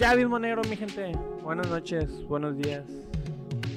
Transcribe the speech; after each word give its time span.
¿Qué 0.00 0.06
abismo 0.06 0.38
negro, 0.38 0.62
mi 0.66 0.76
gente? 0.78 1.12
Buenas 1.42 1.68
noches, 1.68 2.24
buenos 2.26 2.56
días, 2.56 2.84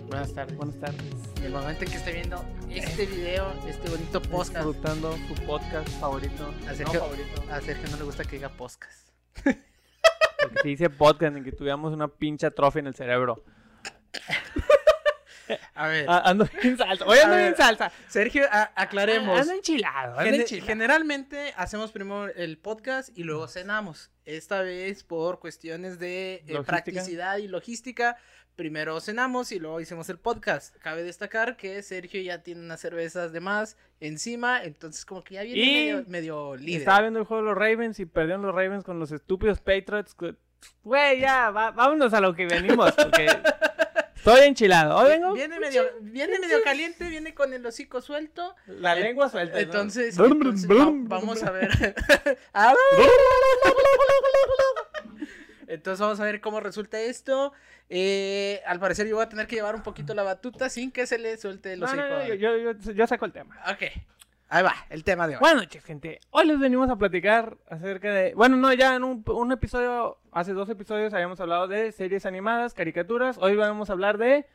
Buenas 0.08 0.34
tardes. 0.34 0.56
buenas 0.56 0.80
tardes. 0.80 1.02
El 1.44 1.52
momento 1.52 1.84
en 1.84 1.92
que 1.92 1.98
esté 1.98 2.14
viendo 2.14 2.42
este 2.70 3.06
video, 3.08 3.52
este 3.68 3.90
bonito 3.90 4.22
podcast, 4.22 4.66
Disfrutando 4.66 5.12
su 5.28 5.34
podcast 5.46 5.90
favorito. 6.00 6.46
A 6.66 6.72
No 6.72 6.76
Sergio- 6.78 7.00
favorito. 7.02 7.44
a 7.52 7.60
Sergio 7.60 7.90
no 7.92 7.98
le 7.98 8.04
gusta 8.04 8.24
que 8.24 8.38
diga 8.38 8.48
podcast. 8.48 9.10
Porque 9.44 10.60
si 10.62 10.70
dice 10.70 10.90
podcast 10.90 11.36
en 11.36 11.44
que 11.44 11.52
tuviéramos 11.52 11.92
una 11.92 12.08
pinche 12.08 12.46
atrofia 12.48 12.80
en 12.80 12.88
el 12.88 12.96
cerebro. 12.96 13.44
A 15.76 15.88
ver, 15.88 16.06
Ah, 16.08 16.22
ando 16.26 16.48
en 16.62 16.78
salsa. 16.78 17.06
Hoy 17.06 17.18
ando 17.20 17.38
en 17.38 17.56
salsa. 17.56 17.92
Sergio, 18.08 18.46
a- 18.52 18.72
aclaremos. 18.76 19.40
Ando 19.40 19.54
enchilado, 19.54 20.20
ando 20.20 20.36
enchilado. 20.36 20.68
generalmente 20.68 21.54
hacemos 21.58 21.92
primero 21.92 22.28
el 22.28 22.58
podcast 22.58 23.10
y 23.18 23.24
luego 23.24 23.48
cenamos. 23.48 24.12
Esta 24.26 24.62
vez 24.62 25.04
por 25.04 25.40
cuestiones 25.40 26.00
de 26.00 26.44
eh, 26.48 26.60
practicidad 26.66 27.38
y 27.38 27.48
logística. 27.48 28.18
Primero 28.56 29.00
cenamos 29.02 29.52
y 29.52 29.58
luego 29.58 29.82
hicimos 29.82 30.10
el 30.10 30.20
podcast. 30.20 30.76
Cabe 30.78 31.02
destacar 31.02 31.58
que 31.58 31.82
Sergio 31.82 32.22
ya 32.22 32.44
tiene 32.44 32.62
unas 32.62 32.80
cervezas 32.80 33.32
de 33.34 33.40
más 33.40 33.78
encima, 34.00 34.64
entonces 34.64 35.06
como 35.06 35.24
que 35.24 35.34
ya 35.34 35.42
viene 35.42 35.60
Y 35.60 35.74
medio, 35.74 36.04
medio 36.08 36.56
líder. 36.56 36.82
Estaba 36.82 37.02
viendo 37.02 37.18
el 37.20 37.26
juego 37.26 37.42
de 37.42 37.50
los 37.50 37.58
Ravens 37.58 38.00
y 38.00 38.06
perdieron 38.06 38.44
los 38.44 38.54
Ravens 38.54 38.84
con 38.84 39.00
los 39.00 39.12
estúpidos 39.12 39.60
Patriots. 39.60 40.16
Güey, 40.84 41.20
ya, 41.20 41.50
va- 41.50 41.72
vámonos 41.72 42.14
a 42.14 42.22
lo 42.22 42.36
que 42.36 42.46
venimos. 42.46 42.92
Porque 42.92 43.26
estoy 44.32 44.48
enchilado. 44.48 44.96
Hoy 44.98 45.10
vengo 45.10 45.34
Viene 45.34 45.60
medio, 45.60 45.84
viene 46.02 46.40
medio 46.40 46.64
caliente, 46.64 47.10
viene 47.10 47.34
con 47.34 47.54
el 47.54 47.66
hocico 47.66 48.02
suelto. 48.02 48.56
la 48.68 48.96
lengua 48.96 49.30
suelta. 49.30 49.56
¿no? 49.56 49.60
Entonces, 49.62 50.18
Brum, 50.18 50.32
entonces 50.34 50.68
brum, 50.68 51.08
vamos 51.08 51.44
a 51.44 51.52
ver. 51.52 51.70
Ah, 52.54 52.74
Entonces 55.68 56.00
vamos 56.00 56.20
a 56.20 56.24
ver 56.26 56.40
cómo 56.42 56.60
resulta 56.60 57.00
esto. 57.00 57.54
Eh, 57.90 58.62
al 58.66 58.80
parecer 58.80 59.08
yo 59.08 59.16
voy 59.16 59.26
a 59.26 59.30
tener 59.30 59.48
que 59.48 59.56
llevar 59.56 59.76
un 59.76 59.82
poquito 59.84 60.14
la 60.14 60.24
batuta 60.24 60.70
sin 60.70 60.92
que 60.92 61.06
se 61.08 61.18
le 61.18 61.38
suelte 61.38 61.74
el 61.74 61.80
No, 61.80 61.86
hocico. 61.86 62.02
no, 62.02 62.10
no, 62.20 62.26
yo, 62.28 62.36
yo, 62.36 62.72
yo- 62.74 62.92
yo 62.92 63.08
saco 63.08 63.26
el 63.26 63.32
tema. 63.32 63.60
Ok. 63.72 63.84
Ahí 64.50 64.62
va, 64.64 64.76
el 64.90 65.04
tema 65.04 65.28
de 65.28 65.36
hoy. 65.36 65.40
Buenas 65.40 65.64
noches, 65.64 65.84
gente. 65.84 66.20
Hoy 66.30 66.46
les 66.46 66.60
venimos 66.60 66.90
a 66.90 66.96
platicar 66.96 67.58
acerca 67.70 68.12
de. 68.14 68.36
Bueno, 68.36 68.56
no, 68.56 68.72
ya 68.74 68.96
en 68.96 69.04
un, 69.04 69.24
un 69.28 69.52
episodio, 69.52 70.20
hace 70.32 70.54
dos 70.54 70.70
episodios 70.70 71.14
habíamos 71.14 71.40
hablado 71.40 71.68
de 71.68 71.92
series 71.92 72.26
animadas, 72.28 72.74
caricaturas. 72.76 73.38
Hoy 73.40 73.56
vamos 73.56 73.90
a 73.90 73.94
hablar 73.94 74.20
de 74.20 74.46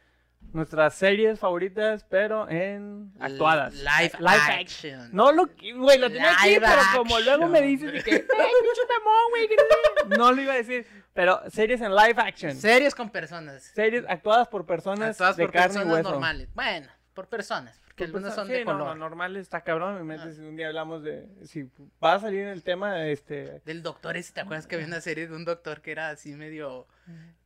nuestras 0.53 0.95
series 0.95 1.41
favoritas, 1.41 2.05
pero 2.09 2.49
en 2.49 3.13
actuadas. 3.19 3.75
Live, 3.75 4.13
act- 4.21 4.61
action. 4.61 5.09
No 5.13 5.33
lo, 5.33 5.49
güey, 5.77 5.99
lo 5.99 6.09
tenía 6.09 6.31
aquí, 6.33 6.51
Live 6.51 6.61
pero 6.61 6.81
como 6.97 7.19
luego 7.19 7.49
me 7.49 7.59
action. 7.59 7.77
dices 7.93 8.05
que, 8.05 8.13
"Ay, 8.13 8.21
pinche 8.21 8.83
mamón, 8.89 9.31
güey, 9.31 9.49
que 9.49 9.57
no 9.57 10.11
sé". 10.13 10.17
no 10.19 10.33
lo 10.33 10.43
iba 10.43 10.53
a 10.53 10.57
decir. 10.57 10.87
Pero 11.13 11.41
series 11.51 11.81
en 11.81 11.93
live 11.93 12.15
action. 12.23 12.55
Series 12.55 12.95
con 12.95 13.11
personas. 13.11 13.65
Series 13.75 14.05
actuadas 14.09 14.47
por 14.47 14.65
personas 14.65 15.11
Actuadas 15.11 15.37
de 15.37 15.45
por 15.45 15.53
carne 15.53 15.67
y 15.67 15.75
personas 15.79 15.95
hueso. 15.97 16.11
normales. 16.11 16.49
Bueno, 16.55 16.87
por 17.15 17.27
personas. 17.27 17.83
Porque 17.99 18.13
Por 18.13 18.19
algunas 18.21 18.33
perso- 18.33 18.37
son 18.37 18.47
sí, 18.47 18.53
de 18.53 18.65
no, 18.65 18.73
color. 18.73 18.87
no, 18.87 18.95
normal 18.95 19.37
está 19.37 19.63
cabrón. 19.63 19.97
Me 19.97 20.05
metes, 20.17 20.39
un 20.39 20.57
día 20.57 20.69
hablamos 20.69 21.03
de. 21.03 21.29
Si 21.45 21.69
va 22.03 22.15
a 22.15 22.21
salir 22.21 22.43
en 22.43 22.49
el 22.49 22.63
tema, 22.63 23.07
este. 23.07 23.61
Del 23.65 23.83
doctor 23.83 24.17
ese, 24.17 24.33
¿te 24.33 24.41
acuerdas 24.41 24.67
que 24.67 24.77
había 24.77 24.87
una 24.87 25.01
serie 25.01 25.27
de 25.27 25.35
un 25.35 25.45
doctor 25.45 25.81
que 25.81 25.91
era 25.91 26.11
así 26.11 26.33
medio... 26.35 26.87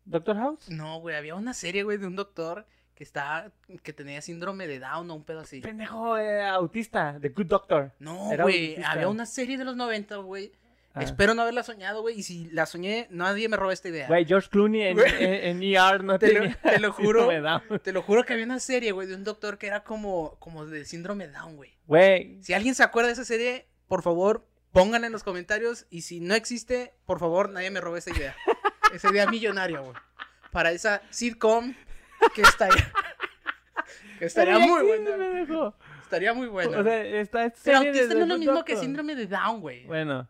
Doctor 0.05 0.37
House. 0.37 0.69
No, 0.69 1.01
güey, 1.01 1.17
había 1.17 1.35
una 1.37 1.55
serie, 1.55 1.85
güey, 1.85 1.97
de 1.97 2.07
un 2.07 2.17
doctor 2.17 2.67
que 2.95 3.05
estaba... 3.05 3.51
que 3.83 3.93
tenía 3.93 4.21
síndrome 4.21 4.67
de 4.67 4.79
Down 4.81 5.11
o 5.11 5.15
un 5.15 5.25
pedo 5.25 5.41
así. 5.41 5.61
Pendejo 5.61 6.19
eh, 6.19 6.45
autista, 6.47 7.17
The 7.21 7.31
Good 7.31 7.47
Doctor. 7.47 7.93
No, 7.99 8.31
güey, 8.43 8.83
había 8.83 9.09
una 9.09 9.27
serie 9.27 9.57
de 9.57 9.65
los 9.65 9.77
90, 9.77 10.17
güey. 10.17 10.53
Ah. 10.95 11.03
Espero 11.03 11.33
no 11.35 11.43
haberla 11.43 11.63
soñado, 11.63 12.03
güey, 12.03 12.19
y 12.19 12.23
si 12.23 12.51
la 12.51 12.67
soñé, 12.67 13.07
nadie 13.11 13.49
me 13.49 13.57
roba 13.57 13.73
esta 13.73 13.89
idea. 13.89 14.07
Güey, 14.09 14.27
George 14.27 14.49
Clooney 14.51 14.83
en, 14.83 14.97
Güey. 14.99 15.11
en, 15.25 15.63
en 15.63 15.63
ER 15.63 16.05
no 16.05 16.19
Te 16.19 16.33
lo- 16.35 16.55
te 16.57 16.79
lo 16.81 16.93
juro. 16.93 17.29
Te 17.83 17.93
lo 17.93 18.03
juro 18.03 18.25
que 18.25 18.35
había 18.35 18.45
una 18.45 18.61
serie, 18.61 18.93
güey, 18.93 19.09
de 19.09 19.15
un 19.15 19.25
doctor 19.25 19.57
que 19.57 19.67
era 19.69 19.85
como, 19.85 20.37
como 20.39 20.67
de 20.67 20.85
síndrome 20.85 21.29
Down, 21.29 21.57
güey. 21.57 21.71
Güey, 21.87 22.43
Si 22.43 22.53
alguien 22.53 22.75
se 22.75 22.83
acuerda 22.83 23.07
de 23.07 23.15
esa 23.15 23.25
serie, 23.25 23.69
por 23.89 24.03
favor, 24.03 24.47
pónganla 24.73 25.07
en 25.07 25.13
los 25.15 25.23
comentarios. 25.25 25.87
Y 25.89 26.03
si 26.03 26.21
no 26.21 26.35
existe, 26.35 26.93
por 27.07 27.19
favor, 27.21 27.49
nadie 27.49 27.71
me 27.71 27.81
robe 27.81 27.99
esa 28.01 28.11
idea. 28.11 28.37
esa 28.93 29.11
idea 29.11 29.27
millonaria, 29.27 29.79
güey. 29.81 29.95
Para 30.51 30.73
esa 30.73 31.01
sitcom 31.09 31.75
que 32.35 32.43
estaría, 32.43 32.93
que 34.19 34.27
estaría 34.27 34.55
Pero 34.57 34.67
muy 34.67 34.83
buena. 34.83 35.73
Estaría 36.03 36.35
muy 36.35 36.47
buena. 36.49 36.79
O 36.81 36.85
sea, 36.85 37.03
está 37.03 37.47
esta 37.47 37.61
Pero 37.65 37.79
autista 37.79 38.15
no 38.15 38.21
es 38.23 38.29
lo 38.29 38.37
mismo 38.39 38.63
que 38.67 38.77
síndrome 38.77 39.15
de 39.15 39.27
Down, 39.27 39.61
güey. 39.63 39.87
Bueno. 39.87 40.29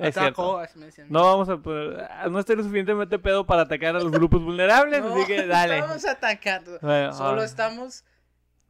Es 0.00 0.14
cierto. 0.14 0.60
No 1.08 1.24
vamos 1.24 1.48
a 1.48 1.56
poder- 1.58 2.08
no 2.30 2.38
estoy 2.38 2.56
lo 2.56 2.62
suficientemente 2.62 3.18
pedo 3.18 3.46
para 3.46 3.62
atacar 3.62 3.96
a 3.96 4.00
los 4.00 4.10
grupos 4.10 4.42
vulnerables, 4.44 5.02
No, 5.02 5.14
así 5.14 5.26
que 5.26 5.46
dale. 5.46 5.78
Estamos 5.78 6.04
atacando. 6.04 6.78
Bueno, 6.80 7.12
Solo 7.12 7.42
ah. 7.42 7.44
estamos. 7.44 8.04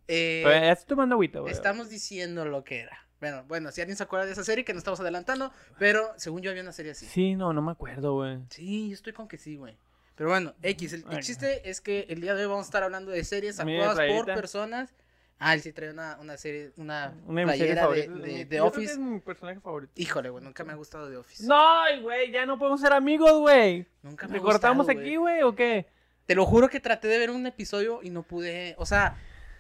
eh, 0.09 0.43
ya 0.44 0.72
estoy 0.72 0.88
tomando 0.88 1.15
agüita, 1.15 1.41
güey. 1.41 1.53
estamos 1.53 1.88
diciendo 1.91 2.44
lo 2.44 2.62
que 2.65 2.81
era. 2.81 2.99
Bueno, 3.19 3.44
bueno, 3.49 3.72
si 3.72 3.81
alguien 3.81 3.97
se 3.97 4.03
acuerda 4.03 4.26
de 4.26 4.32
esa 4.32 4.44
serie, 4.44 4.65
que 4.65 4.72
nos 4.75 4.81
estamos 4.82 5.00
adelantando. 5.00 5.50
Pero 5.78 6.12
según 6.16 6.43
yo 6.43 6.50
había 6.50 6.62
una 6.62 6.72
serie 6.72 6.93
así. 6.93 7.06
Sí, 7.06 7.34
no, 7.34 7.53
no 7.53 7.62
me 7.62 7.72
acuerdo, 7.72 8.12
güey. 8.15 8.38
Sí, 8.50 8.91
yo 8.91 8.94
estoy 8.94 9.15
con 9.15 9.26
que 9.26 9.38
sí, 9.38 9.56
güey. 9.56 9.76
Pero 10.16 10.31
bueno, 10.31 10.55
X, 10.62 10.93
el, 10.93 11.05
el 11.10 11.21
chiste 11.22 11.69
es 11.69 11.81
que 11.81 12.06
el 12.09 12.21
día 12.21 12.34
de 12.34 12.43
hoy 12.43 12.49
vamos 12.49 12.66
a 12.66 12.69
estar 12.69 12.82
hablando 12.82 13.10
de 13.10 13.22
series 13.25 13.59
actuadas 13.59 13.99
por 14.09 14.26
personas. 14.26 14.94
Ah, 15.38 15.52
él 15.54 15.60
sí 15.60 15.72
trae 15.72 15.91
una, 15.91 16.16
una 16.20 16.36
serie, 16.38 16.72
una, 16.78 17.12
Una 17.26 17.41
de 17.42 17.47
playera 17.47 17.88
de, 17.88 18.08
de, 18.08 18.44
de 18.44 18.48
que 18.48 18.60
Office. 18.60 18.92
es 18.92 18.98
mi 18.98 19.20
personaje 19.20 19.60
favorito. 19.60 19.92
Híjole, 19.97 20.30
güey, 20.30 20.42
nunca 20.42 20.64
me 20.64 20.72
ha 20.72 20.76
gustado 20.76 21.10
de 21.10 21.19
Office. 21.19 21.47
No, 21.47 21.82
güey, 22.02 22.30
ya 22.32 22.47
no 22.47 22.58
podemos 22.58 22.80
ser 22.80 22.92
amigos, 22.94 23.32
güey. 23.41 23.86
nunca 24.02 24.26
me 24.28 24.36
ha 24.36 24.38
¿Te 24.38 24.42
cortamos 24.42 24.86
gustado, 24.86 24.98
aquí, 25.04 25.16
güey. 25.16 25.42
o 25.42 25.54
qué? 25.54 25.86
Te 26.25 26.34
lo 26.34 26.46
juro 26.46 26.69
que 26.69 26.80
traté 26.80 27.06
de 27.08 27.19
ver 27.19 27.30
un 27.30 27.46
episodio 27.46 28.00
y 28.02 28.08
no 28.10 28.22
pude, 28.22 28.75
o 28.78 28.86
sea, 28.86 29.16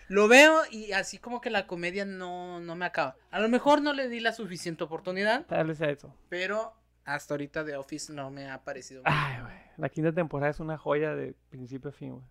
lo 0.08 0.28
veo 0.28 0.62
y 0.70 0.92
así 0.92 1.18
como 1.18 1.40
que 1.42 1.50
la 1.50 1.66
comedia 1.66 2.04
no, 2.06 2.58
no 2.60 2.74
me 2.74 2.86
acaba. 2.86 3.16
A 3.30 3.38
lo 3.40 3.48
mejor 3.50 3.82
no 3.82 3.92
le 3.92 4.08
di 4.08 4.20
la 4.20 4.32
suficiente 4.32 4.82
oportunidad, 4.82 5.44
Tal 5.46 5.66
vez 5.66 5.78
sea 5.78 5.90
eso. 5.90 6.14
pero 6.30 6.72
hasta 7.04 7.34
ahorita 7.34 7.62
de 7.64 7.76
Office 7.76 8.12
no 8.12 8.30
me 8.30 8.48
ha 8.50 8.64
parecido. 8.64 9.02
Ay, 9.04 9.40
güey. 9.42 9.54
La 9.76 9.88
quinta 9.90 10.10
temporada 10.12 10.50
es 10.50 10.58
una 10.58 10.78
joya 10.78 11.14
de 11.14 11.34
principio 11.50 11.90
a 11.90 11.92
fin, 11.92 12.12
güey. 12.14 12.24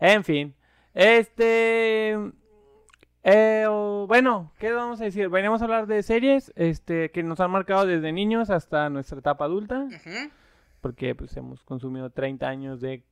En 0.00 0.24
fin. 0.24 0.54
Este. 0.94 2.16
Eh, 3.24 3.66
o- 3.68 4.06
bueno, 4.06 4.52
¿qué 4.58 4.72
vamos 4.72 5.00
a 5.00 5.04
decir? 5.04 5.28
Venimos 5.28 5.60
a 5.60 5.64
hablar 5.64 5.86
de 5.86 6.02
series 6.02 6.52
este, 6.56 7.10
que 7.10 7.22
nos 7.22 7.40
han 7.40 7.50
marcado 7.50 7.84
desde 7.86 8.12
niños 8.12 8.50
hasta 8.50 8.88
nuestra 8.90 9.18
etapa 9.18 9.44
adulta. 9.44 9.86
Porque 10.80 11.14
pues 11.14 11.36
hemos 11.36 11.62
consumido 11.64 12.10
30 12.10 12.46
años 12.48 12.80
de 12.80 13.02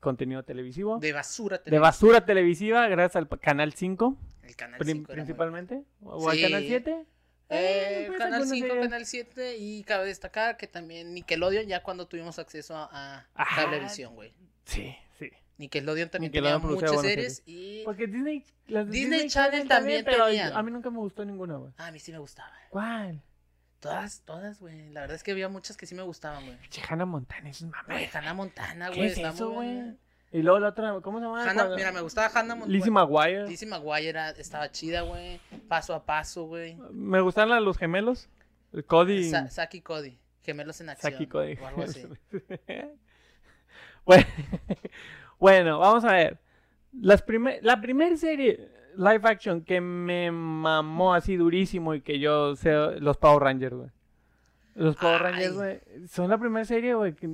contenido 0.00 0.44
televisivo. 0.44 0.98
De, 0.98 1.08
De 1.08 1.12
basura. 1.12 1.60
basura 1.80 2.24
televisiva, 2.24 2.86
gracias 2.88 3.16
al 3.16 3.28
Canal 3.40 3.72
5, 3.72 4.16
El 4.44 4.54
canal 4.56 4.78
prim- 4.78 4.98
5 4.98 5.12
era 5.12 5.16
muy 5.22 5.24
principalmente. 5.24 5.82
¿O 6.02 6.30
al. 6.30 6.40
Canal 6.40 6.62
7? 6.64 7.04
Eh, 7.48 8.04
pues, 8.08 8.18
canal 8.18 8.34
algunas 8.42 8.50
5, 8.50 8.66
series. 8.68 8.84
Canal 8.88 9.06
7 9.06 9.56
y 9.58 9.82
cabe 9.84 10.06
destacar 10.06 10.56
que 10.56 10.66
también 10.66 11.14
Nickelodeon 11.14 11.66
ya 11.66 11.82
cuando 11.82 12.06
tuvimos 12.06 12.38
acceso 12.38 12.76
a, 12.76 12.84
a 12.92 13.26
Ajá. 13.34 13.62
Cablevisión, 13.64 14.14
güey. 14.14 14.32
Sí, 14.64 14.94
sí. 15.18 15.30
Nickelodeon 15.58 16.10
también 16.10 16.30
Nickelodeon 16.32 16.60
tenía 16.60 16.74
muchas 16.76 16.92
buenas 16.92 17.06
series 17.10 17.42
y 17.46 17.82
Porque 17.84 18.06
Disney, 18.06 18.44
las 18.68 18.90
Disney 18.90 19.28
Channel 19.28 19.66
también 19.68 20.04
pero 20.04 20.26
tenían. 20.26 20.54
a 20.54 20.62
mí 20.62 20.70
nunca 20.70 20.90
me 20.90 20.98
gustó 20.98 21.24
ninguna, 21.24 21.56
güey. 21.56 21.72
Ah, 21.78 21.86
a 21.86 21.92
mí 21.92 21.98
sí 21.98 22.12
me 22.12 22.18
gustaba. 22.18 22.52
¿Cuál? 22.70 23.22
Todas, 23.80 24.22
todas, 24.24 24.58
güey. 24.60 24.90
La 24.90 25.02
verdad 25.02 25.16
es 25.16 25.22
que 25.22 25.30
había 25.32 25.48
muchas 25.48 25.76
que 25.76 25.86
sí 25.86 25.94
me 25.94 26.02
gustaban, 26.02 26.44
güey. 26.44 26.58
Che, 26.70 26.82
Hannah 26.88 27.04
Montana, 27.06 27.48
eso 27.50 27.64
es 27.66 27.70
mamá. 27.70 27.84
Güey, 27.86 28.08
Hannah 28.12 28.34
Montana, 28.34 28.90
¿Qué 28.90 28.96
güey. 28.96 29.08
es 29.10 29.16
está 29.16 29.30
eso, 29.30 29.50
güey? 29.50 29.96
Y 30.32 30.42
luego 30.42 30.58
la 30.58 30.68
otra, 30.68 31.00
¿cómo 31.02 31.18
se 31.20 31.24
llama? 31.24 31.48
Hannah, 31.48 31.68
mira, 31.76 31.92
me 31.92 32.00
gustaba 32.00 32.26
Hannah 32.34 32.54
Montana. 32.56 32.72
Lizzie 32.72 32.90
McGuire. 32.90 33.46
Lizzie 33.48 33.68
McGuire 33.68 34.08
era- 34.08 34.30
estaba 34.30 34.70
chida, 34.70 35.02
güey. 35.02 35.40
Paso 35.68 35.94
a 35.94 36.04
paso, 36.04 36.44
güey. 36.46 36.76
Me 36.90 37.20
gustan 37.20 37.48
las- 37.48 37.62
los 37.62 37.78
gemelos. 37.78 38.28
El 38.72 38.84
Cody. 38.84 39.30
Sa- 39.30 39.48
Saki 39.48 39.80
Cody. 39.82 40.18
Gemelos 40.42 40.80
en 40.80 40.90
acción. 40.90 41.12
Saki 41.12 41.26
Cody. 41.28 41.54
O 41.62 41.66
algo 41.66 41.82
así. 41.84 42.04
bueno, 44.04 44.24
bueno, 45.38 45.78
vamos 45.78 46.04
a 46.04 46.12
ver. 46.12 46.38
Las 47.00 47.22
primer, 47.22 47.58
la 47.62 47.80
primera 47.80 48.16
serie 48.16 48.68
live 48.96 49.20
action 49.24 49.62
que 49.62 49.80
me 49.80 50.30
mamó 50.30 51.12
así 51.14 51.36
durísimo 51.36 51.94
y 51.94 52.00
que 52.00 52.18
yo 52.18 52.56
sé, 52.56 52.72
los 53.00 53.16
Power 53.18 53.42
Rangers, 53.42 53.74
güey. 53.74 53.90
Los 54.74 54.96
Power 54.96 55.22
Ay. 55.26 55.32
Rangers, 55.32 55.54
güey, 55.54 55.80
son 56.08 56.28
la 56.30 56.38
primera 56.38 56.64
serie, 56.64 56.94
güey, 56.94 57.14
que, 57.14 57.28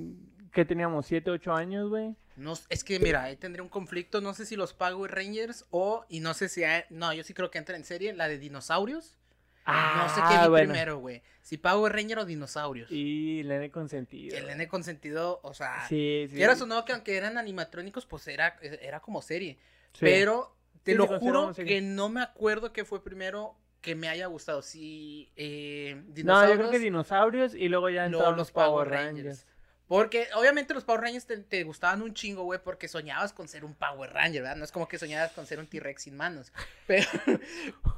que 0.52 0.64
teníamos 0.64 1.06
7, 1.06 1.30
8 1.30 1.52
años, 1.54 1.88
güey. 1.90 2.14
No, 2.36 2.54
es 2.70 2.82
que 2.82 2.98
mira, 2.98 3.24
ahí 3.24 3.36
tendría 3.36 3.62
un 3.62 3.68
conflicto. 3.68 4.20
No 4.20 4.32
sé 4.32 4.46
si 4.46 4.56
los 4.56 4.72
Power 4.72 5.10
Rangers 5.14 5.66
o. 5.70 6.06
Y 6.08 6.20
no 6.20 6.32
sé 6.32 6.48
si. 6.48 6.64
hay- 6.64 6.84
no, 6.88 7.12
yo 7.12 7.22
sí 7.24 7.34
creo 7.34 7.50
que 7.50 7.58
entra 7.58 7.76
en 7.76 7.84
serie. 7.84 8.14
La 8.14 8.26
de 8.26 8.38
dinosaurios. 8.38 9.18
No 9.66 10.08
sé 10.08 10.20
qué 10.22 10.28
vi 10.28 10.34
Ah, 10.34 10.48
bueno. 10.48 10.72
primero, 10.72 10.98
güey. 10.98 11.22
Si 11.40 11.58
Power 11.58 11.92
Ranger 11.92 12.18
o 12.20 12.24
dinosaurios. 12.24 12.90
Y 12.90 13.40
el 13.40 13.48
nene 13.48 13.70
consentido. 13.70 14.36
El 14.36 14.46
nene 14.46 14.68
consentido, 14.68 15.40
o 15.42 15.54
sea. 15.54 15.86
Sí, 15.88 16.26
sí. 16.28 16.36
Quieras 16.36 16.60
o 16.62 16.66
no, 16.66 16.84
que 16.84 16.92
aunque 16.92 17.16
eran 17.16 17.38
animatrónicos, 17.38 18.06
pues 18.06 18.26
era, 18.28 18.56
era 18.62 19.00
como 19.00 19.22
serie. 19.22 19.58
Sí. 19.92 20.00
Pero 20.00 20.56
te 20.82 20.92
Sí, 20.92 20.98
lo 20.98 21.06
juro 21.06 21.52
que 21.54 21.80
no 21.80 22.08
me 22.08 22.22
acuerdo 22.22 22.72
qué 22.72 22.84
fue 22.84 23.02
primero 23.04 23.54
que 23.80 23.94
me 23.96 24.08
haya 24.08 24.26
gustado. 24.26 24.62
Si 24.62 25.30
eh, 25.36 26.00
No, 26.24 26.48
yo 26.48 26.56
creo 26.56 26.70
que 26.70 26.78
dinosaurios 26.78 27.54
y 27.54 27.68
luego 27.68 27.88
ya 27.90 28.06
entraron 28.06 28.36
los 28.36 28.52
Power 28.52 28.88
Rangers. 28.88 29.16
Rangers. 29.16 29.46
Porque 29.92 30.26
obviamente 30.36 30.72
los 30.72 30.84
Power 30.84 31.02
Rangers 31.02 31.26
te, 31.26 31.36
te 31.36 31.64
gustaban 31.64 32.00
un 32.00 32.14
chingo, 32.14 32.44
güey, 32.44 32.58
porque 32.64 32.88
soñabas 32.88 33.34
con 33.34 33.46
ser 33.46 33.62
un 33.62 33.74
Power 33.74 34.10
Ranger, 34.10 34.40
¿verdad? 34.40 34.56
No 34.56 34.64
es 34.64 34.72
como 34.72 34.88
que 34.88 34.98
soñabas 34.98 35.32
con 35.32 35.44
ser 35.44 35.58
un 35.58 35.66
T-Rex 35.66 36.04
sin 36.04 36.16
manos. 36.16 36.50
Pero, 36.86 37.08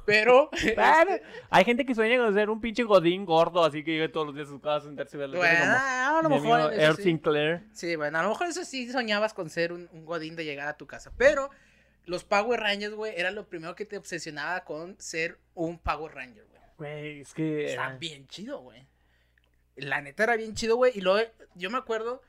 pero, 0.04 0.50
Claro, 0.74 1.12
hay 1.50 1.64
gente 1.64 1.86
que 1.86 1.94
sueña 1.94 2.18
con 2.18 2.34
ser 2.34 2.50
un 2.50 2.60
pinche 2.60 2.82
godín 2.82 3.24
gordo, 3.24 3.64
así 3.64 3.84
que 3.84 3.92
llega 3.92 4.10
todos 4.10 4.26
los 4.26 4.34
días 4.34 4.48
a 4.48 4.50
su 4.50 4.60
casa 4.60 4.76
a 4.78 4.80
sentarse 4.80 5.16
bueno, 5.16 5.36
como 5.36 6.18
a 6.18 6.22
lo 6.22 6.28
mejor. 6.30 6.74
eso 6.74 6.96
sí. 6.96 7.02
Sinclair. 7.04 7.62
Sí, 7.72 7.94
bueno, 7.94 8.18
a 8.18 8.22
lo 8.24 8.30
mejor 8.30 8.48
eso 8.48 8.64
sí 8.64 8.90
soñabas 8.90 9.32
con 9.32 9.48
ser 9.48 9.72
un, 9.72 9.88
un 9.92 10.04
godín 10.04 10.34
de 10.34 10.44
llegar 10.44 10.66
a 10.66 10.76
tu 10.76 10.88
casa. 10.88 11.12
Pero 11.16 11.48
los 12.06 12.24
Power 12.24 12.58
Rangers, 12.58 12.94
güey, 12.94 13.14
era 13.16 13.30
lo 13.30 13.46
primero 13.46 13.76
que 13.76 13.84
te 13.84 13.96
obsesionaba 13.96 14.64
con 14.64 15.00
ser 15.00 15.38
un 15.54 15.78
Power 15.78 16.12
Ranger, 16.12 16.44
güey. 16.44 16.62
Güey, 16.76 17.20
es 17.20 17.32
que... 17.32 17.66
Está 17.66 17.90
bien 17.90 18.26
chido, 18.26 18.58
güey. 18.62 18.84
La 19.76 20.00
neta 20.00 20.22
era 20.24 20.36
bien 20.36 20.54
chido, 20.54 20.76
güey. 20.76 20.92
Y 20.94 21.00
luego, 21.00 21.28
yo 21.54 21.70
me 21.70 21.78
acuerdo. 21.78 22.22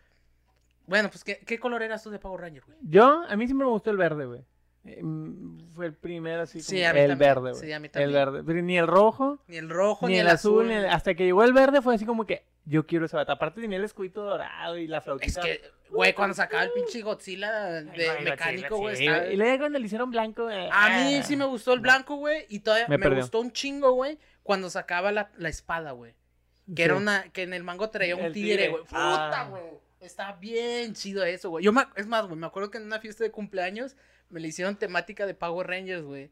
Bueno, 0.88 1.10
pues, 1.10 1.24
¿qué, 1.24 1.40
qué 1.46 1.60
color 1.60 1.82
eras 1.84 2.04
tú 2.04 2.10
de 2.12 2.20
Power 2.20 2.42
Ranger, 2.42 2.64
güey? 2.66 2.78
Yo, 2.82 3.24
a 3.28 3.36
mí 3.36 3.46
siempre 3.48 3.66
me 3.66 3.72
gustó 3.72 3.90
el 3.92 3.98
verde, 3.98 4.26
güey. 4.26 4.42
Eh, 4.86 5.00
mm, 5.02 5.74
Fue 5.74 5.88
el 5.88 5.94
primero 5.94 6.44
así 6.44 6.62
Sí, 6.62 6.76
como- 6.78 6.90
a 6.90 6.94
mí 6.94 7.00
el 7.00 7.10
también. 7.10 7.30
verde, 7.30 7.52
güey. 7.52 7.56
Sí, 7.64 7.72
a 7.74 7.80
mí 7.80 7.86
El 7.88 7.92
también. 7.92 8.12
verde. 8.14 8.44
Pero 8.46 8.62
ni 8.62 8.78
el 8.78 8.86
rojo, 8.88 9.40
Ni 9.48 9.58
el 9.58 9.70
rojo, 9.70 10.08
ni, 10.08 10.18
el 10.20 10.28
azul, 10.28 10.68
ni 10.68 10.76
el- 10.76 10.86
hasta 10.86 11.16
que 11.16 11.26
llegó 11.26 11.44
el 11.44 11.54
verde 11.54 11.82
fue 11.82 11.96
así 11.96 12.06
como 12.06 12.26
que 12.26 12.44
yo 12.66 12.86
quiero 12.86 13.06
ese 13.08 13.16
bata. 13.16 13.34
Aparte 13.34 13.62
tenía 13.62 13.78
el 13.80 13.84
escudito 13.84 14.24
dorado 14.24 14.78
y 14.78 14.86
la 14.88 15.00
Es 15.00 15.04
flautita. 15.04 15.42
que, 15.42 15.62
güey, 15.90 16.14
cuando 16.14 16.36
sacaba 16.36 16.64
el 16.64 16.72
pinche 16.72 17.02
Godzilla 17.02 17.52
de 17.52 17.90
Ay, 17.90 17.96
güey, 18.12 18.24
mecánico, 18.26 18.78
güey. 18.78 18.96
sí, 18.96 19.06
Y 19.06 19.36
luego 19.38 19.58
cuando 19.58 19.80
le 19.80 19.86
hicieron 19.88 20.12
blanco, 20.12 20.52
eh, 20.52 20.70
A 20.72 21.04
mí 21.04 21.22
sí 21.24 21.36
me 21.36 21.46
gustó 21.46 21.74
el 21.74 21.80
blanco, 21.80 22.18
güey. 22.18 22.46
Y 22.50 22.60
todavía 22.60 22.88
Me 22.88 22.98
me, 23.00 23.10
gustó 23.16 23.40
un 23.40 23.52
chingo, 23.52 23.92
güey. 23.94 24.20
Cuando 24.44 24.70
sacaba 24.70 25.12
la, 25.12 25.32
la 25.38 25.50
espada, 25.50 25.92
güey. 25.94 26.14
Que 26.74 26.84
era 26.84 26.96
una, 26.96 27.30
que 27.32 27.44
en 27.44 27.54
el 27.54 27.64
mango 27.64 27.90
traía 27.90 28.16
un 28.16 28.24
El 28.26 28.34
tigre, 28.34 28.70
güey. 28.70 28.84
Puta, 28.84 29.42
Ah. 29.42 29.48
güey. 29.50 29.64
Está 30.00 30.34
bien 30.34 30.94
chido 30.94 31.24
eso, 31.24 31.50
güey. 31.50 31.64
Yo 31.66 31.74
me, 31.74 31.84
es 31.96 32.08
más, 32.08 32.26
güey, 32.28 32.38
me 32.40 32.46
acuerdo 32.48 32.70
que 32.72 32.78
en 32.78 32.86
una 32.86 33.00
fiesta 33.00 33.24
de 33.24 33.32
cumpleaños 33.32 33.96
me 34.30 34.40
le 34.40 34.48
hicieron 34.48 34.76
temática 34.78 35.26
de 35.26 35.34
Power 35.34 35.68
Rangers, 35.68 36.04
güey. 36.04 36.32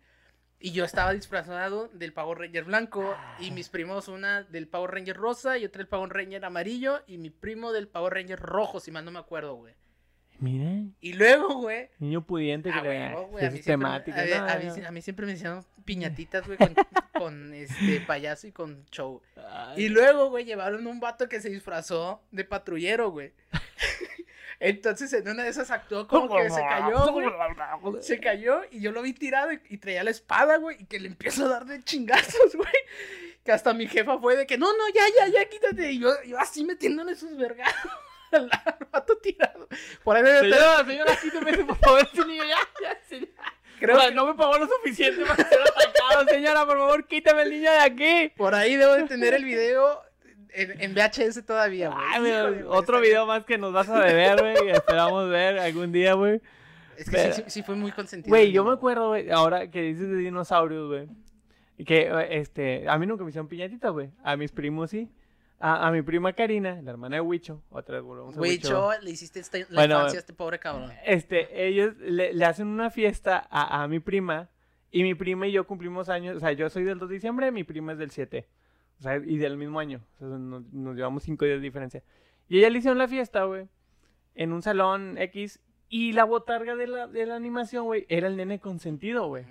Y 0.59 0.71
yo 0.71 0.85
estaba 0.85 1.11
disfrazado 1.13 1.89
del 1.89 2.13
Power 2.13 2.37
Ranger 2.39 2.63
blanco. 2.63 3.15
Y 3.39 3.51
mis 3.51 3.69
primos, 3.69 4.07
una 4.07 4.43
del 4.43 4.67
Power 4.67 4.91
Ranger 4.91 5.17
rosa 5.17 5.57
y 5.57 5.65
otra 5.65 5.79
del 5.79 5.87
Power 5.87 6.09
Ranger 6.09 6.45
amarillo. 6.45 7.03
Y 7.05 7.17
mi 7.17 7.29
primo 7.29 7.73
del 7.73 7.87
Power 7.87 8.13
Ranger 8.13 8.39
rojo, 8.39 8.79
si 8.79 8.89
mal 8.91 9.03
no 9.03 9.11
me 9.11 9.19
acuerdo, 9.19 9.55
güey. 9.55 9.73
Miren, 10.43 10.93
Y 10.99 11.13
luego, 11.13 11.53
güey, 11.61 11.87
niño 11.99 12.25
pudiente 12.25 12.69
que 12.69 12.77
Ah, 12.77 12.81
le 12.83 12.89
huevo, 12.89 13.27
güey, 13.27 13.45
a 13.45 13.49
mí 13.49 13.61
siempre 13.61 13.77
me- 13.77 13.83
temática. 13.85 14.19
a, 14.19 14.23
ver, 14.25 14.37
no, 14.41 14.49
a 14.49 14.55
mí, 14.57 14.81
no. 14.81 14.87
a 14.89 14.91
mí 14.91 15.01
siempre 15.01 15.25
me 15.25 15.31
hicieron 15.31 15.65
piñatitas, 15.85 16.45
güey, 16.45 16.57
con, 16.57 16.75
con, 17.17 17.53
este 17.53 18.01
payaso 18.01 18.47
y 18.47 18.51
con 18.51 18.85
show. 18.91 19.21
Ay, 19.37 19.83
Y 19.85 19.89
luego, 19.89 20.29
güey, 20.29 20.43
llevaron 20.43 20.85
un 20.85 20.99
vato 20.99 21.29
que 21.29 21.39
se 21.39 21.49
disfrazó 21.49 22.21
de 22.31 22.43
patrullero, 22.43 23.09
güey. 23.11 23.31
Entonces, 24.59 25.11
en 25.13 25.27
una 25.29 25.43
de 25.43 25.49
esas 25.49 25.71
actuó 25.71 26.07
como 26.07 26.35
que 26.35 26.49
se 26.49 26.61
cayó, 26.61 27.11
güey. 27.11 28.01
Se 28.03 28.19
cayó 28.19 28.61
y 28.71 28.81
yo 28.81 28.91
lo 28.91 29.01
vi 29.01 29.13
tirado 29.13 29.51
y, 29.53 29.59
y 29.69 29.77
traía 29.77 30.03
la 30.03 30.11
espada, 30.11 30.57
güey, 30.57 30.81
y 30.81 30.85
que 30.85 30.99
le 30.99 31.07
empiezo 31.07 31.45
a 31.45 31.49
dar 31.49 31.65
de 31.65 31.81
chingazos, 31.83 32.53
güey. 32.55 32.67
Que 33.43 33.51
hasta 33.51 33.73
mi 33.73 33.87
jefa 33.87 34.19
fue 34.19 34.37
de 34.37 34.45
que, 34.45 34.57
no, 34.57 34.67
no, 34.71 34.83
ya, 34.93 35.03
ya, 35.19 35.27
ya, 35.39 35.45
quítate. 35.49 35.91
Y 35.93 35.99
yo, 35.99 36.11
yo 36.25 36.39
así 36.39 36.63
metiéndole 36.63 37.15
sus 37.15 37.35
vergados 37.37 37.73
al 38.91 39.03
tirado. 39.21 39.67
Por 40.03 40.15
ahí 40.17 40.23
debe 40.23 40.49
estar- 40.49 40.85
Señora, 40.85 40.85
señora, 40.85 41.19
quíteme 41.21 41.63
por 41.65 41.77
favor 41.77 42.01
ese 42.11 42.25
niño 42.25 42.43
ya, 42.43 42.57
ya, 42.81 42.97
señora. 43.07 43.31
creo 43.79 43.99
que- 43.99 44.11
no 44.13 44.25
me 44.27 44.33
pagó 44.35 44.57
lo 44.57 44.67
suficiente 44.67 45.23
para 45.25 45.47
ser 45.47 45.59
atacado, 45.61 46.25
señora, 46.29 46.65
por 46.65 46.77
favor, 46.77 47.07
quítame 47.07 47.43
el 47.43 47.49
niño 47.51 47.71
de 47.71 47.79
aquí. 47.79 48.31
Por 48.37 48.53
ahí 48.55 48.75
debo 48.75 48.93
de 48.93 49.03
tener 49.05 49.33
el 49.33 49.45
video 49.45 50.01
en, 50.49 50.79
en 50.81 50.93
VHS 50.93 51.43
todavía, 51.45 51.89
güey. 51.89 52.29
Híjole, 52.31 52.63
otro 52.65 52.99
video 53.01 53.25
más 53.25 53.43
que 53.45 53.57
nos 53.57 53.73
vas 53.73 53.89
a 53.89 53.99
deber, 53.99 54.39
güey, 54.39 54.69
esperamos 54.71 55.29
ver 55.29 55.57
algún 55.59 55.91
día, 55.91 56.13
güey. 56.13 56.41
Es 56.97 57.05
que 57.09 57.11
pero- 57.17 57.33
sí, 57.33 57.41
sí, 57.45 57.49
sí 57.51 57.63
fue 57.63 57.75
muy 57.75 57.91
consentido. 57.91 58.29
Güey, 58.29 58.51
yo 58.51 58.63
me 58.63 58.73
acuerdo, 58.73 59.07
güey, 59.09 59.31
ahora 59.31 59.69
que 59.71 59.81
dices 59.81 60.07
de 60.09 60.17
dinosaurios, 60.17 60.87
güey, 60.87 61.07
que, 61.87 62.11
este, 62.29 62.87
a 62.87 62.97
mí 62.99 63.07
nunca 63.07 63.23
me 63.23 63.31
hicieron 63.31 63.47
piñatita, 63.47 63.89
güey, 63.89 64.11
a 64.23 64.37
mis 64.37 64.51
primos 64.51 64.91
sí, 64.91 65.09
a, 65.65 65.87
a 65.87 65.91
mi 65.91 66.01
prima 66.01 66.33
Karina, 66.33 66.81
la 66.81 66.91
hermana 66.91 67.15
de 67.15 67.21
Huicho, 67.21 67.63
otra 67.69 67.95
vez 67.95 68.03
volvemos 68.03 68.35
a 68.35 68.39
Huicho. 68.41 68.89
le 69.01 69.11
hiciste 69.11 69.39
esta, 69.39 69.59
la 69.59 69.65
Bueno, 69.69 69.95
infancia 69.95 70.17
a 70.17 70.19
este 70.19 70.33
pobre 70.33 70.59
cabrón. 70.59 70.91
Este, 71.05 71.67
ellos 71.67 71.95
le, 71.99 72.33
le 72.33 72.45
hacen 72.45 72.67
una 72.67 72.89
fiesta 72.89 73.47
a, 73.49 73.81
a 73.81 73.87
mi 73.87 73.99
prima 74.01 74.49
y 74.91 75.03
mi 75.03 75.15
prima 75.15 75.47
y 75.47 75.53
yo 75.53 75.65
cumplimos 75.65 76.09
años, 76.09 76.35
o 76.35 76.39
sea, 76.41 76.51
yo 76.51 76.69
soy 76.69 76.83
del 76.83 76.99
2 76.99 77.07
de 77.07 77.15
diciembre, 77.15 77.49
mi 77.51 77.63
prima 77.63 77.93
es 77.93 77.97
del 77.97 78.11
7, 78.11 78.45
o 78.99 79.03
sea, 79.03 79.15
y 79.15 79.37
del 79.37 79.55
mismo 79.55 79.79
año, 79.79 80.01
o 80.15 80.17
sea, 80.19 80.27
nos, 80.27 80.65
nos 80.73 80.95
llevamos 80.97 81.23
5 81.23 81.45
días 81.45 81.57
de 81.59 81.63
diferencia. 81.63 82.03
Y 82.49 82.57
ella 82.57 82.69
le 82.69 82.79
hicieron 82.79 82.97
la 82.97 83.07
fiesta, 83.07 83.45
güey, 83.45 83.69
en 84.35 84.51
un 84.51 84.61
salón 84.61 85.17
X 85.17 85.61
y 85.87 86.11
la 86.11 86.25
botarga 86.25 86.75
de 86.75 86.87
la, 86.87 87.07
de 87.07 87.25
la 87.25 87.35
animación, 87.35 87.85
güey, 87.85 88.05
era 88.09 88.27
el 88.27 88.35
nene 88.35 88.59
consentido, 88.59 89.27
güey. 89.27 89.45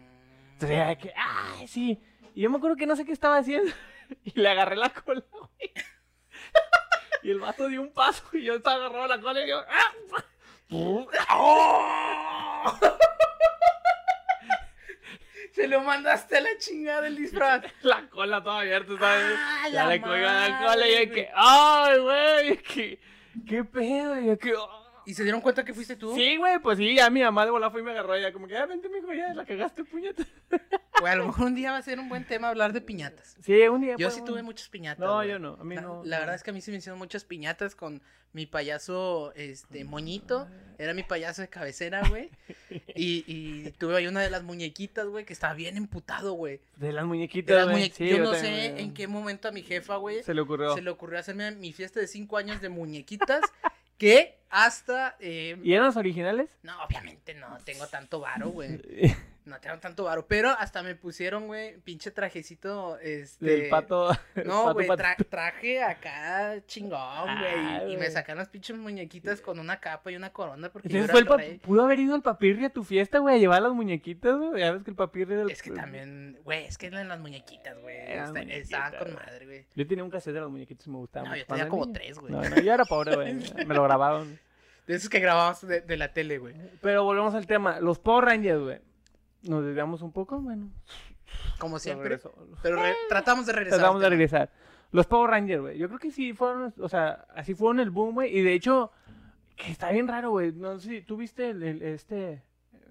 Entonces 0.52 0.76
era 0.76 0.94
que, 0.98 1.12
¡ay, 1.16 1.66
sí! 1.68 1.98
Y 2.34 2.42
yo 2.42 2.50
me 2.50 2.58
acuerdo 2.58 2.76
que 2.76 2.86
no 2.86 2.96
sé 2.96 3.04
qué 3.06 3.12
estaba 3.12 3.38
haciendo 3.38 3.70
y 4.24 4.38
le 4.38 4.48
agarré 4.48 4.76
la 4.76 4.90
cola, 4.90 5.24
güey. 5.32 5.72
Y 7.22 7.30
el 7.30 7.38
vato 7.40 7.68
dio 7.68 7.80
un 7.80 7.92
paso 7.92 8.24
y 8.32 8.42
yo 8.44 8.54
estaba 8.56 8.76
agarrado 8.86 9.04
a 9.04 9.08
la 9.16 9.20
cola 9.20 9.44
y 9.44 9.48
yo, 9.48 9.62
¡ah! 9.68 9.92
Se 15.52 15.68
lo 15.68 15.82
mandaste 15.82 16.38
a 16.38 16.40
la 16.40 16.56
chingada 16.58 17.06
el 17.06 17.16
disfraz. 17.16 17.62
La 17.82 18.08
cola 18.08 18.42
toda 18.42 18.60
abierta, 18.60 18.98
¿sabes? 18.98 19.36
Ah, 19.38 19.68
ya 19.70 19.84
la 19.84 19.90
le 19.90 19.98
la 20.00 20.60
cola 20.66 20.88
y 20.88 21.06
yo 21.06 21.12
que, 21.12 21.30
¡ay, 21.34 21.98
güey! 21.98 22.56
¿Qué, 22.62 22.98
¿Qué 23.46 23.64
pedo? 23.64 24.18
Y 24.20 24.26
yo 24.28 24.38
que, 24.38 24.54
"Ah". 24.58 24.81
¿Y 25.06 25.14
se 25.14 25.22
dieron 25.22 25.40
cuenta 25.40 25.64
que 25.64 25.74
fuiste 25.74 25.96
tú? 25.96 26.14
Sí, 26.14 26.36
güey, 26.36 26.58
pues 26.60 26.78
sí, 26.78 26.94
ya 26.94 27.10
mi 27.10 27.22
mamá 27.22 27.44
de 27.44 27.50
bola 27.50 27.70
fue 27.70 27.80
y 27.80 27.84
me 27.84 27.90
agarró 27.90 28.16
ya 28.18 28.32
como 28.32 28.46
que, 28.46 28.56
ah, 28.56 28.66
vente, 28.66 28.88
mijo, 28.88 29.12
ya 29.12 29.34
la 29.34 29.44
cagaste, 29.44 29.84
puñeta. 29.84 30.24
Güey, 31.00 31.12
a 31.14 31.16
lo 31.16 31.26
mejor 31.26 31.46
un 31.46 31.54
día 31.56 31.72
va 31.72 31.78
a 31.78 31.82
ser 31.82 31.98
un 31.98 32.08
buen 32.08 32.24
tema 32.24 32.48
hablar 32.50 32.72
de 32.72 32.80
piñatas. 32.80 33.36
Sí, 33.40 33.60
un 33.66 33.80
día. 33.80 33.96
Yo 33.98 34.06
pues, 34.06 34.14
sí 34.14 34.22
tuve 34.24 34.44
muchas 34.44 34.68
piñatas. 34.68 35.00
No, 35.04 35.24
yo 35.24 35.40
no, 35.40 35.56
a 35.60 35.64
mí 35.64 35.74
la, 35.74 35.80
no. 35.80 36.02
la 36.04 36.16
no. 36.18 36.20
verdad 36.20 36.34
es 36.36 36.44
que 36.44 36.50
a 36.50 36.52
mí 36.52 36.60
se 36.60 36.70
me 36.70 36.76
hicieron 36.76 36.96
muchas 36.96 37.24
piñatas 37.24 37.74
con 37.74 38.00
mi 38.32 38.46
payaso, 38.46 39.32
este, 39.34 39.82
moñito. 39.84 40.46
Era 40.78 40.94
mi 40.94 41.02
payaso 41.02 41.42
de 41.42 41.48
cabecera, 41.48 42.02
güey. 42.08 42.30
Y, 42.94 43.24
y 43.26 43.72
tuve 43.78 43.96
ahí 43.96 44.06
una 44.06 44.20
de 44.20 44.30
las 44.30 44.44
muñequitas, 44.44 45.06
güey, 45.08 45.24
que 45.24 45.32
estaba 45.32 45.54
bien 45.54 45.76
emputado, 45.76 46.34
güey. 46.34 46.60
De 46.76 46.92
las 46.92 47.02
De 47.02 47.08
muñequitas, 47.08 47.56
las 47.56 47.64
güey. 47.70 47.88
muñe- 47.88 47.92
Sí, 47.92 48.08
yo 48.08 48.18
no 48.18 48.30
también, 48.30 48.54
sé 48.76 48.80
en 48.82 48.94
qué 48.94 49.08
momento 49.08 49.48
a 49.48 49.50
mi 49.52 49.62
jefa, 49.62 49.96
güey, 49.96 50.22
se 50.22 50.34
le 50.34 50.40
ocurrió. 50.42 50.72
se 50.74 50.82
le 50.82 50.90
ocurrió 50.90 51.18
hacerme 51.18 51.50
mi 51.52 51.72
fiesta 51.72 51.98
de 51.98 52.06
cinco 52.06 52.36
años 52.36 52.60
de 52.60 52.68
muñequitas. 52.68 53.40
que 53.98 54.38
hasta. 54.52 55.16
eh, 55.18 55.58
¿Y 55.62 55.72
eran 55.72 55.86
los 55.86 55.96
originales? 55.96 56.56
No, 56.62 56.80
obviamente 56.84 57.34
no 57.34 57.58
tengo 57.64 57.86
tanto 57.88 58.20
varo, 58.20 58.50
güey. 58.50 58.80
No 59.44 59.58
tengo 59.58 59.76
tanto 59.80 60.04
varo. 60.04 60.24
Pero 60.28 60.50
hasta 60.50 60.84
me 60.84 60.94
pusieron, 60.94 61.48
güey, 61.48 61.76
pinche 61.78 62.12
trajecito. 62.12 62.96
Este. 63.00 63.44
Del 63.44 63.68
pato. 63.70 64.10
No, 64.44 64.72
güey, 64.72 64.86
tra- 64.88 65.16
traje 65.28 65.82
acá 65.82 66.64
chingón, 66.68 67.00
Ah, 67.00 67.80
güey. 67.80 67.90
y- 67.90 67.94
y, 67.94 67.96
me 67.96 68.08
sacaron 68.08 68.38
las 68.38 68.48
pinches 68.50 68.76
muñequitas 68.76 69.40
con 69.40 69.58
una 69.58 69.80
capa 69.80 70.12
y 70.12 70.14
una 70.14 70.32
corona 70.32 70.70
porque 70.70 70.88
yo 70.90 70.98
era 71.02 71.08
fue 71.08 71.22
el 71.44 71.58
pudo 71.58 71.82
haber 71.82 71.98
ido 71.98 72.14
el 72.14 72.22
papirri 72.22 72.66
a 72.66 72.70
tu 72.70 72.84
fiesta, 72.84 73.18
güey, 73.18 73.34
a 73.34 73.38
llevar 73.38 73.62
las 73.62 73.72
muñequitas, 73.72 74.38
güey. 74.38 74.60
Ya 74.60 74.70
ves 74.70 74.84
que 74.84 74.90
el 74.90 74.96
papirri 74.96 75.32
era 75.34 75.42
el... 75.42 75.50
Es 75.50 75.60
que 75.60 75.72
también, 75.72 76.38
güey, 76.44 76.64
es 76.66 76.78
que 76.78 76.86
eran 76.86 77.08
las 77.08 77.18
muñequitas, 77.18 77.76
güey. 77.80 77.96
Estaban 78.52 78.94
con 78.96 79.14
madre, 79.14 79.44
güey. 79.44 79.66
Yo 79.74 79.84
tenía 79.88 80.04
un 80.04 80.10
cassette 80.10 80.34
de 80.34 80.40
las 80.42 80.50
muñequitas 80.50 80.86
y 80.86 80.90
me 80.90 80.98
gustaban. 80.98 81.28
No, 81.30 81.36
yo 81.36 81.44
tenía 81.46 81.68
como 81.68 81.90
tres, 81.90 82.16
güey. 82.16 82.32
No, 82.32 82.42
no, 82.48 82.60
yo 82.60 82.72
era 82.72 82.84
pobre, 82.84 83.16
güey. 83.16 83.34
Me 83.66 83.74
lo 83.74 83.82
grabaron. 83.82 84.38
De 84.86 84.94
esos 84.94 85.08
que 85.08 85.20
grababas 85.20 85.66
de, 85.66 85.80
de 85.80 85.96
la 85.96 86.12
tele, 86.12 86.38
güey. 86.38 86.54
Pero 86.80 87.04
volvemos 87.04 87.34
al 87.34 87.46
tema. 87.46 87.80
Los 87.80 87.98
Power 87.98 88.24
Rangers, 88.24 88.60
güey. 88.60 88.78
Nos 89.42 89.64
desviamos 89.64 90.02
un 90.02 90.12
poco, 90.12 90.40
bueno. 90.40 90.70
Como 91.58 91.78
siempre. 91.78 92.18
Pero 92.62 92.76
re- 92.82 92.94
tratamos 93.08 93.46
de 93.46 93.52
regresar. 93.52 93.78
Tratamos 93.78 94.02
de 94.02 94.08
regresar. 94.10 94.50
Los 94.90 95.06
Power 95.06 95.30
Rangers, 95.30 95.60
güey. 95.62 95.78
Yo 95.78 95.88
creo 95.88 95.98
que 95.98 96.10
sí 96.10 96.32
fueron, 96.34 96.74
o 96.78 96.88
sea, 96.88 97.26
así 97.34 97.54
fueron 97.54 97.80
el 97.80 97.90
boom, 97.90 98.14
güey. 98.14 98.36
Y 98.36 98.42
de 98.42 98.52
hecho, 98.52 98.92
que 99.56 99.70
está 99.70 99.90
bien 99.90 100.06
raro, 100.08 100.30
güey. 100.30 100.52
No 100.52 100.78
sé 100.78 100.88
si 100.88 101.02
tú 101.02 101.16
viste 101.16 101.50
el, 101.50 101.62
el- 101.62 101.82
este, 101.82 102.42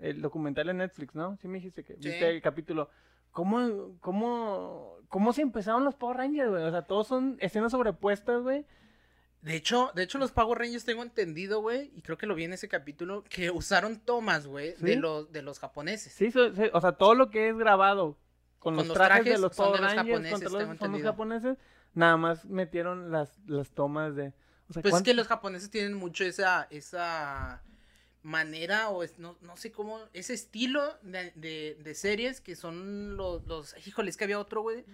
el 0.01 0.21
documental 0.21 0.69
en 0.69 0.77
Netflix, 0.77 1.13
¿no? 1.13 1.37
Sí 1.37 1.47
me 1.47 1.55
dijiste 1.59 1.83
que 1.83 1.93
Sí. 1.95 1.99
viste 2.09 2.29
el 2.29 2.41
capítulo. 2.41 2.89
¿Cómo, 3.31 3.95
cómo, 4.01 4.95
¿Cómo 5.09 5.31
se 5.33 5.41
empezaron 5.41 5.83
los 5.85 5.95
Power 5.95 6.17
Rangers, 6.17 6.49
güey? 6.49 6.63
O 6.63 6.71
sea, 6.71 6.81
todos 6.83 7.07
son 7.07 7.37
escenas 7.39 7.71
sobrepuestas, 7.71 8.41
güey. 8.41 8.65
De 9.41 9.55
hecho, 9.55 9.91
de 9.95 10.03
hecho, 10.03 10.17
los 10.19 10.31
Power 10.31 10.59
Rangers 10.59 10.85
tengo 10.85 11.01
entendido, 11.01 11.61
güey, 11.61 11.91
y 11.95 12.01
creo 12.01 12.17
que 12.17 12.27
lo 12.27 12.35
vi 12.35 12.43
en 12.43 12.53
ese 12.53 12.67
capítulo, 12.67 13.23
que 13.23 13.49
usaron 13.49 13.99
tomas, 13.99 14.45
güey, 14.45 14.75
¿Sí? 14.77 14.83
de 14.85 14.95
los, 14.97 15.31
de 15.31 15.41
los 15.41 15.57
japoneses. 15.59 16.13
Sí, 16.13 16.31
so- 16.31 16.53
sí, 16.53 16.63
o 16.71 16.79
sea, 16.81 16.91
todo 16.91 17.15
lo 17.15 17.31
que 17.31 17.49
es 17.49 17.57
grabado 17.57 18.17
con, 18.59 18.75
Con 18.75 18.87
los, 18.87 18.95
trajes, 18.95 19.25
de 19.25 19.39
los 19.39 19.55
son 19.55 19.71
de 19.73 19.77
Power 19.77 19.81
los 19.81 19.95
Rangers, 19.95 20.07
japoneses, 20.07 20.33
contra 20.49 20.67
los- 20.67 20.77
tengo 20.79 20.99
japoneses, 21.03 21.57
nada 21.95 22.17
más 22.17 22.45
metieron 22.45 23.11
las, 23.11 23.39
las 23.47 23.71
tomas 23.71 24.15
de... 24.15 24.27
O 24.69 24.73
sea, 24.73 24.81
Pues 24.83 24.85
es 24.85 24.91
¿cuánto- 24.91 25.05
que 25.05 25.13
los 25.15 25.27
japoneses 25.27 25.69
tienen 25.71 25.95
mucho 25.95 26.23
esa, 26.23 26.67
esa 26.69 27.63
manera, 28.23 28.89
o 28.89 29.01
es- 29.03 29.17
no, 29.17 29.37
no 29.41 29.57
sé 29.57 29.71
cómo, 29.71 29.99
ese 30.13 30.33
estilo 30.35 30.97
de, 31.01 31.31
de- 31.35 31.77
de 31.83 31.95
series 31.95 32.39
que 32.41 32.55
son 32.55 33.17
los, 33.17 33.43
los, 33.47 33.75
híjole, 33.87 34.11
es 34.11 34.17
que 34.17 34.25
había 34.25 34.37
otro, 34.39 34.61
güey, 34.61 34.85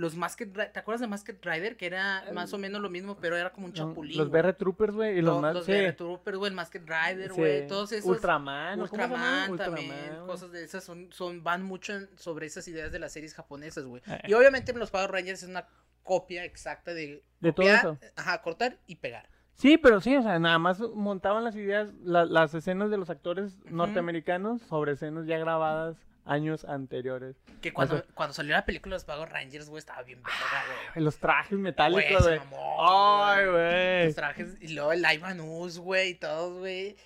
los 0.00 0.16
Masked 0.16 0.52
Ri- 0.54 0.72
¿te 0.72 0.78
acuerdas 0.78 1.00
de 1.02 1.06
Masked 1.06 1.36
Rider? 1.42 1.76
Que 1.76 1.86
era 1.86 2.24
más 2.32 2.52
o 2.54 2.58
menos 2.58 2.80
lo 2.80 2.88
mismo, 2.88 3.16
pero 3.20 3.36
era 3.36 3.50
como 3.52 3.66
un 3.66 3.72
chapulín. 3.72 4.16
Los. 4.16 4.30
BR 4.30 4.52
Troopers, 4.54 4.94
güey. 4.94 5.18
Y 5.18 5.22
los 5.22 5.40
más. 5.42 5.54
los 5.54 5.66
sí, 5.66 5.72
BR 5.72 5.92
Troopers, 5.92 6.38
güey, 6.38 6.48
el 6.50 6.56
Masked 6.56 6.82
Rider, 6.86 7.30
sí. 7.32 7.36
güey, 7.36 7.66
todos 7.66 7.92
esos. 7.92 8.08
Ultraman. 8.10 8.80
Ultraman 8.80 9.56
también, 9.58 9.92
Ultraman, 9.92 10.26
cosas 10.26 10.50
de 10.52 10.64
esas 10.64 10.82
son, 10.82 11.12
son 11.12 11.42
van 11.44 11.62
mucho 11.62 11.92
en- 11.94 12.08
sobre 12.16 12.46
esas 12.46 12.66
ideas 12.68 12.90
de 12.92 12.98
las 12.98 13.12
series 13.12 13.34
japonesas, 13.34 13.84
güey. 13.84 14.02
Eh. 14.06 14.20
Y 14.28 14.32
obviamente 14.32 14.72
los 14.72 14.90
Power 14.90 15.10
Rangers 15.10 15.42
es 15.42 15.48
una 15.48 15.66
copia 16.02 16.44
exacta 16.44 16.94
de 16.94 17.22
De 17.40 17.52
todo 17.52 17.68
eso. 17.68 17.98
Ajá, 18.16 18.40
cortar 18.42 18.78
y 18.86 18.96
pegar. 18.96 19.28
Sí, 19.54 19.76
pero 19.76 20.00
sí, 20.00 20.16
o 20.16 20.22
sea, 20.22 20.38
nada 20.38 20.58
más 20.58 20.80
montaban 20.80 21.44
las 21.44 21.54
ideas, 21.54 21.92
la- 22.02 22.24
las 22.24 22.54
escenas 22.54 22.90
de 22.90 22.96
los 22.96 23.10
actores 23.10 23.58
norteamericanos 23.66 24.62
sobre 24.62 24.92
escenas 24.92 25.26
ya 25.26 25.36
grabadas 25.38 25.96
años 26.24 26.64
anteriores. 26.64 27.36
Que 27.60 27.72
cuando, 27.72 27.96
sea- 27.98 28.06
cuando 28.14 28.34
salió 28.34 28.52
la 28.52 28.64
película 28.64 28.94
de 28.94 28.96
los 28.96 29.04
Power 29.04 29.28
Rangers, 29.30 29.68
güey, 29.68 29.78
estaba 29.78 30.02
bien 30.02 30.22
verga, 30.22 30.64
güey. 30.94 31.04
Los 31.04 31.18
trajes 31.18 31.58
metálicos, 31.58 32.22
güey. 32.22 32.40
Ay, 32.80 33.44
Los 33.46 33.52
güey. 33.54 34.14
trajes, 34.14 34.56
y 34.60 34.68
luego 34.74 34.92
el 34.92 35.04
Ivan 35.12 35.40
Us, 35.40 35.78
güey, 35.78 36.10
y 36.10 36.14
todos, 36.14 36.58
güey. 36.58 36.96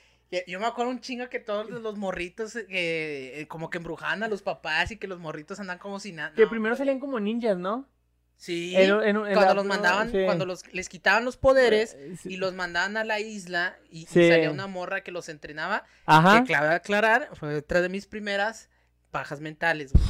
Yo 0.48 0.58
me 0.58 0.66
acuerdo 0.66 0.90
un 0.90 1.00
chingo 1.00 1.28
que 1.28 1.38
todos 1.38 1.70
los 1.70 1.96
morritos, 1.96 2.56
eh, 2.56 2.66
eh, 2.68 3.46
como 3.46 3.70
que 3.70 3.78
embrujaban 3.78 4.24
a 4.24 4.28
los 4.28 4.42
papás 4.42 4.90
y 4.90 4.96
que 4.96 5.06
los 5.06 5.20
morritos 5.20 5.60
andan 5.60 5.78
como 5.78 6.00
si 6.00 6.10
nada. 6.12 6.32
Que 6.34 6.48
primero 6.48 6.74
salían 6.74 6.98
como 6.98 7.20
ninjas, 7.20 7.56
¿no? 7.56 7.88
Sí, 8.36 8.74
En- 8.74 8.90
en- 8.90 9.04
en 9.04 9.14
cuando 9.22 9.40
la- 9.42 9.54
los 9.54 9.64
mandaban, 9.64 10.10
sí. 10.10 10.24
cuando 10.24 10.44
los, 10.44 10.66
les 10.74 10.88
quitaban 10.88 11.24
los 11.24 11.36
poderes 11.36 11.94
Eh, 11.94 12.16
sí. 12.20 12.32
y 12.32 12.36
los 12.36 12.52
mandaban 12.52 12.96
a 12.96 13.04
la 13.04 13.20
isla 13.20 13.76
y, 13.90 14.06
salía 14.06 14.50
una 14.50 14.66
morra 14.66 15.02
que 15.02 15.12
los 15.12 15.28
entrenaba. 15.28 15.84
Ajá. 16.04 16.40
Que 16.40 16.48
clave 16.48 16.74
aclarar, 16.74 17.28
fue 17.34 17.54
otra 17.58 17.80
de 17.80 17.88
mis 17.88 18.06
primeras 18.06 18.68
pajas 19.14 19.40
mentales, 19.40 19.92
güey. 19.92 20.04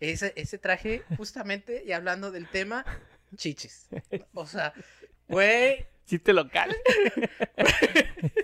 Ese, 0.00 0.32
ese 0.36 0.58
traje, 0.58 1.02
justamente, 1.16 1.84
y 1.86 1.92
hablando 1.92 2.32
del 2.32 2.48
tema, 2.48 2.84
chichis. 3.36 3.86
O 4.34 4.44
sea, 4.46 4.74
güey, 5.28 5.86
Chiste 6.04 6.32
local. 6.34 6.74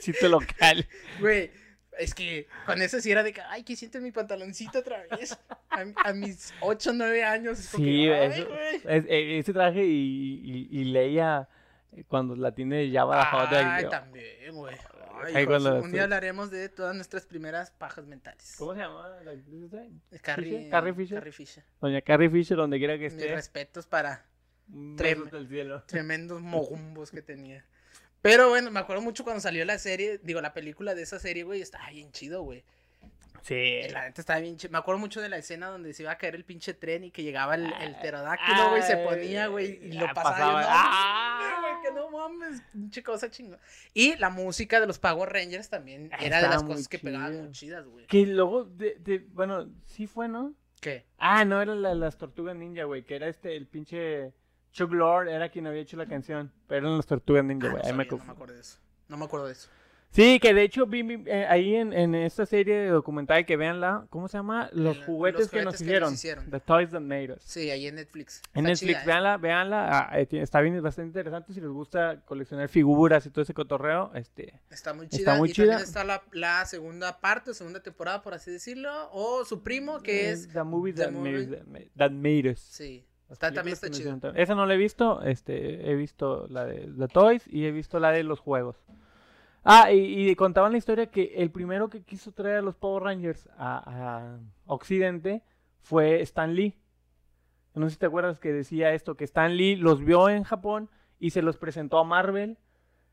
Chiste 0.00 0.28
local. 0.36 0.86
güey, 1.18 1.50
es 1.98 2.14
que 2.14 2.46
con 2.64 2.80
eso 2.80 3.00
sí 3.00 3.10
era 3.10 3.22
de 3.22 3.32
que, 3.32 3.40
ay, 3.42 3.64
que 3.64 3.76
siento 3.76 4.00
mi 4.00 4.12
pantaloncito 4.12 4.78
otra 4.78 5.04
vez. 5.10 5.36
A, 5.68 5.84
a 6.08 6.12
mis 6.14 6.54
8 6.60 6.90
o 6.90 6.92
9 6.94 7.24
años. 7.24 7.58
es 7.58 7.68
como 7.68 7.84
Sí, 7.84 7.90
que, 8.04 8.24
eso-. 8.26 8.88
Es- 8.88 9.04
ese 9.08 9.52
traje 9.52 9.84
y, 9.84 10.40
y, 10.70 10.80
y 10.80 10.84
Leia 10.84 11.48
eh, 11.94 12.04
cuando 12.08 12.34
la 12.36 12.52
tiene 12.54 12.88
ya 12.90 13.04
bajada 13.04 13.50
de 13.50 13.56
Ay, 13.58 13.88
también, 13.90 14.54
güey. 14.54 14.76
Ay, 15.34 15.46
cuando- 15.46 15.80
un 15.80 15.92
día 15.92 16.04
hablaremos 16.04 16.50
de 16.50 16.68
todas 16.68 16.94
nuestras 16.94 17.26
primeras 17.26 17.70
pajas 17.70 18.06
mentales. 18.06 18.54
¿Cómo 18.58 18.74
se 18.74 18.80
llama 18.80 19.08
la 19.24 19.30
actriz? 19.32 19.70
Carrie, 20.22 20.50
Fisher? 20.58 20.70
Carrie 20.70 20.94
Fisher. 20.94 21.18
Carrie 21.18 21.32
Fisher. 21.32 21.64
Doña 21.80 22.00
Carrie 22.02 22.30
Fisher, 22.30 22.56
donde 22.56 22.78
quiera 22.78 22.94
que 22.98 23.04
Mis 23.10 23.14
esté. 23.14 23.34
respetos 23.34 23.86
para 23.86 24.24
Un 24.72 24.96
Trem- 24.96 25.24
beso 25.24 25.36
del 25.36 25.48
cielo. 25.48 25.82
tremendos 25.86 26.40
mogumbos 26.40 27.10
que 27.10 27.22
tenía. 27.22 27.64
Pero 28.22 28.50
bueno, 28.50 28.70
me 28.70 28.78
acuerdo 28.80 29.02
mucho 29.02 29.24
cuando 29.24 29.40
salió 29.40 29.64
la 29.64 29.78
serie, 29.78 30.18
digo, 30.22 30.40
la 30.42 30.52
película 30.52 30.94
de 30.94 31.02
esa 31.02 31.18
serie, 31.18 31.42
güey, 31.42 31.62
estaba 31.62 31.88
bien 31.90 32.12
chido, 32.12 32.42
güey. 32.42 32.64
Sí. 33.42 33.80
La 33.90 34.04
neta 34.04 34.20
estaba 34.20 34.38
bien 34.40 34.56
chido. 34.56 34.70
Me 34.72 34.78
acuerdo 34.78 34.98
mucho 34.98 35.20
de 35.20 35.28
la 35.28 35.38
escena 35.38 35.68
donde 35.68 35.92
se 35.94 36.02
iba 36.02 36.12
a 36.12 36.18
caer 36.18 36.34
el 36.34 36.44
pinche 36.44 36.74
tren 36.74 37.04
y 37.04 37.10
que 37.10 37.22
llegaba 37.22 37.54
el, 37.54 37.72
el 37.80 37.94
pterodáctilo, 37.96 38.70
güey, 38.70 38.82
se 38.82 38.96
ponía, 38.98 39.46
güey, 39.48 39.78
y 39.88 39.92
lo 39.92 40.06
Ah, 40.06 40.14
pasaba. 40.14 40.36
pasaba. 40.36 40.60
no, 40.62 40.68
Ah. 40.70 41.56
güey, 41.60 41.82
que 41.82 41.92
no 42.00 42.10
mames, 42.10 42.62
pinche 42.72 43.02
cosa 43.02 43.30
chingo. 43.30 43.56
Y 43.94 44.16
la 44.16 44.30
música 44.30 44.80
de 44.80 44.86
los 44.86 44.98
Power 44.98 45.28
Rangers 45.32 45.68
también 45.70 46.10
Ah, 46.12 46.18
era 46.20 46.42
de 46.42 46.48
las 46.48 46.62
cosas 46.62 46.88
que 46.88 46.98
pegaban 46.98 47.36
muy 47.44 47.50
chidas, 47.52 47.86
güey. 47.86 48.06
Que 48.06 48.26
luego, 48.26 48.64
de, 48.64 48.96
de- 49.00 49.18
bueno, 49.32 49.68
sí 49.86 50.06
fue, 50.06 50.28
¿no? 50.28 50.54
¿Qué? 50.80 51.04
Ah, 51.18 51.44
no, 51.44 51.60
era 51.60 51.74
la, 51.74 51.94
las 51.94 52.16
Tortugas 52.16 52.56
Ninja, 52.56 52.84
güey, 52.84 53.04
que 53.04 53.16
era 53.16 53.28
este, 53.28 53.54
el 53.56 53.66
pinche 53.66 54.32
Chuck 54.72 54.92
Lord, 54.92 55.28
era 55.28 55.48
quien 55.50 55.66
había 55.66 55.82
hecho 55.82 55.96
la 55.96 56.06
canción, 56.06 56.52
pero 56.66 56.86
eran 56.86 56.96
las 56.96 57.06
Tortugas 57.06 57.44
Ninja, 57.44 57.66
Ah, 57.66 57.70
güey, 57.70 57.82
no, 57.82 57.94
me 57.96 58.04
sabía, 58.04 58.18
no 58.18 58.24
me 58.26 58.32
acuerdo 58.32 58.54
de 58.54 58.60
eso. 58.60 58.78
No 59.08 59.16
me 59.16 59.24
acuerdo 59.24 59.46
de 59.46 59.52
eso. 59.52 59.68
Sí, 60.12 60.40
que 60.40 60.52
de 60.52 60.62
hecho 60.64 60.86
vi, 60.86 61.02
vi, 61.02 61.22
eh, 61.26 61.46
ahí 61.48 61.76
en, 61.76 61.92
en 61.92 62.16
esta 62.16 62.44
serie 62.44 62.74
de 62.76 62.88
documental 62.88 63.46
que 63.46 63.56
veanla, 63.56 64.06
¿cómo 64.10 64.26
se 64.26 64.38
llama? 64.38 64.68
Los 64.72 64.98
juguetes, 65.04 65.42
los 65.42 65.50
que, 65.50 65.62
nos 65.62 65.76
juguetes 65.76 65.78
que 65.78 65.84
hicieron, 65.84 66.10
nos 66.10 66.18
hicieron. 66.18 66.50
The 66.50 66.58
Toys 66.60 66.90
That 66.90 67.00
Made 67.00 67.34
Us. 67.34 67.42
Sí, 67.44 67.70
ahí 67.70 67.86
en 67.86 67.94
Netflix. 67.94 68.42
En 68.52 68.66
Está 68.66 68.70
Netflix, 68.70 68.90
chida, 68.90 69.02
¿eh? 69.02 69.06
véanla, 69.06 69.36
véanla, 69.36 69.88
ah, 70.10 70.18
eh, 70.20 70.26
está 70.32 70.60
bien, 70.62 70.74
es 70.74 70.82
bastante 70.82 71.08
interesante 71.10 71.52
si 71.54 71.60
les 71.60 71.70
gusta 71.70 72.22
coleccionar 72.24 72.68
figuras 72.68 73.24
y 73.26 73.30
todo 73.30 73.42
ese 73.42 73.54
cotorreo, 73.54 74.10
este, 74.14 74.60
Está 74.68 74.92
muy 74.94 75.04
Está 75.06 75.16
chida. 75.16 75.34
muy 75.36 75.50
y 75.50 75.52
chida. 75.52 75.66
también 75.68 75.86
está 75.86 76.02
la, 76.02 76.22
la 76.32 76.66
segunda 76.66 77.20
parte, 77.20 77.54
segunda 77.54 77.80
temporada, 77.80 78.20
por 78.22 78.34
así 78.34 78.50
decirlo. 78.50 78.90
O 79.12 79.44
su 79.44 79.62
primo, 79.62 80.00
que 80.00 80.26
eh, 80.28 80.30
es. 80.32 80.48
The 80.52 80.64
Movie 80.64 80.92
The 80.92 81.04
That, 81.04 81.12
Made, 81.12 81.30
Movie- 81.30 81.56
that 81.56 81.66
Made- 81.66 81.90
That 81.96 82.10
Made 82.10 82.50
Us. 82.50 82.58
Sí. 82.58 83.06
Está, 83.30 83.52
también 83.52 83.74
está 83.74 83.88
chido. 83.90 84.18
Esa 84.34 84.56
no 84.56 84.66
la 84.66 84.74
he 84.74 84.76
visto, 84.76 85.22
este, 85.22 85.88
he 85.88 85.94
visto 85.94 86.48
la 86.48 86.64
de 86.64 86.88
The 86.98 87.06
Toys 87.06 87.44
y 87.46 87.64
he 87.64 87.70
visto 87.70 88.00
la 88.00 88.10
de 88.10 88.24
los 88.24 88.40
juegos. 88.40 88.74
Ah, 89.62 89.92
y, 89.92 90.34
contaban 90.36 90.72
la 90.72 90.78
historia 90.78 91.10
que 91.10 91.34
el 91.36 91.50
primero 91.50 91.90
que 91.90 92.02
quiso 92.02 92.32
traer 92.32 92.58
a 92.58 92.62
los 92.62 92.76
Power 92.76 93.02
Rangers 93.02 93.48
a, 93.58 93.82
a 93.86 94.38
Occidente 94.66 95.42
fue 95.80 96.22
Stan 96.22 96.54
Lee. 96.54 96.78
No 97.74 97.86
sé 97.86 97.94
si 97.94 97.98
te 97.98 98.06
acuerdas 98.06 98.40
que 98.40 98.52
decía 98.52 98.92
esto, 98.92 99.16
que 99.16 99.24
Stan 99.24 99.56
Lee 99.56 99.76
los 99.76 100.04
vio 100.04 100.28
en 100.28 100.44
Japón 100.44 100.90
y 101.18 101.30
se 101.30 101.42
los 101.42 101.56
presentó 101.56 101.98
a 101.98 102.04
Marvel 102.04 102.58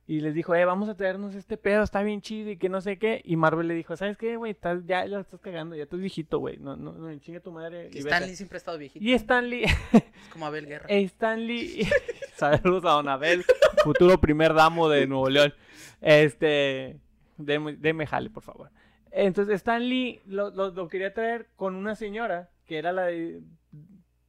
y 0.09 0.21
les 0.21 0.33
dijo, 0.33 0.55
eh, 0.55 0.63
vamos 0.63 0.87
a 0.87 0.95
traernos 0.95 1.35
este 1.35 1.57
pedo, 1.57 1.83
está 1.83 2.01
bien 2.01 2.21
chido 2.21 2.49
y 2.51 2.55
que 2.57 2.69
no 2.69 2.79
sé 2.79 2.97
qué. 2.97 3.21
Y 3.25 3.35
Marvel 3.35 3.67
le 3.67 3.73
dijo, 3.73 3.95
¿sabes 3.97 4.17
qué, 4.17 4.37
güey? 4.37 4.51
Estás, 4.53 4.85
ya 4.85 5.05
la 5.05 5.19
estás 5.19 5.41
cagando, 5.41 5.75
ya 5.75 5.83
estás 5.83 5.99
viejito, 5.99 6.39
güey. 6.39 6.57
No, 6.57 6.77
no, 6.77 6.93
no, 6.93 7.19
chinga 7.19 7.41
tu 7.41 7.51
madre. 7.51 7.89
Y 7.91 7.97
Stan 7.99 8.19
vete". 8.21 8.27
Lee 8.31 8.35
siempre 8.37 8.55
ha 8.55 8.59
estado 8.59 8.77
viejito. 8.77 9.03
Y 9.03 9.13
Stan 9.13 9.49
Lee, 9.49 9.65
Es 9.65 10.29
como 10.31 10.45
Abel 10.45 10.65
Guerra. 10.65 10.85
Stan 10.89 11.45
Lee, 11.45 11.85
saludos 12.35 12.85
a 12.85 12.91
Don 12.91 13.09
Abel, 13.09 13.43
futuro 13.83 14.17
primer 14.21 14.53
damo 14.53 14.87
de 14.87 15.07
Nuevo 15.07 15.29
León. 15.29 15.53
Este, 15.99 16.97
deme, 17.37 17.75
deme 17.75 18.07
jale, 18.07 18.29
por 18.29 18.43
favor. 18.43 18.71
Entonces, 19.11 19.55
Stan 19.55 19.81
Lee 19.87 20.21
lo, 20.25 20.51
lo- 20.51 20.69
lo 20.71 20.87
quería 20.87 21.13
traer 21.13 21.47
con 21.57 21.75
una 21.75 21.95
señora, 21.95 22.49
que 22.65 22.77
era 22.77 22.91
la 22.93 23.07
de- 23.07 23.41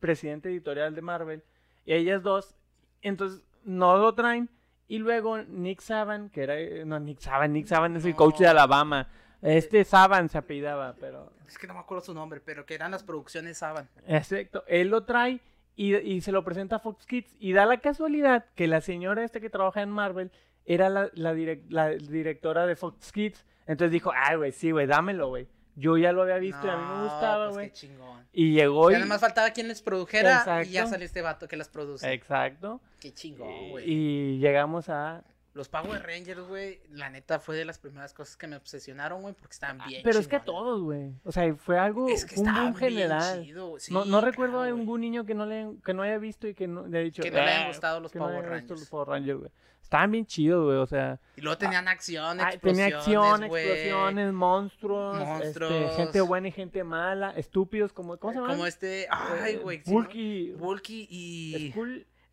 presidenta 0.00 0.48
editorial 0.48 0.94
de 0.94 1.02
Marvel, 1.02 1.42
y 1.86 1.92
ellas 1.92 2.22
dos, 2.22 2.56
entonces 3.02 3.42
no 3.64 3.96
lo 3.98 4.14
traen, 4.14 4.48
y 4.88 4.98
luego 4.98 5.38
Nick 5.42 5.80
Saban, 5.80 6.30
que 6.30 6.42
era, 6.42 6.58
eh, 6.58 6.84
no, 6.84 6.98
Nick 6.98 7.20
Saban, 7.20 7.52
Nick 7.52 7.66
Saban 7.66 7.96
es 7.96 8.04
el 8.04 8.14
coach 8.14 8.38
de. 8.38 8.48
Alabama, 8.48 9.08
este 9.42 9.84
Saban 9.84 10.28
se 10.28 10.38
apellidaba, 10.38 10.96
pero 10.98 11.32
Es 11.46 11.58
que 11.58 11.66
no 11.66 11.74
me 11.74 11.80
acuerdo 11.80 12.04
su 12.04 12.14
nombre, 12.14 12.40
pero 12.40 12.66
que 12.66 12.74
eran 12.74 12.90
las 12.90 13.02
producciones 13.04 13.58
Saban. 13.58 13.88
Exacto, 14.06 14.64
él 14.66 14.88
lo 14.88 15.04
trae 15.04 15.40
y, 15.76 15.94
y 15.96 16.20
se 16.22 16.32
lo 16.32 16.42
presenta 16.42 16.76
a 16.76 16.80
Fox 16.80 17.06
Kids 17.06 17.36
y 17.38 17.52
da 17.52 17.66
la 17.66 17.78
casualidad 17.78 18.46
que 18.54 18.66
la 18.66 18.80
señora 18.80 19.22
esta 19.22 19.40
que 19.40 19.50
trabaja 19.50 19.82
en 19.82 19.90
Marvel 19.90 20.32
era 20.64 20.88
la, 20.88 21.10
la 21.14 21.88
directora 21.90 22.66
de 22.66 22.76
Fox 22.76 23.12
Kids. 23.12 23.46
Entonces 23.66 23.92
dijo, 23.92 24.10
ay, 24.14 24.36
güey, 24.36 24.52
sí, 24.52 24.70
güey, 24.70 24.86
dámelo, 24.86 25.28
güey. 25.28 25.46
Yo 25.78 25.96
ya 25.96 26.12
lo 26.12 26.22
había 26.22 26.38
visto 26.38 26.66
y 26.66 26.70
a 26.70 26.76
mí 26.76 26.82
me 26.82 26.88
No, 26.96 27.02
gustaba, 27.04 27.44
pues 27.46 27.56
güey. 27.56 27.72
chingón. 27.72 28.26
y 28.32 28.52
llegó 28.52 28.90
y... 28.90 28.94
Nada 28.94 29.06
más 29.06 29.20
faltaba 29.20 29.50
quien 29.50 29.68
les 29.68 29.80
produjera 29.80 30.62
y 30.64 30.70
ya 30.70 30.86
sale 30.86 31.04
este 31.04 31.22
vato 31.22 31.46
que 31.48 31.56
las 31.56 31.68
produce. 31.68 32.12
Exacto. 32.12 32.80
Qué 33.00 33.12
chingón, 33.14 33.70
güey. 33.70 33.84
Y 33.90 34.38
llegamos 34.38 34.88
a... 34.88 35.22
Los 35.54 35.68
Power 35.68 36.00
Rangers, 36.06 36.40
güey, 36.46 36.80
la 36.90 37.10
neta 37.10 37.40
fue 37.40 37.56
de 37.56 37.64
las 37.64 37.78
primeras 37.80 38.12
cosas 38.14 38.36
que 38.36 38.46
me 38.46 38.54
obsesionaron, 38.56 39.22
güey, 39.22 39.34
porque 39.34 39.54
estaban 39.54 39.78
bien 39.88 40.02
Pero 40.04 40.20
es 40.20 40.28
que 40.28 40.36
a 40.36 40.44
todos, 40.44 40.82
güey. 40.82 41.10
O 41.24 41.32
sea, 41.32 41.52
fue 41.56 41.76
algo, 41.78 42.08
Es 42.08 42.24
que 42.24 42.38
un 42.38 42.44
boom 42.46 42.54
bien 42.54 42.74
general. 42.76 43.42
chido, 43.42 43.76
sí, 43.80 43.92
no, 43.92 44.04
no 44.04 44.20
recuerdo 44.20 44.62
a 44.62 44.66
ningún 44.70 45.00
niño 45.00 45.24
que 45.24 45.34
no 45.34 45.46
le 45.46 45.70
que 45.84 45.94
no 45.94 46.02
haya 46.02 46.18
visto 46.18 46.46
y 46.46 46.54
que 46.54 46.68
no 46.68 46.86
le 46.86 46.98
haya 46.98 47.04
dicho 47.06 47.22
Que 47.22 47.30
no 47.32 47.38
le 47.38 47.42
hayan 47.42 47.62
"Ah", 47.64 47.68
gustado 47.68 47.98
los 47.98 48.14
no 48.14 48.20
Power 48.20 48.36
hayan 48.36 48.50
visto 48.52 48.54
Rangers. 48.74 48.80
los 48.80 48.88
Power 48.88 49.08
Rangers, 49.08 49.38
güey. 49.40 49.50
Estaban 49.88 50.10
bien 50.10 50.26
chidos, 50.26 50.66
güey, 50.66 50.76
o 50.76 50.86
sea, 50.86 51.18
Y 51.34 51.40
luego 51.40 51.56
tenían 51.56 51.88
acción, 51.88 52.38
Ah, 52.42 52.50
explosiones, 52.50 52.60
tenía 52.92 52.98
acción, 52.98 53.48
güey. 53.48 53.64
explosiones, 53.66 54.32
monstruos, 54.34 55.16
este, 55.18 55.26
Monstruos. 55.26 55.96
gente 55.96 56.20
buena 56.20 56.48
y 56.48 56.52
gente 56.52 56.84
mala, 56.84 57.30
estúpidos, 57.30 57.94
como, 57.94 58.18
¿cómo 58.18 58.34
se 58.34 58.38
llama? 58.38 58.52
Como 58.52 58.66
este, 58.66 59.06
ay, 59.10 59.56
güey. 59.56 59.82
Bulky. 59.86 60.50
Bulky 60.58 61.06
y... 61.10 61.72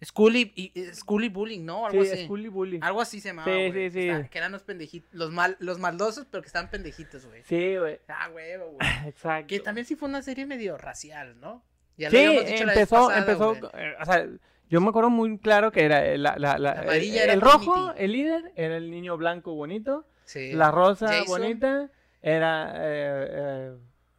Scully, 0.03 0.51
y, 0.55 0.73
Scully 0.93 1.29
Bullying, 1.29 1.63
¿no? 1.65 1.85
Algo 1.87 2.03
sí, 2.03 2.11
así. 2.11 2.25
Scully 2.25 2.49
Bully. 2.49 2.79
Algo 2.81 2.99
así 3.01 3.21
se 3.21 3.29
llamaba, 3.29 3.45
Sí, 3.45 3.53
güey, 3.53 3.71
sí, 3.71 3.79
que 3.79 3.91
sí. 3.91 3.99
estaban- 4.09 4.27
Que 4.27 4.37
eran 4.37 4.51
los 4.51 4.63
pendejitos, 4.63 5.09
los, 5.13 5.31
mal, 5.31 5.55
los 5.59 5.79
maldosos, 5.79 6.27
pero 6.29 6.41
que 6.43 6.47
estaban 6.47 6.69
pendejitos, 6.69 7.25
güey. 7.25 7.41
Sí, 7.45 7.77
güey, 7.77 7.99
Ah, 8.09 8.29
huevo, 8.35 8.65
güey. 8.73 8.77
exacto. 9.07 9.47
Que 9.47 9.61
también 9.61 9.87
sí 9.87 9.95
fue 9.95 10.09
una 10.09 10.21
serie 10.21 10.45
medio 10.45 10.77
racial, 10.77 11.39
¿no? 11.39 11.63
Ya 11.97 12.09
lo 12.09 12.17
Sí, 12.17 12.17
dicho 12.27 12.35
la 12.35 12.43
vez 12.43 12.59
empezó, 12.81 12.95
pasada, 13.07 13.17
empezó, 13.19 13.55
güey. 13.55 13.71
eh, 13.75 13.93
o 14.01 14.05
sea, 14.05 14.27
yo 14.75 14.81
me 14.81 14.89
acuerdo 14.89 15.09
muy 15.09 15.37
claro 15.39 15.71
que 15.71 15.83
era 15.85 16.05
eh, 16.05 16.17
la, 16.17 16.35
la, 16.37 16.57
la- 16.57 16.59
La 16.59 16.71
el, 16.81 16.89
amarilla 16.89 17.23
era 17.23 17.33
el 17.33 17.41
rojo, 17.41 17.93
el 17.97 18.11
líder, 18.11 18.51
era 18.55 18.77
el 18.77 18.91
niño 18.91 19.17
blanco 19.17 19.53
bonito, 19.55 20.05
Sí. 20.25 20.51
la 20.53 20.69
rosa 20.71 21.07
Jason. 21.07 21.25
bonita, 21.27 21.89
era 22.21 22.73
eh, 22.75 23.27
eh, 23.29 23.71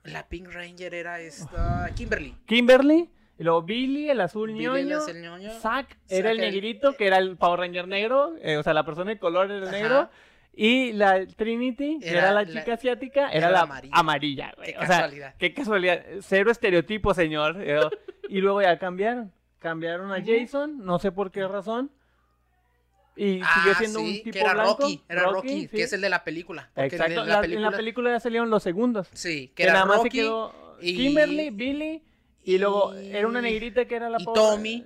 La 0.05 0.29
Pink 0.29 0.49
Ranger 0.53 0.95
era 0.95 1.21
esta... 1.21 1.91
Kimberly. 1.95 2.35
Kimberly, 2.47 3.11
y 3.39 3.43
luego 3.45 3.63
Billy, 3.63 4.09
el 4.09 4.21
azul 4.21 4.53
Billy 4.53 4.65
ñoño, 4.65 5.07
el 5.07 5.23
ñoño. 5.23 5.51
Zack 5.61 5.99
era 6.09 6.31
el 6.31 6.39
Zack, 6.39 6.47
el- 6.47 6.53
negrito, 6.55 6.97
que 6.97 7.07
era 7.07 7.19
el 7.19 7.37
Power 7.37 7.61
Ranger 7.61 7.87
negro, 7.89 8.35
eh, 8.41 8.57
o 8.57 8.63
sea, 8.63 8.73
la 8.73 8.85
persona 8.87 9.11
de 9.11 9.19
color 9.19 9.51
era 9.51 9.67
el 9.67 9.71
negro. 9.73 10.09
Y 10.59 10.93
la 10.95 11.27
Trinity, 11.27 11.99
que 12.01 12.09
Era 12.09 12.21
era 12.21 12.33
la 12.33 12.43
la- 12.45 12.47
chica 12.51 12.73
asiática, 12.75 13.29
era, 13.29 13.37
era 13.37 13.47
la 13.51 13.53
la 13.59 13.61
amarilla, 13.65 13.93
amarilla. 13.95 14.53
güey. 14.57 14.73
Qué 14.73 14.79
o 14.79 14.87
sea, 14.87 14.89
casualidad. 14.89 15.35
qué 15.39 15.53
casualidad. 15.53 16.03
Cero 16.23 16.51
estereotipo, 16.51 17.13
señor. 17.13 17.57
eh, 17.61 17.79
y 18.31 18.41
luego 18.41 18.63
ya 18.63 18.79
cambiaron. 18.79 19.33
Cambiaron 19.59 20.13
a. 20.13 20.23
Jason, 20.25 20.85
no 20.85 20.99
sé 20.99 21.13
por 21.13 21.31
qué 21.31 21.47
razón. 21.47 21.91
Y 23.19 23.41
Ah, 23.43 23.49
sigue 23.63 23.75
siendo 23.77 24.01
sí, 24.01 24.05
un 24.05 24.13
tipo 24.25 24.31
que 24.33 24.41
era 24.41 24.53
blanco. 24.53 24.77
Rocky, 24.83 25.03
era 25.09 25.23
Rocky, 25.23 25.61
sí. 25.63 25.69
que 25.69 25.83
es 25.85 25.93
el 25.95 26.03
de 26.03 26.11
la 26.11 26.23
película. 26.23 26.71
Exacto, 26.77 27.05
en 27.07 27.17
la- 27.17 27.25
la, 27.25 27.35
en 27.37 27.41
película, 27.43 27.71
la 27.71 27.77
película 27.77 28.11
ya 28.11 28.21
salieron 28.21 28.51
los 28.51 28.63
segundos. 28.63 29.09
sí, 29.15 29.49
que 29.49 29.55
Que 29.55 29.63
era 29.65 29.73
nada 29.73 29.85
más 29.87 29.97
Rocky 29.99 30.11
se 30.11 30.17
quedó 30.19 30.77
y- 30.83 30.97
Kimberly, 30.97 31.51
Billy, 31.51 32.03
y 32.45 32.59
luego 32.59 32.93
era 32.95 33.27
una 33.27 33.41
negrita 33.41 33.87
que 33.87 33.97
era 33.97 34.11
la 34.11 34.19
y 34.21 34.25
pobre- 34.25 34.41
Tommy. 34.41 34.85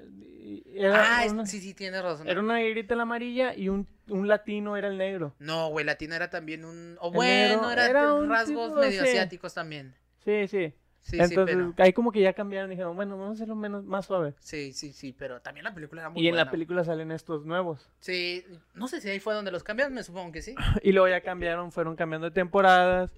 Era, 0.74 1.18
Ah, 1.22 1.26
una, 1.30 1.44
sí, 1.46 1.60
sí, 1.60 1.74
tienes 1.74 2.02
razón. 2.02 2.28
era 2.28 2.40
una 2.40 2.54
negrita 2.54 2.94
la 2.94 3.02
amarilla 3.02 3.54
y 3.54 3.68
un, 3.68 3.86
un 4.08 4.28
latino 4.28 4.76
era 4.76 4.88
el 4.88 4.96
negro. 4.98 5.34
No, 5.40 5.68
güey, 5.70 5.84
latino 5.84 6.14
era 6.14 6.30
también 6.30 6.64
un... 6.64 6.96
O 7.00 7.10
bueno, 7.10 7.56
negro 7.56 7.70
era, 7.72 7.86
era 7.86 8.14
un 8.14 8.28
rasgos 8.28 8.68
tipo, 8.68 8.80
medio 8.80 9.02
sí. 9.02 9.08
asiáticos 9.08 9.54
también. 9.54 9.94
Sí, 10.24 10.46
sí. 10.48 10.72
Sí, 11.02 11.16
Entonces, 11.18 11.56
sí, 11.56 11.72
pero... 11.72 11.74
ahí 11.78 11.92
como 11.92 12.12
que 12.12 12.20
ya 12.20 12.32
cambiaron 12.34 12.70
y 12.70 12.74
dijeron, 12.74 12.94
bueno, 12.94 13.16
vamos 13.16 13.30
a 13.30 13.34
hacerlo 13.34 13.56
menos, 13.56 13.84
más 13.84 14.06
suave. 14.06 14.34
Sí, 14.40 14.72
sí, 14.72 14.92
sí, 14.92 15.14
pero 15.16 15.40
también 15.40 15.64
la 15.64 15.74
película 15.74 16.02
era 16.02 16.10
muy 16.10 16.22
Y 16.22 16.28
en 16.28 16.36
la 16.36 16.50
película 16.50 16.84
salen 16.84 17.10
estos 17.10 17.46
nuevos. 17.46 17.88
Sí, 18.00 18.44
no 18.74 18.86
sé 18.86 19.00
si 19.00 19.08
ahí 19.08 19.18
fue 19.18 19.34
donde 19.34 19.50
los 19.50 19.64
cambiaron, 19.64 19.94
me 19.94 20.02
supongo 20.02 20.32
que 20.32 20.42
sí. 20.42 20.54
Y 20.82 20.92
luego 20.92 21.08
ya 21.08 21.22
cambiaron, 21.22 21.72
fueron 21.72 21.96
cambiando 21.96 22.28
de 22.28 22.34
temporadas. 22.34 23.12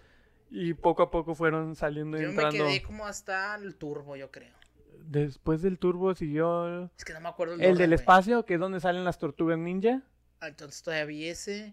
Y 0.55 0.75
poco 0.75 1.03
a 1.03 1.11
poco 1.11 1.35
fueron 1.35 1.75
saliendo 1.77 2.19
y 2.19 2.21
Yo 2.21 2.27
me 2.29 2.35
entrando. 2.35 2.67
quedé 2.67 2.83
como 2.83 3.07
hasta 3.07 3.55
el 3.55 3.75
turbo, 3.75 4.17
yo 4.17 4.31
creo. 4.31 4.53
Después 5.09 5.62
del 5.62 5.79
turbo 5.79 6.15
siguió 6.15 6.85
Es 6.97 7.05
que 7.05 7.15
no 7.15 7.21
me 7.21 7.29
acuerdo 7.31 7.55
el 7.55 7.79
del 7.79 7.93
espacio, 7.95 8.45
que 8.45 8.55
es 8.55 8.61
donde 8.61 8.79
salen 8.79 9.03
las 9.05 9.19
tortugas 9.19 9.59
ninja. 9.59 10.03
Ah, 10.41 10.49
Entonces 10.49 10.83
todavía 10.83 11.33
ese. 11.33 11.73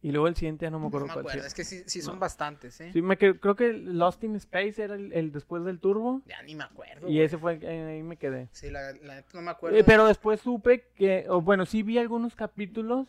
Y 0.00 0.12
luego 0.12 0.28
el 0.28 0.36
siguiente 0.36 0.64
ya 0.64 0.70
no 0.70 0.78
me 0.78 0.82
No 0.84 0.88
acuerdo 0.88 1.06
me 1.08 1.12
cuál 1.14 1.26
acuerdo, 1.26 1.46
es 1.46 1.54
que 1.54 1.64
sí, 1.64 1.82
sí 1.86 2.00
son 2.02 2.14
No. 2.14 2.20
bastantes, 2.20 2.80
¿eh? 2.80 2.90
Sí, 2.92 3.02
me 3.02 3.18
creo 3.18 3.56
que 3.56 3.72
Lost 3.72 4.22
in 4.22 4.36
Space 4.36 4.80
era 4.80 4.94
el, 4.94 5.12
el 5.12 5.32
después 5.32 5.64
del 5.64 5.80
turbo. 5.80 6.22
Ya 6.26 6.40
ni 6.42 6.54
me 6.54 6.62
acuerdo. 6.64 7.08
Y 7.08 7.14
güey. 7.14 7.22
ese 7.22 7.36
fue, 7.36 7.58
eh, 7.60 7.94
ahí 7.96 8.02
me 8.04 8.16
quedé. 8.16 8.48
Sí, 8.52 8.70
la, 8.70 8.92
la 8.92 9.24
no 9.34 9.42
me 9.42 9.50
acuerdo. 9.50 9.76
Eh, 9.76 9.82
pero 9.84 10.06
después 10.06 10.40
supe 10.40 10.86
que, 10.94 11.26
o 11.28 11.40
bueno, 11.40 11.66
sí 11.66 11.82
vi 11.82 11.98
algunos 11.98 12.36
capítulos 12.36 13.08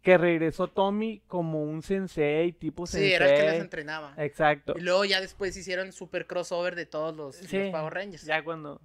que 0.00 0.16
regresó 0.16 0.68
Tommy 0.68 1.22
como 1.28 1.62
un 1.62 1.82
sensei, 1.82 2.52
tipo 2.52 2.86
sí, 2.86 2.92
sensei. 2.92 3.12
era 3.12 3.28
el 3.30 3.36
que 3.40 3.50
les 3.50 3.60
entrenaba. 3.60 4.14
Exacto. 4.16 4.74
Y 4.78 4.80
luego 4.80 5.04
ya 5.04 5.20
después 5.20 5.54
hicieron 5.56 5.92
super 5.92 6.26
crossover 6.26 6.74
de 6.74 6.86
todos 6.86 7.14
los, 7.14 7.36
Sí, 7.36 7.58
los 7.58 7.68
Power 7.70 7.92
Rangers. 7.92 8.24
Ya 8.24 8.42
cuando 8.42 8.80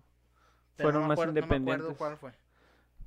Pero 0.75 0.87
fueron 0.89 1.01
no 1.03 1.07
me 1.07 1.07
más 1.07 1.15
acuerdo- 1.15 1.31
No 1.31 1.33
me 1.33 1.39
independientes. 1.39 1.85
acuerdo 1.93 1.97
cuál 1.97 2.17
fue. 2.17 2.31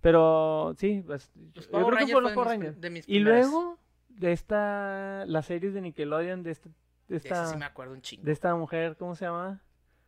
Pero 0.00 0.74
sí, 0.78 1.02
pues, 1.06 1.30
Los 1.54 1.66
yo 1.66 1.70
Power 1.70 1.84
creo 1.86 1.90
que 1.90 1.94
Rangers 2.00 2.12
fue 2.12 2.22
los 2.22 2.30
de 2.30 2.34
Power 2.34 2.48
mis 2.48 2.52
Rangers. 2.58 2.72
pri- 2.76 2.80
de 2.82 2.90
mis 2.90 3.08
Y 3.08 3.18
luego 3.20 3.78
de 4.16 4.32
esta, 4.32 5.24
las 5.26 5.46
series 5.46 5.74
de 5.74 5.80
Nickelodeon, 5.80 6.42
de, 6.42 6.50
este, 6.52 6.68
de, 6.68 6.74
De 7.08 7.16
esta, 7.16 7.46
sí 7.46 7.56
me 7.56 7.64
acuerdo 7.64 7.94
un 7.94 8.02
chingo. 8.02 8.24
de 8.24 8.32
esta 8.32 8.54
mujer, 8.54 8.96
¿cómo 8.96 9.14
se 9.14 9.24
llama? 9.24 9.60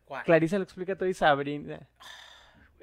¿Cuál? 0.05 0.25
Clarisa 0.25 0.59
lo 0.59 0.65
explica 0.65 0.97
todo 0.97 1.09
y 1.09 1.15
Sabrina. 1.15 1.89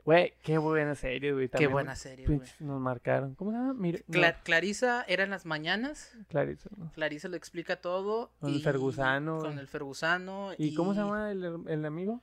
Güey, 0.03 0.33
qué 0.41 0.57
buena 0.57 0.95
serie, 0.95 1.31
güey. 1.31 1.47
Qué 1.47 1.67
buena 1.67 1.95
serie, 1.95 2.25
güey. 2.25 2.41
Nos 2.59 2.81
marcaron. 2.81 3.35
¿Cómo 3.35 3.51
se 3.51 3.57
llama? 3.57 3.73
Mir- 3.75 4.03
no, 4.07 4.19
Cla- 4.19 4.41
Clarisa 4.41 5.05
era 5.07 5.23
en 5.23 5.29
las 5.29 5.45
mañanas. 5.45 6.17
Clarisa. 6.27 6.69
¿no? 6.75 6.91
Clarisa 6.93 7.27
lo 7.27 7.35
explica 7.35 7.75
todo. 7.81 8.31
Con 8.39 8.51
el 8.51 8.61
Fergusano. 8.63 9.37
Con 9.37 9.59
el 9.59 9.67
Fergusano. 9.67 10.53
¿Y 10.57 10.73
cómo 10.73 10.95
se 10.95 11.01
llama 11.01 11.29
el, 11.31 11.43
el 11.67 11.85
amigo? 11.85 12.19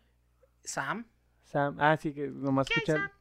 Sam. 0.65 1.07
Sam. 1.45 1.77
Ah, 1.79 1.97
sí, 1.97 2.13
que 2.13 2.27
nomás 2.27 2.67
¿Qué 2.67 2.75
hay, 2.75 2.83
escuchar, 2.97 3.13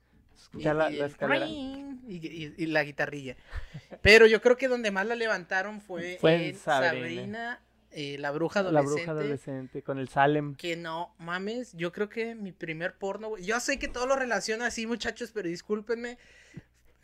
escuchar 0.44 0.76
la, 0.76 0.92
y 0.92 0.96
la 0.98 1.06
escalera. 1.08 1.48
y- 1.48 1.98
y- 2.08 2.54
y 2.58 2.66
la 2.68 2.84
guitarrilla. 2.84 3.36
Pero 4.02 4.26
yo 4.28 4.42
creo 4.42 4.58
que 4.58 4.68
donde 4.68 4.92
más 4.92 5.06
la 5.06 5.16
levantaron 5.16 5.82
fue, 5.82 6.18
Fue 6.22 6.48
en 6.50 6.56
Sabrina. 6.56 6.92
Sabrina, 7.08 7.62
eh, 7.92 8.18
la 8.20 8.32
bruja 8.32 8.62
La 8.62 8.70
adolescente. 8.70 9.02
bruja 9.04 9.12
adolescente 9.12 9.82
con 9.84 9.98
el 10.00 10.08
Salem. 10.10 10.56
Que 10.56 10.76
no 10.76 11.14
mames, 11.18 11.74
yo 11.74 11.92
creo 11.92 12.10
que 12.10 12.36
mi 12.36 12.52
primer 12.52 12.96
porno, 12.98 13.30
güey. 13.30 13.44
Yo 13.44 13.60
sé 13.60 13.80
que 13.80 13.88
todo 13.88 14.06
lo 14.06 14.16
relaciona 14.16 14.68
así, 14.68 14.86
muchachos, 14.88 15.32
pero 15.34 15.48
discúlpenme. 15.50 16.18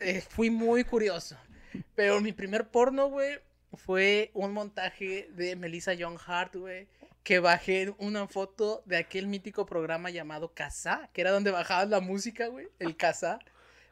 eh, 0.00 0.20
fui 0.20 0.50
muy 0.50 0.84
curioso. 0.84 1.36
Pero 1.94 2.20
mi 2.20 2.32
primer 2.32 2.68
porno, 2.68 3.08
güey, 3.08 3.38
fue 3.74 4.30
un 4.34 4.52
montaje 4.52 5.28
de 5.34 5.56
Melissa 5.56 5.94
Young 5.94 6.18
Hart, 6.26 6.56
güey. 6.56 6.86
Que 7.24 7.38
bajé 7.40 7.92
una 7.98 8.28
foto 8.28 8.82
de 8.86 8.98
aquel 8.98 9.26
mítico 9.26 9.66
programa 9.66 10.10
llamado 10.10 10.52
Casa, 10.54 11.08
que 11.12 11.22
era 11.22 11.30
donde 11.32 11.50
bajabas 11.50 11.88
la 11.88 12.00
música, 12.00 12.46
güey. 12.48 12.68
El 12.78 12.96
Casa. 12.96 13.38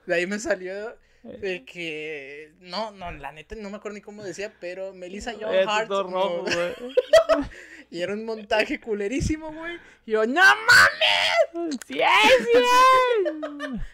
De 0.07 0.15
ahí 0.15 0.27
me 0.27 0.39
salió 0.39 0.97
de 1.23 1.65
que. 1.65 2.53
No, 2.61 2.91
no, 2.93 3.11
la 3.11 3.33
neta 3.33 3.55
no 3.57 3.71
me 3.71 3.77
acuerdo 3.79 3.95
ni 3.97 4.03
cómo 4.03 4.23
decía, 4.23 4.53
pero 4.61 4.93
Melissa 4.93 5.33
Young 5.33 5.53
Eh, 5.55 5.65
Hart. 5.67 5.89
rojo, 5.89 6.45
no- 6.47 7.49
y 7.91 8.01
era 8.03 8.13
un 8.13 8.25
montaje 8.25 8.81
culerísimo, 8.81 9.51
güey. 9.53 9.79
Y 10.05 10.13
yo, 10.13 10.27
¡no 10.27 10.43
mames! 10.43 11.79
¡Sí, 11.87 11.95
sí! 11.95 12.61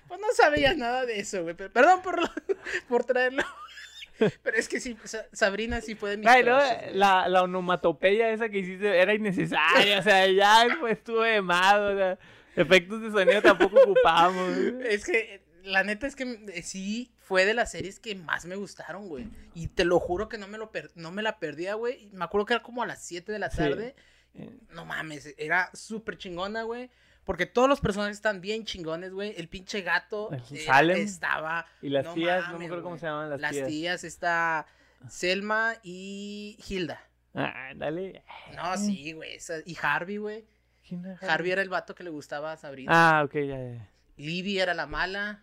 Pues 0.08 0.20
no 0.20 0.26
sabía 0.34 0.74
nada 0.74 1.04
de 1.06 1.20
eso, 1.20 1.42
güey. 1.42 1.54
Perdón 1.54 2.02
por, 2.02 2.18
por 2.88 3.04
traerlo. 3.04 3.44
Pero 4.42 4.56
es 4.56 4.68
que 4.68 4.80
sí, 4.80 4.96
Sa- 5.04 5.26
Sabrina 5.32 5.80
sí 5.80 5.94
fue 5.94 6.10
de 6.10 6.16
mis 6.18 6.26
Ay, 6.26 6.42
no, 6.44 6.58
la, 6.92 7.28
la 7.28 7.42
onomatopeya 7.42 8.30
esa 8.30 8.48
que 8.48 8.58
hiciste 8.58 9.00
era 9.00 9.14
innecesaria, 9.14 9.98
o 9.98 10.02
sea, 10.02 10.26
ya 10.30 10.66
pues, 10.80 10.98
estuvo 10.98 11.22
de 11.22 11.40
más, 11.42 11.74
o 11.74 11.96
sea, 11.96 12.18
efectos 12.56 13.00
de 13.02 13.10
sonido 13.10 13.42
tampoco 13.42 13.80
ocupamos. 13.82 14.48
Es 14.84 15.04
que, 15.04 15.34
eh, 15.34 15.42
la 15.64 15.84
neta 15.84 16.06
es 16.06 16.16
que 16.16 16.24
eh, 16.54 16.62
sí 16.62 17.12
fue 17.18 17.44
de 17.44 17.54
las 17.54 17.70
series 17.72 18.00
que 18.00 18.14
más 18.14 18.46
me 18.46 18.56
gustaron, 18.56 19.06
güey. 19.08 19.28
Y 19.54 19.68
te 19.68 19.84
lo 19.84 20.00
juro 20.00 20.28
que 20.28 20.38
no 20.38 20.48
me, 20.48 20.56
lo 20.58 20.70
per- 20.70 20.90
no 20.94 21.10
me 21.12 21.22
la 21.22 21.38
perdía, 21.38 21.74
güey. 21.74 22.08
Me 22.12 22.24
acuerdo 22.24 22.46
que 22.46 22.54
era 22.54 22.62
como 22.62 22.82
a 22.82 22.86
las 22.86 23.02
7 23.04 23.30
de 23.32 23.38
la 23.38 23.50
Sí. 23.50 23.58
tarde. 23.58 23.94
No 24.70 24.84
mames, 24.84 25.34
era 25.36 25.68
súper 25.74 26.16
chingona, 26.16 26.62
güey. 26.62 26.90
Porque 27.28 27.44
todos 27.44 27.68
los 27.68 27.78
personajes 27.82 28.16
están 28.16 28.40
bien 28.40 28.64
chingones, 28.64 29.12
güey. 29.12 29.34
El 29.36 29.48
pinche 29.48 29.82
gato 29.82 30.30
El 30.32 30.40
eh, 30.56 31.02
estaba. 31.02 31.66
Y 31.82 31.90
las 31.90 32.06
No 32.06 32.14
tías, 32.14 32.50
no 32.50 32.58
me 32.58 32.64
acuerdo 32.64 32.82
cómo 32.82 32.96
se 32.96 33.04
llaman 33.04 33.28
las, 33.28 33.38
Las 33.38 33.50
tías. 33.50 33.68
tías 33.68 34.04
está 34.04 34.64
Selma 35.10 35.74
y 35.82 36.58
Hilda. 36.66 37.02
Ah, 37.34 37.72
dale. 37.76 38.22
No, 38.56 38.74
sí, 38.78 39.12
güey. 39.12 39.34
esa- 39.34 39.58
Y 39.66 39.76
Harvey, 39.78 40.16
güey. 40.16 40.46
¿Quién 40.88 41.04
era 41.04 41.18
Harvey 41.34 41.50
era 41.50 41.60
el 41.60 41.68
vato 41.68 41.94
que 41.94 42.02
le 42.02 42.08
gustaba 42.08 42.52
a 42.52 42.56
Sabrina. 42.56 42.90
Ah, 42.94 43.22
ok, 43.22 43.34
ya, 43.34 43.74
ya. 43.74 43.90
Libby 44.16 44.58
era 44.58 44.72
la 44.72 44.86
mala. 44.86 45.42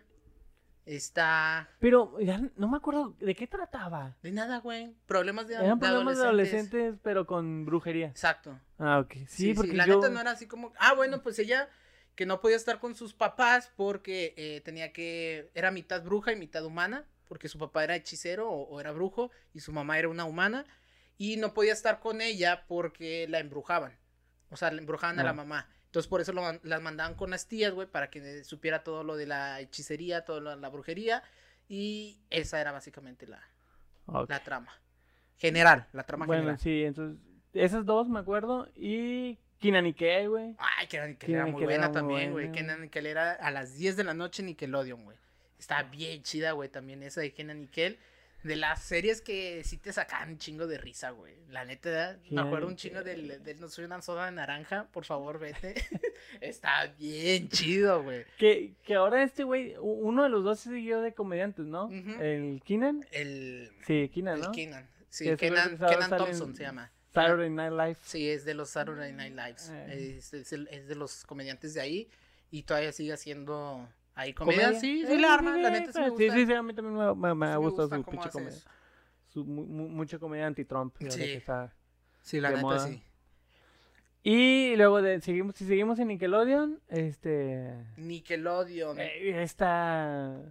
Está. 0.86 1.70
Pero 1.80 2.20
ya 2.20 2.40
no 2.58 2.68
me 2.68 2.78
acuerdo 2.78 3.16
de 3.20 3.36
qué 3.36 3.48
trataba. 3.48 4.16
De 4.22 4.32
nada, 4.32 4.60
güey. 4.60 4.94
Problemas 5.08 5.48
de, 5.48 5.56
Eran 5.56 5.80
de 5.80 5.86
problemas 5.88 6.18
de 6.18 6.24
adolescentes. 6.24 6.74
adolescentes, 6.74 7.00
pero 7.04 7.26
con 7.26 7.66
brujería. 7.66 8.08
Exacto. 8.08 8.60
Ah, 8.78 9.00
ok. 9.00 9.14
Sí, 9.14 9.26
Sí, 9.28 9.28
sí, 9.48 9.54
porque 9.56 9.74
La 9.74 9.86
yo... 9.88 9.96
neta 9.96 10.10
no 10.10 10.20
era 10.22 10.32
así 10.32 10.48
como. 10.48 10.74
Ah, 10.78 10.94
bueno, 10.94 11.22
pues 11.24 11.40
ella 11.40 11.70
que 12.16 12.26
no 12.26 12.40
podía 12.40 12.56
estar 12.56 12.80
con 12.80 12.96
sus 12.96 13.14
papás 13.14 13.72
porque 13.76 14.34
eh, 14.38 14.62
tenía 14.64 14.94
que. 14.94 15.50
Era 15.56 15.72
mitad 15.72 16.04
bruja 16.04 16.32
y 16.32 16.36
mitad 16.36 16.64
humana. 16.66 17.06
Porque 17.28 17.50
su 17.50 17.58
papá 17.58 17.84
era 17.84 17.96
hechicero 17.96 18.48
o, 18.52 18.68
o 18.68 18.80
era 18.80 18.92
brujo 18.92 19.32
y 19.54 19.60
su 19.62 19.72
mamá 19.74 19.98
era 19.98 20.10
una 20.10 20.26
humana. 20.26 20.66
Y 21.18 21.38
no 21.38 21.54
podía 21.56 21.74
estar 21.74 22.00
con 22.00 22.22
ella 22.22 22.66
porque 22.68 23.26
la 23.28 23.40
embrujaban. 23.40 23.98
O 24.52 24.58
sea, 24.58 24.70
le 24.70 24.80
embrujaban 24.80 25.20
a 25.20 25.24
la 25.24 25.32
Ah. 25.32 25.34
mamá. 25.34 25.68
Entonces 25.96 26.10
por 26.10 26.20
eso 26.20 26.34
lo 26.34 26.42
las 26.64 26.82
mandaban 26.82 27.14
con 27.14 27.30
las 27.30 27.48
tías, 27.48 27.72
güey, 27.72 27.88
para 27.88 28.10
que 28.10 28.44
supiera 28.44 28.84
todo 28.84 29.06
lo 29.06 29.16
de 29.16 29.28
la 29.28 29.62
hechicería, 29.62 30.26
todo 30.26 30.42
lo 30.42 30.50
de 30.50 30.58
la 30.58 30.68
brujería. 30.68 31.24
Y 31.70 32.20
esa 32.30 32.60
era 32.60 32.74
básicamente 32.74 33.26
la, 33.26 33.42
la 34.28 34.44
trama. 34.44 34.74
General, 35.38 35.88
la 35.94 36.04
trama 36.04 36.26
Bueno, 36.26 36.42
general. 36.42 36.60
sí, 36.60 36.84
entonces, 36.84 37.18
esas 37.54 37.86
dos 37.86 38.10
me 38.10 38.20
acuerdo. 38.20 38.68
Y 38.76 39.38
Kinan 39.60 39.86
güey. 40.28 40.58
Ay, 40.58 40.88
que 40.88 40.98
era, 40.98 41.46
muy 41.46 41.64
buena 41.64 41.86
era 41.86 41.92
también, 41.94 42.34
güey. 42.34 42.52
Kel 42.52 43.06
era 43.06 43.32
a 43.32 43.50
las 43.50 43.76
10 43.76 43.96
de 43.96 44.04
la 44.04 44.14
noche 44.14 44.44
Nickelodeon, 44.44 45.02
güey. 45.06 45.18
Está 45.58 45.84
bien 45.84 46.24
chida, 46.24 46.52
güey, 46.52 46.68
también 46.68 47.04
esa 47.04 47.22
de 47.22 47.32
Kenan 47.32 47.64
y 47.64 47.68
Kel. 47.68 47.98
De 48.46 48.56
las 48.56 48.84
series 48.84 49.22
que 49.22 49.64
sí 49.64 49.78
te 49.78 49.92
sacan 49.92 50.30
un 50.30 50.38
chingo 50.38 50.68
de 50.68 50.78
risa, 50.78 51.10
güey. 51.10 51.34
La 51.50 51.66
neta, 51.66 52.20
me 52.30 52.42
acuerdo 52.42 52.68
un 52.68 52.76
chingo 52.76 53.02
del, 53.04 53.44
del 53.44 53.60
No 53.60 53.68
soy 53.70 53.86
una 53.86 54.02
soda 54.04 54.26
de 54.26 54.32
naranja, 54.34 54.88
por 54.92 55.04
favor, 55.04 55.40
vete. 55.40 55.74
Está 56.42 56.86
bien 57.00 57.50
chido, 57.50 58.04
güey. 58.04 58.24
Que, 58.38 58.76
que 58.84 58.94
ahora 58.96 59.24
este 59.24 59.44
güey, 59.44 59.76
uno 59.80 60.22
de 60.24 60.30
los 60.30 60.44
dos 60.44 60.60
se 60.60 60.70
siguió 60.70 61.02
de 61.02 61.14
comediantes, 61.14 61.66
¿no? 61.66 61.90
El 61.92 62.62
Kinan. 62.64 63.06
El, 63.12 63.72
Sí, 63.88 64.12
el 64.14 64.40
¿no? 64.42 64.52
Kenan. 64.52 64.88
Sí, 65.10 65.26
Que 65.26 65.38
Kenan, 65.38 65.78
Kenan 65.78 66.12
en 66.12 66.18
Thompson 66.18 66.56
se 66.56 66.64
llama. 66.64 66.92
Saturday 67.14 67.50
Night 67.50 67.72
Live. 67.72 67.98
Sí, 68.04 68.30
es 68.30 68.46
de 68.46 68.54
los 68.54 68.70
Saturday 68.70 69.12
Night 69.14 69.34
Lives. 69.36 69.70
Eh. 69.74 70.18
Es, 70.20 70.34
es 70.34 70.54
el- 70.54 70.68
es 70.70 70.88
de 70.88 70.96
los 70.96 71.24
comediantes 71.26 71.74
de 71.74 71.82
ahí. 71.82 72.10
Y 72.52 72.64
todavía 72.64 72.92
sigue 72.92 73.14
haciendo 73.14 73.90
ahí 74.16 74.34
comedia. 74.34 74.64
¿Comedia? 74.64 74.80
Sí, 74.80 75.06
sí, 75.06 75.18
la 75.20 75.34
arma. 75.34 75.58
La 75.58 75.70
neta 75.70 75.92
sí 75.94 76.00
me 76.00 76.06
sí, 76.06 76.12
gusta. 76.12 76.34
Sí, 76.34 76.46
sí, 76.48 76.54
a 76.54 76.64
mí 76.64 76.74
también 76.74 76.96
me, 76.98 77.14
me- 77.16 77.36
me 77.36 77.46
ha 77.46 77.50
Sí 77.54 77.60
me 77.60 77.66
gusta 77.66 77.84
su 77.96 78.04
pinche 78.04 78.30
comedia. 78.30 78.58
Su, 79.28 79.46
mu- 79.46 79.66
mu- 79.66 79.90
mucha 79.90 80.18
comedia 80.20 80.48
anti-Trump. 80.48 80.96
Sí. 81.00 81.20
que 81.20 81.34
está- 81.36 81.74
Sí, 82.22 82.40
la 82.40 82.50
neta 82.50 82.62
moda. 82.62 82.80
sí. 82.80 83.04
Y 84.24 84.76
luego 84.76 85.02
de, 85.04 85.22
seguimos, 85.22 85.56
si 85.56 85.66
seguimos 85.68 86.00
en 86.00 86.08
Nickelodeon, 86.08 86.82
este... 86.88 87.76
Nickelodeon. 87.98 88.98
eh, 89.00 89.44
esta... 89.44 90.42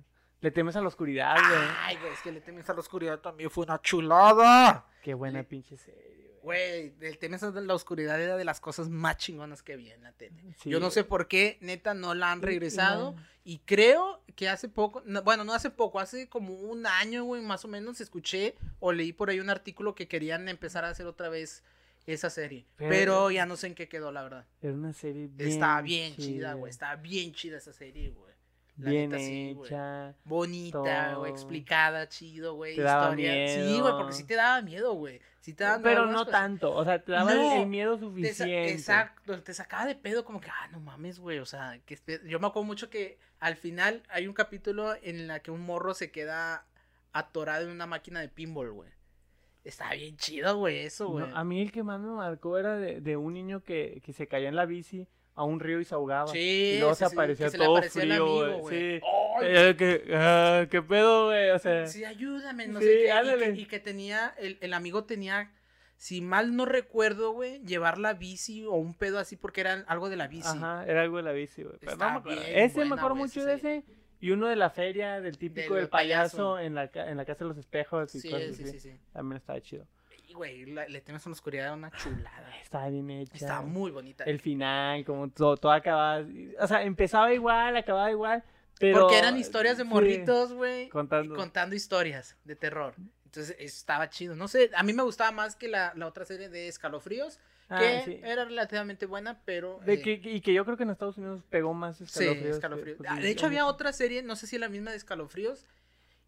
Le 0.41 0.51
temes 0.53 0.77
a 0.77 0.81
la 0.83 0.89
oscuridad, 0.89 1.35
güey. 1.37 1.69
Ay, 1.81 1.97
güey, 1.97 2.13
es 2.13 2.21
que 2.21 2.31
le 2.31 2.41
temes 2.41 2.69
a 2.71 2.75
la 2.75 2.81
oscuridad 2.81 3.19
también 3.19 3.51
fue 3.51 3.65
una 3.65 3.81
chulada. 3.81 4.87
Qué 5.03 5.15
buena 5.15 5.39
le- 5.41 5.45
pinche 5.45 5.77
serie, 5.77 6.14
güey. 6.45 6.95
El 7.01 7.19
tema 7.19 7.37
de 7.39 7.63
la 7.63 7.75
oscuridad 7.75 8.21
era 8.23 8.37
de 8.37 8.45
las 8.45 8.61
cosas 8.61 8.89
más 8.89 9.17
chingonas 9.17 9.63
que 9.63 9.73
había 9.73 9.95
en 9.95 10.03
la 10.03 10.13
tele. 10.13 10.41
Sí, 10.63 10.71
Yo 10.71 10.79
no 10.79 10.91
sé 10.93 11.03
por 11.03 11.27
qué, 11.27 11.59
neta, 11.61 11.95
no 11.95 12.15
la 12.15 12.31
han 12.31 12.43
regresado. 12.43 13.17
Y 13.43 13.59
creo 13.59 14.23
que 14.37 14.49
hace 14.49 14.69
poco, 14.69 15.03
no, 15.05 15.23
bueno, 15.23 15.45
no 15.45 15.53
hace 15.53 15.71
poco, 15.71 15.99
hace 16.01 16.29
como 16.29 16.55
un 16.55 16.87
año, 16.87 17.25
güey, 17.25 17.43
más 17.43 17.65
o 17.65 17.69
menos, 17.69 18.01
escuché 18.01 18.55
o 18.79 18.93
leí 18.93 19.13
por 19.13 19.29
ahí 19.31 19.41
un 19.41 19.51
artículo 19.51 19.95
que 19.95 20.07
querían 20.09 20.49
empezar 20.49 20.85
a 20.85 20.91
hacer 20.91 21.07
otra 21.07 21.29
vez 21.29 21.63
esa 22.07 22.31
serie. 22.31 22.67
Pero- 22.77 22.91
Pero, 22.91 23.31
ya 23.31 23.47
no 23.47 23.57
sé 23.57 23.67
en 23.69 23.75
qué 23.75 23.89
quedó, 23.89 24.13
la 24.13 24.23
verdad. 24.23 24.47
Era 24.61 24.73
una 24.75 24.93
serie 24.93 25.29
bien 25.29 25.49
Está 25.51 25.81
bien 25.83 26.15
chida, 26.17 26.55
güey. 26.55 26.71
Está 26.71 26.95
bien 26.97 27.33
chida 27.33 27.59
esa 27.59 27.73
serie, 27.73 28.11
güey. 28.11 28.34
La 28.77 28.91
Bien 28.91 29.11
neta, 29.11 29.23
sí, 29.23 29.53
güey. 29.55 29.69
hecha. 29.69 30.15
Bonita, 30.25 31.15
güey, 31.15 31.31
explicada, 31.31 32.09
chido, 32.09 32.55
güey. 32.55 32.77
Daba 32.77 33.05
historia. 33.11 33.49
Sí, 33.49 33.81
güey, 33.81 33.93
porque 33.93 34.13
sí 34.13 34.25
te 34.25 34.35
daba 34.35 34.61
miedo, 34.63 34.95
güey. 34.95 35.21
Sí 35.41 35.53
te 35.55 35.63
daban 35.65 35.83
Pero 35.83 36.07
no 36.07 36.19
cosas. 36.19 36.33
tanto. 36.33 36.75
O 36.75 36.85
sea, 36.85 36.99
te 37.03 37.13
daba 37.13 37.33
el- 37.33 37.39
No, 37.39 37.55
el 37.63 37.67
miedo 37.69 37.97
suficiente. 37.99 38.73
exacto, 38.73 39.41
te 39.43 39.55
sacaba 39.55 39.87
de 39.87 39.95
pedo 39.95 40.25
como 40.25 40.41
que, 40.41 40.49
ah, 40.51 40.69
no 40.73 40.81
mames, 40.81 41.21
güey, 41.21 41.39
o 41.39 41.45
sea, 41.47 41.79
que 41.87 41.99
yo 42.27 42.41
me 42.41 42.47
acuerdo 42.49 42.65
mucho 42.67 42.91
que 42.91 43.19
al 43.41 43.55
final 43.57 44.03
hay 44.09 44.27
un 44.27 44.35
capítulo 44.35 44.95
en 45.03 45.29
la 45.29 45.41
que 45.41 45.51
un 45.53 45.61
morro 45.61 45.95
se 45.95 46.11
queda 46.11 46.67
atorado 47.13 47.65
en 47.67 47.71
una 47.71 47.87
máquina 47.87 48.21
de 48.21 48.29
pinball, 48.29 48.73
güey. 48.73 48.91
Está 49.63 49.93
bien 49.95 50.17
chido, 50.17 50.57
güey, 50.59 50.79
eso, 50.79 51.09
güey. 51.09 51.29
No, 51.29 51.37
a 51.37 51.45
mí 51.45 51.63
el 51.63 51.71
que 51.71 51.83
más 51.83 52.01
me 52.01 52.11
marcó 52.11 52.59
era 52.59 52.77
de, 52.77 53.01
de 53.01 53.17
un 53.17 53.35
niño 53.35 53.63
que, 53.63 54.03
que 54.05 54.13
se 54.13 54.27
caía 54.27 54.49
en 54.49 54.57
la 54.57 54.67
bici 54.67 55.07
a 55.37 55.45
un 55.45 55.59
río 55.61 55.81
y 55.81 55.85
se 55.85 55.95
ahogaba. 55.95 56.29
sí, 56.29 56.75
y 56.77 56.79
luego 56.79 56.95
se 56.95 57.05
aparecía 57.05 57.47
que 57.47 57.51
se 57.51 57.59
le 57.59 57.65
todo 57.65 57.83
frío, 57.83 58.43
amigo, 58.45 58.71
sí. 58.71 58.77
¡Ay, 58.77 59.01
Eh, 59.43 59.75
que, 59.77 60.05
ah, 60.15 60.67
¿Qué 60.71 60.81
pedo, 60.83 61.27
güey? 61.27 61.51
O 61.51 61.59
sea, 61.59 61.87
Sí, 61.87 62.05
ayúdame, 62.05 62.69
no 62.69 62.79
Sí, 62.81 62.87
sé 62.87 62.93
qué. 62.93 62.99
y 63.01 63.05
que- 63.05 63.11
ándale. 63.13 63.51
Y 63.61 63.67
que, 63.67 63.81
tenía, 63.81 64.33
el, 64.39 64.59
el 64.61 64.73
amigo 64.75 65.05
tenía, 65.05 65.51
si 65.97 66.21
mal 66.21 66.55
no 66.55 66.67
recuerdo, 66.67 67.33
güey, 67.33 67.61
llevar 67.65 67.99
la 67.99 68.15
bici 68.15 68.65
o 68.65 68.75
un 68.75 68.95
pedo 68.95 69.19
así 69.19 69.37
porque 69.37 69.61
era 69.63 69.85
algo 69.89 70.09
de 70.09 70.17
la 70.17 70.29
bici. 70.29 70.47
ajá, 70.49 70.85
era 70.87 71.03
algo 71.03 71.17
de 71.17 71.23
la 71.25 71.33
bici, 71.33 71.63
güey. 71.65 71.77
Pero 71.81 71.97
no 71.97 72.11
me 72.13 72.17
acuerdo. 72.19 72.41
bien 72.41 72.59
Ese 72.59 72.79
me 72.79 72.85
buena, 72.87 72.95
acuerdo 72.95 73.17
güey, 73.17 73.23
mucho 73.29 73.45
de 73.45 73.55
ese. 73.55 73.85
Y 74.21 74.31
uno 74.31 74.47
de 74.47 74.57
la 74.57 74.71
feria, 74.71 75.21
del 75.21 75.37
típico 75.37 75.75
Del 75.75 75.83
del 75.83 75.89
payaso, 75.91 76.55
payaso. 76.55 76.59
en, 76.61 76.75
la, 76.77 76.91
en 76.95 77.17
la 77.19 77.25
casa 77.27 77.45
de 77.45 77.49
los 77.49 77.59
espejos 77.59 78.15
y 78.15 78.21
Sí, 78.21 78.31
cosas 78.31 78.57
sí, 78.57 78.63
así. 78.63 78.73
sí, 78.73 78.81
sí. 78.81 78.97
También 79.13 79.37
estaba 79.37 79.61
chido. 79.61 79.87
Güey, 80.35 80.65
le 80.67 81.01
temes 81.01 81.25
en 81.27 81.31
la 81.31 81.35
oscuridad 81.35 81.67
era 81.67 81.75
una 81.75 81.91
chulada. 81.93 82.57
Estaba 82.61 82.89
bien 82.89 83.09
hecha. 83.11 83.35
Está 83.35 83.61
muy 83.63 83.91
bonita. 83.93 84.25
El 84.25 84.41
final, 84.41 85.05
como 85.05 85.31
todo, 85.31 85.57
todo 85.57 85.71
acababa. 85.73 86.27
O 86.59 86.67
sea, 86.67 86.83
empezaba 86.83 87.33
igual, 87.33 87.77
acababa 87.77 88.11
igual. 88.11 88.43
Pero, 88.81 89.01
Porque 89.03 89.19
eran 89.19 89.37
historias 89.37 89.79
de 89.79 89.85
sí, 89.85 89.89
morritos, 89.89 90.53
güey. 90.53 90.89
contando. 90.89 91.37
Contando 91.37 91.77
historias 91.77 92.37
de 92.45 92.57
terror. 92.57 92.95
Entonces 93.25 93.55
estaba 93.61 94.11
chido. 94.11 94.35
No 94.35 94.49
sé, 94.49 94.71
a 94.75 94.83
mí 94.83 94.93
me 94.93 95.05
gustaba 95.05 95.31
más 95.31 95.55
que 95.55 95.69
la, 95.69 95.93
la 95.95 96.07
otra 96.09 96.25
serie 96.25 96.49
de 96.49 96.67
Escalofríos, 96.69 97.39
Ah, 97.69 97.79
que 97.79 98.03
sí. 98.05 98.21
era 98.23 98.45
relativamente 98.45 99.07
buena, 99.07 99.41
pero... 99.45 99.81
De 99.87 99.95
eh, 99.95 100.03
que, 100.03 100.21
y 100.23 100.41
que 100.43 100.53
yo 100.53 100.65
creo 100.67 100.77
que 100.77 100.83
en 100.83 100.91
Estados 100.91 101.17
Unidos 101.17 101.43
pegó 101.49 101.73
más 101.73 101.97
Sí, 101.97 102.03
escalofríos. 102.25 102.59
que- 102.61 102.95
porque 102.97 103.09
Ah, 103.13 103.17
de 103.21 103.31
hecho, 103.31 103.47
había 103.47 103.67
otra 103.67 103.93
serie, 103.93 104.23
no 104.23 104.37
sé 104.37 104.47
si 104.47 104.59
la 104.59 104.69
misma 104.69 104.91
de 104.91 104.99
Escalofríos, 104.99 105.65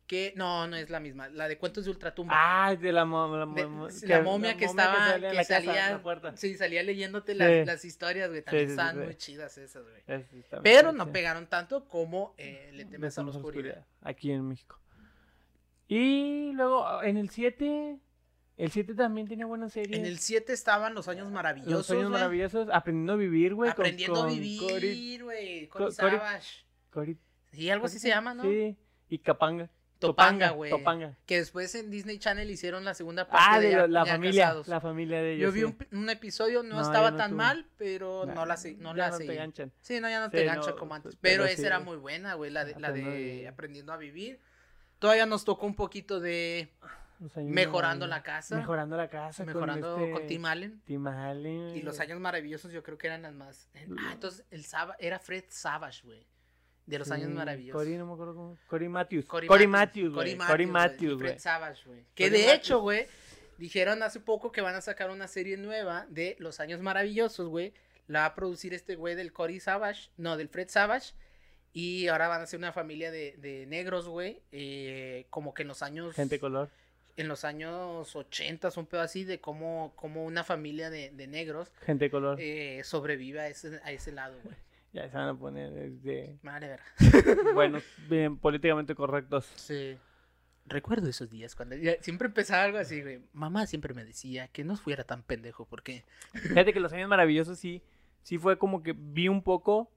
que... 0.07 0.33
No, 0.37 0.67
no 0.69 0.77
es 0.77 0.89
la 0.91 1.01
misma. 1.01 1.29
La 1.29 1.49
de 1.49 1.59
Cuentos 1.59 1.85
de 1.85 1.91
Ultratumba. 1.91 2.33
Ah, 2.37 2.75
de 2.77 2.93
la, 2.93 3.05
mo- 3.05 3.37
la, 3.37 3.47
De- 3.47 4.07
la 4.09 4.23
momia 4.23 4.57
que 4.57 4.65
estaba... 4.67 4.95
salía 5.11 5.15
en 5.15 5.21
que 5.33 5.37
la 5.37 5.43
casa, 5.43 5.57
en 5.59 5.65
salía, 5.65 5.91
la 5.91 6.03
puerta. 6.03 6.37
sí, 6.37 6.55
salía 6.57 6.83
leyéndote 6.83 7.33
Sí. 7.33 7.39
las, 7.39 7.67
las 7.67 7.85
historias, 7.85 8.29
güey. 8.31 8.43
También 8.43 8.67
Sí, 8.69 8.71
sí, 8.73 8.75
sí, 8.77 8.81
estaban 8.81 8.95
sí. 9.01 9.05
muy 9.07 9.15
chidas 9.17 9.59
esas, 9.59 9.85
güey. 9.85 10.25
Pero 10.63 10.93
no 10.93 11.11
pegaron 11.13 11.47
tanto 11.47 11.85
como 11.87 12.35
eh, 12.39 12.71
Le 12.73 12.85
temes 12.85 13.19
a 13.19 13.23
la 13.23 13.31
oscuridad. 13.31 13.85
Aquí 14.03 14.31
en 14.31 14.47
México. 14.49 14.79
Y 15.89 16.53
luego 16.55 17.03
en 17.03 17.17
el 17.17 17.31
7. 17.31 17.99
El 18.57 18.71
7 18.71 18.95
también 18.95 19.29
tenía 19.29 19.45
buenas 19.45 19.73
series. 19.75 19.99
En 19.99 20.07
el 20.07 20.19
7 20.19 20.53
estaban 20.53 20.95
Los 20.95 21.09
Años 21.09 21.31
Maravillosos, 21.31 21.73
Los 21.73 21.87
sueños 21.87 22.09
güey. 22.09 22.21
maravillosos. 22.21 22.69
Aprendiendo 22.73 23.13
a 23.13 23.17
vivir, 23.17 23.55
güey. 23.55 23.71
con- 23.73 23.81
Aprendiendo 23.85 24.23
a 24.23 24.27
vivir, 24.29 25.25
güey. 25.25 25.69
Co- 25.69 25.79
Con 25.81 25.93
Savage. 25.93 26.65
Cory- 26.91 27.19
Sí, 27.53 27.71
algo 27.71 27.87
así 27.87 27.99
se 27.99 28.09
llama, 28.09 28.35
¿no? 28.35 28.43
Sí. 28.45 28.77
Y 29.09 29.19
Capanga. 29.19 29.71
Topanga, 29.99 30.51
güey. 30.51 30.71
Topanga. 30.71 31.17
Que 31.27 31.39
después 31.39 31.75
en 31.75 31.91
Disney 31.91 32.19
Channel 32.19 32.51
hicieron 32.51 32.85
la 32.85 32.95
segunda 32.95 33.27
parte 33.29 33.47
Ah, 33.49 33.59
de 33.61 33.69
de 33.69 33.77
la, 33.77 33.87
la 33.89 34.05
ya 34.05 34.13
familia. 34.13 34.43
casados. 34.45 34.69
La 34.69 34.81
familia 34.81 35.23
de 35.23 35.33
ellos. 35.35 35.43
Yo 35.49 35.53
vi 35.53 35.63
un, 35.65 35.73
pi- 35.73 35.87
un 35.93 36.11
episodio, 36.11 36.63
no, 36.63 36.77
No, 36.77 36.83
estaba 36.83 37.17
tan 37.17 37.35
mal, 37.35 37.67
pero 37.79 38.27
no 38.27 38.45
la 38.47 38.57
sé, 38.57 38.75
no 38.75 38.91
ya 38.91 38.97
la 39.07 39.11
no 39.11 39.19
te 39.19 39.25
seguí. 39.25 39.37
ganchan. 39.39 39.73
Sí, 39.81 40.01
no, 40.01 40.09
ya 40.11 40.21
no 40.21 40.27
Sí, 40.27 40.33
te 40.33 40.45
gancha 40.45 40.71
no, 40.71 40.77
como 40.77 40.95
antes. 40.95 41.17
pero 41.21 41.43
Pero, 41.43 41.45
esa 41.47 41.61
sí. 41.63 41.67
era 41.67 41.81
muy 41.81 41.97
buena, 41.97 42.35
güey, 42.35 42.51
la 42.51 42.65
de, 42.65 42.73
la 42.79 42.89
Aprendiendo 42.89 43.11
a 43.11 43.15
de 43.17 43.25
vivir. 43.25 43.49
Aprendiendo 43.49 43.93
a 43.93 43.97
Vivir. 43.97 44.41
Todavía 44.99 45.27
nos 45.27 45.45
tocó 45.45 45.67
un 45.67 45.75
poquito 45.75 46.21
de 46.21 46.73
Los 47.21 47.35
años 47.37 47.51
Mejorando 47.51 48.07
la 48.07 48.23
casa. 48.23 48.57
Mejorando 48.57 48.97
la 48.97 49.09
casa. 49.09 49.45
Mejorando 49.45 49.95
con, 49.95 50.11
con, 50.11 50.13
este, 50.23 50.29
Tim 50.29 50.45
Allen. 50.45 50.83
Tim 50.85 51.07
Allen. 51.07 51.75
Y 51.77 51.81
Los 51.83 52.01
Años 52.01 52.21
Maravillosos 52.21 52.71
yo 52.73 52.83
creo 52.83 52.99
que 52.99 53.07
eran 53.07 53.23
las 53.23 53.33
más... 53.33 53.69
Ah, 53.99 54.11
entonces 54.13 54.45
el 54.51 54.65
Sava- 54.65 54.97
era 54.99 55.19
Fred 55.19 55.45
Savage, 55.49 56.03
güey. 56.05 56.27
De 56.87 56.99
Los 56.99 57.11
Años 57.11 57.31
Maravillosos. 57.31 57.81
Cory, 57.83 57.97
no 57.97 58.07
me 58.07 58.13
acuerdo 58.13 58.35
cómo. 58.35 58.59
Cory 58.69 58.89
Matthews. 58.89 59.25
Cory 59.27 59.67
Matthews, 59.67 60.15
güey. 60.15 60.37
Cory 60.37 60.67
Matthews, 60.67 61.21
güey. 61.21 61.39
Savage, 61.39 61.83
güey. 61.85 62.05
Que 62.15 62.31
de 62.31 62.39
Matthews. 62.39 62.55
hecho, 62.57 62.81
güey, 62.81 63.07
dijeron 63.59 64.03
hace 64.03 64.21
poco 64.21 64.53
que 64.53 64.61
van 64.61 64.75
a 64.77 64.81
sacar 64.81 65.11
una 65.11 65.27
serie 65.27 65.57
nueva 65.57 66.07
de 66.09 66.37
Los 66.39 66.61
Años 66.61 66.81
Maravillosos, 66.81 67.49
güey. 67.49 67.73
La 68.07 68.21
va 68.21 68.27
a 68.27 68.35
producir 68.37 68.73
este 68.73 68.95
güey 68.95 69.17
del 69.17 69.33
Cory 69.33 69.59
Savage, 69.59 70.11
no, 70.17 70.37
del 70.37 70.49
Fred 70.49 70.69
Savage. 70.69 71.13
Y 71.73 72.07
ahora 72.07 72.29
van 72.29 72.41
a 72.41 72.47
ser 72.47 72.59
una 72.59 72.73
familia 72.73 73.11
de, 73.11 73.35
de 73.39 73.67
negros, 73.67 74.09
güey. 74.09 74.41
eh, 74.53 75.27
como 75.29 75.53
que 75.55 75.63
en 75.63 75.69
los 75.69 75.83
años... 75.83 76.15
Gente 76.15 76.39
color. 76.39 76.71
En 77.17 77.29
los 77.29 77.45
años 77.45 78.15
80, 78.15 78.71
un 78.77 78.87
pedo 78.87 79.01
así, 79.01 79.25
de 79.25 79.41
cómo, 79.41 79.93
cómo 79.97 80.25
una 80.25 80.45
familia 80.45 80.89
de, 80.91 81.11
de 81.11 81.27
negros 81.27 81.73
Gente 81.85 82.11
color. 82.11 82.39
eh, 82.41 82.83
sobrevive 82.85 83.41
a 83.41 83.49
ese, 83.49 83.81
a 83.83 83.91
ese 83.91 84.13
lado, 84.13 84.39
güey. 84.45 84.55
Ya 84.97 85.11
se 85.11 85.17
van 85.17 85.29
a 85.29 85.35
poner 85.39 85.77
este, 85.77 86.39
Madre 86.43 86.69
verga. 86.69 86.85
buenos, 87.55 87.83
bien 88.09 88.39
políticamente 88.39 88.95
correctos. 88.95 89.45
Sí. 89.57 89.99
Recuerdo 90.65 91.09
esos 91.11 91.29
días 91.31 91.55
cuando 91.55 91.77
ya- 91.77 92.01
siempre 92.03 92.29
empezaba 92.29 92.65
algo 92.65 92.79
así, 92.79 93.03
güey. 93.03 93.21
Mamá 93.35 93.67
siempre 93.67 93.93
me 93.93 94.05
decía 94.05 94.49
que 94.49 94.65
no 94.65 94.75
fuera 94.77 95.05
tan 95.05 95.23
pendejo 95.23 95.67
porque 95.67 96.05
Fíjate 96.33 96.73
que 96.73 96.81
los 96.81 96.93
años 96.95 97.09
maravillosos 97.11 97.59
sí, 97.59 97.83
sí 98.23 98.39
fue 98.39 98.57
como 98.59 98.83
que 98.83 98.95
vi 98.97 99.29
un 99.29 99.43
poco, 99.43 99.91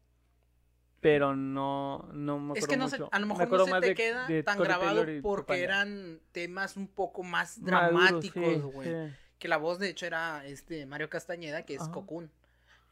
pero 0.99 1.33
no, 1.35 2.09
no 2.13 2.37
me 2.39 2.51
acuerdo 2.51 2.55
es 2.59 2.67
que 2.67 2.75
no 2.77 2.89
mucho. 2.89 3.09
a 3.09 3.19
lo 3.19 3.25
Me 3.27 3.33
mejor 3.35 3.57
no 3.57 3.65
se 3.65 3.79
te 3.79 3.87
de- 3.87 3.95
queda 3.95 4.27
de 4.27 4.43
tan 4.43 4.57
Corey 4.57 4.73
grabado 4.73 5.05
Taylor 5.05 5.21
porque 5.23 5.63
eran 5.63 6.19
temas 6.33 6.75
un 6.75 6.87
poco 6.89 7.23
más 7.23 7.63
dramáticos, 7.63 8.43
sí, 8.43 8.59
güey. 8.59 8.87
sí. 9.09 9.15
Que 9.39 9.47
la 9.47 9.55
voz 9.55 9.79
de 9.79 9.87
hecho 9.89 10.05
era 10.05 10.45
este 10.45 10.85
Mario 10.85 11.09
Castañeda, 11.09 11.63
que 11.63 11.75
es 11.75 11.81
Ajá. 11.83 11.91
Cocoon. 11.93 12.29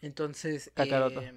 Entonces, 0.02 0.72
eh, 0.78 1.34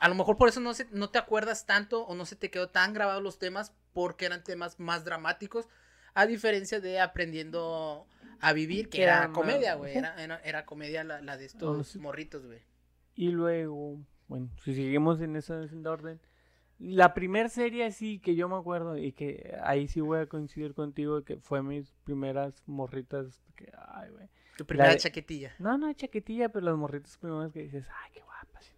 a 0.00 0.08
lo 0.08 0.14
mejor 0.14 0.36
por 0.36 0.48
eso 0.48 0.60
no 0.60 0.74
se, 0.74 0.86
no 0.90 1.10
te 1.10 1.18
acuerdas 1.18 1.66
tanto 1.66 2.04
o 2.04 2.14
no 2.14 2.26
se 2.26 2.36
te 2.36 2.50
quedó 2.50 2.68
tan 2.68 2.92
grabados 2.92 3.22
los 3.22 3.38
temas 3.38 3.72
porque 3.92 4.26
eran 4.26 4.42
temas 4.44 4.78
más 4.80 5.04
dramáticos. 5.04 5.68
A 6.14 6.26
diferencia 6.26 6.80
de 6.80 7.00
aprendiendo 7.00 8.06
a 8.40 8.52
vivir, 8.52 8.88
que 8.88 9.02
era 9.02 9.30
comedia, 9.32 9.74
güey. 9.74 9.96
Era, 9.96 10.22
era, 10.22 10.38
era 10.44 10.64
comedia 10.64 11.02
la, 11.02 11.20
la 11.20 11.36
de 11.36 11.46
estos 11.46 11.88
sí. 11.88 11.98
morritos, 11.98 12.46
güey. 12.46 12.60
Y 13.16 13.30
luego, 13.30 13.98
bueno, 14.28 14.50
si 14.62 14.74
seguimos 14.74 15.20
en 15.20 15.34
esa 15.36 15.62
en 15.62 15.86
orden, 15.86 16.20
la 16.78 17.14
primer 17.14 17.50
serie 17.50 17.90
sí 17.92 18.18
que 18.18 18.34
yo 18.34 18.48
me 18.48 18.56
acuerdo 18.56 18.96
y 18.96 19.12
que 19.12 19.56
ahí 19.62 19.88
sí 19.88 20.00
voy 20.00 20.20
a 20.20 20.26
coincidir 20.26 20.74
contigo 20.74 21.24
que 21.24 21.36
fue 21.38 21.62
mis 21.62 21.92
primeras 22.04 22.62
morritas 22.66 23.40
que 23.56 23.72
ay, 23.88 24.10
güey. 24.10 24.28
Tu 24.56 24.64
primera 24.66 24.90
de- 24.90 24.98
chaquetilla. 24.98 25.52
No, 25.58 25.78
no 25.78 25.92
chaquetilla, 25.94 26.48
pero 26.48 26.66
las 26.66 26.76
morritas 26.76 27.16
primeras 27.18 27.52
que 27.52 27.62
dices, 27.62 27.86
ay, 28.02 28.10
qué 28.12 28.20
guapas. 28.22 28.72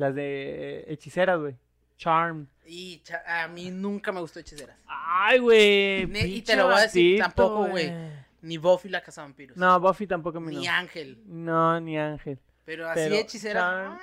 Las 0.00 0.14
de 0.14 0.84
hechiceras, 0.88 1.38
güey. 1.38 1.54
Charm. 1.98 2.46
Y 2.64 3.00
cha- 3.00 3.22
a 3.44 3.48
mí 3.48 3.70
nunca 3.70 4.12
me 4.12 4.20
gustó 4.20 4.38
Hechiceras. 4.40 4.74
Ay, 4.86 5.38
güey. 5.40 6.02
Y 6.36 6.40
te 6.40 6.56
lo 6.56 6.64
voy 6.68 6.76
a 6.76 6.80
decir, 6.80 7.18
tampoco, 7.20 7.66
güey. 7.68 7.92
Ni 8.40 8.56
Buffy 8.56 8.88
la 8.88 9.02
Cazavampiros. 9.02 9.58
No, 9.58 9.78
Buffy 9.78 10.06
tampoco 10.06 10.40
me 10.40 10.52
Ni 10.52 10.64
no. 10.64 10.72
Ángel. 10.72 11.18
No, 11.26 11.78
ni 11.80 11.98
Ángel. 11.98 12.38
Pero 12.64 12.88
así 12.88 13.00
Pero 13.02 13.14
Hechiceras. 13.16 13.62
Charm, 13.62 13.98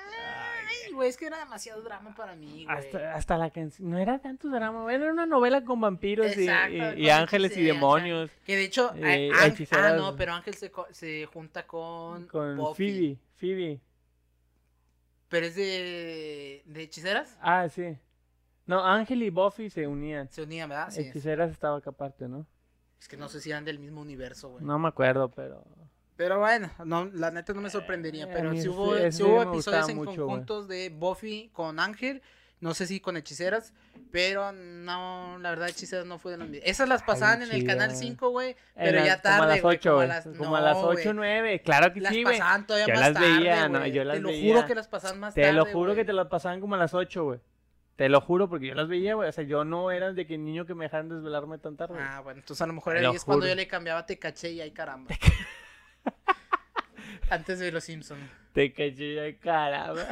Ay, 0.86 0.94
güey, 0.94 1.10
es 1.10 1.18
que 1.18 1.26
era 1.26 1.40
demasiado 1.40 1.82
drama 1.82 2.14
para 2.16 2.36
mí, 2.36 2.66
güey. 2.66 2.78
Hasta, 2.78 3.16
hasta 3.16 3.38
la 3.40 3.50
canción. 3.50 3.90
No 3.90 3.98
era 3.98 4.20
tanto 4.20 4.50
drama, 4.50 4.84
güey, 4.84 4.96
era 4.98 5.12
una 5.12 5.26
novela 5.26 5.64
con 5.64 5.82
vampiros 5.82 6.38
y- 6.38 6.42
Exacto, 6.44 6.76
y, 6.76 6.80
con 6.80 7.00
y 7.00 7.10
ángeles 7.10 7.58
y 7.58 7.64
demonios. 7.64 8.30
Que 8.46 8.56
de 8.56 8.66
hecho, 8.66 8.92
Eh, 8.96 9.32
ah, 9.72 9.94
no, 9.98 10.16
pero 10.16 10.34
Ángel 10.34 10.54
se, 10.54 10.70
co- 10.70 10.88
se 10.92 11.26
junta 11.26 11.66
con, 11.66 12.28
Con 12.28 12.56
Buffy. 12.58 12.92
Phoebe. 12.92 13.18
Phoebe. 13.38 13.80
Pero 15.30 15.46
es 15.46 15.56
de, 15.56 16.64
de 16.66 16.82
hechiceras. 16.82 17.38
Ah, 17.42 17.68
sí. 17.70 17.98
No, 18.66 18.86
Ángel 18.86 19.24
y 19.24 19.30
Buffy 19.30 19.70
se 19.70 19.88
unían. 19.88 20.30
Se 20.30 20.42
unían, 20.42 20.70
¿verdad? 20.70 20.90
Sí. 20.90 21.02
Hechiceras 21.02 21.52
estaba 21.52 21.78
acá 21.78 21.90
aparte, 21.90 22.28
¿no? 22.28 22.46
Es 23.00 23.08
que 23.08 23.18
no 23.18 23.30
sé 23.30 23.40
si 23.42 23.52
eran 23.52 23.64
del 23.66 23.80
mismo 23.80 24.02
universo, 24.02 24.50
güey. 24.50 24.64
No 24.64 24.78
me 24.80 24.88
acuerdo, 24.88 25.30
pero. 25.30 25.64
Pero 26.16 26.40
bueno, 26.40 26.72
no, 26.84 27.06
la 27.06 27.30
neta 27.30 27.54
no 27.54 27.62
me 27.62 27.70
sorprendería. 27.70 28.26
Eh, 28.26 28.30
pero 28.34 28.56
si 28.56 28.68
hubo, 28.68 28.96
sí 29.12 29.24
hubo 29.24 29.44
episodios 29.44 29.88
en 29.90 29.98
mucho, 29.98 30.26
conjuntos 30.26 30.68
de 30.68 30.90
Buffy 30.90 31.50
con 31.54 31.80
Ángel 31.80 32.24
No 32.60 32.74
sé 32.74 32.88
si 32.88 33.00
con 33.00 33.18
hechiceras, 33.18 33.72
pero 34.12 34.52
no, 34.52 35.38
la 35.40 35.52
verdad, 35.52 35.70
hechiceras 35.70 36.08
no 36.08 36.18
fue 36.18 36.32
de 36.32 36.40
las 36.40 36.50
mías. 36.50 36.64
Esas 36.66 36.90
las 36.90 37.04
pasaban 37.04 37.44
en 37.44 37.52
el 37.52 37.64
canal 37.66 37.90
chidas. 37.90 38.00
5, 38.00 38.30
güey, 38.32 38.56
pero 38.76 39.06
ya 39.06 39.22
tarde. 39.22 39.38
Como 39.38 39.44
a 39.44 39.48
las 39.54 39.62
güey, 39.62 39.78
8, 39.78 39.90
como 39.92 39.94
a 39.94 40.06
güey. 40.06 40.08
las- 40.08 40.38
Como 40.38 40.56
a 40.56 40.62
las 40.62 40.78
no, 40.78 40.84
8, 40.88 40.94
güey. 41.04 41.14
9. 41.14 41.62
Claro 41.62 41.94
que 41.94 42.02
Las 42.02 42.14
sí, 42.14 42.24
güey. 42.24 42.40
pasaban 42.40 42.66
todavía 42.66 42.88
Yo 42.88 42.94
más 43.00 43.12
las 43.14 43.22
veía, 43.22 43.56
tarde, 43.58 43.70
no, 43.70 43.86
yo 43.88 44.04
las 44.04 44.16
Te 44.16 44.22
lo 44.22 44.30
veía. 44.30 44.54
juro 44.56 44.66
que 44.68 44.76
las 44.76 44.88
pasaban 44.88 45.20
más 45.20 45.36
Te 45.36 45.42
tarde, 45.42 45.54
lo 45.54 45.66
juro 45.68 45.94
que 45.94 46.04
te 46.06 46.14
las 46.14 46.28
pasaban 46.28 46.60
como 46.60 46.74
a 46.74 46.78
las 46.80 46.96
8, 46.96 47.24
güey. 47.26 47.40
Te 47.96 48.10
lo 48.10 48.22
juro 48.22 48.50
porque 48.50 48.68
yo 48.68 48.74
las 48.76 48.88
veía, 48.88 49.14
güey. 49.14 49.30
O 49.30 49.32
sea, 49.32 49.44
yo 49.44 49.64
no 49.64 49.92
era 49.92 50.12
de 50.14 50.26
que 50.26 50.38
niño 50.40 50.66
que 50.66 50.74
me 50.74 50.86
dejaran 50.86 51.10
desvelarme 51.10 51.60
tan 51.60 51.78
tarde. 51.78 51.96
Ah, 52.00 52.22
bueno, 52.24 52.40
entonces 52.40 52.62
a 52.62 52.68
lo 52.68 52.74
mejor 52.74 52.94
Te 52.94 53.00
ahí 53.00 53.06
lo 53.06 53.14
es 53.14 53.24
cuando 53.24 53.48
yo 53.48 53.54
le 53.56 53.68
cambiaba 53.68 54.06
te 54.06 54.18
caché 54.18 54.52
y 54.52 54.62
ay 54.62 54.72
caramba. 54.72 55.14
Antes 57.30 57.60
de 57.60 57.72
los 57.72 57.84
Simpsons. 57.84 58.22
Te 58.54 58.72
caché 58.74 59.16
ya, 59.16 59.40
caramba. 59.40 60.08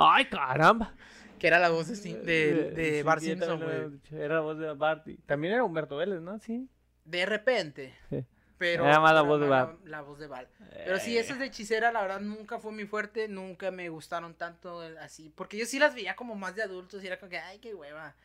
Ay, 0.00 0.26
caramba. 0.26 0.94
Que 1.38 1.46
era 1.46 1.58
la 1.58 1.68
voz 1.70 1.88
de, 1.88 1.96
Sim- 1.96 2.22
de, 2.22 2.70
de 2.72 2.96
Sí, 2.98 3.02
Bart 3.02 3.20
sí, 3.20 3.26
Simpson, 3.28 3.60
también 3.60 4.00
güey. 4.10 4.22
Era 4.22 4.34
la 4.36 4.40
voz 4.40 4.58
de 4.58 4.72
Bart. 4.74 5.06
y- 5.08 5.16
También 5.18 5.54
era 5.54 5.64
Humberto 5.64 5.96
Vélez, 5.96 6.20
¿no? 6.20 6.38
Sí. 6.40 6.68
De 7.04 7.26
repente. 7.26 7.94
Sí. 8.10 8.24
Pero 8.58 8.84
Era 8.86 8.98
más 8.98 9.14
la 9.14 9.20
pero 9.20 9.30
voz 9.30 9.40
de 9.40 9.46
Bart. 9.48 9.78
La, 9.84 9.90
la 9.90 10.02
voz 10.02 10.18
de 10.18 10.26
Bart. 10.26 10.50
Pero 10.84 10.98
sí, 10.98 11.16
esas 11.16 11.38
de 11.38 11.46
hechicera, 11.46 11.92
la 11.92 12.02
verdad, 12.02 12.20
nunca 12.20 12.58
fue 12.58 12.72
mi 12.72 12.86
fuerte. 12.86 13.28
Nunca 13.28 13.70
me 13.70 13.88
gustaron 13.88 14.34
tanto 14.34 14.82
el- 14.82 14.98
así. 14.98 15.32
Porque 15.36 15.56
yo 15.56 15.64
sí 15.64 15.78
las 15.78 15.94
veía 15.94 16.16
como 16.16 16.34
más 16.34 16.56
de 16.56 16.62
adultos. 16.64 17.02
Y 17.04 17.06
era 17.06 17.18
como 17.20 17.30
que, 17.30 17.38
ay, 17.38 17.58
qué 17.60 17.72
hueva. 17.74 18.16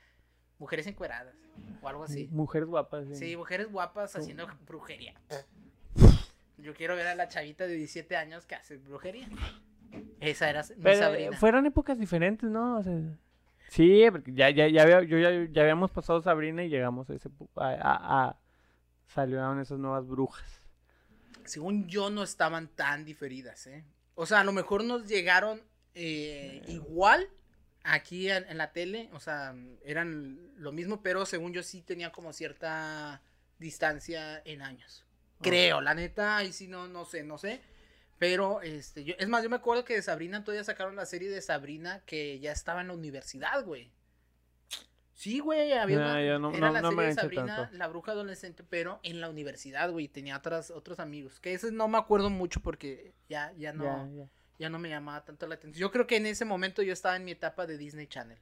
Mujeres 0.58 0.88
encueradas. 0.88 1.36
O 1.84 1.88
algo 1.90 2.04
así. 2.06 2.28
Mujeres 2.32 2.68
guapas. 2.68 3.06
Sí. 3.10 3.16
Sí, 3.16 3.38
mujeres 3.38 3.72
guapas 3.72 4.16
haciendo 4.16 4.48
brujería. 4.66 5.14
Yo 6.58 6.74
quiero 6.74 6.96
ver 6.96 7.08
a 7.08 7.16
la 7.16 7.28
chavita 7.28 7.68
de 7.68 7.76
17 7.76 8.16
años 8.16 8.46
que 8.46 8.56
hace 8.56 8.78
brujería. 8.78 9.28
Esa 10.20 10.50
era 10.50 10.64
mi 10.78 10.84
Pero 10.84 10.96
eh, 10.96 11.00
Sabrina. 11.00 11.38
fueron 11.38 11.66
épocas 11.66 11.98
diferentes, 12.00 12.50
¿no? 12.50 12.78
O 12.78 12.84
sea, 12.84 12.94
sí, 13.70 14.04
porque 14.12 14.34
ya, 14.34 14.50
ya, 14.50 14.68
ya, 14.68 14.84
había- 14.84 15.04
yo 15.04 15.18
ya, 15.18 15.32
ya 15.52 15.62
habíamos 15.62 15.92
pasado 15.92 16.22
Sabrina 16.22 16.64
y 16.64 16.70
llegamos 16.70 17.10
a 17.10 17.14
ese... 17.16 17.30
A, 17.56 17.68
a- 17.70 18.28
a- 18.30 18.40
salieron 19.08 19.60
esas 19.60 19.80
nuevas 19.80 20.08
brujas. 20.08 20.62
Según 21.46 21.88
yo, 21.88 22.10
no 22.10 22.24
estaban 22.24 22.68
tan 22.70 23.04
diferidas, 23.06 23.68
¿eh? 23.68 23.84
O 24.16 24.26
sea, 24.26 24.40
a 24.42 24.44
lo 24.44 24.54
mejor 24.54 24.84
nos 24.84 25.06
llegaron 25.08 25.62
eh, 25.94 26.62
igual 26.68 27.28
aquí 27.84 28.30
en, 28.30 28.46
en 28.48 28.58
la 28.58 28.72
tele. 28.72 29.10
O 29.14 29.20
sea, 29.20 29.54
eran 29.84 30.40
lo 30.56 30.72
mismo, 30.72 31.02
pero 31.02 31.26
según 31.26 31.52
yo 31.54 31.62
sí 31.64 31.82
tenía 31.82 32.12
como 32.12 32.32
cierta 32.32 33.22
distancia 33.60 34.42
en 34.46 34.62
años. 34.62 35.06
Creo, 35.42 35.82
la 35.82 35.94
neta, 35.94 36.38
ahí 36.38 36.54
sí 36.54 36.68
no, 36.68 36.88
no 36.88 37.04
sé, 37.04 37.24
no 37.24 37.38
sé. 37.38 37.60
Pero, 38.19 38.62
este, 38.62 39.04
yo, 39.04 39.15
es 39.17 39.28
más, 39.28 39.43
yo 39.43 39.49
me 39.49 39.56
acuerdo 39.58 39.84
que 39.86 39.95
de 39.95 40.02
Sabrina 40.02 40.43
todavía 40.43 40.63
sacaron 40.63 40.95
la 40.95 41.06
serie 41.06 41.30
de 41.30 41.41
Sabrina 41.41 42.02
que 42.06 42.39
ya 42.39 42.52
estaba 42.52 42.82
en 42.82 42.88
la 42.88 42.93
universidad, 42.93 43.65
güey. 43.65 43.91
Sí, 45.13 45.39
güey, 45.39 45.73
había 45.73 45.97
Ah, 45.97 46.13
una, 46.17 46.39
no- 46.39 46.52
era 46.54 46.67
no- 46.67 46.73
la 46.73 46.82
no 46.82 46.89
serie 46.89 47.06
de 47.06 47.13
Sabrina, 47.13 47.56
tanto. 47.56 47.78
la 47.78 47.88
bruja 47.88 48.12
adolescente, 48.13 48.63
pero 48.67 48.99
en 49.04 49.21
la 49.21 49.30
universidad, 49.30 49.91
güey, 49.91 50.08
tenía 50.08 50.38
otras, 50.38 50.71
otros 50.71 50.99
amigos. 50.99 51.39
Que 51.39 51.54
ese 51.54 51.71
no 51.71 51.88
me 51.88 51.97
acuerdo 51.97 52.30
mucho 52.30 52.62
porque 52.62 53.13
ya, 53.30 53.54
ya 53.58 53.73
no, 53.73 54.28
Ya, 54.60 54.69
no 54.69 54.80
me 54.80 54.88
llamaba 54.89 55.23
tanto 55.26 55.45
la 55.47 55.56
atención. 55.56 55.80
Yo 55.80 55.91
creo 55.91 56.08
que 56.08 56.15
en 56.17 56.26
ese 56.26 56.45
momento 56.45 56.82
yo 56.84 56.93
estaba 56.93 57.15
en 57.15 57.26
mi 57.26 57.32
etapa 57.32 57.65
de 57.65 57.78
Disney 57.78 58.08
Channel. 58.08 58.38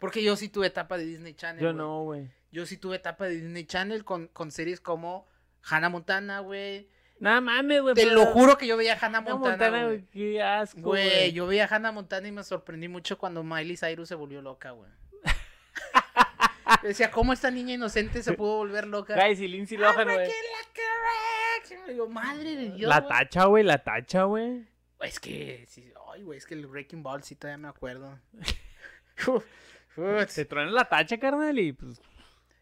Porque 0.00 0.22
yo 0.22 0.36
sí 0.36 0.48
tuve 0.48 0.66
etapa 0.66 0.98
de 0.98 1.04
Disney 1.04 1.34
Channel. 1.34 1.62
Yo 1.62 1.72
no, 1.72 2.02
güey. 2.04 2.30
Yo 2.50 2.66
sí 2.66 2.76
tuve 2.76 2.96
etapa 2.96 3.26
de 3.26 3.36
Disney 3.40 3.64
Channel 3.64 4.04
con, 4.04 4.26
con 4.28 4.50
series 4.50 4.80
como 4.80 5.26
Hannah 5.62 5.88
Montana, 5.90 6.40
güey. 6.40 6.88
Nada 7.18 7.40
mames, 7.40 7.80
güey. 7.82 7.94
Te 7.94 8.06
lo 8.06 8.26
juro 8.26 8.58
que 8.58 8.66
yo 8.66 8.76
veía 8.76 8.98
Hannah 9.00 9.18
Hannah 9.18 9.36
Montana, 9.36 9.84
güey. 9.84 10.04
Qué 10.12 10.42
asco, 10.42 10.80
Güey, 10.80 11.32
yo 11.32 11.46
veía 11.46 11.66
Hannah 11.70 11.92
Montana 11.92 12.28
y 12.28 12.32
me 12.32 12.42
sorprendí 12.42 12.88
mucho 12.88 13.18
cuando 13.18 13.42
Miley 13.42 13.76
Cyrus 13.76 14.08
se 14.08 14.14
volvió 14.14 14.42
loca, 14.42 14.72
güey. 14.72 14.90
Decía, 16.82 17.10
¿cómo 17.10 17.32
esta 17.32 17.50
niña 17.50 17.74
inocente 17.74 18.22
se 18.22 18.32
pudo 18.32 18.56
volver 18.56 18.86
loca? 18.86 19.14
Guys, 19.14 19.40
y 19.40 19.48
Lindsay 19.48 19.78
Lohan, 19.78 20.04
güey. 20.04 20.30
Yo, 21.96 22.08
madre 22.08 22.56
de 22.56 22.70
Dios, 22.70 22.88
La 22.88 23.06
tacha, 23.06 23.44
güey, 23.44 23.64
la 23.64 23.82
tacha, 23.82 24.24
güey. 24.24 24.66
Es 25.00 25.20
que, 25.20 25.64
sí, 25.68 25.92
ay, 26.12 26.22
güey, 26.22 26.38
es 26.38 26.46
que 26.46 26.54
el 26.54 26.66
Breaking 26.66 27.02
Ball 27.02 27.22
sí 27.22 27.36
todavía 27.36 27.58
me 27.58 27.68
acuerdo. 27.68 28.18
Se 30.28 30.44
truena 30.44 30.70
la 30.70 30.88
tacha, 30.88 31.18
carnal, 31.18 31.58
y 31.58 31.72
pues... 31.72 32.00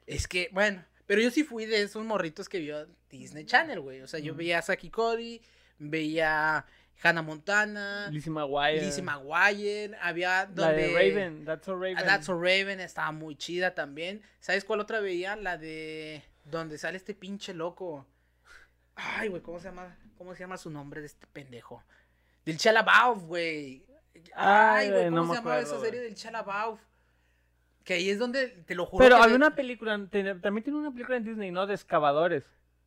Es 0.06 0.26
que, 0.26 0.48
bueno, 0.52 0.84
pero 1.12 1.20
yo 1.20 1.30
sí 1.30 1.44
fui 1.44 1.66
de 1.66 1.82
esos 1.82 2.02
morritos 2.06 2.48
que 2.48 2.58
vio 2.58 2.88
Disney 3.10 3.44
Channel, 3.44 3.80
güey. 3.80 4.00
O 4.00 4.06
sea, 4.06 4.18
yo 4.18 4.34
veía 4.34 4.60
a 4.60 4.62
Saki 4.62 4.88
Cody, 4.88 5.42
veía 5.78 6.64
Hannah 7.02 7.20
Montana, 7.20 8.08
Lizzie 8.10 8.32
McGuire. 8.32 8.80
Lizzie 8.80 9.02
McGuire, 9.02 9.94
había 10.00 10.50
La 10.54 10.72
de 10.72 10.94
Raven, 10.94 11.44
That's 11.44 11.66
So 11.66 11.74
Raven. 11.74 11.96
That's 11.96 12.24
So 12.24 12.32
Raven 12.32 12.80
estaba 12.80 13.12
muy 13.12 13.36
chida 13.36 13.74
también. 13.74 14.22
¿Sabes 14.40 14.64
cuál 14.64 14.80
otra 14.80 15.00
veía? 15.00 15.36
La 15.36 15.58
de 15.58 16.22
donde 16.46 16.78
sale 16.78 16.96
este 16.96 17.12
pinche 17.12 17.52
loco. 17.52 18.06
Ay, 18.94 19.28
güey, 19.28 19.42
¿cómo 19.42 19.60
se 19.60 19.68
llama? 19.68 19.94
¿Cómo 20.16 20.34
se 20.34 20.40
llama 20.40 20.56
su 20.56 20.70
nombre 20.70 21.02
de 21.02 21.08
este 21.08 21.26
pendejo? 21.26 21.84
Del 22.46 22.56
Chalabauf, 22.56 23.22
güey. 23.24 23.84
Ay, 24.34 24.88
güey, 24.88 25.04
¿cómo 25.10 25.16
no 25.26 25.32
se 25.34 25.40
acuerdo, 25.40 25.60
esa 25.60 25.78
serie 25.78 26.00
del 26.00 26.14
Chalabauf? 26.14 26.80
Que 27.84 27.94
ahí 27.94 28.10
es 28.10 28.18
donde 28.18 28.48
te 28.48 28.74
lo 28.74 28.86
juro 28.86 29.02
Pero 29.04 29.16
que 29.16 29.22
había 29.22 29.36
una 29.36 29.54
película, 29.54 29.92
también 30.10 30.62
tiene 30.62 30.78
una 30.78 30.92
película 30.92 31.16
en 31.16 31.24
Disney, 31.24 31.50
¿no? 31.50 31.66
De 31.66 31.74
excavadores. 31.74 32.44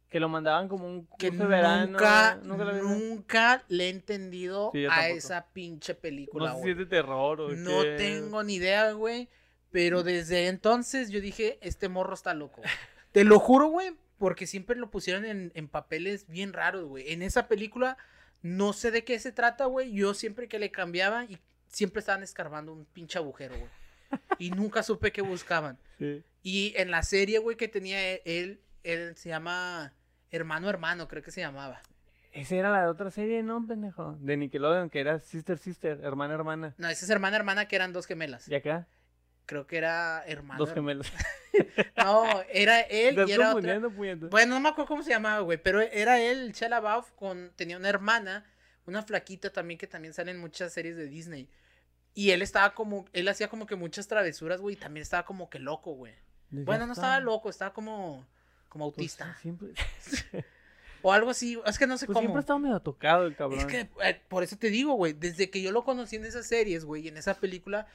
Que 0.10 0.20
lo 0.20 0.30
mandaban 0.30 0.70
como 0.70 0.88
un 0.88 1.08
que 1.18 1.32
de 1.32 1.46
verano. 1.46 1.88
nunca, 1.94 2.40
¿Nunca 2.44 2.64
la 2.64 2.72
viste? 2.74 2.88
nunca 2.88 3.64
le 3.68 3.86
he 3.86 3.90
entendido 3.90 4.70
Sí, 4.72 4.86
a 4.90 5.10
esa 5.10 5.48
pinche 5.52 5.96
película, 5.96 6.52
No 6.52 6.58
sé 6.58 6.64
si 6.64 6.70
es 6.72 6.78
de 6.78 6.86
terror 6.86 7.42
o 7.42 7.52
No 7.56 7.82
qué. 7.82 7.96
tengo 7.98 8.42
ni 8.44 8.56
idea, 8.56 8.92
güey. 8.94 9.28
Pero 9.72 10.04
desde 10.04 10.48
entonces 10.48 11.10
yo 11.10 11.20
dije, 11.20 11.58
este 11.62 11.90
morro 11.90 12.14
está 12.14 12.34
loco. 12.34 12.62
Te 13.12 13.26
lo 13.26 13.40
juro, 13.40 13.68
güey, 13.68 13.98
porque 14.18 14.48
siempre 14.48 14.78
lo 14.78 14.90
pusieron 14.90 15.26
en, 15.26 15.52
en 15.56 15.68
papeles 15.68 16.28
bien 16.28 16.54
raros, 16.54 16.86
güey. 16.86 17.12
En 17.12 17.22
esa 17.22 17.48
película 17.50 17.98
no 18.42 18.72
sé 18.72 18.92
de 18.92 19.04
qué 19.04 19.20
se 19.20 19.34
trata, 19.34 19.66
güey. 19.66 19.92
Yo 19.92 20.14
siempre 20.14 20.48
que 20.48 20.60
le 20.60 20.72
cambiaba 20.72 21.26
y 21.26 21.40
siempre 21.68 22.00
estaban 22.00 22.24
escarbando 22.24 22.72
un 22.72 22.86
pinche 22.86 23.18
agujero, 23.18 23.56
güey. 23.58 23.70
Y 24.40 24.52
nunca 24.52 24.84
supe 24.84 25.12
qué 25.12 25.22
buscaban. 25.22 25.78
Sí. 25.98 26.24
Y 26.44 26.74
en 26.78 26.92
la 26.92 27.04
serie, 27.04 27.40
güey, 27.40 27.58
que 27.58 27.68
tenía 27.68 28.14
e- 28.14 28.22
él, 28.26 28.62
él 28.84 29.16
se 29.16 29.30
llama 29.30 29.94
Hermano 30.32 30.70
Hermano, 30.70 31.08
creo 31.08 31.24
que 31.24 31.32
se 31.32 31.42
llamaba. 31.42 31.82
Esa 32.32 32.56
era 32.56 32.70
la 32.70 32.82
de 32.82 32.88
otra 32.88 33.10
serie, 33.12 33.44
¿no, 33.44 33.66
pendejo? 33.66 34.18
De 34.20 34.36
Nickelodeon, 34.36 34.90
que 34.90 35.00
era 35.00 35.20
Sister 35.20 35.58
Sister, 35.58 36.02
hermana 36.04 36.34
hermana. 36.34 36.76
No, 36.78 36.90
esa 36.90 37.06
es 37.06 37.10
Hermana 37.10 37.38
Hermana 37.38 37.68
que 37.68 37.78
eran 37.78 37.94
dos 37.94 38.06
gemelas. 38.08 38.50
¿Y 38.50 38.56
acá? 38.56 38.88
Creo 39.46 39.68
que 39.68 39.78
era 39.78 40.24
Hermano. 40.26 40.60
Dos 40.60 40.74
gemelos. 40.74 41.12
No, 41.96 42.26
era 42.52 42.82
él 42.82 43.16
y 43.28 43.32
era 43.32 43.56
otra. 43.56 43.80
Bueno, 44.30 44.56
no 44.56 44.60
me 44.60 44.68
acuerdo 44.68 44.90
cómo 44.90 45.04
se 45.04 45.12
llamaba, 45.12 45.40
güey, 45.40 45.58
pero 45.58 45.80
era 45.80 46.20
él, 46.20 46.54
LaBeouf, 46.60 47.12
con 47.14 47.54
tenía 47.56 47.78
una 47.78 47.88
hermana, 47.88 48.46
una 48.86 49.02
flaquita 49.02 49.50
también 49.50 49.78
que 49.78 49.88
también 49.88 50.14
sale 50.14 50.32
en 50.32 50.38
muchas 50.38 50.74
series 50.74 50.98
de 50.98 51.06
Disney. 51.06 51.50
Y 52.16 52.32
él 52.32 52.42
estaba 52.42 52.74
como, 52.74 53.06
él 53.14 53.28
hacía 53.28 53.50
como 53.50 53.68
que 53.68 53.76
muchas 53.76 54.08
travesuras, 54.08 54.62
güey, 54.62 54.76
y 54.76 54.80
también 54.80 55.04
estaba 55.04 55.26
como 55.26 55.50
que 55.50 55.60
loco, 55.60 55.92
güey. 55.92 56.14
Bueno, 56.50 56.88
no 56.88 56.94
estaba 56.94 57.20
loco, 57.20 57.50
estaba 57.50 57.74
como, 57.74 58.26
como 58.70 58.86
Pues, 58.92 59.20
autista. 59.20 59.38
siempre, 59.42 59.70
O 61.02 61.12
algo 61.14 61.30
así, 61.30 61.60
es 61.66 61.78
que 61.78 61.86
no 61.86 61.98
sé 62.00 62.08
pues 62.08 62.16
cómo. 62.16 62.22
siempre 62.22 62.40
ha 62.40 62.42
estado 62.42 62.58
medio 62.58 62.80
tocado 62.80 63.28
el 63.28 63.36
cabrón. 63.36 63.60
Es 63.60 63.66
que, 63.68 63.90
eh, 64.04 64.22
por 64.28 64.42
eso 64.42 64.58
te 64.58 64.70
digo, 64.72 64.94
güey, 64.94 65.14
desde 65.14 65.52
que 65.52 65.62
yo 65.62 65.72
lo 65.72 65.84
conocí 65.84 66.16
en 66.16 66.26
esas 66.26 66.48
series, 66.48 66.84
güey, 66.84 67.04
y 67.04 67.10
en 67.10 67.18
esa 67.18 67.36
película, 67.36 67.86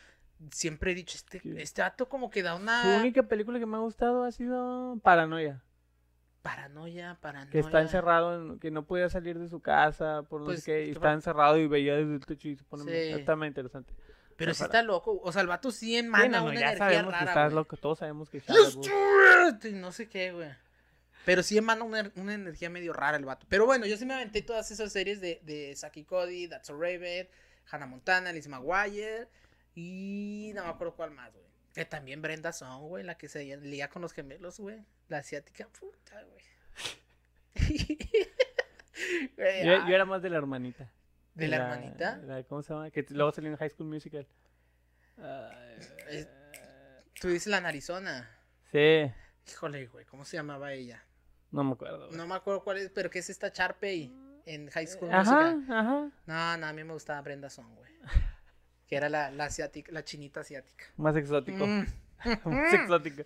siempre 0.52 0.92
he 0.92 0.94
dicho, 0.94 1.16
este, 1.16 1.40
este 1.60 1.82
dato 1.82 2.08
como 2.08 2.30
que 2.30 2.42
da 2.44 2.54
Su 2.56 2.62
una 2.62 2.98
única 3.00 3.24
película 3.24 3.58
que 3.58 3.66
me 3.66 3.76
ha 3.78 3.80
gustado 3.80 4.22
ha 4.22 4.30
sido 4.30 4.96
Paranoia. 5.02 5.60
Paranoia, 6.42 7.18
paranoia. 7.20 7.50
Que 7.50 7.58
está 7.60 7.80
encerrado, 7.80 8.34
en- 8.52 8.58
que 8.58 8.70
no 8.70 8.86
podía 8.86 9.08
salir 9.08 9.38
de 9.38 9.48
su 9.48 9.60
casa, 9.60 10.22
por 10.22 10.40
no 10.40 10.46
Pues, 10.46 10.62
sé 10.62 10.72
qué, 10.72 10.86
y 10.86 10.90
está 10.90 11.12
encerrado 11.12 11.56
y 11.58 11.66
veía 11.68 11.96
desde 11.96 12.14
el 12.14 12.24
techo 12.26 12.48
y 12.48 12.56
se 12.56 12.64
pone... 12.64 12.84
Sí. 12.84 13.12
Está 13.20 13.36
muy 13.36 13.48
interesante. 13.48 13.94
Pero 14.36 14.54
sí 14.54 14.62
está 14.62 14.82
loco, 14.82 15.20
o 15.22 15.32
sea, 15.32 15.42
el 15.42 15.48
vato 15.48 15.70
sí 15.70 15.88
Sí, 15.88 15.96
emana 15.96 16.38
no, 16.38 16.44
no, 16.44 16.50
una 16.50 16.60
ya 16.60 16.66
energía 16.72 16.78
sabemos 16.78 17.12
rara, 17.12 17.24
que 17.24 17.30
estás 17.30 17.52
loco, 17.52 17.76
todos 17.76 17.98
sabemos 17.98 18.30
que 18.30 18.38
it, 18.38 19.64
y 19.66 19.72
No 19.72 19.92
sé 19.92 20.08
qué, 20.08 20.32
güey. 20.32 20.48
Pero 21.26 21.42
sí 21.42 21.58
emana 21.58 21.84
una, 21.84 22.10
una 22.16 22.32
energía 22.32 22.70
medio 22.70 22.94
rara 22.94 23.18
el 23.18 23.26
vato. 23.26 23.44
Pero 23.50 23.66
bueno, 23.66 23.84
yo 23.84 23.98
sí 23.98 24.06
me 24.06 24.14
aventé 24.14 24.40
todas 24.40 24.70
esas 24.70 24.90
series 24.92 25.20
de, 25.20 25.40
de 25.44 25.76
Saki 25.76 26.04
Cody, 26.04 26.48
That's 26.48 26.68
So 26.68 26.72
Raven, 26.80 27.28
Hannah 27.70 27.86
Montana, 27.86 28.32
Liz 28.32 28.48
McGuire 28.48 29.28
y 29.74 30.52
no 30.54 30.64
me 30.64 30.70
acuerdo 30.70 30.94
cuál 30.94 31.10
más, 31.10 31.30
güey. 31.32 31.44
Que 31.74 31.84
también 31.84 32.22
Brenda 32.22 32.52
Song, 32.52 32.88
güey, 32.88 33.04
la 33.04 33.16
que 33.18 33.28
se 33.28 33.56
lía 33.58 33.90
con 33.90 34.00
los 34.00 34.12
gemelos, 34.14 34.58
güey. 34.58 34.78
La 35.10 35.18
asiática, 35.18 35.68
puta, 35.78 36.22
güey. 36.24 36.44
Güey, 39.36 39.64
Yo, 39.66 39.72
ah, 39.76 39.86
yo 39.88 39.94
era 39.94 40.04
más 40.04 40.20
de 40.22 40.28
la 40.30 40.36
hermanita. 40.38 40.90
¿De 41.34 41.48
la 41.48 41.56
hermanita? 41.56 42.18
la- 42.18 42.42
¿Cómo 42.44 42.62
se 42.62 42.72
llama? 42.74 42.90
Que 42.90 43.04
luego 43.10 43.32
salió 43.32 43.50
en 43.50 43.56
High 43.56 43.70
School 43.70 43.88
Musical. 43.88 44.26
Es- 46.10 46.28
Tú 47.20 47.28
dices 47.28 47.46
la 47.48 47.60
narizona. 47.60 48.30
Sí, 48.72 49.10
Híjole, 49.48 49.86
güey, 49.86 50.04
¿cómo 50.06 50.24
se 50.24 50.36
llamaba 50.36 50.72
ella? 50.72 51.02
no 51.50 51.64
me 51.64 51.72
acuerdo. 51.72 52.06
güey. 52.06 52.16
No 52.16 52.26
me 52.26 52.34
acuerdo 52.34 52.62
cuál 52.62 52.76
es, 52.78 52.90
pero 52.90 53.10
¿qué 53.10 53.18
es 53.18 53.28
esta 53.30 53.50
Charpey 53.52 54.14
en 54.46 54.68
High 54.70 54.86
School 54.86 55.10
Ajá, 55.12 55.52
Musical? 55.54 55.76
ajá. 55.78 56.10
No, 56.26 56.56
no, 56.58 56.66
a 56.66 56.72
mí 56.72 56.84
me 56.84 56.92
gustaba 56.92 57.20
Brenda 57.22 57.50
Song, 57.50 57.74
güey. 57.74 57.92
Que 58.86 58.96
era 58.96 59.08
la, 59.08 59.30
la 59.30 59.44
asiática, 59.44 59.90
la 59.92 60.04
chinita 60.04 60.40
asiática. 60.40 60.84
Más 60.96 61.14
exótico. 61.16 61.64
Mm. 61.66 61.86
Más 62.44 62.74
exótico. 62.74 63.22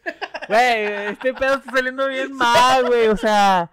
Güey, 0.48 0.85
este 1.12 1.35
pedo 1.35 1.54
está 1.57 1.70
saliendo 1.70 2.07
bien 2.09 2.33
mal, 2.37 2.87
güey. 2.87 3.09
O 3.09 3.16
sea. 3.16 3.70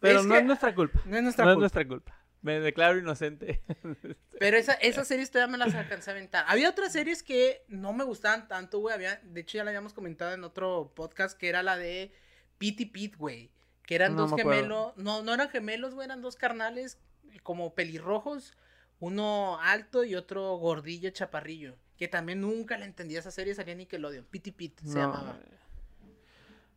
Pero 0.00 0.20
Es 0.20 0.26
no 0.26 0.36
es 0.36 0.44
nuestra 0.44 0.74
culpa. 0.74 1.00
No 1.04 1.16
es 1.16 1.22
nuestra 1.22 1.44
no 1.44 1.50
es 1.50 1.54
culpa. 1.56 1.60
nuestra 1.62 1.86
culpa. 1.88 2.14
Me 2.40 2.60
declaro 2.60 2.98
inocente. 2.98 3.62
Pero 4.38 4.56
esa, 4.56 4.74
esas 4.74 5.08
series 5.08 5.30
todavía 5.30 5.50
me 5.50 5.58
las 5.58 5.74
alcancé 5.74 6.10
a 6.10 6.14
aventar. 6.14 6.44
Había 6.46 6.70
otras 6.70 6.92
series 6.92 7.22
que 7.24 7.64
no 7.68 7.92
me 7.92 8.04
gustaban 8.04 8.46
tanto, 8.46 8.78
güey. 8.78 8.94
Había, 8.94 9.16
de 9.24 9.40
hecho, 9.40 9.56
ya 9.58 9.64
la 9.64 9.70
habíamos 9.70 9.92
comentado 9.92 10.32
en 10.32 10.44
otro 10.44 10.92
podcast, 10.94 11.36
que 11.36 11.48
era 11.48 11.64
la 11.64 11.76
de 11.76 12.12
Pete 12.58 12.84
y 12.84 12.86
Pete, 12.86 13.16
güey. 13.16 13.50
Que 13.82 13.96
eran 13.96 14.14
No 14.14 14.28
dos 14.28 14.38
gemelos. 14.38 14.96
No, 14.96 15.22
no 15.22 15.34
eran 15.34 15.48
gemelos, 15.50 15.94
güey. 15.94 16.04
Eran 16.04 16.22
dos 16.22 16.36
carnales 16.36 16.98
como 17.42 17.74
pelirrojos. 17.74 18.56
Uno 19.00 19.58
alto 19.60 20.04
y 20.04 20.14
otro 20.14 20.56
gordillo, 20.58 21.10
chaparrillo. 21.10 21.76
Que 21.98 22.08
también 22.08 22.40
nunca 22.40 22.78
la 22.78 22.86
entendí. 22.86 23.16
Esa 23.16 23.30
serie 23.30 23.54
salía 23.54 23.74
Nickelodeon. 23.74 24.26
Y 24.32 24.38
Pete 24.52 24.82
se 24.84 24.94
no, 24.94 25.00
llamaba. 25.00 25.38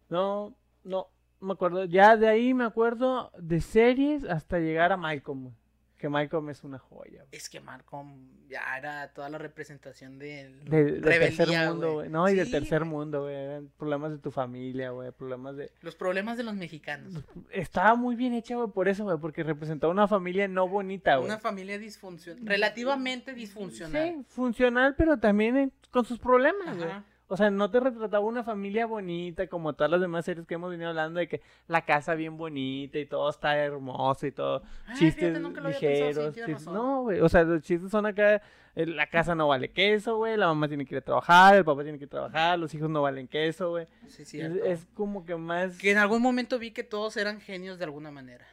No, 0.09 0.55
no, 0.83 1.09
no 1.39 1.47
me 1.47 1.53
acuerdo. 1.53 1.85
Ya 1.85 2.17
de 2.17 2.27
ahí 2.27 2.53
me 2.53 2.65
acuerdo 2.65 3.31
de 3.37 3.61
series 3.61 4.25
hasta 4.25 4.59
llegar 4.59 4.91
a 4.91 4.97
Malcolm. 4.97 5.53
Que 6.01 6.09
Malcolm 6.09 6.49
es 6.49 6.63
una 6.63 6.79
joya. 6.79 7.19
güey. 7.19 7.27
Es 7.31 7.47
que 7.47 7.59
Malcolm 7.59 8.27
ya 8.49 8.75
era 8.75 9.13
toda 9.13 9.29
la 9.29 9.37
representación 9.37 10.17
del 10.17 10.65
De- 10.65 10.93
del 10.93 11.01
tercer 11.03 11.47
mundo, 11.49 11.93
güey. 11.93 12.09
No, 12.09 12.27
y 12.27 12.33
del 12.33 12.49
tercer 12.49 12.85
mundo, 12.85 13.21
güey. 13.21 13.35
Eran 13.35 13.69
Problemas 13.77 14.11
de 14.11 14.17
tu 14.17 14.31
familia, 14.31 14.89
güey. 14.89 15.11
Problemas 15.11 15.57
de. 15.57 15.71
Los 15.81 15.95
problemas 15.95 16.37
de 16.37 16.43
los 16.43 16.55
mexicanos. 16.55 17.23
Estaba 17.51 17.93
muy 17.93 18.15
bien 18.15 18.33
hecha, 18.33 18.55
güey, 18.55 18.67
por 18.71 18.87
eso, 18.87 19.03
güey. 19.03 19.19
Porque 19.19 19.43
representaba 19.43 19.93
una 19.93 20.07
familia 20.07 20.47
no 20.47 20.67
bonita, 20.67 21.17
güey. 21.17 21.27
Una 21.29 21.37
familia 21.37 21.77
disfuncional. 21.77 22.43
Relativamente 22.47 23.33
disfuncional. 23.35 24.15
Sí, 24.17 24.25
funcional, 24.29 24.95
pero 24.97 25.17
también 25.19 25.71
con 25.91 26.03
sus 26.05 26.17
problemas, 26.17 26.77
güey. 26.77 26.89
O 27.33 27.37
sea, 27.37 27.49
no 27.49 27.71
te 27.71 27.79
retrataba 27.79 28.25
una 28.25 28.43
familia 28.43 28.85
bonita 28.85 29.47
como 29.47 29.71
todas 29.71 29.89
las 29.89 30.01
demás 30.01 30.25
series 30.25 30.45
que 30.45 30.55
hemos 30.55 30.69
venido 30.69 30.89
hablando 30.89 31.17
de 31.19 31.29
que 31.29 31.41
la 31.67 31.85
casa 31.85 32.13
bien 32.13 32.35
bonita 32.35 32.99
y 32.99 33.05
todo 33.05 33.29
está 33.29 33.55
hermoso 33.57 34.27
y 34.27 34.33
todo. 34.33 34.63
Ah, 34.85 34.93
chistes 34.99 35.15
fíjate, 35.29 35.39
nunca 35.39 35.61
lo 35.61 35.67
había 35.69 35.79
pensado 35.79 36.09
así, 36.09 36.09
ligeros. 36.09 36.33
tienes 36.33 36.49
chistes- 36.57 36.65
razón. 36.65 36.73
No, 36.73 37.01
güey. 37.03 37.21
O 37.21 37.29
sea, 37.29 37.43
los 37.43 37.61
chistes 37.61 37.89
son 37.89 38.05
acá. 38.05 38.41
eh, 38.75 38.85
La 38.85 39.07
casa 39.07 39.33
no 39.33 39.47
vale 39.47 39.71
queso, 39.71 40.17
güey. 40.17 40.35
La 40.35 40.47
mamá 40.47 40.67
tiene 40.67 40.85
que 40.85 40.95
ir 40.95 40.99
a 40.99 41.05
trabajar. 41.05 41.55
El 41.55 41.63
papá 41.63 41.83
tiene 41.83 41.97
que 41.97 42.03
ir 42.03 42.09
a 42.09 42.11
trabajar. 42.11 42.59
Los 42.59 42.73
hijos 42.73 42.89
no 42.89 43.01
valen 43.01 43.29
queso, 43.29 43.69
güey. 43.69 43.85
Sí, 44.07 44.23
Es, 44.23 44.27
cierto. 44.27 44.65
es 44.65 44.85
como 44.93 45.23
que 45.25 45.35
más. 45.37 45.77
Que 45.77 45.91
en 45.91 45.99
algún 45.99 46.21
momento 46.21 46.59
vi 46.59 46.71
que 46.71 46.83
todos 46.83 47.15
eran 47.15 47.39
genios 47.39 47.77
de 47.79 47.85
alguna 47.85 48.11
manera. 48.11 48.45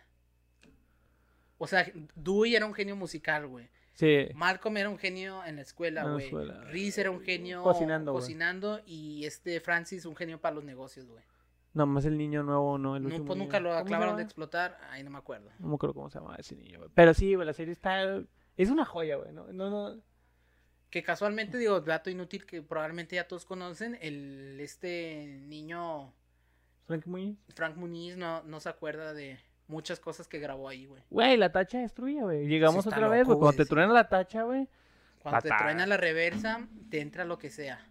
O 1.58 1.66
sea, 1.66 1.84
Dewey 2.14 2.54
era 2.54 2.64
un 2.66 2.74
genio 2.74 2.94
musical, 2.94 3.48
güey. 3.48 3.68
Sí. 3.98 4.28
Malcolm 4.37 4.76
era 4.76 4.88
un 4.88 4.96
genio 4.96 5.44
en 5.44 5.56
la 5.56 5.62
escuela, 5.62 6.04
güey. 6.04 6.30
Reese 6.70 7.00
era 7.00 7.11
un 7.11 7.20
genio 7.20 7.64
Cocinando, 7.64 8.80
y 8.87 9.24
este 9.24 9.58
Francis 9.61 10.04
un 10.04 10.14
genio 10.14 10.40
para 10.40 10.54
los 10.54 10.62
negocios, 10.64 11.08
güey. 11.08 11.24
Nada 11.74 11.87
más 11.87 12.04
el 12.04 12.16
niño 12.16 12.44
nuevo, 12.44 12.78
no. 12.78 12.94
El 12.94 13.02
No, 13.02 13.08
último 13.08 13.26
pues 13.26 13.37
niño. 13.37 13.46
nunca 13.46 13.58
lo 13.58 13.70
¿Cómo 13.70 13.82
se 13.82 13.88
acabaron 13.88 14.16
de 14.16 14.22
explotar. 14.22 14.78
Ay, 14.90 15.02
no 15.02 15.11
me 15.11 15.18
acuerdo. 15.18 15.50
No 15.58 15.66
me 15.66 15.74
acuerdo 15.74 15.94
cómo 15.94 16.11
se 16.11 16.20
llama 16.20 16.37
ese 16.37 16.54
niño, 16.54 16.78
güey. 16.78 16.90
Pero 16.94 17.12
sí, 17.12 17.34
güey, 17.34 17.44
la 17.44 17.52
serie 17.52 17.72
está. 17.72 18.22
Es 18.56 18.70
una 18.70 18.84
joya, 18.84 19.16
güey. 19.16 19.32
No, 19.32 19.48
no, 19.52 19.68
no. 19.68 20.00
Que 20.90 21.02
casualmente, 21.02 21.58
digo, 21.58 21.80
dato 21.80 22.08
inútil 22.08 22.46
que 22.46 22.62
probablemente 22.62 23.16
ya 23.16 23.26
todos 23.26 23.44
conocen, 23.44 23.98
el 24.00 24.58
este 24.61 25.40
niño 25.42 26.14
Frank 26.87 27.04
Muñiz. 27.06 27.37
Frank 27.54 27.76
Muniz 27.76 28.16
no, 28.16 28.42
no 28.44 28.61
se 28.61 28.68
acuerda 28.68 29.12
de 29.12 29.38
muchas 29.68 30.00
cosas 30.00 30.26
que 30.26 30.38
grabó 30.38 30.68
ahí, 30.68 30.87
güey. 30.87 31.02
Güey, 31.11 31.37
la 31.37 31.52
tacha 31.52 31.78
destruye, 31.78 32.20
güey. 32.22 32.46
Llegamos 32.46 32.83
Sí, 32.85 32.88
está 32.88 32.96
otra 32.98 33.09
vez, 33.09 33.26
güey. 33.26 33.38
Cuando 33.38 33.57
te 33.57 33.66
truena 33.66 33.92
la 33.92 34.09
tacha, 34.09 34.42
güey. 34.42 34.68
Cuando 35.22 35.40
te 35.42 35.50
truena 35.50 35.87
la 35.87 35.96
reversa, 35.96 36.66
te 36.90 37.00
entra 37.00 37.24
lo 37.24 37.38
que 37.38 37.50
sea. 37.50 37.87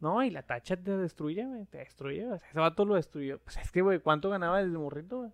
No, 0.00 0.22
y 0.22 0.30
la 0.30 0.42
tacha 0.42 0.76
te 0.76 0.96
destruye, 0.96 1.44
güey. 1.44 1.66
Te 1.66 1.78
destruye, 1.78 2.24
güey. 2.24 2.36
Ese 2.38 2.58
vato 2.58 2.84
lo 2.84 2.94
destruyó. 2.94 3.38
Pues 3.40 3.58
es 3.58 3.70
que, 3.70 3.82
güey, 3.82 3.98
¿cuánto 4.00 4.30
ganaba 4.30 4.62
desde 4.62 4.78
morrito, 4.78 5.18
güey? 5.18 5.32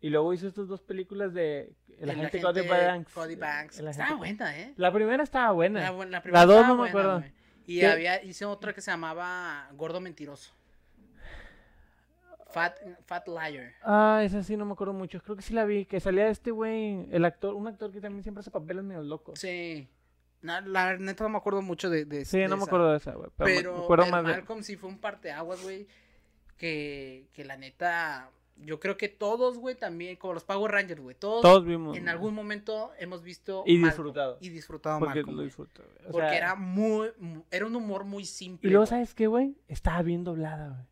Y 0.00 0.10
luego 0.10 0.32
hizo 0.34 0.48
estas 0.48 0.66
dos 0.66 0.82
películas 0.82 1.32
de 1.32 1.72
El 2.00 2.10
agente 2.10 2.40
Cody 2.42 2.66
Banks. 2.66 3.12
Cody 3.12 3.36
Banks. 3.36 3.78
El 3.78 3.86
Estaba 3.86 4.16
buena, 4.16 4.58
¿eh? 4.58 4.74
La 4.76 4.92
primera 4.92 5.22
estaba 5.22 5.52
buena. 5.52 5.92
La, 5.92 6.04
la 6.06 6.20
primera 6.22 6.44
dos 6.44 6.66
no 6.66 6.72
me 6.74 6.78
buena, 6.78 6.90
acuerdo. 6.90 7.18
güey. 7.20 7.32
Y 7.64 7.78
¿Qué? 7.78 7.86
había, 7.86 8.20
hice 8.24 8.44
otra 8.44 8.72
que 8.72 8.80
se 8.80 8.90
llamaba 8.90 9.68
Gordo 9.74 10.00
Mentiroso. 10.00 10.52
Fat, 12.52 12.76
Fat 13.06 13.26
Liar. 13.28 13.72
Ah, 13.82 14.20
esa 14.24 14.42
sí 14.42 14.56
no 14.56 14.64
me 14.64 14.72
acuerdo 14.72 14.92
mucho. 14.92 15.20
Creo 15.22 15.36
que 15.36 15.42
sí 15.42 15.54
la 15.54 15.64
vi. 15.64 15.84
Que 15.86 16.00
salía 16.00 16.28
este 16.28 16.50
güey, 16.50 17.06
el 17.10 17.24
actor, 17.24 17.54
un 17.54 17.66
actor 17.66 17.90
que 17.92 18.00
también 18.00 18.22
siempre 18.22 18.40
hace 18.40 18.50
papeles 18.50 18.84
medio 18.84 19.02
locos. 19.02 19.38
Sí, 19.38 19.48
Sí. 19.48 19.88
No, 20.42 20.60
la 20.60 20.96
neta 20.98 21.22
no 21.22 21.30
me 21.30 21.36
acuerdo 21.38 21.62
mucho 21.62 21.88
de, 21.88 22.04
de 22.04 22.24
de 22.24 22.48
no 22.48 22.56
me 22.56 22.64
acuerdo 22.64 22.90
de 22.90 22.96
esa, 22.96 23.12
güey. 23.14 23.30
Pero, 23.36 23.46
Pero, 23.46 23.76
me 23.78 23.82
acuerdo 23.84 24.04
pero 24.06 24.16
más 24.16 24.24
de. 24.26 24.32
Malcolm 24.32 24.62
sí 24.64 24.74
fue 24.76 24.88
un 24.90 24.98
parteaguas, 24.98 25.62
güey. 25.62 25.86
Que, 26.56 27.28
que 27.32 27.44
la 27.44 27.56
neta, 27.56 28.30
yo 28.56 28.78
creo 28.78 28.96
que 28.96 29.08
todos, 29.08 29.58
güey, 29.58 29.74
también, 29.76 30.16
como 30.16 30.34
los 30.34 30.44
Power 30.44 30.70
Rangers, 30.70 31.00
güey, 31.00 31.16
todos, 31.16 31.42
Todos 31.42 31.64
vimos. 31.64 31.96
en 31.96 32.08
algún 32.08 32.34
momento 32.34 32.90
hemos 32.98 33.22
visto 33.22 33.64
Y 33.66 33.78
Malcolm 33.78 33.88
disfrutado. 33.90 34.38
Y 34.40 34.48
disfrutado 34.48 34.98
Porque 35.00 35.14
Malcolm, 35.20 35.36
lo 35.36 35.42
disfruto, 35.42 35.82
güey. 35.82 36.08
O 36.08 36.12
Porque 36.12 36.28
sea, 36.28 36.36
era 36.38 36.54
muy, 36.54 37.10
mu- 37.18 37.44
era 37.50 37.66
un 37.66 37.74
humor 37.76 38.04
muy 38.04 38.24
simple. 38.24 38.68
Y 38.68 38.72
luego. 38.72 38.86
¿sabes 38.86 39.14
qué, 39.14 39.26
güey? 39.26 39.56
Estaba 39.68 40.02
bien 40.02 40.24
doblada, 40.24 40.68
güey. 40.68 40.86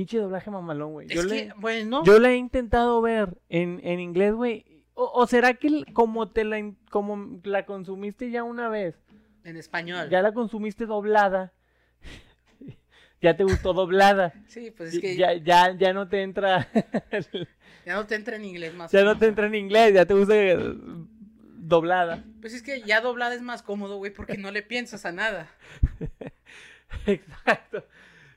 Pinche 0.00 0.16
doblaje 0.16 0.50
mamalón, 0.50 0.92
güey. 0.92 1.08
Yo, 1.08 1.20
Es 1.20 1.26
le, 1.26 1.48
que, 1.48 1.52
bueno, 1.58 2.02
yo 2.04 2.18
la 2.18 2.30
he 2.30 2.36
intentado 2.36 3.02
ver 3.02 3.36
en, 3.50 3.82
en 3.84 4.00
inglés, 4.00 4.32
güey. 4.32 4.64
O, 4.94 5.04
o 5.12 5.26
será 5.26 5.52
que 5.52 5.84
como 5.92 6.30
te 6.30 6.42
la, 6.44 6.72
como 6.90 7.38
la 7.44 7.66
consumiste 7.66 8.30
ya 8.30 8.42
una 8.42 8.70
vez, 8.70 8.94
en 9.44 9.58
español. 9.58 10.08
ya 10.08 10.22
la 10.22 10.32
consumiste 10.32 10.86
doblada, 10.86 11.52
ya 13.20 13.36
te 13.36 13.44
gustó 13.44 13.74
doblada. 13.74 14.32
Sí, 14.46 14.70
pues 14.74 14.94
es 14.94 15.00
que 15.02 15.16
ya, 15.18 15.34
ya, 15.34 15.76
ya 15.76 15.92
no 15.92 16.08
te 16.08 16.22
entra, 16.22 16.66
ya 17.84 17.94
no 17.94 18.06
te 18.06 18.14
entra 18.14 18.36
en 18.36 18.46
inglés 18.46 18.72
más. 18.72 18.90
ya 18.92 19.04
no 19.04 19.18
te 19.18 19.26
entra 19.26 19.48
en 19.48 19.54
inglés, 19.54 19.92
ya 19.92 20.06
te 20.06 20.14
gusta 20.14 20.34
eh, 20.34 20.56
doblada. 21.58 22.24
Pues 22.40 22.54
es 22.54 22.62
que 22.62 22.80
ya 22.80 23.02
doblada 23.02 23.34
es 23.34 23.42
más 23.42 23.62
cómodo, 23.62 23.98
güey, 23.98 24.14
porque 24.14 24.38
no 24.38 24.50
le 24.50 24.62
piensas 24.62 25.04
a 25.04 25.12
nada. 25.12 25.50
Exacto. 27.04 27.84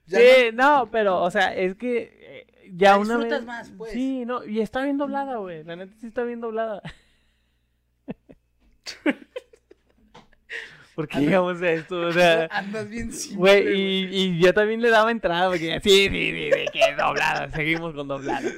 Ya 0.05 0.19
sí, 0.19 0.25
no... 0.53 0.89
pero, 0.91 1.21
o 1.21 1.31
sea, 1.31 1.55
es 1.55 1.75
que 1.75 2.17
eh, 2.19 2.71
ya 2.73 2.91
La 2.91 2.97
una 2.97 3.15
disfrutas 3.15 3.39
vez... 3.39 3.47
más, 3.47 3.71
pues. 3.77 3.93
Sí, 3.93 4.25
no, 4.25 4.45
y 4.45 4.59
está 4.59 4.83
bien 4.83 4.97
doblada, 4.97 5.37
güey. 5.37 5.63
La 5.63 5.75
neta 5.75 5.93
sí 5.99 6.07
está 6.07 6.23
bien 6.23 6.41
doblada. 6.41 6.81
¿Por 10.95 11.08
qué 11.08 11.19
llegamos 11.19 11.62
a 11.62 11.71
esto? 11.71 11.99
O 12.01 12.12
sea, 12.13 12.45
Andas 12.51 12.88
bien 12.88 13.12
simple, 13.12 13.38
güey, 13.38 13.82
y, 13.82 14.15
y 14.15 14.39
yo 14.39 14.53
también 14.53 14.82
le 14.82 14.89
daba 14.89 15.12
entrada, 15.12 15.49
porque 15.49 15.79
sí, 15.84 16.08
sí, 16.08 16.10
sí, 16.10 16.49
sí, 16.53 16.65
que 16.71 16.95
doblada, 16.95 17.49
seguimos 17.49 17.95
con 17.95 18.08
doblada. 18.08 18.51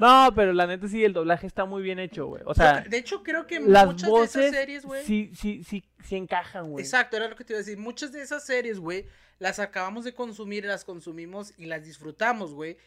No, 0.00 0.32
pero 0.34 0.52
la 0.52 0.66
neta 0.66 0.88
sí, 0.88 1.04
el 1.04 1.12
doblaje 1.12 1.46
está 1.46 1.64
muy 1.64 1.82
bien 1.82 1.98
hecho, 1.98 2.26
güey. 2.26 2.42
O 2.46 2.54
sea, 2.54 2.80
de 2.80 2.96
hecho, 2.96 3.22
creo 3.22 3.46
que 3.46 3.60
las 3.60 3.86
muchas 3.86 4.02
de 4.02 4.10
voces 4.10 4.36
esas 4.36 4.54
series, 4.54 4.84
güey. 4.84 5.04
sí, 5.04 5.32
sí, 5.34 5.62
sí, 5.64 5.84
sí 6.02 6.16
encajan, 6.16 6.70
güey. 6.70 6.84
Exacto, 6.84 7.16
era 7.16 7.28
lo 7.28 7.36
que 7.36 7.44
te 7.44 7.52
iba 7.52 7.58
a 7.58 7.62
decir. 7.62 7.78
Muchas 7.78 8.12
de 8.12 8.22
esas 8.22 8.44
series, 8.44 8.78
güey, 8.78 9.06
las 9.38 9.58
acabamos 9.58 10.04
de 10.04 10.14
consumir, 10.14 10.64
las 10.64 10.84
consumimos 10.84 11.52
y 11.58 11.66
las 11.66 11.84
disfrutamos, 11.84 12.54
güey, 12.54 12.78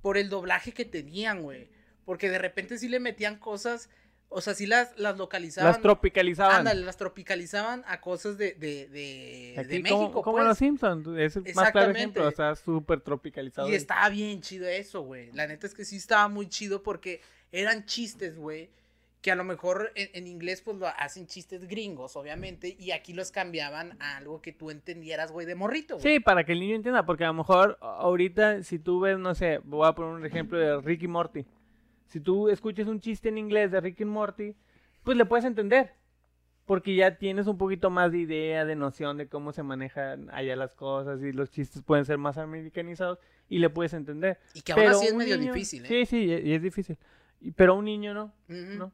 por 0.00 0.16
el 0.16 0.30
doblaje 0.30 0.72
que 0.72 0.84
tenían, 0.84 1.42
güey. 1.42 1.68
Porque 2.04 2.30
de 2.30 2.38
repente 2.38 2.78
sí 2.78 2.88
le 2.88 3.00
metían 3.00 3.36
cosas, 3.36 3.90
o 4.32 4.40
sea, 4.40 4.54
sí 4.54 4.64
las, 4.64 4.96
las 4.96 5.18
localizaban. 5.18 5.72
Las 5.72 5.82
tropicalizaban. 5.82 6.58
Ándale, 6.58 6.82
las 6.82 6.96
tropicalizaban 6.96 7.82
a 7.86 8.00
cosas 8.00 8.38
de, 8.38 8.54
de, 8.54 8.86
de, 8.88 9.64
de 9.68 9.80
México, 9.80 9.98
como, 10.12 10.22
como 10.22 10.36
pues. 10.36 10.46
los 10.46 10.58
Simpsons, 10.58 11.08
es 11.18 11.34
el 11.34 11.52
más 11.54 11.72
claro 11.72 11.90
ejemplo, 11.90 12.28
está 12.28 12.54
súper 12.54 13.00
tropicalizado. 13.00 13.68
Y 13.68 13.74
estaba 13.74 14.08
bien 14.08 14.40
chido 14.40 14.68
eso, 14.68 15.02
güey. 15.02 15.32
La 15.32 15.48
neta 15.48 15.66
es 15.66 15.74
que 15.74 15.84
sí 15.84 15.96
estaba 15.96 16.28
muy 16.28 16.48
chido 16.48 16.82
porque 16.82 17.20
eran 17.50 17.84
chistes, 17.86 18.38
güey. 18.38 18.70
Que 19.20 19.32
a 19.32 19.34
lo 19.34 19.44
mejor 19.44 19.92
en, 19.96 20.08
en 20.14 20.26
inglés 20.28 20.62
pues 20.62 20.78
lo 20.78 20.86
hacen 20.86 21.26
chistes 21.26 21.66
gringos, 21.66 22.16
obviamente. 22.16 22.76
Y 22.78 22.92
aquí 22.92 23.12
los 23.12 23.32
cambiaban 23.32 24.00
a 24.00 24.16
algo 24.16 24.40
que 24.40 24.52
tú 24.52 24.70
entendieras, 24.70 25.32
güey, 25.32 25.44
de 25.44 25.56
morrito, 25.56 25.98
güey. 25.98 26.14
Sí, 26.14 26.20
para 26.20 26.44
que 26.44 26.52
el 26.52 26.60
niño 26.60 26.76
entienda, 26.76 27.04
porque 27.04 27.24
a 27.24 27.26
lo 27.26 27.34
mejor 27.34 27.76
ahorita 27.80 28.62
si 28.62 28.78
tú 28.78 29.00
ves, 29.00 29.18
no 29.18 29.34
sé, 29.34 29.58
voy 29.64 29.86
a 29.86 29.92
poner 29.92 30.12
un 30.12 30.24
ejemplo 30.24 30.56
de 30.56 30.80
Ricky 30.80 31.08
Morty. 31.08 31.44
Si 32.10 32.20
tú 32.20 32.48
escuchas 32.48 32.86
un 32.88 33.00
chiste 33.00 33.28
en 33.28 33.38
inglés 33.38 33.70
de 33.70 33.80
Ricky 33.80 34.04
Morty, 34.04 34.54
pues 35.04 35.16
le 35.16 35.24
puedes 35.24 35.44
entender. 35.46 35.94
Porque 36.66 36.94
ya 36.94 37.16
tienes 37.18 37.46
un 37.48 37.58
poquito 37.58 37.90
más 37.90 38.12
de 38.12 38.18
idea, 38.18 38.64
de 38.64 38.76
noción 38.76 39.16
de 39.16 39.26
cómo 39.28 39.52
se 39.52 39.62
manejan 39.64 40.28
allá 40.30 40.54
las 40.54 40.72
cosas 40.74 41.20
y 41.22 41.32
los 41.32 41.50
chistes 41.50 41.82
pueden 41.82 42.04
ser 42.04 42.18
más 42.18 42.38
americanizados 42.38 43.18
y 43.48 43.58
le 43.58 43.70
puedes 43.70 43.92
entender. 43.92 44.38
Y 44.54 44.60
que 44.62 44.72
aún 44.72 44.86
así 44.86 45.06
es 45.06 45.14
medio 45.14 45.36
niño- 45.36 45.52
difícil, 45.52 45.84
¿eh? 45.84 45.88
Sí, 45.88 46.06
sí, 46.06 46.24
y 46.26 46.52
es 46.52 46.62
difícil. 46.62 46.96
Pero 47.56 47.74
un 47.74 47.86
niño 47.86 48.14
no. 48.14 48.32
¿no? 48.48 48.92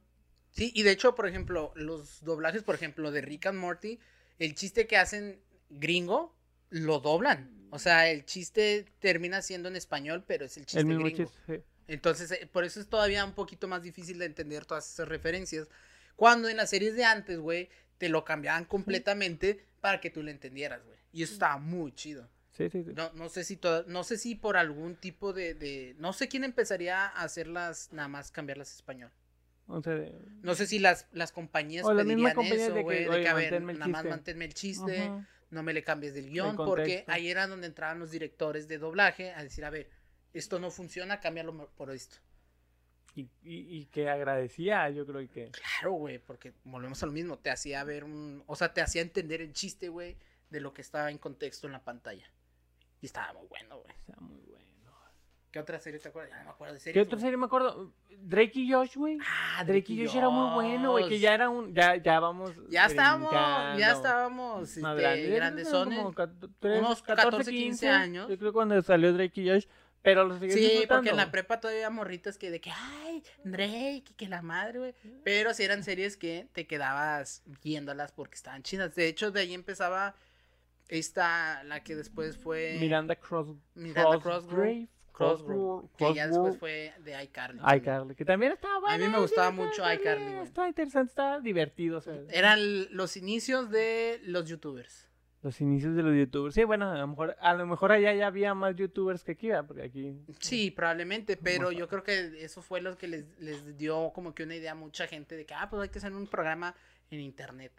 Sí, 0.52 0.72
y 0.74 0.84
de 0.84 0.92
hecho, 0.92 1.14
por 1.14 1.26
ejemplo, 1.26 1.72
los 1.74 2.24
doblajes, 2.24 2.62
por 2.62 2.74
ejemplo, 2.76 3.10
de 3.10 3.20
Rick 3.20 3.46
and 3.46 3.58
Morty, 3.58 3.98
el 4.38 4.54
chiste 4.54 4.86
que 4.86 4.96
hacen 4.96 5.38
gringo, 5.68 6.34
lo 6.70 7.00
doblan. 7.00 7.50
O 7.70 7.78
sea, 7.78 8.08
el 8.10 8.24
chiste 8.24 8.86
termina 9.00 9.42
siendo 9.42 9.68
en 9.68 9.76
español, 9.76 10.24
pero 10.26 10.46
es 10.46 10.56
el 10.56 10.64
chiste 10.64 10.80
el 10.80 10.86
mismo 10.86 11.04
gringo. 11.04 11.24
chiste. 11.24 11.38
sí. 11.58 11.62
Entonces, 11.88 12.30
eh, 12.32 12.48
por 12.52 12.64
eso 12.64 12.80
es 12.80 12.88
todavía 12.88 13.24
un 13.24 13.32
poquito 13.32 13.68
más 13.68 13.82
difícil 13.82 14.18
de 14.18 14.26
entender 14.26 14.64
todas 14.66 14.90
esas 14.92 15.08
referencias. 15.08 15.68
Cuando 16.16 16.48
en 16.48 16.56
las 16.56 16.70
series 16.70 16.96
de 16.96 17.04
antes, 17.04 17.38
güey, 17.38 17.68
te 17.98 18.08
lo 18.08 18.24
cambiaban 18.24 18.64
completamente 18.64 19.64
para 19.80 20.00
que 20.00 20.10
tú 20.10 20.22
lo 20.22 20.30
entendieras, 20.30 20.84
güey. 20.84 20.98
Y 21.12 21.22
eso 21.22 21.34
estaba 21.34 21.58
muy 21.58 21.92
chido. 21.92 22.28
Sí, 22.52 22.68
sí, 22.70 22.82
sí. 22.84 22.92
No, 22.94 23.12
no 23.12 23.28
sé 23.28 23.44
si 23.44 23.56
to- 23.56 23.84
no 23.86 24.02
sé 24.02 24.16
si 24.16 24.34
por 24.34 24.56
algún 24.56 24.96
tipo 24.96 25.32
de, 25.32 25.54
de- 25.54 25.94
no 25.98 26.12
sé 26.12 26.26
quién 26.28 26.42
empezaría 26.44 27.06
a 27.06 27.22
hacerlas 27.22 27.92
nada 27.92 28.08
más 28.08 28.30
cambiarlas 28.30 28.72
a 28.72 28.76
español. 28.76 29.10
O 29.68 29.82
sea, 29.82 29.94
de- 29.94 30.14
No 30.42 30.54
sé 30.54 30.66
si 30.66 30.78
las, 30.78 31.06
las 31.12 31.32
compañías 31.32 31.84
O 31.84 31.92
la 31.92 32.02
misma 32.04 32.32
pedirían 32.32 32.58
eso, 32.60 32.74
de 32.74 32.82
güey, 32.82 33.04
de 33.04 33.08
"Oye, 33.10 33.22
que 33.22 33.28
a 33.28 33.34
ver, 33.34 33.60
nada 33.62 33.86
más 33.88 34.00
chiste". 34.02 34.08
manténme 34.08 34.44
el 34.46 34.54
chiste, 34.54 34.98
Ajá. 35.02 35.28
no 35.50 35.62
me 35.62 35.72
le 35.74 35.82
cambies 35.82 36.14
del 36.14 36.30
guion, 36.30 36.56
porque 36.56 37.04
ahí 37.08 37.28
era 37.28 37.46
donde 37.46 37.66
entraban 37.66 37.98
los 37.98 38.10
directores 38.10 38.68
de 38.68 38.78
doblaje 38.78 39.32
a 39.32 39.42
decir, 39.42 39.64
a 39.64 39.70
ver, 39.70 39.90
esto 40.38 40.58
no 40.58 40.70
funciona, 40.70 41.20
cámbialo 41.20 41.68
por 41.76 41.90
esto. 41.90 42.16
Y, 43.14 43.22
y, 43.42 43.78
y 43.78 43.86
que 43.86 44.10
agradecía, 44.10 44.90
yo 44.90 45.06
creo 45.06 45.26
que. 45.28 45.50
Claro, 45.50 45.92
güey, 45.92 46.18
porque 46.18 46.52
volvemos 46.64 47.02
a 47.02 47.06
lo 47.06 47.12
mismo, 47.12 47.38
te 47.38 47.50
hacía 47.50 47.82
ver 47.82 48.04
un, 48.04 48.44
o 48.46 48.56
sea, 48.56 48.74
te 48.74 48.82
hacía 48.82 49.00
entender 49.00 49.40
el 49.40 49.54
chiste, 49.54 49.88
güey, 49.88 50.16
de 50.50 50.60
lo 50.60 50.74
que 50.74 50.82
estaba 50.82 51.10
en 51.10 51.18
contexto 51.18 51.66
en 51.66 51.72
la 51.72 51.82
pantalla. 51.82 52.30
Y 53.00 53.06
estaba 53.06 53.32
muy 53.32 53.46
bueno, 53.48 53.78
güey. 53.78 53.94
Está 53.96 54.20
muy 54.20 54.40
bueno. 54.40 54.66
¿Qué 55.50 55.60
otra 55.60 55.80
serie 55.80 55.98
te 55.98 56.08
acuerdas? 56.08 56.32
Ya 56.32 56.38
no 56.40 56.44
me 56.44 56.50
acuerdo 56.50 56.74
de 56.74 56.80
series. 56.80 56.92
¿Qué 56.92 57.00
otra 57.00 57.18
serie 57.18 57.36
me 57.38 57.46
acuerdo? 57.46 57.94
Drake 58.18 58.60
y 58.60 58.70
Josh, 58.70 58.96
güey. 58.96 59.16
Ah, 59.26 59.64
Drake 59.64 59.90
y 59.90 60.04
Josh 60.04 60.16
era 60.18 60.28
muy 60.28 60.54
bueno, 60.54 60.90
güey. 60.90 61.08
Que 61.08 61.18
ya 61.18 61.32
era 61.32 61.48
un. 61.48 61.74
Ya, 61.74 61.96
ya 61.96 62.20
vamos. 62.20 62.52
Ya 62.68 62.84
estábamos, 62.84 63.32
ya 63.32 63.92
estábamos, 63.92 64.76
Más 64.76 64.98
este, 64.98 65.02
grandes. 65.02 65.34
grandes 65.34 65.68
son. 65.70 65.90
Unos 65.90 67.02
14, 67.02 67.50
15 67.50 67.88
años. 67.88 68.28
Yo 68.28 68.36
creo 68.36 68.52
cuando 68.52 68.82
salió 68.82 69.14
Drake 69.14 69.40
y 69.40 69.48
Josh. 69.48 69.66
Pero 70.06 70.22
los 70.22 70.38
seguí 70.38 70.52
Sí, 70.52 70.84
porque 70.86 71.10
en 71.10 71.16
la 71.16 71.32
prepa 71.32 71.58
todavía 71.58 71.88
había 71.88 71.96
morritas 71.96 72.38
que 72.38 72.52
de 72.52 72.60
que, 72.60 72.70
ay, 72.70 73.24
Drake, 73.42 74.04
que, 74.04 74.14
que 74.14 74.28
la 74.28 74.40
madre, 74.40 74.78
güey. 74.78 74.94
Pero 75.24 75.52
sí 75.52 75.64
eran 75.64 75.82
series 75.82 76.16
que 76.16 76.46
te 76.52 76.64
quedabas 76.68 77.42
viéndolas 77.64 78.12
porque 78.12 78.36
estaban 78.36 78.62
chidas. 78.62 78.94
De 78.94 79.08
hecho, 79.08 79.32
de 79.32 79.40
ahí 79.40 79.52
empezaba 79.52 80.14
esta, 80.86 81.64
la 81.64 81.82
que 81.82 81.96
después 81.96 82.38
fue 82.38 82.76
Miranda 82.78 83.16
Cross. 83.16 83.48
Miranda 83.74 84.20
Crossgrave. 84.20 84.86
Crossgrove, 85.10 85.88
que 85.96 86.14
ya 86.14 86.28
después 86.28 86.56
fue 86.56 86.92
de 87.00 87.24
iCarly. 87.24 87.60
iCarly, 87.76 88.14
que 88.14 88.24
también 88.24 88.52
estaba 88.52 88.78
bueno. 88.78 89.06
mí 89.06 89.10
me 89.10 89.18
gustaba 89.18 89.50
mucho 89.50 89.82
iCarly. 89.92 90.34
Estaba 90.34 90.68
interesante, 90.68 91.10
estaba 91.10 91.40
divertido. 91.40 92.00
Eran 92.30 92.94
los 92.94 93.16
inicios 93.16 93.70
de 93.70 94.20
los 94.22 94.48
youtubers. 94.48 95.05
Los 95.46 95.60
inicios 95.60 95.94
de 95.94 96.02
los 96.02 96.12
youtubers. 96.12 96.56
Sí, 96.56 96.64
bueno, 96.64 96.90
a 96.90 96.98
lo 96.98 97.06
mejor, 97.06 97.36
a 97.38 97.54
lo 97.54 97.66
mejor 97.66 97.92
allá 97.92 98.12
ya 98.12 98.26
había 98.26 98.52
más 98.52 98.74
youtubers 98.74 99.22
que 99.22 99.30
aquí, 99.30 99.46
¿verdad? 99.46 99.64
porque 99.64 99.84
aquí. 99.84 100.20
Sí, 100.40 100.72
probablemente, 100.72 101.36
pero 101.36 101.70
yo 101.70 101.86
creo 101.86 102.02
que 102.02 102.44
eso 102.44 102.62
fue 102.62 102.80
lo 102.80 102.98
que 102.98 103.06
les, 103.06 103.38
les 103.38 103.78
dio 103.78 104.10
como 104.12 104.34
que 104.34 104.42
una 104.42 104.56
idea 104.56 104.72
a 104.72 104.74
mucha 104.74 105.06
gente 105.06 105.36
de 105.36 105.46
que, 105.46 105.54
ah, 105.54 105.70
pues 105.70 105.82
hay 105.82 105.88
que 105.88 105.98
hacer 105.98 106.12
un 106.12 106.26
programa 106.26 106.74
en 107.12 107.20
internet. 107.20 107.70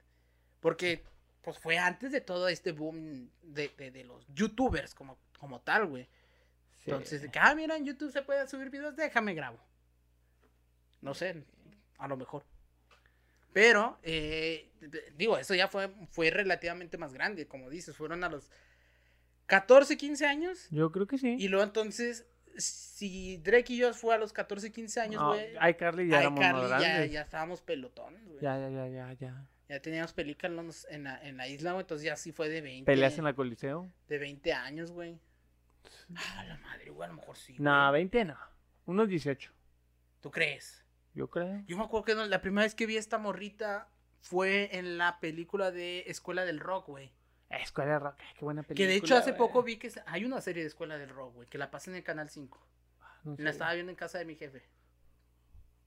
Porque, 0.62 1.04
pues 1.42 1.60
fue 1.60 1.78
antes 1.78 2.14
de 2.14 2.22
todo 2.22 2.48
este 2.48 2.72
boom 2.72 3.30
de, 3.42 3.70
de, 3.78 3.92
de 3.92 4.06
los 4.06 4.26
youtubers 4.34 4.96
como, 4.96 5.18
como 5.38 5.60
tal, 5.60 5.88
güey. 5.88 6.06
sí. 6.06 6.90
Entonces, 6.92 7.22
de 7.22 7.30
que, 7.30 7.40
ah, 7.40 7.54
mira, 7.54 7.76
en 7.76 7.84
YouTube 7.84 8.14
se 8.14 8.22
puede 8.22 8.48
subir 8.48 8.70
videos, 8.70 8.96
déjame 8.96 9.34
grabo. 9.34 9.60
No 11.02 11.14
sé, 11.14 11.44
a 11.98 12.08
lo 12.08 12.16
mejor. 12.16 12.46
Pero, 13.58 13.98
eh, 14.04 14.70
digo, 15.16 15.36
eso 15.40 15.56
ya 15.56 15.68
fue, 15.68 15.90
fue 16.12 16.30
relativamente 16.30 16.96
más 17.00 17.12
grande, 17.12 17.48
como 17.48 17.72
dices, 17.72 17.98
fueron 17.98 18.24
a 18.24 18.30
los 18.30 18.52
14, 19.48 19.98
15 19.98 20.28
años. 20.28 20.68
Yo 20.70 20.92
creo 20.92 21.08
que 21.08 21.18
sí. 21.18 21.38
Y 21.40 21.48
luego 21.48 21.64
entonces, 21.66 22.28
si 22.56 23.38
Drake 23.38 23.74
y 23.74 23.78
yo 23.78 23.96
fue 23.96 24.14
a 24.14 24.20
los 24.20 24.32
14, 24.32 24.72
15 24.72 25.00
años, 25.02 25.20
No, 25.24 25.30
güey. 25.30 25.56
iCarly 25.72 26.08
ya 26.08 26.20
éramos 26.20 26.40
más 26.40 26.50
iCarly 26.52 26.84
ya, 26.84 27.06
ya 27.08 27.22
estábamos 27.22 27.64
pelotones, 27.64 28.24
güey. 28.28 28.42
Ya, 28.42 28.60
ya, 28.60 28.70
ya, 28.70 28.88
ya, 28.90 29.14
ya. 29.14 29.50
Ya 29.70 29.82
teníamos 29.82 30.14
películas 30.14 30.86
en 30.92 31.06
la, 31.06 31.20
en 31.28 31.38
la 31.38 31.48
isla, 31.48 31.72
güey. 31.72 31.82
Entonces 31.82 32.06
ya 32.06 32.16
sí 32.16 32.32
fue 32.32 32.50
de 32.50 32.62
20. 32.62 32.86
Peleas 32.86 33.18
en 33.18 33.24
la 33.24 33.34
Coliseo. 33.34 33.92
De 34.08 34.20
20 34.20 34.54
años, 34.54 34.92
güey. 34.92 35.18
Ah, 36.16 36.44
la 36.48 36.58
madre, 36.58 36.92
güey, 36.92 37.08
a 37.10 37.12
lo 37.12 37.18
mejor 37.18 37.36
sí. 37.36 37.56
No, 37.58 37.90
güey. 37.90 38.02
20 38.04 38.26
no. 38.26 38.38
Unos 38.86 39.10
18, 39.10 39.52
¿Tú 40.22 40.30
crees? 40.30 40.84
Yo 41.18 41.30
creo. 41.30 41.64
Yo 41.68 41.78
me 41.78 41.84
acuerdo 41.84 42.06
que 42.06 42.16
no, 42.16 42.26
la 42.26 42.42
primera 42.42 42.66
vez 42.66 42.76
que 42.76 42.86
vi 42.86 42.96
a 42.96 43.00
esta 43.00 43.18
morrita 43.18 43.90
fue 44.22 44.70
en 44.78 44.98
la 44.98 45.20
película 45.20 45.72
de 45.72 46.04
Escuela 46.08 46.46
del 46.46 46.60
Rock, 46.60 46.88
güey. 46.88 47.08
Eh, 47.50 47.58
Escuela 47.62 47.94
de 47.94 48.00
Rock, 48.00 48.16
ay, 48.20 48.34
qué 48.38 48.46
buena 48.46 48.64
película. 48.64 48.86
Que 48.86 48.92
de 48.92 48.98
hecho 48.98 49.16
hace 49.18 49.34
poco 49.34 49.64
vi 49.64 49.78
que 49.78 49.92
hay 50.06 50.26
una 50.26 50.42
serie 50.42 50.64
de 50.64 50.68
Escuela 50.68 50.98
del 50.98 51.10
Rock, 51.10 51.34
güey, 51.36 51.50
que 51.50 51.58
la 51.58 51.72
pasa 51.72 51.90
en 51.92 51.98
el 51.98 52.04
Canal 52.04 52.30
5. 52.30 52.60
No 53.24 53.36
La 53.40 53.46
sé. 53.46 53.50
estaba 53.50 53.74
viendo 53.74 53.90
en 53.92 53.96
casa 53.96 54.18
de 54.20 54.26
mi 54.26 54.36
jefe. 54.36 54.64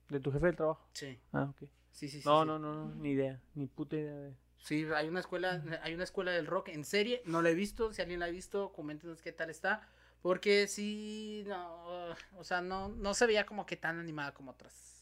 ¿De 0.09 0.19
tu 0.19 0.31
jefe 0.31 0.45
del 0.47 0.55
trabajo? 0.55 0.87
Sí, 0.93 1.19
Ah, 1.31 1.43
ok. 1.49 1.69
sí, 1.91 2.09
sí. 2.09 2.21
sí, 2.21 2.27
No, 2.27 2.41
sí. 2.41 2.47
no, 2.47 2.59
no, 2.59 2.73
no, 2.75 2.95
ni 2.95 3.11
idea. 3.11 3.41
Ni 3.55 3.67
puta 3.67 3.95
idea 3.95 4.13
de. 4.15 4.35
Sí, 4.57 4.85
hay 4.95 5.07
una 5.07 5.21
escuela, 5.21 5.63
hay 5.81 5.93
una 5.95 6.03
escuela 6.03 6.31
del 6.31 6.45
rock 6.45 6.67
en 6.69 6.83
serie, 6.85 7.21
no 7.25 7.41
la 7.41 7.49
he 7.49 7.55
visto, 7.55 7.93
si 7.93 8.01
alguien 8.01 8.19
la 8.19 8.27
ha 8.27 8.29
visto, 8.29 8.71
coméntenos 8.73 9.19
qué 9.21 9.31
tal 9.31 9.49
está, 9.49 9.87
porque 10.21 10.67
sí, 10.67 11.43
no, 11.47 12.13
o 12.37 12.43
sea, 12.43 12.61
no, 12.61 12.89
no 12.89 13.15
se 13.15 13.25
veía 13.25 13.45
como 13.47 13.65
que 13.65 13.75
tan 13.75 13.97
animada 13.99 14.33
como 14.35 14.51
otras. 14.51 15.00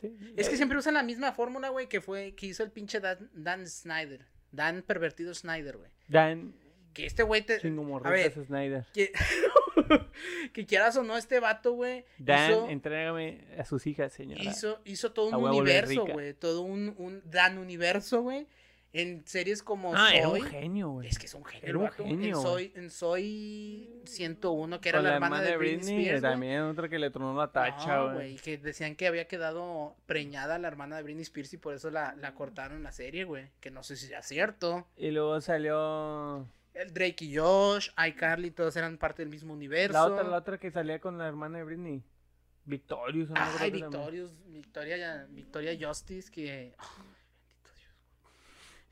Sí. 0.00 0.16
Es 0.36 0.48
que 0.48 0.54
eh, 0.54 0.56
siempre 0.56 0.78
usan 0.78 0.94
la 0.94 1.02
misma 1.02 1.32
fórmula, 1.32 1.68
güey, 1.68 1.88
que 1.88 2.00
fue, 2.00 2.34
que 2.34 2.46
hizo 2.46 2.62
el 2.62 2.70
pinche 2.70 3.00
Dan, 3.00 3.30
Dan 3.34 3.66
Snyder, 3.68 4.26
Dan 4.50 4.82
pervertido 4.82 5.34
Snyder, 5.34 5.76
güey. 5.76 5.90
Dan 6.08 6.54
Que 6.92 7.06
este 7.06 7.22
güey 7.22 7.42
te, 7.42 7.60
chingo 7.60 7.82
morritas 7.84 8.34
Snyder. 8.46 8.86
que, 8.92 9.12
que 10.52 10.66
quieras 10.66 10.96
o 10.96 11.02
no, 11.02 11.16
este 11.16 11.40
vato, 11.40 11.72
güey, 11.72 12.04
Dan, 12.18 12.50
hizo, 12.50 12.68
entrégame 12.68 13.46
a 13.58 13.64
sus 13.64 13.86
hijas, 13.86 14.12
señora. 14.12 14.42
hizo, 14.42 14.80
hizo 14.84 15.12
todo 15.12 15.36
un 15.36 15.44
universo, 15.44 16.06
güey, 16.06 16.34
todo 16.34 16.62
un, 16.62 16.94
un 16.98 17.22
Dan 17.24 17.58
universo, 17.58 18.22
güey, 18.22 18.46
en 18.94 19.26
series 19.26 19.62
como 19.62 19.94
ah, 19.94 20.14
era 20.14 20.28
un 20.28 20.38
Soy. 20.38 20.50
genio, 20.50 20.90
güey. 20.90 21.08
Es 21.08 21.18
que 21.18 21.26
es 21.26 21.34
un 21.34 21.44
genio. 21.44 21.68
Era 21.68 21.78
un 21.78 21.90
genio, 21.90 22.36
En. 22.36 22.42
Soy, 22.42 22.72
en 22.74 22.90
Soy 22.90 24.02
101, 24.04 24.80
que 24.80 24.88
era 24.90 25.00
la, 25.00 25.14
hermana 25.14 25.40
de 25.40 25.56
Britney, 25.56 26.02
Spears. 26.02 26.22
También 26.22 26.62
otra 26.62 26.88
que 26.88 26.98
le 26.98 27.10
tronó 27.10 27.34
la 27.34 27.50
tacha, 27.50 28.12
güey. 28.12 28.36
Que 28.36 28.58
decían 28.58 28.94
que 28.94 29.06
había 29.06 29.26
quedado 29.26 29.96
preñada 30.06 30.58
la 30.58 30.68
hermana 30.68 30.96
de 30.96 31.04
Britney 31.04 31.22
Spears 31.22 31.54
y 31.54 31.56
por 31.56 31.74
eso 31.74 31.90
la, 31.90 32.14
la 32.16 32.34
cortaron 32.34 32.78
en 32.78 32.82
la 32.82 32.92
serie, 32.92 33.24
güey. 33.24 33.48
Que 33.60 33.70
no 33.70 33.82
sé 33.82 33.96
si 33.96 34.06
sea 34.06 34.22
cierto. 34.22 34.86
y 34.96 35.10
luego 35.10 35.40
salió 35.40 36.46
El 36.74 36.92
Drake 36.92 37.24
y 37.24 37.36
Josh, 37.36 37.88
iCarly, 38.08 38.50
todos 38.50 38.76
eran 38.76 38.98
parte 38.98 39.22
del 39.22 39.30
mismo 39.30 39.54
universo. 39.54 39.94
la 39.94 40.04
otra, 40.04 40.22
la 40.22 40.36
otra 40.36 40.58
que 40.58 40.70
salía 40.70 41.00
con 41.00 41.16
la 41.16 41.26
hermana 41.26 41.58
de 41.58 41.64
Britney. 41.64 42.02
Victorious. 42.64 43.30
no 43.30 43.36
Ay. 43.38 43.70
Victorious, 43.70 44.32
Victoria, 44.46 45.26
Victoria 45.30 45.88
Justice, 45.88 46.30
que. 46.30 46.74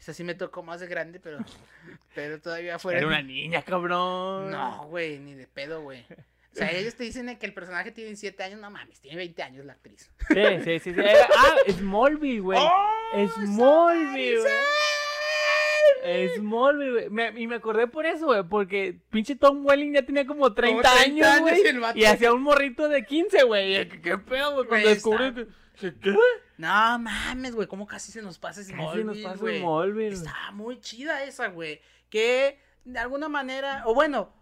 Dios. 0.00 0.08
Esa 0.08 0.14
sí 0.14 0.24
me 0.24 0.34
tocó 0.34 0.62
más 0.62 0.80
de 0.80 0.86
grande, 0.86 1.20
pero. 1.20 1.38
Pero 2.14 2.40
todavía 2.40 2.78
fuera. 2.80 2.98
Era 2.98 3.06
una 3.06 3.22
niña, 3.22 3.62
cabrón. 3.62 4.50
No, 4.50 4.86
güey, 4.88 5.20
ni 5.20 5.34
de 5.34 5.46
pedo, 5.46 5.82
güey. 5.82 6.04
O 6.52 6.56
sea, 6.56 6.72
ellos 6.72 6.96
te 6.96 7.04
dicen 7.04 7.38
que 7.38 7.46
el 7.46 7.54
personaje 7.54 7.92
tiene 7.92 8.16
7 8.16 8.42
años, 8.42 8.60
no 8.60 8.68
mames, 8.70 9.00
tiene 9.00 9.16
20 9.16 9.42
años 9.44 9.64
la 9.64 9.74
actriz. 9.74 10.10
Sí, 10.28 10.42
sí, 10.64 10.78
sí. 10.80 10.94
sí. 10.94 11.00
Ah, 11.00 11.54
Smallville, 11.70 12.40
güey. 12.40 12.58
¡Oh, 12.60 13.28
Smallville, 13.28 14.40
güey. 14.40 16.28
Smallville, 16.36 17.08
güey. 17.08 17.42
Y 17.42 17.46
me 17.46 17.56
acordé 17.56 17.86
por 17.86 18.04
eso, 18.04 18.26
güey. 18.26 18.42
Porque 18.42 18.96
pinche 19.10 19.36
Tom 19.36 19.64
Welling 19.64 19.92
ya 19.94 20.02
tenía 20.02 20.26
como 20.26 20.52
30, 20.52 20.82
30 20.82 21.02
años, 21.02 21.40
güey. 21.40 21.62
Y 21.94 22.04
hacía 22.04 22.32
un 22.32 22.42
morrito 22.42 22.88
de 22.88 23.04
15, 23.04 23.44
güey. 23.44 23.88
¿Qué, 23.88 24.18
pedo, 24.18 24.54
güey? 24.54 24.66
Cuando 24.66 24.88
descubrí 24.88 25.46
¿Qué? 25.80 26.14
No 26.58 26.98
mames, 26.98 27.54
güey, 27.54 27.66
cómo 27.68 27.86
casi 27.86 28.12
se 28.12 28.22
nos 28.22 28.38
pasa 28.38 28.60
Casi 28.60 29.04
nos 29.04 29.18
pasa 29.18 29.36
güey. 29.38 29.60
Smallville. 29.60 30.14
Estaba 30.14 30.50
muy 30.52 30.80
chida 30.80 31.24
esa, 31.24 31.48
güey. 31.48 31.80
Que 32.10 32.58
de 32.84 32.98
alguna 32.98 33.28
manera, 33.28 33.82
o 33.86 33.94
bueno, 33.94 34.32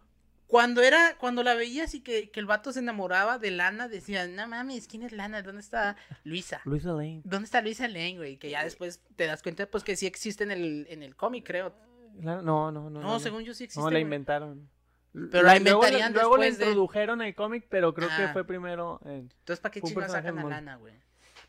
cuando 0.47 0.83
era, 0.83 1.17
cuando 1.19 1.43
la 1.43 1.55
veías 1.55 1.95
y 1.95 2.01
que, 2.01 2.31
que 2.31 2.41
el 2.41 2.47
vato 2.47 2.73
se 2.73 2.79
enamoraba 2.81 3.39
de 3.39 3.51
Lana, 3.51 3.87
decían, 3.89 4.35
no 4.35 4.49
mames, 4.49 4.89
¿quién 4.89 5.03
es 5.03 5.13
Lana? 5.13 5.43
¿Dónde 5.43 5.61
está 5.61 5.97
Luisa? 6.25 6.61
Luisa 6.65 6.91
Lane. 6.93 7.21
¿Dónde 7.25 7.45
está 7.45 7.61
Luisa 7.61 7.87
Lane, 7.87 8.17
güey? 8.17 8.37
Que 8.39 8.51
ya 8.51 8.65
después 8.65 9.03
te 9.17 9.27
das 9.27 9.43
cuenta, 9.43 9.67
pues 9.67 9.85
que 9.85 9.95
sí 9.97 10.07
existe 10.07 10.45
en 10.45 10.51
el, 10.51 10.87
en 10.91 11.03
el 11.03 11.15
cómic, 11.17 11.47
creo. 11.47 11.75
La- 12.21 12.41
No, 12.43 12.73
no, 12.73 12.89
no. 12.91 13.01
No, 13.01 13.21
según 13.21 13.45
yo 13.45 13.53
sí 13.55 13.65
existe. 13.65 13.81
No, 13.81 13.87
la 13.91 13.95
güey. 13.97 14.03
inventaron. 14.03 14.69
Pero 15.13 15.43
la 15.45 15.59
luego- 15.59 15.79
inventarían 15.83 16.13
Luego 16.13 16.37
la 16.37 16.45
después 16.47 16.59
de- 16.59 16.65
introdujeron 16.67 17.21
en 17.23 17.29
el 17.29 17.35
cómic, 17.35 17.67
pero 17.69 17.93
creo 17.95 18.09
que 18.09 18.25
Ah. 18.25 18.31
fue 18.33 18.45
primero. 18.45 19.01
en- 19.05 19.31
Entonces, 19.41 19.61
¿para 19.61 19.73
qué 19.73 19.81
personaje 19.81 20.13
sacan 20.13 20.39
a 20.39 20.45
Lana, 20.45 20.77
güey? 20.77 20.95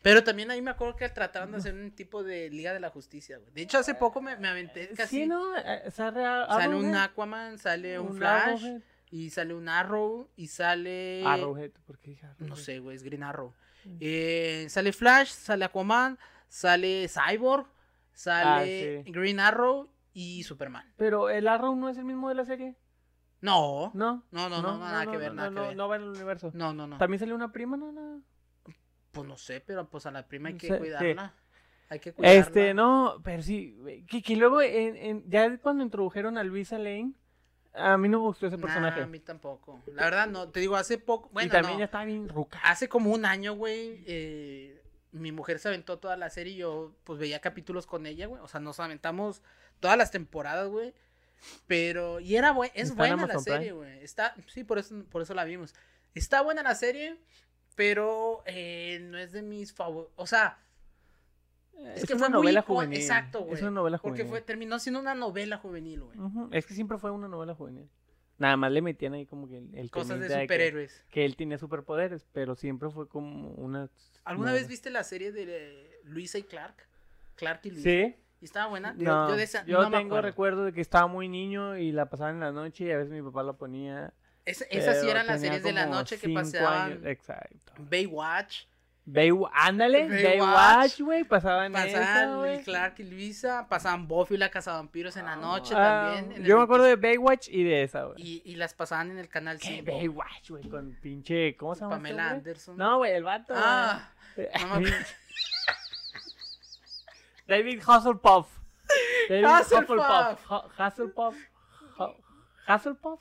Pero 0.02 0.24
también 0.24 0.50
ahí 0.50 0.62
me 0.62 0.70
acuerdo 0.70 0.96
que 0.96 1.08
trataron 1.10 1.50
de 1.52 1.58
hacer 1.58 1.74
un 1.74 1.90
tipo 1.90 2.22
de 2.22 2.48
Liga 2.50 2.72
de 2.72 2.80
la 2.80 2.88
Justicia, 2.90 3.36
güey. 3.38 3.52
De 3.52 3.62
hecho, 3.62 3.78
hace 3.78 3.94
poco 3.94 4.20
me, 4.22 4.36
me 4.36 4.48
aventé 4.48 4.88
casi. 4.96 5.20
Sí, 5.22 5.26
¿no? 5.26 5.54
Eh, 5.56 5.90
Sale, 5.90 6.20
Sale 6.48 6.74
un 6.74 6.94
Aquaman, 6.94 7.58
sale 7.58 7.98
un, 8.00 8.08
un 8.12 8.16
Flash, 8.16 8.64
Arrowhead. 8.64 8.82
y 9.10 9.30
sale 9.30 9.54
un 9.54 9.68
Arrow, 9.68 10.30
y 10.36 10.46
sale... 10.46 11.22
Arrowhead, 11.26 11.72
¿por 11.86 11.98
qué 11.98 12.10
dije 12.12 12.24
Arrowhead? 12.26 12.46
No 12.48 12.56
sé, 12.56 12.78
güey, 12.78 12.96
es 12.96 13.02
Green 13.02 13.22
Arrow. 13.22 13.52
Mm. 13.84 13.96
Eh, 14.00 14.66
sale 14.70 14.92
Flash, 14.94 15.28
sale 15.32 15.64
Aquaman, 15.66 16.18
sale 16.48 17.06
Cyborg, 17.08 17.66
sale 18.12 19.00
Ah, 19.00 19.02
sí. 19.04 19.10
Green 19.12 19.38
Arrow 19.38 19.90
y 20.14 20.42
Superman. 20.44 20.90
Pero 20.96 21.28
el 21.30 21.46
Arrow 21.46 21.76
no 21.76 21.88
es 21.90 21.98
el 21.98 22.04
mismo 22.04 22.28
de 22.30 22.34
la 22.36 22.44
serie. 22.46 22.74
No, 23.42 23.90
No. 23.94 24.24
no, 24.30 24.48
no, 24.48 24.60
no, 24.62 24.78
nada 24.78 25.06
que 25.10 25.16
ver, 25.16 25.30
no, 25.30 25.36
nada 25.36 25.50
no, 25.50 25.60
que 25.62 25.66
ver. 25.68 25.76
No 25.76 25.88
va 25.88 25.96
en 25.96 26.02
el 26.02 26.08
universo. 26.10 26.50
No, 26.54 26.72
no, 26.74 26.86
no. 26.86 26.98
También 26.98 27.18
salió 27.20 27.34
una 27.34 27.52
prima, 27.52 27.76
no, 27.76 27.90
no. 27.92 28.22
Pues 29.12 29.26
no 29.26 29.36
sé, 29.36 29.60
pero 29.60 29.88
pues 29.88 30.06
a 30.06 30.10
la 30.10 30.26
prima 30.28 30.48
hay 30.50 30.56
que 30.56 30.66
Sí, 30.68 30.72
sí. 30.72 30.78
cuidarla. 30.78 31.34
Hay 31.88 31.98
que 31.98 32.12
cuidarla. 32.12 32.38
Este, 32.40 32.74
no, 32.74 33.20
pero 33.24 33.42
sí, 33.42 33.76
güey, 33.80 34.04
que, 34.06 34.22
que 34.22 34.36
luego 34.36 34.62
en, 34.62 34.96
en- 34.96 35.30
ya 35.30 35.58
cuando 35.58 35.82
introdujeron 35.82 36.38
a 36.38 36.44
Luisa 36.44 36.78
Lane, 36.78 37.12
a 37.74 37.96
mí 37.98 38.08
no 38.08 38.18
me 38.18 38.24
gustó 38.26 38.46
ese 38.46 38.56
Nah, 38.56 38.62
personaje. 38.62 39.02
a 39.02 39.06
mí 39.06 39.18
tampoco. 39.20 39.82
La 39.86 40.04
verdad, 40.04 40.26
no. 40.28 40.48
Te 40.50 40.60
digo, 40.60 40.76
hace 40.76 40.98
poco. 40.98 41.28
Bueno, 41.32 41.48
y 41.48 41.50
también 41.50 41.74
no. 41.74 41.78
ya 41.80 41.84
estaba 41.86 42.04
bien 42.04 42.28
ruca. 42.28 42.60
Hace 42.64 42.88
como 42.88 43.10
un 43.12 43.24
año, 43.24 43.54
güey, 43.54 44.04
eh, 44.06 44.80
mi 45.12 45.32
mujer 45.32 45.58
se 45.58 45.68
aventó 45.68 45.98
toda 45.98 46.16
la 46.16 46.30
serie 46.30 46.52
y 46.52 46.56
yo, 46.56 46.94
pues, 47.04 47.18
veía 47.18 47.40
capítulos 47.40 47.86
con 47.86 48.06
ella, 48.06 48.26
güey. 48.26 48.40
O 48.42 48.48
sea, 48.48 48.60
nos 48.60 48.78
aventamos 48.80 49.42
todas 49.80 49.96
las 49.98 50.10
temporadas, 50.12 50.68
güey. 50.68 50.94
Pero, 51.66 52.20
y 52.20 52.36
era 52.36 52.52
buena, 52.52 52.72
es 52.76 52.90
¿Está 52.90 53.08
en 53.08 53.16
buena 53.16 53.34
la 53.34 53.40
serie, 53.40 53.72
güey. 53.72 53.98
Está, 54.04 54.34
sí, 54.48 54.62
por 54.62 54.78
eso, 54.78 55.04
por 55.10 55.22
eso 55.22 55.34
la 55.34 55.44
vimos. 55.44 55.74
Está 56.14 56.42
buena 56.42 56.62
la 56.62 56.74
serie, 56.74 57.18
pero 57.80 58.42
eh, 58.44 58.98
no 59.04 59.16
es 59.16 59.32
de 59.32 59.40
mis 59.40 59.72
favoritos. 59.72 60.12
O 60.16 60.26
sea, 60.26 60.58
es, 61.94 62.04
que 62.04 62.12
una 62.12 62.26
fue 62.26 62.28
muy 62.28 62.38
novela 62.42 62.60
icon- 62.60 62.66
juvenil. 62.66 63.00
Exacto, 63.00 63.40
güey. 63.40 63.54
Es 63.54 63.62
una 63.62 63.70
novela 63.70 63.96
Porque 63.96 64.18
juvenil. 64.18 64.30
fue, 64.30 64.40
terminó 64.42 64.78
siendo 64.78 65.00
una 65.00 65.14
novela 65.14 65.56
juvenil, 65.56 66.02
güey. 66.02 66.18
Es 66.52 66.66
que 66.66 66.74
siempre 66.74 66.98
fue 66.98 67.10
una 67.10 67.26
novela 67.26 67.54
juvenil. 67.54 67.88
Nada 68.36 68.58
más 68.58 68.70
le 68.70 68.82
metían 68.82 69.14
ahí 69.14 69.24
como 69.24 69.48
que 69.48 69.56
el, 69.56 69.74
el 69.74 69.90
Cosas 69.90 70.20
de 70.20 70.28
que- 70.28 70.42
superhéroes. 70.42 71.04
Que, 71.08 71.24
él 71.24 71.36
tenía 71.36 71.56
superpoderes, 71.56 72.26
pero 72.34 72.54
siempre 72.54 72.90
fue 72.90 73.08
como 73.08 73.48
una... 73.52 73.88
¿Alguna 74.24 74.52
vez 74.52 74.68
viste 74.68 74.90
la 74.90 75.02
serie 75.02 75.32
de 75.32 75.44
eh, 75.48 76.00
Luisa 76.04 76.36
y 76.36 76.42
Clark? 76.42 76.86
Clark 77.36 77.60
y 77.64 77.70
Luisa. 77.70 77.88
Sí. 77.88 78.14
¿Y 78.42 78.44
estaba 78.44 78.66
buena? 78.68 78.94
Yo, 78.98 79.04
No, 79.04 79.30
yo 79.30 79.36
de 79.36 79.42
esa 79.44 79.64
yo 79.64 79.80
no 79.80 79.88
me 79.88 79.96
tengo 79.96 80.20
recuerdo 80.20 80.66
de 80.66 80.74
que 80.74 80.82
estaba 80.82 81.06
muy 81.06 81.30
niño 81.30 81.78
y 81.78 81.92
la 81.92 82.10
pasaban 82.10 82.34
en 82.34 82.40
la 82.40 82.52
noche 82.52 82.84
y 82.84 82.90
a 82.90 82.98
veces 82.98 83.10
mi 83.10 83.22
papá 83.22 83.42
la 83.42 83.54
ponía. 83.54 84.12
Es- 84.50 84.66
esas 84.70 85.00
sí 85.00 85.08
eran 85.08 85.26
las 85.26 85.40
series 85.40 85.62
de 85.62 85.72
la 85.72 85.86
noche 85.86 86.18
que 86.18 86.28
pasaban. 86.28 86.92
años, 86.92 87.04
Exacto. 87.04 87.72
Baywatch. 87.78 88.64
Baywa- 89.06 89.50
ándale, 89.54 90.06
Baywatch. 90.08 91.00
Güey, 91.00 91.24
pasaban 91.24 91.72
Pasaban 91.72 92.62
Clark 92.62 92.94
y 92.98 93.02
Luisa. 93.04 93.66
Pasaban 93.68 94.06
Buffy 94.06 94.36
la 94.36 94.50
cazavampiros 94.50 95.16
en 95.16 95.24
la 95.24 95.34
noche 95.36 95.74
Ah, 95.76 96.12
también. 96.14 96.44
yo 96.44 96.58
me 96.58 96.62
acuerdo 96.62 96.84
20 96.84 97.00
de 97.00 97.08
Baywatch 97.16 97.48
y 97.48 97.64
de 97.64 97.82
esa, 97.82 98.04
güey. 98.04 98.22
Y, 98.22 98.42
y 98.44 98.54
las 98.56 98.74
pasaban 98.74 99.10
en 99.10 99.18
el 99.18 99.28
canal 99.28 99.58
¿Qué 99.58 99.82
5. 99.84 99.90
Baywatch, 99.96 100.50
güey? 100.50 100.68
Con 100.68 100.96
pinche, 101.02 101.56
¿cómo 101.56 101.74
se 101.74 101.80
llama? 101.80 101.96
Pamela? 101.96 102.30
Anderson. 102.30 102.76
No, 102.76 102.98
güey, 102.98 103.12
el 103.12 103.24
vato. 103.24 103.54
Ah, 103.56 104.10
no 104.68 104.80
me. 104.80 104.90
David 107.48 107.82
Hasselhoff. 107.84 108.48
David 109.28 109.44
Hasselhoff. 109.44 110.50
Hasselhoff. 110.78 111.34
Ha- 111.98 112.14
Hasselhoff. 112.66 113.20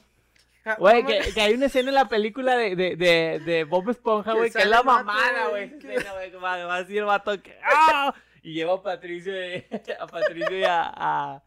Güey, 0.77 1.05
que, 1.05 1.33
que 1.33 1.41
hay 1.41 1.53
una 1.53 1.65
escena 1.67 1.89
en 1.89 1.95
la 1.95 2.07
película 2.07 2.55
de, 2.55 2.75
de, 2.75 2.95
de, 2.95 3.41
de 3.45 3.63
Bob 3.63 3.89
Esponja, 3.89 4.33
güey, 4.33 4.51
que 4.51 4.59
es 4.59 4.67
la 4.67 4.83
mamada, 4.83 5.47
güey, 5.49 5.71
va, 6.41 6.65
va 6.65 6.75
así 6.77 6.97
el 6.97 7.05
vato 7.05 7.41
que. 7.41 7.57
¡Ah! 7.63 8.13
Y 8.41 8.53
lleva 8.53 8.73
a 8.75 8.81
Patricio, 8.81 9.33
y- 9.33 9.65
a 9.99 10.07
Patricio 10.07 10.57
y 10.57 10.63
a, 10.63 10.81
a, 10.83 11.43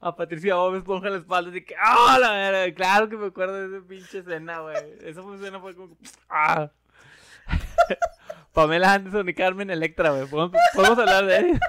a 0.00 0.16
Patricio 0.16 0.48
y 0.48 0.50
a 0.52 0.56
Bob 0.56 0.76
Esponja 0.76 1.06
en 1.06 1.12
la 1.14 1.18
espalda, 1.20 1.50
así 1.50 1.64
que. 1.64 1.74
¡Ah! 1.78 2.18
verga! 2.20 2.74
Claro 2.74 3.08
que 3.08 3.16
me 3.16 3.26
acuerdo 3.28 3.68
de 3.68 3.78
esa 3.78 3.86
pinche 3.86 4.18
escena, 4.18 4.60
güey. 4.60 4.76
Esa 5.02 5.20
escena 5.34 5.60
fue 5.60 5.74
como. 5.74 5.96
¡Ah! 6.28 6.68
Pamela 8.52 8.92
Anderson 8.92 9.28
y 9.28 9.34
Carmen 9.34 9.68
Electra, 9.70 10.10
güey. 10.10 10.26
¿Podemos, 10.26 10.52
podemos 10.74 10.98
hablar 10.98 11.26
de 11.26 11.36
él? 11.38 11.60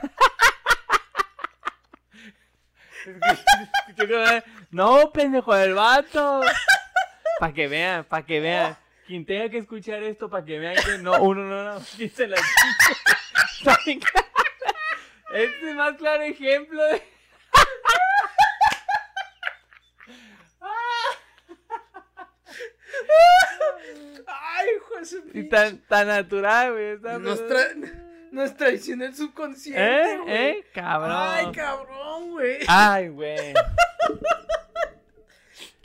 No, 4.71 5.11
pendejo, 5.11 5.55
el 5.55 5.73
vato. 5.73 6.41
Para 7.39 7.53
que 7.53 7.67
vean, 7.67 8.03
para 8.05 8.25
que 8.25 8.39
vean. 8.39 8.77
Quien 9.07 9.25
tenga 9.25 9.49
que 9.49 9.59
escuchar 9.59 10.01
esto, 10.03 10.29
para 10.29 10.43
que 10.45 10.57
vean 10.57 10.75
que 10.75 10.97
no, 10.97 11.21
uno 11.21 11.43
no, 11.43 11.63
no, 11.75 11.85
¿quién 11.97 12.09
se 12.09 12.27
la. 12.27 12.37
Este 13.65 13.93
es 15.33 15.63
el 15.63 15.75
más 15.75 15.95
claro 15.97 16.23
ejemplo 16.23 16.83
de. 16.83 17.01
Ay, 24.27 24.67
su 25.05 25.21
Y 25.33 25.43
tan, 25.49 25.79
tan 25.87 26.07
natural, 26.07 26.71
güey. 26.73 27.19
Nos, 27.19 27.41
tra- 27.45 28.29
nos 28.31 28.55
traiciona 28.55 29.05
el 29.05 29.15
subconsciente, 29.15 29.81
¿Eh? 30.13 30.17
güey. 30.23 30.35
¿Eh? 30.35 30.65
Cabrón. 30.73 31.11
Ay, 31.15 31.51
cabrón, 31.51 32.31
güey. 32.31 32.57
Ay, 32.67 33.09
güey. 33.09 33.53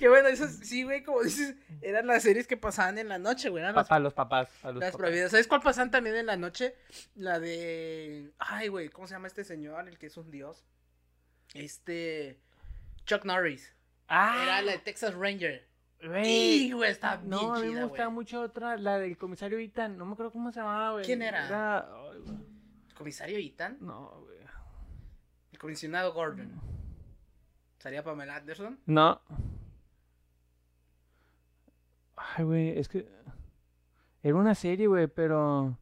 Que 0.01 0.09
bueno, 0.09 0.29
esas 0.29 0.57
sí, 0.67 0.83
güey, 0.83 1.05
como 1.05 1.23
dices, 1.23 1.55
eran 1.83 2.07
las 2.07 2.23
series 2.23 2.47
que 2.47 2.57
pasaban 2.57 2.97
en 2.99 3.09
la 3.09 3.19
noche, 3.19 3.51
güey. 3.51 3.63
Eran 3.63 3.75
las, 3.77 3.87
Para 3.87 4.01
los 4.01 4.15
papás. 4.15 4.49
Para 4.63 4.73
los 4.73 4.81
las 4.81 4.91
papás. 4.93 4.99
prohibidas. 5.07 5.31
¿Sabes 5.31 5.47
cuál 5.47 5.61
pasaban 5.61 5.91
también 5.91 6.17
en 6.17 6.25
la 6.27 6.37
noche? 6.39 6.75
La 7.15 7.39
de. 7.39 8.33
Ay, 8.39 8.69
güey, 8.69 8.89
¿cómo 8.89 9.07
se 9.07 9.15
llama 9.15 9.27
este 9.29 9.45
señor? 9.45 9.87
El 9.87 9.99
que 9.99 10.07
es 10.07 10.17
un 10.17 10.31
dios. 10.31 10.65
Este. 11.55 12.41
Chuck 13.05 13.25
Norris. 13.25 13.75
Ah, 14.09 14.41
Era 14.43 14.63
la 14.63 14.73
de 14.73 14.79
Texas 14.79 15.15
Ranger. 15.15 15.69
güey. 16.03 16.27
Y, 16.69 16.73
güey, 16.73 16.91
está 16.91 17.17
bien 17.17 17.31
No, 17.31 17.55
a 17.55 17.59
mí 17.61 17.67
me 17.67 17.73
chida, 17.75 17.83
gustaba 17.85 18.07
güey. 18.07 18.15
mucho 18.15 18.41
otra, 18.41 18.77
la 18.79 18.99
del 18.99 19.17
comisario 19.19 19.59
Ethan. 19.59 19.97
No 19.99 20.07
me 20.07 20.13
acuerdo 20.15 20.33
cómo 20.33 20.51
se 20.51 20.61
llamaba, 20.61 20.93
güey. 20.93 21.05
¿Quién 21.05 21.23
era? 21.23 21.79
ay, 21.79 22.19
güey. 22.25 22.37
Comisario 22.97 23.39
Ethan. 23.39 23.77
No, 23.81 24.23
güey. 24.25 24.39
El 25.53 25.59
comisionado 25.59 26.13
Gordon. 26.15 26.59
¿Salía 27.79 28.03
Pamela 28.03 28.37
Anderson? 28.37 28.81
No. 28.87 29.21
Ay, 32.41 32.45
güey, 32.45 32.79
es 32.79 32.89
que. 32.89 33.07
Era 34.23 34.35
una 34.35 34.55
serie, 34.55 34.87
güey, 34.87 35.07
pero. 35.09 35.77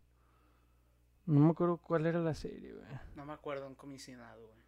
No 1.27 1.41
me 1.41 1.51
acuerdo 1.51 1.77
cuál 1.77 2.07
era 2.07 2.19
la 2.19 2.35
serie, 2.35 2.73
güey. 2.73 2.89
No 3.15 3.25
me 3.25 3.33
acuerdo, 3.33 3.69
un 3.69 3.77
comisionado, 3.77 4.45
güey. 4.45 4.59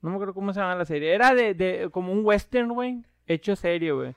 No 0.00 0.10
me 0.10 0.16
acuerdo 0.16 0.34
cómo 0.34 0.52
se 0.52 0.60
llama 0.60 0.76
la 0.76 0.84
serie. 0.84 1.12
Era 1.12 1.34
de, 1.34 1.54
de 1.54 1.90
como 1.90 2.12
un 2.12 2.24
western, 2.24 2.68
güey. 2.72 3.04
Hecho 3.26 3.56
serie, 3.56 3.90
güey. 3.90 4.14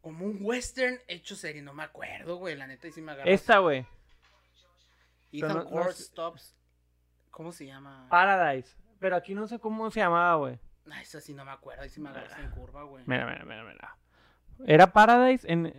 Como 0.00 0.24
un 0.24 0.38
western 0.40 0.98
hecho 1.06 1.36
serie, 1.36 1.62
no 1.62 1.72
me 1.72 1.84
acuerdo, 1.84 2.36
güey. 2.36 2.56
La 2.56 2.66
neta, 2.66 2.88
y 2.88 2.92
sí 2.92 3.00
me 3.00 3.12
agarró. 3.12 3.30
Esta, 3.30 3.58
güey. 3.58 3.86
Ethan 5.30 5.68
no-. 5.70 5.92
Stops. 5.92 6.56
¿Cómo 7.30 7.52
se 7.52 7.66
llama? 7.66 8.08
Paradise. 8.10 8.74
Pero 8.98 9.14
aquí 9.14 9.34
no 9.34 9.46
sé 9.46 9.60
cómo 9.60 9.88
se 9.92 10.00
llamaba, 10.00 10.34
güey. 10.34 10.58
Ay, 10.90 11.02
esa 11.02 11.20
sí 11.20 11.32
no 11.32 11.44
me 11.44 11.52
acuerdo. 11.52 11.82
Ahí 11.82 11.90
sí 11.90 12.00
me 12.00 12.08
agarraste 12.08 12.42
en 12.42 12.50
curva, 12.50 12.82
güey. 12.82 13.04
Mira, 13.06 13.24
mira, 13.24 13.44
mira, 13.44 13.62
mira. 13.62 13.96
Era 14.66 14.92
Paradise 14.92 15.50
en. 15.50 15.72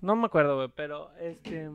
No 0.00 0.14
me 0.14 0.26
acuerdo, 0.26 0.56
güey, 0.56 0.68
pero 0.74 1.12
este. 1.18 1.68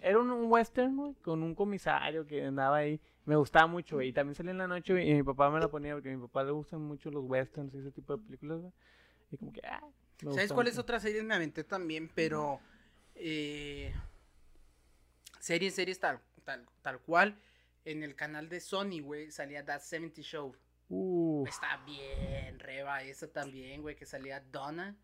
Era 0.00 0.18
un, 0.18 0.30
un 0.30 0.50
western, 0.50 0.96
güey, 0.96 1.14
con 1.22 1.42
un 1.42 1.54
comisario 1.54 2.26
que 2.26 2.44
andaba 2.44 2.76
ahí. 2.78 3.00
Me 3.24 3.36
gustaba 3.36 3.66
mucho, 3.66 3.96
güey. 3.96 4.08
Y 4.08 4.12
también 4.12 4.34
salía 4.34 4.52
en 4.52 4.58
la 4.58 4.66
noche, 4.66 4.92
güey, 4.92 5.10
y 5.10 5.14
mi 5.14 5.22
papá 5.22 5.50
me 5.50 5.60
la 5.60 5.68
ponía 5.68 5.94
porque 5.94 6.10
a 6.10 6.16
mi 6.16 6.20
papá 6.20 6.44
le 6.44 6.50
gustan 6.50 6.80
mucho 6.80 7.10
los 7.10 7.24
westerns 7.24 7.74
y 7.74 7.78
ese 7.78 7.90
tipo 7.90 8.16
de 8.16 8.22
películas, 8.22 8.60
güey. 8.60 8.72
Y 9.30 9.36
como 9.36 9.52
que, 9.52 9.60
ah. 9.64 9.80
me 10.22 10.32
¿Sabes 10.32 10.52
cuáles 10.52 10.78
otras 10.78 11.02
series 11.02 11.24
me 11.24 11.34
aventé 11.34 11.64
también? 11.64 12.10
Pero. 12.14 12.60
Eh, 13.14 13.94
series, 15.38 15.74
series 15.74 15.98
tal, 15.98 16.20
tal, 16.44 16.66
tal 16.82 17.00
cual. 17.00 17.38
En 17.84 18.02
el 18.02 18.14
canal 18.14 18.48
de 18.48 18.60
Sony, 18.60 19.00
güey, 19.02 19.30
salía 19.30 19.64
That 19.64 19.80
70 19.80 20.20
Show. 20.22 20.54
Uh, 20.90 21.46
Está 21.46 21.76
bien, 21.86 22.58
Reba, 22.58 23.02
esa 23.04 23.28
también, 23.32 23.80
güey, 23.80 23.94
que 23.96 24.04
salía 24.04 24.40
Donna. 24.40 24.96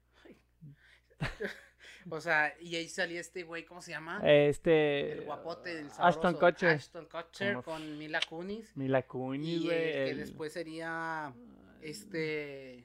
o 2.11 2.21
sea, 2.21 2.55
y 2.61 2.75
ahí 2.77 2.89
salía 2.89 3.21
este 3.21 3.45
güey, 3.45 3.65
¿cómo 3.65 3.81
se 3.81 3.93
llama? 3.93 4.21
este. 4.25 5.13
el 5.13 5.25
guapote 5.25 5.75
del 5.75 5.87
Ashton 5.87 6.35
sabroso, 6.35 6.39
Kutcher. 6.41 6.69
Ashton 6.71 7.07
Kutcher 7.07 7.63
con 7.63 7.99
Mila 7.99 8.21
Kunis. 8.29 8.77
Mila 8.77 9.03
Kunis, 9.03 9.63
Y 9.63 9.65
güey. 9.67 9.93
el 9.93 10.09
que 10.09 10.15
después 10.17 10.53
sería 10.53 11.33
este 11.83 12.85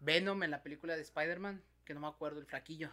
Venom 0.00 0.42
en 0.42 0.50
la 0.50 0.62
película 0.62 0.94
de 0.96 1.02
Spider-Man, 1.02 1.62
que 1.84 1.94
no 1.94 2.00
me 2.00 2.08
acuerdo, 2.08 2.40
el 2.40 2.46
flaquillo. 2.46 2.90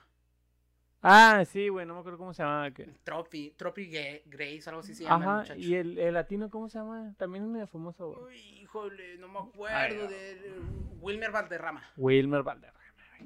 Ah, 1.08 1.44
sí, 1.46 1.70
güey, 1.70 1.86
no 1.86 1.94
me 1.94 2.00
acuerdo 2.00 2.18
cómo 2.18 2.34
se 2.34 2.42
llamaba. 2.44 2.72
que- 2.72 2.86
Trophy 3.04 3.54
Ga- 3.58 4.22
Grace, 4.26 4.64
algo 4.70 4.80
así 4.82 4.96
se 4.96 5.04
llama 5.04 5.16
el 5.24 5.30
Ajá, 5.30 5.38
muchacho. 5.42 5.60
y 5.60 5.76
el, 5.76 5.98
el 6.00 6.14
latino, 6.14 6.50
¿cómo 6.50 6.68
se 6.70 6.80
llama? 6.80 7.14
También 7.18 7.44
es 7.44 7.50
medio 7.50 7.68
famoso, 7.68 8.08
güey. 8.12 8.24
Uy, 8.34 8.60
híjole, 8.62 9.18
no 9.20 9.28
me 9.28 9.40
Ay, 9.40 9.46
acuerdo 9.54 10.04
no. 10.04 10.10
de 10.10 10.52
Wilmer 11.02 11.32
Valderrama. 11.32 11.84
Wilmer 11.98 12.42
Valderrama. 12.44 12.76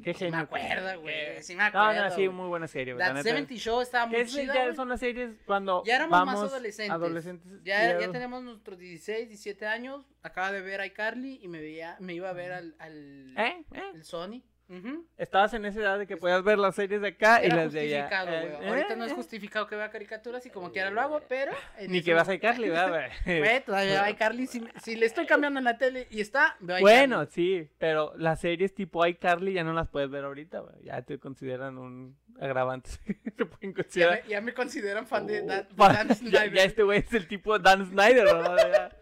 Qué 0.04 0.14
Sí 0.14 0.26
me 0.26 0.30
genio. 0.32 0.40
acuerdo, 0.46 1.02
güey, 1.02 1.42
sí 1.44 1.56
me 1.56 1.64
No, 1.64 1.68
acuerdo, 1.80 2.04
no, 2.04 2.10
sí, 2.12 2.26
güey. 2.28 2.30
muy 2.38 2.48
buena 2.48 2.68
serie, 2.68 2.94
güey. 2.94 3.00
la 3.02 3.08
That 3.08 3.16
neta. 3.24 3.30
70 3.38 3.56
Show 3.56 3.82
estaba 3.82 4.06
muy 4.06 4.20
es- 4.20 4.32
chida, 4.32 4.54
ya 4.54 4.64
güey. 4.66 4.76
son 4.76 4.88
las 4.90 5.00
series 5.00 5.32
cuando 5.46 5.84
Ya 5.84 5.96
éramos 5.96 6.12
vamos 6.12 6.36
más 6.42 6.52
adolescentes. 6.52 6.92
adolescentes 6.94 7.64
Ya, 7.64 7.98
ya 8.00 8.06
ado- 8.06 8.12
tenemos 8.12 8.44
nuestros 8.44 8.78
16, 8.78 9.28
17 9.30 9.66
años. 9.66 10.06
Acaba 10.22 10.52
de 10.52 10.62
ver 10.62 10.80
a 10.82 10.86
iCarly 10.86 11.40
y 11.42 11.48
me 11.48 11.60
veía, 11.60 11.98
me 12.00 12.14
iba 12.14 12.30
a 12.30 12.34
ver 12.34 12.52
al, 12.52 12.76
al 12.78 13.34
¿Eh? 13.38 13.66
¿Eh? 13.74 13.82
el 13.96 14.04
Sony. 14.04 14.44
Ujú. 14.70 15.03
Estabas 15.17 15.53
en 15.55 15.65
esa 15.65 15.80
edad 15.80 15.97
de 15.97 16.05
que 16.05 16.15
podías 16.15 16.43
ver 16.43 16.59
las 16.59 16.76
series 16.76 17.01
de 17.01 17.07
acá 17.07 17.41
y 17.41 17.47
Era 17.47 17.55
las 17.55 17.74
de 17.74 17.80
allá. 17.80 18.24
güey. 18.24 18.36
Eh, 18.65 18.70
Ahorita 18.70 18.95
no 18.95 19.05
es 19.05 19.11
eh, 19.11 19.15
justificado 19.15 19.65
que 19.65 19.76
vea 19.76 19.89
caricaturas 19.89 20.45
y 20.45 20.51
como 20.51 20.72
quiera 20.72 20.91
lo 20.91 21.01
hago, 21.01 21.22
pero... 21.28 21.51
en 21.78 21.91
Ni 21.91 22.03
que 22.03 22.13
vas 22.13 22.30
a 22.30 22.36
iCarly, 22.36 22.70
¿verdad? 22.70 23.09
güey? 23.26 23.63
Todavía 23.65 24.07
iCarly. 24.11 24.45
Si, 24.47 24.63
si 24.82 24.95
le 24.95 25.07
estoy 25.07 25.26
cambiando 25.26 25.57
en 25.57 25.65
la 25.65 25.78
tele 25.80 26.07
y 26.11 26.22
está, 26.22 26.55
veo 26.59 26.78
iCarly. 26.78 26.82
Bueno, 26.84 27.26
sí, 27.26 27.67
pero 27.80 28.13
las 28.17 28.41
series 28.41 28.76
tipo 28.76 29.05
iCarly 29.05 29.53
ya 29.53 29.63
no 29.63 29.74
las 29.74 29.88
puedes 29.88 30.09
ver 30.11 30.24
ahorita, 30.26 30.59
güey. 30.59 30.76
Ya 30.84 31.01
te 31.01 31.17
consideran 31.17 31.78
un 31.80 32.15
agravante. 32.39 32.91
te 33.36 33.45
pueden 33.45 33.74
Ya 33.76 33.84
considerar. 33.84 34.22
me, 34.24 34.30
ya 34.30 34.41
me 34.41 34.53
consideran 34.53 35.07
fan 35.07 35.26
de, 35.26 35.41
Oh, 35.41 35.45
Dan, 35.47 35.67
de 35.67 35.76
Dan 35.78 36.07
ya, 36.09 36.15
Snyder. 36.15 36.53
ya 36.53 36.63
este 36.63 36.84
güey 36.84 36.99
es 36.99 37.13
el 37.13 37.28
tipo 37.28 37.57
de 37.57 37.63
Dan 37.63 37.89
Snyder, 37.89 38.24
¿verdad? 38.26 38.93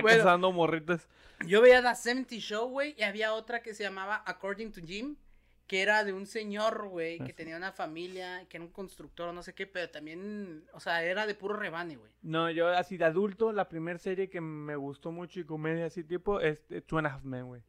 Está 0.00 0.08
Bueno. 0.08 0.24
cazando 0.24 0.52
morritas. 0.52 1.08
Yo 1.46 1.60
veía 1.60 1.82
The 1.82 1.94
70 1.94 2.36
Show, 2.36 2.68
güey, 2.68 2.94
y 2.98 3.02
había 3.02 3.34
otra 3.34 3.62
que 3.62 3.74
se 3.74 3.82
llamaba 3.82 4.22
According 4.26 4.72
to 4.72 4.80
Jim, 4.80 5.16
que 5.66 5.82
era 5.82 6.04
de 6.04 6.12
un 6.12 6.26
señor, 6.26 6.88
güey, 6.88 7.18
que 7.18 7.32
tenía 7.32 7.56
una 7.56 7.72
familia, 7.72 8.46
que 8.48 8.56
era 8.56 8.64
un 8.64 8.70
constructor 8.70 9.28
o 9.28 9.32
no 9.32 9.42
sé 9.42 9.52
qué, 9.54 9.66
pero 9.66 9.90
también, 9.90 10.64
o 10.72 10.80
sea, 10.80 11.02
era 11.02 11.26
de 11.26 11.34
puro 11.34 11.56
rebane, 11.56 11.96
güey. 11.96 12.10
No, 12.22 12.50
yo 12.50 12.68
así 12.68 12.96
de 12.96 13.04
adulto, 13.04 13.52
la 13.52 13.68
primera 13.68 13.98
serie 13.98 14.30
que 14.30 14.40
me 14.40 14.76
gustó 14.76 15.10
mucho 15.10 15.40
y 15.40 15.44
comedia 15.44 15.86
así 15.86 16.04
tipo 16.04 16.40
es 16.40 16.62
Two 16.86 16.98
and 16.98 17.08
a 17.08 17.14
Half 17.14 17.24
Men, 17.24 17.46
güey. 17.46 17.62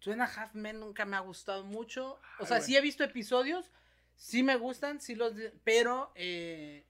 Two 0.00 0.12
and 0.12 0.22
a 0.22 0.24
Half 0.26 0.54
Men 0.54 0.80
nunca 0.80 1.04
me 1.04 1.16
ha 1.16 1.20
gustado 1.20 1.64
mucho. 1.64 2.18
O 2.40 2.46
sea, 2.46 2.60
sí 2.60 2.76
he 2.76 2.80
visto 2.80 3.04
episodios, 3.04 3.70
sí 4.16 4.42
me 4.42 4.56
gustan, 4.56 5.00
sí 5.00 5.14
los, 5.14 5.32
pero, 5.64 6.10
eh, 6.16 6.84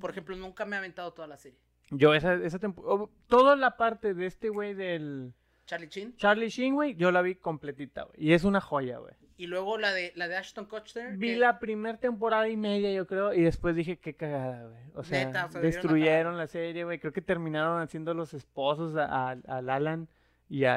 por 0.00 0.10
ejemplo, 0.10 0.36
nunca 0.36 0.64
me 0.66 0.76
ha 0.76 0.78
aventado 0.78 1.12
toda 1.12 1.26
la 1.26 1.36
serie. 1.38 1.58
Yo 1.98 2.14
esa, 2.14 2.34
esa 2.34 2.58
temporada, 2.58 3.06
toda 3.26 3.56
la 3.56 3.76
parte 3.76 4.14
de 4.14 4.26
este 4.26 4.48
güey 4.48 4.74
del 4.74 5.32
Charlie 5.66 5.88
Chin. 5.88 6.16
Charlie 6.16 6.48
Sheen, 6.48 6.74
güey, 6.74 6.94
yo 6.94 7.10
la 7.10 7.22
vi 7.22 7.36
completita, 7.36 8.02
güey. 8.04 8.16
Y 8.18 8.32
es 8.32 8.44
una 8.44 8.60
joya, 8.60 8.98
güey. 8.98 9.14
Y 9.36 9.46
luego 9.46 9.78
la 9.78 9.92
de, 9.92 10.12
la 10.14 10.28
de 10.28 10.36
Ashton 10.36 10.66
Kutcher. 10.66 11.16
Vi 11.16 11.32
que- 11.32 11.36
la 11.36 11.58
primera 11.58 11.98
temporada 11.98 12.48
y 12.48 12.56
media, 12.56 12.92
yo 12.92 13.06
creo, 13.06 13.34
y 13.34 13.42
después 13.42 13.74
dije, 13.74 13.98
qué 13.98 14.14
cagada, 14.14 14.68
güey. 14.68 14.82
O 14.94 15.02
sea, 15.02 15.24
Neta, 15.26 15.48
destruyeron 15.60 16.36
la 16.36 16.46
serie, 16.46 16.84
güey. 16.84 17.00
Creo 17.00 17.12
que 17.12 17.22
terminaron 17.22 17.80
haciendo 17.80 18.14
los 18.14 18.32
esposos 18.34 18.94
al 18.96 19.42
Alan 19.48 20.08
y 20.48 20.64
a, 20.64 20.76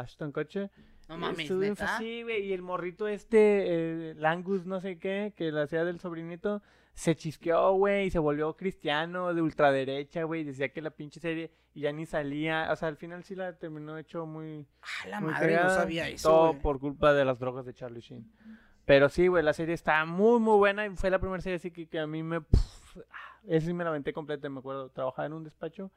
Ashton 0.00 0.32
Kutcher. 0.32 0.70
No 1.08 1.16
mames, 1.16 1.50
neta. 1.50 1.96
así, 1.96 2.22
güey. 2.22 2.46
Y 2.46 2.52
el 2.52 2.62
morrito 2.62 3.06
este, 3.06 4.10
eh, 4.10 4.14
Langus, 4.16 4.66
no 4.66 4.80
sé 4.80 4.98
qué, 4.98 5.32
que 5.36 5.52
la 5.52 5.62
hacía 5.62 5.84
del 5.84 6.00
sobrinito, 6.00 6.62
se 6.96 7.14
chisqueó, 7.14 7.72
güey, 7.74 8.06
y 8.06 8.10
se 8.10 8.18
volvió 8.18 8.56
cristiano 8.56 9.34
de 9.34 9.42
ultraderecha, 9.42 10.24
güey. 10.24 10.44
Decía 10.44 10.70
que 10.70 10.80
la 10.80 10.88
pinche 10.90 11.20
serie 11.20 11.52
y 11.74 11.82
ya 11.82 11.92
ni 11.92 12.06
salía. 12.06 12.68
O 12.72 12.76
sea, 12.76 12.88
al 12.88 12.96
final 12.96 13.22
sí 13.22 13.34
la 13.34 13.52
terminó 13.58 13.98
hecho 13.98 14.24
muy. 14.24 14.66
Ah, 14.80 15.08
la 15.08 15.20
muy 15.20 15.30
madre, 15.32 15.56
no 15.62 15.68
sabía 15.70 16.08
eso. 16.08 16.30
Todo 16.30 16.58
por 16.58 16.80
culpa 16.80 17.12
de 17.12 17.26
las 17.26 17.38
drogas 17.38 17.66
de 17.66 17.74
Charlie 17.74 18.00
Sheen. 18.00 18.32
Pero 18.86 19.10
sí, 19.10 19.26
güey, 19.26 19.42
la 19.44 19.52
serie 19.52 19.74
está 19.74 20.04
muy, 20.06 20.40
muy 20.40 20.56
buena. 20.56 20.86
Y 20.86 20.96
fue 20.96 21.10
la 21.10 21.18
primera 21.18 21.42
serie 21.42 21.56
así 21.56 21.70
que, 21.70 21.86
que 21.86 21.98
a 21.98 22.06
mí 22.06 22.22
me. 22.22 22.40
pff, 22.40 22.96
ah, 23.10 23.40
esa 23.46 23.66
sí 23.66 23.74
me 23.74 23.84
la 23.84 23.90
aventé 23.90 24.14
completa, 24.14 24.48
me 24.48 24.60
acuerdo. 24.60 24.88
Trabajaba 24.90 25.26
en 25.26 25.34
un 25.34 25.44
despacho. 25.44 25.92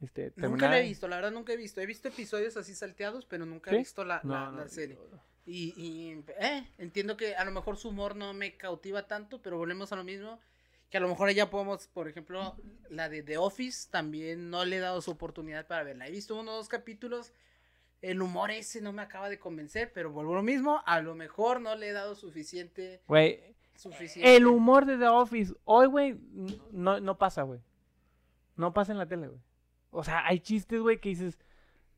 Este, 0.00 0.32
Nunca 0.36 0.68
la 0.68 0.78
he 0.80 0.82
visto, 0.82 1.08
la 1.08 1.16
verdad 1.16 1.32
nunca 1.32 1.52
he 1.52 1.56
visto. 1.56 1.80
He 1.80 1.86
visto 1.86 2.08
episodios 2.08 2.56
así 2.56 2.74
salteados, 2.74 3.26
pero 3.26 3.44
nunca 3.46 3.70
¿Sí? 3.70 3.76
he 3.76 3.78
visto 3.80 4.04
la, 4.04 4.20
la- 4.22 4.50
la 4.50 4.62
no, 4.64 4.68
serie. 4.68 4.98
no. 5.10 5.20
Y, 5.46 5.74
y, 5.76 6.24
eh, 6.38 6.66
entiendo 6.78 7.16
que 7.16 7.36
a 7.36 7.44
lo 7.44 7.50
mejor 7.50 7.76
su 7.76 7.90
humor 7.90 8.16
no 8.16 8.32
me 8.32 8.56
cautiva 8.56 9.06
tanto, 9.06 9.42
pero 9.42 9.58
volvemos 9.58 9.92
a 9.92 9.96
lo 9.96 10.04
mismo. 10.04 10.38
Que 10.90 10.98
a 10.98 11.00
lo 11.00 11.08
mejor 11.08 11.30
ya 11.32 11.50
podemos, 11.50 11.86
por 11.88 12.08
ejemplo, 12.08 12.56
la 12.88 13.08
de 13.08 13.22
The 13.22 13.36
Office, 13.36 13.88
también 13.90 14.50
no 14.50 14.64
le 14.64 14.76
he 14.76 14.80
dado 14.80 15.02
su 15.02 15.10
oportunidad 15.10 15.66
para 15.66 15.82
verla. 15.82 16.06
He 16.06 16.12
visto 16.12 16.38
uno 16.38 16.52
o 16.52 16.56
dos 16.56 16.68
capítulos. 16.68 17.32
El 18.00 18.22
humor 18.22 18.50
ese 18.50 18.80
no 18.80 18.92
me 18.92 19.02
acaba 19.02 19.28
de 19.28 19.38
convencer, 19.38 19.90
pero 19.92 20.10
vuelvo 20.10 20.32
a 20.32 20.36
lo 20.36 20.42
mismo. 20.42 20.82
A 20.86 21.00
lo 21.00 21.14
mejor 21.14 21.60
no 21.60 21.74
le 21.74 21.88
he 21.88 21.92
dado 21.92 22.14
suficiente. 22.14 23.00
Güey, 23.08 23.40
suficiente. 23.74 24.36
el 24.36 24.46
humor 24.46 24.86
de 24.86 24.98
The 24.98 25.08
Office, 25.08 25.54
hoy, 25.64 25.86
güey, 25.86 26.20
no, 26.70 27.00
no 27.00 27.18
pasa, 27.18 27.42
güey. 27.42 27.60
No 28.56 28.72
pasa 28.72 28.92
en 28.92 28.98
la 28.98 29.06
tele, 29.06 29.28
güey. 29.28 29.40
O 29.90 30.04
sea, 30.04 30.26
hay 30.26 30.40
chistes, 30.40 30.80
güey, 30.80 31.00
que 31.00 31.08
dices, 31.08 31.38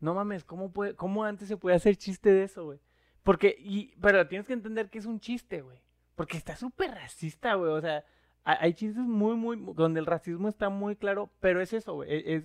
no 0.00 0.14
mames, 0.14 0.44
¿cómo, 0.44 0.70
puede, 0.70 0.94
¿cómo 0.94 1.24
antes 1.24 1.48
se 1.48 1.56
puede 1.56 1.76
hacer 1.76 1.96
chiste 1.96 2.30
de 2.30 2.44
eso, 2.44 2.64
güey? 2.64 2.78
Porque, 3.26 3.56
y, 3.58 3.92
pero 4.00 4.28
tienes 4.28 4.46
que 4.46 4.52
entender 4.52 4.88
que 4.88 4.98
es 4.98 5.04
un 5.06 5.18
chiste, 5.18 5.60
güey. 5.60 5.78
Porque 6.14 6.36
está 6.36 6.54
súper 6.54 6.92
racista, 6.92 7.54
güey. 7.54 7.72
O 7.72 7.80
sea, 7.80 8.04
hay, 8.44 8.72
chistes 8.72 9.02
muy, 9.02 9.34
muy, 9.34 9.74
donde 9.74 9.98
el 9.98 10.06
racismo 10.06 10.48
está 10.48 10.68
muy 10.68 10.94
claro, 10.94 11.28
pero 11.40 11.60
es 11.60 11.72
eso, 11.72 11.94
güey. 11.94 12.08
Es, 12.24 12.44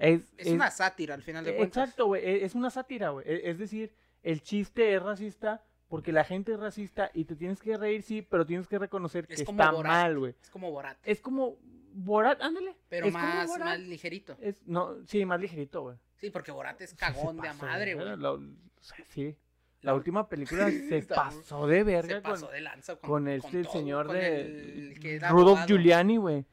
es, 0.00 0.34
Es 0.36 0.48
una 0.48 0.72
sátira 0.72 1.14
al 1.14 1.22
final 1.22 1.44
de 1.44 1.52
Eh, 1.52 1.56
cuentas. 1.56 1.84
Exacto, 1.84 2.06
güey. 2.06 2.24
e- 2.24 2.44
Es 2.44 2.56
una 2.56 2.68
sátira, 2.70 3.10
güey. 3.10 3.24
E- 3.28 3.48
Es 3.48 3.58
decir, 3.58 3.94
el 4.24 4.42
chiste 4.42 4.92
es 4.92 5.00
racista 5.00 5.62
porque 5.86 6.10
la 6.10 6.24
gente 6.24 6.52
es 6.52 6.58
racista 6.58 7.12
y 7.14 7.24
te 7.24 7.36
tienes 7.36 7.62
que 7.62 7.76
reír, 7.76 8.02
sí, 8.02 8.20
pero 8.20 8.44
tienes 8.44 8.66
que 8.66 8.76
reconocer 8.80 9.24
Es 9.28 9.38
que 9.38 9.44
como 9.46 9.62
está 9.62 9.70
Borat. 9.72 9.92
mal, 9.92 10.18
güey. 10.18 10.34
Es 10.42 10.50
como 10.50 10.72
Borat. 10.72 10.98
Es 11.04 11.20
como 11.20 11.56
Borat, 11.92 12.42
ándale. 12.42 12.76
Pero 12.88 13.06
es 13.06 13.12
más, 13.14 13.48
más 13.56 13.78
ligerito. 13.78 14.36
Es, 14.40 14.66
no, 14.66 14.96
sí, 15.06 15.24
más 15.24 15.40
ligerito, 15.40 15.82
güey. 15.82 15.96
Sí, 16.16 16.30
porque 16.30 16.50
Borat 16.50 16.80
es 16.80 16.92
cagón 16.94 17.40
de 17.40 17.48
a 17.48 17.54
madre, 17.54 17.94
güey. 17.94 18.16
la- 18.16 18.32
o 18.32 18.40
sea, 18.80 18.96
sí. 19.10 19.36
La 19.82 19.94
última 19.94 20.28
película 20.28 20.68
se 20.88 21.02
pasó 21.02 21.66
de 21.66 21.84
verga 21.84 22.16
Se 22.16 22.22
con, 22.22 22.32
pasó 22.32 22.48
de 22.50 22.60
lanza 22.60 22.96
con, 22.96 23.08
con 23.10 23.28
este 23.28 23.62
todo, 23.62 23.72
señor 23.72 24.06
con 24.06 24.16
de 24.16 24.90
el 24.92 24.98
que 25.00 25.18
Rudolph 25.20 25.30
abogado. 25.58 25.66
Giuliani, 25.68 26.16
güey. 26.16 26.46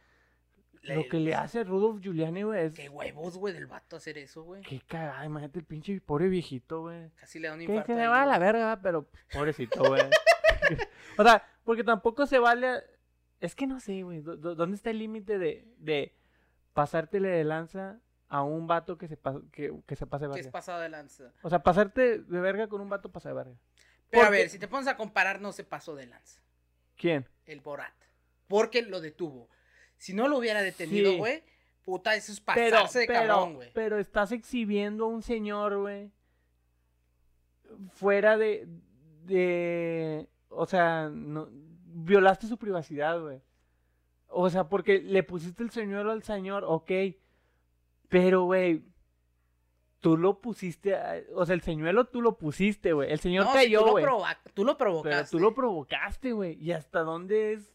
Lo 0.84 1.08
que 1.10 1.18
le 1.20 1.34
hace 1.34 1.64
Rudolph 1.64 2.00
Giuliani, 2.00 2.44
güey, 2.44 2.66
es 2.66 2.74
Qué 2.76 2.88
huevos, 2.90 3.38
güey, 3.40 3.56
del 3.56 3.66
vato 3.66 3.96
hacer 3.96 4.20
eso, 4.20 4.44
güey. 4.44 4.62
qué 4.62 4.80
cagada, 4.86 5.26
imagínate 5.26 5.58
el 5.58 5.66
pinche 5.66 6.00
pobre 6.00 6.28
viejito, 6.30 6.82
güey. 6.82 7.10
Casi 7.16 7.40
le 7.40 7.48
da 7.48 7.54
un 7.56 7.60
Que 7.62 7.66
infarto. 7.66 7.88
se 7.88 7.96
le 7.96 8.02
ahí, 8.04 8.08
va 8.08 8.22
a 8.22 8.26
la 8.28 8.38
verga, 8.38 8.80
pero 8.84 9.10
pobrecito, 9.34 9.84
güey. 9.84 10.04
o 11.18 11.24
sea, 11.24 11.44
porque 11.64 11.84
tampoco 11.84 12.28
se 12.28 12.38
vale. 12.38 12.84
Es 13.40 13.56
que 13.56 13.66
no 13.66 13.80
sé, 13.80 14.04
güey. 14.04 14.22
¿dó- 14.22 14.38
dó- 14.38 14.54
¿Dónde 14.54 14.76
está 14.76 14.92
el 14.92 15.00
límite 15.00 15.40
de, 15.40 15.68
de 15.80 16.16
pasártele 16.74 17.30
de 17.30 17.44
lanza 17.44 18.00
a 18.28 18.42
un 18.44 18.66
vato 18.68 18.98
que 18.98 19.08
se, 19.08 19.18
pa- 19.18 19.42
que, 19.52 19.74
que 19.86 19.96
se 19.96 20.08
pase 20.08 20.28
de 20.28 20.34
Que 20.34 20.40
es 20.40 20.46
verga? 20.48 20.52
pasado 20.60 20.82
de 20.82 20.90
lanza. 20.90 21.32
O 21.44 21.50
sea, 21.50 21.60
pasarte 21.64 22.20
de 22.20 22.40
verga 22.40 22.68
con 22.68 22.82
un 22.82 22.90
vato 22.90 23.12
pasa 23.12 23.30
de 23.30 23.36
verga. 23.36 23.56
Pero 24.10 24.26
a 24.26 24.30
ver, 24.30 24.50
si 24.50 24.60
te 24.60 24.68
pones 24.68 24.88
a 24.88 24.98
comparar, 24.98 25.42
no 25.42 25.52
se 25.52 25.64
pasó 25.64 25.96
de 25.96 26.06
lanza. 26.08 26.42
¿Quién? 26.96 27.28
El 27.46 27.62
Borat. 27.62 27.94
Porque 28.48 28.82
lo 28.82 29.02
detuvo. 29.02 29.50
Si 29.98 30.14
no 30.14 30.28
lo 30.28 30.38
hubiera 30.38 30.62
detenido, 30.62 31.12
Sí. 31.12 31.18
güey, 31.18 31.44
puta, 31.84 32.16
eso 32.16 32.32
es 32.32 32.40
Pero, 32.42 32.76
pasarse 32.78 33.00
de 33.00 33.08
pero, 33.08 33.20
cabrón, 33.28 33.54
güey. 33.56 33.72
pero 33.74 33.98
estás 34.00 34.32
exhibiendo 34.32 35.06
a 35.06 35.08
un 35.08 35.22
señor, 35.22 35.78
güey. 35.78 36.12
Fuera 37.94 38.38
de. 38.38 38.68
de. 39.26 40.28
O 40.50 40.66
sea, 40.66 41.10
no, 41.12 41.50
violaste 41.52 42.48
su 42.48 42.58
privacidad, 42.58 43.20
güey. 43.20 43.42
O 44.28 44.50
sea, 44.50 44.68
porque 44.70 45.00
le 45.00 45.24
pusiste 45.24 45.64
el 45.64 45.72
señuelo 45.72 46.12
al 46.12 46.24
señor, 46.24 46.64
ok. 46.66 46.92
Pero, 48.10 48.44
güey. 48.44 48.84
Tú 50.00 50.18
lo 50.18 50.40
pusiste. 50.40 50.96
a- 50.96 51.22
o 51.34 51.46
sea, 51.46 51.56
el 51.56 51.62
señuelo 51.62 52.06
tú 52.06 52.22
lo 52.22 52.38
pusiste, 52.38 52.94
güey. 52.94 53.12
El 53.12 53.20
señor 53.20 53.46
No, 53.46 53.54
cayó, 53.54 53.82
güey. 53.88 54.06
tú 54.54 54.64
lo 54.64 54.78
pero 54.78 54.92
provocaste. 55.02 55.32
tú 55.32 55.40
lo 55.40 55.54
provocaste, 55.56 56.32
güey. 56.32 56.54
¿Y 56.62 56.72
hasta 56.74 57.00
dónde 57.00 57.54
es? 57.54 57.72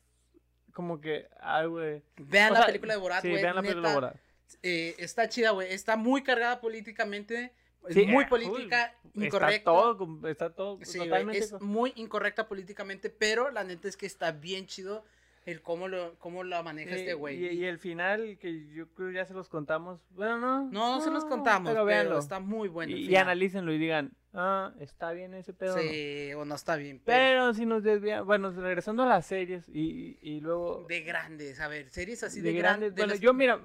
Como 0.73 1.01
que. 1.01 1.27
Ay, 1.41 1.67
güey. 1.67 2.03
Vean 2.19 2.51
O 2.51 2.55
la 2.55 2.59
sea, 2.61 2.67
película 2.67 2.95
de 2.95 3.01
Borat, 3.01 3.23
Sí, 3.23 3.31
güey. 3.31 3.43
vean 3.43 3.57
la 3.57 3.63
película 3.63 3.89
de 3.89 3.95
Borat. 3.95 4.17
eh, 4.63 4.95
está 4.99 5.29
chida, 5.29 5.51
güey. 5.51 5.73
Está 5.73 5.97
muy 5.97 6.23
cargada 6.23 6.61
políticamente. 6.61 7.53
Es 7.89 7.95
Sí, 7.95 8.07
muy 8.07 8.25
eh, 8.25 8.29
política, 8.29 8.95
uy, 9.15 9.25
incorrecta. 9.27 9.57
Está 9.57 9.65
todo, 9.65 10.29
está 10.29 10.51
todo 10.55 10.79
Sí, 10.85 10.99
totalmente. 10.99 11.39
es 11.39 11.51
co- 11.53 11.61
muy 11.61 11.93
incorrecta 11.97 12.47
políticamente, 12.47 13.09
pero 13.11 13.51
la 13.51 13.65
neta 13.65 13.89
es 13.89 13.97
que 13.97 14.05
está 14.07 14.31
bien 14.33 14.67
chido 14.67 15.03
el 15.47 15.63
cómo 15.63 15.89
lo, 15.89 16.19
cómo 16.19 16.45
la 16.45 16.63
maneja 16.63 16.95
Sí, 16.95 17.01
este 17.01 17.15
güey. 17.15 17.45
Y, 17.45 17.61
y 17.61 17.65
el 17.65 17.79
final, 17.79 18.39
que 18.39 18.69
yo 18.69 18.89
creo 18.95 19.11
ya 19.11 19.25
se 19.25 19.35
los 19.35 19.49
contamos. 19.49 20.01
Bueno, 20.11 20.39
no. 20.39 20.65
No, 20.71 20.97
no 20.97 21.01
se 21.01 21.11
los 21.11 21.25
contamos, 21.25 21.73
pero, 21.73 21.85
véanlo. 21.85 22.19
está 22.19 22.41
muy 22.41 22.69
bueno. 22.69 22.95
y, 22.95 23.07
y 23.09 23.17
analícenlo 23.17 23.73
y 23.73 23.79
digan, 23.79 24.13
ah, 24.35 24.73
está 24.81 25.13
bien 25.13 25.35
ese 25.35 25.53
pedo. 25.53 25.77
¿no?". 25.77 25.83
Sí, 25.83 26.33
o 26.35 26.45
no 26.45 26.55
está 26.55 26.77
bien, 26.77 27.01
pero 27.05 27.19
Pero 27.19 27.55
si 27.55 27.67
nos 27.67 27.83
desviamos, 27.83 28.27
bueno, 28.27 28.51
regresando 28.51 29.03
a 29.03 29.07
las 29.07 29.27
series 29.27 29.69
y, 29.69 30.19
y, 30.21 30.37
y 30.37 30.41
luego 30.41 30.85
de 30.89 31.01
grandes, 31.01 31.59
a 31.61 31.69
ver, 31.69 31.89
series 31.91 32.23
así 32.23 32.41
de 32.41 32.53
de, 32.53 32.59
grandes. 32.59 32.95
grandes. 32.95 33.21
Bueno, 33.21 33.23
yo 33.23 33.35
mira, 33.35 33.61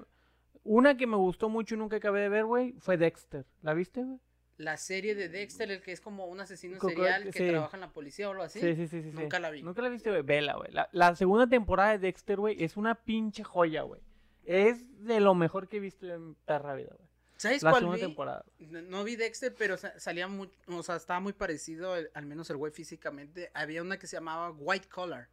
una 0.64 0.96
que 0.96 1.06
me 1.06 1.16
gustó 1.16 1.48
mucho 1.48 1.74
y 1.74 1.78
nunca 1.78 1.96
acabé 1.96 2.20
de 2.22 2.28
ver, 2.28 2.44
güey, 2.46 2.72
fue 2.78 2.96
Dexter. 2.96 3.44
¿La 3.62 3.74
viste, 3.74 4.02
güey? 4.02 4.18
La 4.58 4.76
serie 4.78 5.14
de 5.14 5.28
Dexter, 5.28 5.70
el 5.70 5.82
que 5.82 5.92
es 5.92 6.00
como 6.00 6.26
un 6.26 6.40
asesino 6.40 6.80
serial 6.80 7.24
que 7.24 7.32
sí. 7.32 7.48
trabaja 7.48 7.76
en 7.76 7.82
la 7.82 7.90
policía 7.92 8.28
o 8.28 8.32
algo 8.32 8.42
así. 8.44 8.58
Sí, 8.60 8.74
sí, 8.74 8.86
sí, 8.88 9.02
sí. 9.02 9.10
sí. 9.10 9.16
Nunca 9.16 9.38
la 9.38 9.50
vi. 9.50 9.62
Nunca 9.62 9.82
la 9.82 9.88
viste, 9.90 10.08
güey. 10.10 10.22
Vela, 10.22 10.54
güey. 10.56 10.72
La, 10.72 10.88
la 10.92 11.14
segunda 11.14 11.46
temporada 11.46 11.90
de 11.92 11.98
Dexter, 11.98 12.38
güey, 12.38 12.62
es 12.64 12.76
una 12.78 12.94
pinche 12.94 13.44
joya, 13.44 13.82
güey. 13.82 14.00
Es 14.44 15.04
de 15.04 15.20
lo 15.20 15.34
mejor 15.34 15.68
que 15.68 15.76
he 15.76 15.80
visto 15.80 16.06
en 16.06 16.34
perra 16.46 16.74
vida, 16.74 16.94
güey. 16.96 17.06
¿Sabes 17.36 17.62
La 17.62 17.70
cuál 17.70 17.80
segunda 17.82 17.96
vi? 17.96 18.02
temporada. 18.02 18.44
No, 18.60 18.80
no 18.80 19.04
vi 19.04 19.16
Dexter, 19.16 19.54
pero 19.58 19.76
sa- 19.76 19.98
salía 20.00 20.26
muy, 20.26 20.50
o 20.68 20.82
sea, 20.82 20.96
estaba 20.96 21.20
muy 21.20 21.34
parecido, 21.34 21.94
el- 21.94 22.08
al 22.14 22.24
menos 22.24 22.48
el 22.48 22.56
güey 22.56 22.72
físicamente. 22.72 23.50
Había 23.52 23.82
una 23.82 23.98
que 23.98 24.06
se 24.06 24.16
llamaba 24.16 24.52
White 24.52 24.88
Collar, 24.88 25.28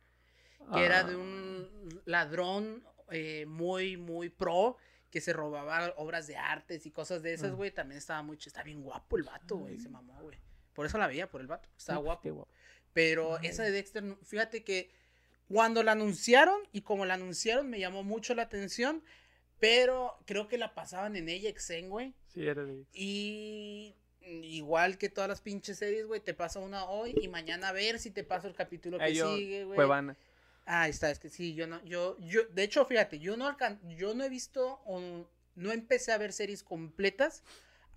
que 0.73 0.83
era 0.83 1.03
de 1.05 1.13
Ah. 1.13 1.17
un 1.17 2.01
ladrón 2.05 2.83
eh, 3.09 3.45
muy, 3.47 3.95
muy 3.95 4.29
pro, 4.29 4.75
que 5.13 5.21
se 5.21 5.31
robaba 5.31 5.93
obras 5.97 6.25
de 6.25 6.37
artes 6.37 6.87
y 6.87 6.89
cosas 6.91 7.21
de 7.21 7.35
esas, 7.35 7.51
Ah. 7.51 7.53
güey. 7.53 7.69
También 7.69 7.99
estaba 7.99 8.23
muy. 8.23 8.35
Está 8.43 8.63
bien 8.63 8.81
guapo 8.81 9.15
el 9.15 9.21
vato, 9.21 9.57
güey. 9.57 9.77
Se 9.79 9.87
mamó, 9.87 10.19
güey. 10.23 10.39
Por 10.73 10.87
eso 10.87 10.97
la 10.97 11.05
veía, 11.05 11.29
por 11.29 11.39
el 11.39 11.45
vato. 11.45 11.69
Estaba 11.77 11.99
guapo. 11.99 12.47
Pero 12.93 13.37
Ay. 13.37 13.45
esa 13.49 13.61
de 13.61 13.69
Dexter, 13.69 14.03
fíjate 14.23 14.63
que 14.63 14.89
cuando 15.47 15.83
la 15.83 15.91
anunciaron 15.91 16.59
y 16.71 16.81
como 16.81 17.05
la 17.05 17.13
anunciaron 17.13 17.69
me 17.69 17.79
llamó 17.79 18.03
mucho 18.03 18.33
la 18.33 18.41
atención, 18.41 19.03
pero 19.59 20.17
creo 20.25 20.47
que 20.47 20.57
la 20.57 20.73
pasaban 20.73 21.15
en 21.15 21.29
AXN, 21.29 21.89
güey. 21.89 22.15
Sí, 22.29 22.47
era 22.47 22.63
de... 22.63 22.83
Y 22.91 23.93
igual 24.23 24.97
que 24.97 25.09
todas 25.09 25.27
las 25.29 25.41
pinches 25.41 25.77
series, 25.77 26.07
güey, 26.07 26.21
te 26.21 26.33
pasa 26.33 26.57
una 26.59 26.85
hoy 26.85 27.13
y 27.21 27.27
mañana 27.27 27.67
a 27.69 27.71
ver 27.71 27.99
si 27.99 28.09
te 28.09 28.23
paso 28.23 28.47
el 28.47 28.55
capítulo 28.55 28.97
que 28.97 29.05
Eh, 29.09 29.13
yo, 29.13 29.35
sigue, 29.35 29.65
güey. 29.65 29.77
Ah, 30.65 30.83
ahí 30.83 30.91
está, 30.91 31.11
es 31.11 31.19
que 31.19 31.29
sí, 31.29 31.53
yo 31.55 31.67
no, 31.67 31.83
yo, 31.83 32.17
yo, 32.19 32.41
de 32.51 32.63
hecho, 32.63 32.85
fíjate, 32.85 33.19
yo 33.19 33.35
no 33.35 33.47
alcan 33.47 33.79
yo 33.97 34.13
no 34.13 34.23
he 34.23 34.29
visto, 34.29 34.81
o 34.85 35.27
no 35.55 35.71
empecé 35.71 36.11
a 36.13 36.17
ver 36.17 36.31
series 36.33 36.63
completas 36.63 37.43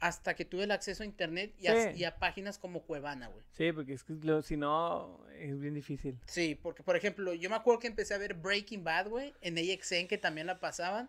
hasta 0.01 0.35
que 0.35 0.45
tuve 0.45 0.65
el 0.65 0.71
acceso 0.73 1.03
a 1.03 1.07
internet 1.07 1.55
y, 1.59 1.69
a, 1.69 1.93
Sí. 1.93 1.99
y 2.01 2.05
a 2.05 2.17
páginas 2.19 2.59
como 2.59 2.83
Cuevana, 2.83 3.29
güey. 3.29 3.45
Sí, 3.53 3.73
porque 3.73 3.95
es 3.95 4.05
que 4.05 4.13
lo- 4.15 4.43
si 4.43 4.57
no, 4.57 5.25
es 5.39 5.59
bien 5.59 5.73
difícil. 5.75 6.19
Sí, 6.27 6.55
porque, 6.55 6.83
por 6.83 6.97
ejemplo, 6.97 7.33
yo 7.33 7.49
me 7.49 7.57
acuerdo 7.57 7.79
que 7.81 7.87
empecé 7.87 8.13
a 8.15 8.19
ver 8.19 8.35
Breaking 8.35 8.85
Bad, 8.85 9.09
güey, 9.09 9.33
en 9.41 9.57
AXN, 9.57 10.07
que 10.09 10.19
también 10.19 10.49
la 10.49 10.61
pasaban. 10.61 11.09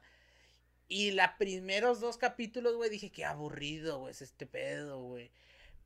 Y 0.87 1.11
los 1.11 1.27
primeros 1.37 1.99
dos 1.99 2.17
capítulos, 2.17 2.75
güey, 2.75 2.89
dije, 2.89 3.11
qué 3.11 3.25
aburrido, 3.25 3.99
güey, 3.99 4.11
es 4.11 4.21
este 4.21 4.45
pedo, 4.45 5.01
güey. 5.01 5.31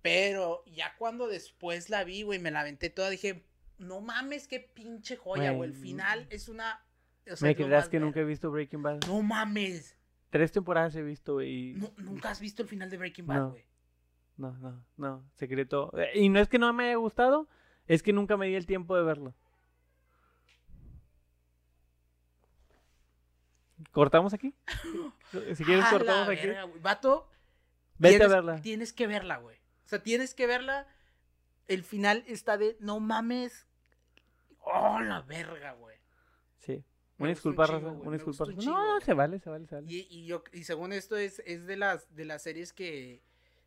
Pero 0.03 0.63
ya 0.67 0.95
cuando 0.97 1.28
después 1.28 1.89
la 1.89 2.03
vi, 2.03 2.22
güey, 2.24 2.38
me 2.39 2.51
la 2.51 2.59
aventé 2.61 2.89
toda, 2.91 3.09
dije, 3.09 3.43
no 3.82 4.02
mames, 4.02 4.48
qué 4.48 4.60
pinche 4.60 5.16
joya, 5.18 5.52
güey. 5.52 5.70
El 5.72 5.76
final 5.76 6.28
es 6.30 6.48
una... 6.50 6.84
o 7.32 7.36
sea, 7.36 7.48
¿Me 7.48 7.56
creerás 7.56 7.90
que 7.90 8.00
nunca 8.00 8.20
he 8.20 8.24
visto 8.24 8.50
Breaking 8.52 8.82
Bad? 8.82 9.00
No 9.08 9.22
mames. 9.22 9.98
Tres 10.30 10.52
temporadas 10.52 10.96
he 10.96 11.02
visto, 11.02 11.34
güey. 11.34 11.72
y- 11.72 11.74
Nu- 11.74 11.94
nunca 11.98 12.30
has 12.30 12.40
visto 12.40 12.62
el 12.64 12.70
final 12.70 12.90
de 12.90 12.98
Breaking 12.98 13.28
Bad, 13.28 13.38
No. 13.38 13.50
güey. 13.52 13.66
No, 14.38 14.52
no, 14.58 14.84
no, 14.98 15.30
secreto. 15.36 15.92
Y 16.16 16.30
no 16.30 16.40
es 16.40 16.48
que 16.48 16.58
no 16.58 16.72
me 16.74 16.86
haya 16.86 16.96
gustado, 16.96 17.48
es 17.86 18.02
que 18.02 18.14
nunca 18.14 18.38
me 18.38 18.48
di 18.48 18.56
el 18.56 18.66
tiempo 18.66 18.96
de 18.96 19.04
verlo. 19.04 19.36
¿Cortamos 23.92 24.34
aquí? 24.34 24.54
Si 25.56 25.64
quieres, 25.64 25.86
A 25.86 25.92
cortamos 25.92 26.28
aquí. 26.28 26.46
verga. 26.48 26.66
Vato, 26.82 27.30
Vete 27.98 28.22
a 28.26 28.28
verla. 28.28 28.62
Tienes 28.62 28.92
que 28.92 29.08
verla, 29.08 29.38
güey. 29.38 29.56
O 29.86 29.88
sea, 29.88 30.04
tienes 30.04 30.34
que 30.34 30.46
verla. 30.46 30.88
El 31.70 31.84
final 31.86 32.26
está 32.28 32.58
de, 32.58 32.76
no 32.82 33.00
mames. 33.00 33.66
Oh, 34.62 34.99
la 34.99 35.22
verga, 35.22 35.74
güey. 35.74 35.97
Sí. 36.59 36.84
Una 37.18 37.30
un 37.30 37.34
disculpa, 37.36 37.68
güey, 37.68 37.84
Una 37.84 38.18
disculpa. 38.18 38.45
un 38.45 38.55
No, 38.66 39.01
se 39.01 39.14
vale, 39.14 39.39
se 39.39 39.49
vale, 39.49 39.68
se 39.68 39.76
vale. 39.76 39.88
Y, 39.89 40.07
y 40.09 40.26
yo, 40.26 40.43
y 40.53 40.64
según 40.64 40.93
esto 40.93 41.18
es, 41.18 41.39
es 41.45 41.66
de 41.68 41.78
las 41.78 42.14
de 42.16 42.26
las 42.26 42.41
series 42.43 42.74
que 42.74 43.22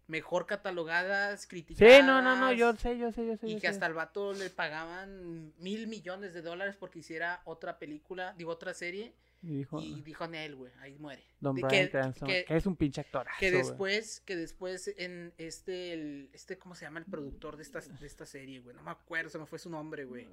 mejor 0.06 0.46
catalogadas, 0.46 1.46
criticadas. 1.46 1.94
Sí, 1.94 2.02
no, 2.04 2.20
no, 2.20 2.36
no, 2.36 2.52
yo 2.52 2.74
sé, 2.74 2.98
yo 2.98 3.10
sé, 3.12 3.26
yo 3.26 3.36
sé. 3.36 3.46
Y 3.46 3.54
yo 3.54 3.56
que 3.56 3.62
sé. 3.62 3.68
hasta 3.68 3.86
al 3.86 3.94
vato 3.94 4.32
le 4.32 4.50
pagaban 4.50 5.54
mil 5.58 5.86
millones 5.86 6.34
de 6.34 6.42
dólares 6.42 6.76
porque 6.78 6.98
hiciera 6.98 7.42
otra 7.44 7.78
película, 7.78 8.34
digo, 8.36 8.50
otra 8.50 8.74
serie. 8.74 9.14
Y 9.46 9.56
dijo, 9.58 9.80
Y 9.80 10.00
dijo 10.02 10.26
Nel, 10.26 10.56
güey, 10.56 10.72
ahí 10.80 10.96
muere. 10.98 11.22
Don 11.40 11.54
Brian 11.54 11.68
que- 11.68 11.90
Cranston, 11.90 12.26
que- 12.28 12.44
que 12.46 12.56
es 12.56 12.64
un 12.66 12.76
pinche 12.76 13.00
actor. 13.02 13.26
Que 13.38 13.50
después, 13.50 14.20
que 14.20 14.36
después 14.36 14.88
en 14.96 15.32
este, 15.36 15.92
el, 15.92 16.30
este, 16.32 16.56
¿cómo 16.58 16.74
se 16.74 16.86
llama 16.86 16.98
el 17.00 17.04
productor 17.04 17.56
de 17.56 17.62
esta, 17.62 17.80
de 17.80 18.06
esta 18.06 18.24
serie, 18.24 18.60
güey? 18.60 18.74
No 18.74 18.82
me 18.82 18.90
acuerdo, 18.90 19.28
se 19.28 19.38
me 19.38 19.46
fue 19.46 19.58
su 19.58 19.68
nombre, 19.68 20.04
güey. 20.06 20.26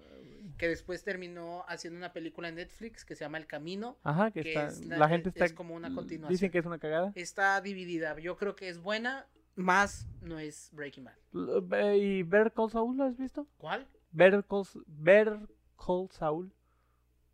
Que 0.58 0.68
después 0.70 1.04
terminó 1.04 1.66
haciendo 1.68 1.98
una 1.98 2.14
película 2.14 2.48
en 2.50 2.56
Netflix 2.56 3.04
que 3.04 3.16
se 3.16 3.26
llama 3.26 3.38
El 3.38 3.48
Camino. 3.48 3.98
Ajá, 4.04 4.32
que, 4.32 4.42
que 4.44 4.50
está. 4.54 4.68
es 4.68 4.86
La, 4.86 4.98
la- 4.98 5.10
gente 5.10 5.30
es 5.30 5.36
está. 5.36 5.54
como 5.56 5.76
una 5.76 5.94
continuación. 5.94 6.30
Dicen 6.34 6.50
que 6.52 6.60
es 6.60 6.66
una 6.66 6.80
cagada. 6.80 7.12
Está 7.16 7.60
dividida. 7.62 8.18
Yo 8.20 8.38
creo 8.38 8.56
que 8.56 8.70
es 8.70 8.78
buena, 8.78 9.28
más 9.56 10.08
no 10.22 10.40
es 10.40 10.70
Breaking 10.72 11.04
Bad. 11.04 11.16
L- 11.34 11.98
¿Y 11.98 12.24
Better 12.24 12.54
Call 12.54 12.70
Saul 12.72 12.96
lo 12.98 13.04
has 13.04 13.18
visto? 13.18 13.46
¿Cuál? 13.58 13.86
Better 14.12 14.46
Call, 14.46 14.64
Better 14.88 15.40
Call 15.78 16.08
Saul. 16.12 16.54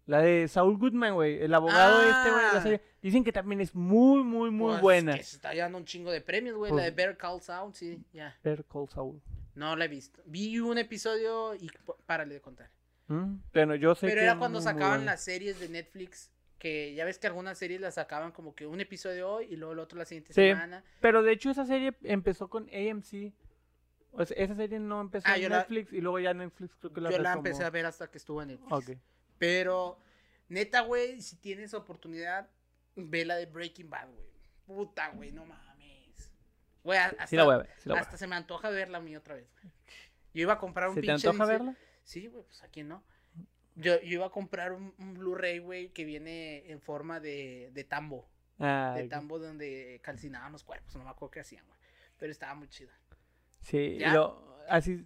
La 0.07 0.21
de 0.21 0.47
Saul 0.47 0.77
Goodman, 0.77 1.13
güey. 1.13 1.41
El 1.43 1.53
abogado 1.53 2.01
este, 2.01 2.31
güey, 2.31 2.41
la 2.43 2.51
Ah. 2.57 2.61
serie. 2.63 2.81
Dicen 3.01 3.23
que 3.23 3.31
también 3.31 3.61
es 3.61 3.75
muy, 3.75 4.23
muy, 4.23 4.49
muy 4.51 4.71
Pues, 4.71 4.81
buena. 4.81 5.15
Que 5.17 5.23
se 5.23 5.35
está 5.35 5.53
dando 5.53 5.77
un 5.77 5.85
chingo 5.85 6.11
de 6.11 6.21
premios, 6.21 6.55
güey. 6.57 6.71
Pues- 6.71 6.79
la 6.81 6.85
de 6.85 6.91
Better 6.91 7.17
Call 7.17 7.41
Saul, 7.41 7.73
sí, 7.75 8.03
ya. 8.13 8.35
Better 8.43 8.65
Call 8.65 8.87
Saul. 8.89 9.21
No 9.53 9.75
la 9.75 9.85
he 9.85 9.87
visto. 9.87 10.21
Vi 10.25 10.59
un 10.59 10.77
episodio 10.77 11.53
y 11.55 11.69
párale 12.05 12.35
de 12.35 12.41
contar. 12.41 12.69
Mm, 13.07 13.35
Bueno, 13.53 13.75
yo 13.75 13.95
sé 13.95 14.07
Pero 14.07 14.19
que 14.19 14.23
era 14.25 14.37
cuando 14.37 14.61
sacaban 14.61 15.05
las 15.05 15.21
series 15.23 15.59
de 15.59 15.69
Netflix. 15.69 16.31
Que 16.57 16.95
ya 16.95 17.05
ves 17.05 17.19
que 17.19 17.27
algunas 17.27 17.55
series 17.57 17.79
las 17.79 17.93
sacaban 17.95 18.31
como 18.31 18.55
que 18.55 18.65
un 18.65 18.79
episodio 18.81 19.29
hoy 19.29 19.45
y 19.51 19.57
luego 19.57 19.73
el 19.73 19.79
otro 19.79 19.95
la 19.99 20.05
siguiente 20.05 20.33
Sí. 20.33 20.41
semana. 20.41 20.83
Pero 21.01 21.21
de 21.21 21.31
hecho 21.33 21.51
esa 21.51 21.65
serie 21.67 21.95
empezó 22.03 22.49
con 22.49 22.67
AMC. 22.73 23.31
O 24.11 24.25
sea, 24.25 24.35
esa 24.37 24.55
serie 24.55 24.79
no 24.79 24.99
empezó 24.99 25.27
Ah, 25.29 25.37
en 25.37 25.49
la- 25.51 25.59
Netflix 25.59 25.93
y 25.93 26.01
luego 26.01 26.17
ya 26.17 26.33
Netflix 26.33 26.75
creo 26.77 26.91
que 26.93 27.01
la 27.01 27.11
Yo 27.11 27.19
la 27.19 27.33
empecé 27.33 27.63
a 27.63 27.69
ver 27.69 27.85
hasta 27.85 28.09
que 28.09 28.17
estuvo 28.17 28.41
en 28.41 28.47
Netflix. 28.47 28.71
Ok. 28.71 28.97
Pero, 29.37 29.99
neta, 30.49 30.81
güey, 30.81 31.21
si 31.21 31.35
tienes 31.37 31.73
oportunidad, 31.73 32.49
ve 32.95 33.25
la 33.25 33.35
de 33.35 33.45
Breaking 33.45 33.89
Bad, 33.89 34.07
güey. 34.09 34.27
Puta, 34.65 35.09
güey, 35.09 35.31
no 35.31 35.45
mames. 35.45 36.31
Güey, 36.83 36.99
hasta, 36.99 37.27
Sí 37.27 37.35
la 37.35 37.43
voy 37.43 37.55
a 37.55 37.57
ver. 37.59 37.69
Sí 37.77 37.89
la 37.89 37.95
voy 37.95 37.99
a 37.99 38.01
hasta 38.03 38.17
se 38.17 38.27
me 38.27 38.35
antoja 38.35 38.69
verla 38.69 38.97
a 38.97 39.01
mí 39.01 39.15
otra 39.15 39.35
vez, 39.35 39.49
güey. 39.61 39.73
Yo 40.33 40.41
iba 40.41 40.53
a 40.53 40.57
comprar 40.59 40.89
un. 40.89 40.95
¿Se 40.95 41.01
te 41.01 41.07
pinche 41.07 41.27
antoja 41.27 41.43
edición- 41.45 41.65
verla? 41.67 41.77
Sí, 42.03 42.27
güey, 42.27 42.43
pues 42.43 42.63
aquí 42.63 42.83
no. 42.83 43.03
Yo, 43.75 43.99
yo 44.01 44.07
iba 44.13 44.25
a 44.25 44.29
comprar 44.31 44.71
un, 44.73 44.93
un 44.97 45.13
Blu-ray, 45.13 45.59
güey, 45.59 45.89
que 45.89 46.03
viene 46.03 46.69
en 46.71 46.81
forma 46.81 47.19
de, 47.19 47.69
de 47.73 47.83
tambo. 47.83 48.27
Ah, 48.59 48.93
de 48.97 49.07
tambo 49.07 49.37
donde 49.37 49.99
calcinaban 50.03 50.51
los 50.51 50.63
cuerpos, 50.63 50.95
no 50.95 51.03
me 51.03 51.09
acuerdo 51.11 51.31
qué 51.31 51.39
hacían, 51.41 51.63
güey. 51.67 51.79
Pero 52.17 52.31
estaba 52.31 52.55
muy 52.55 52.67
chida. 52.69 52.91
Sí, 53.61 53.77
y 53.77 53.99
lo- 53.99 54.57
así. 54.67 55.05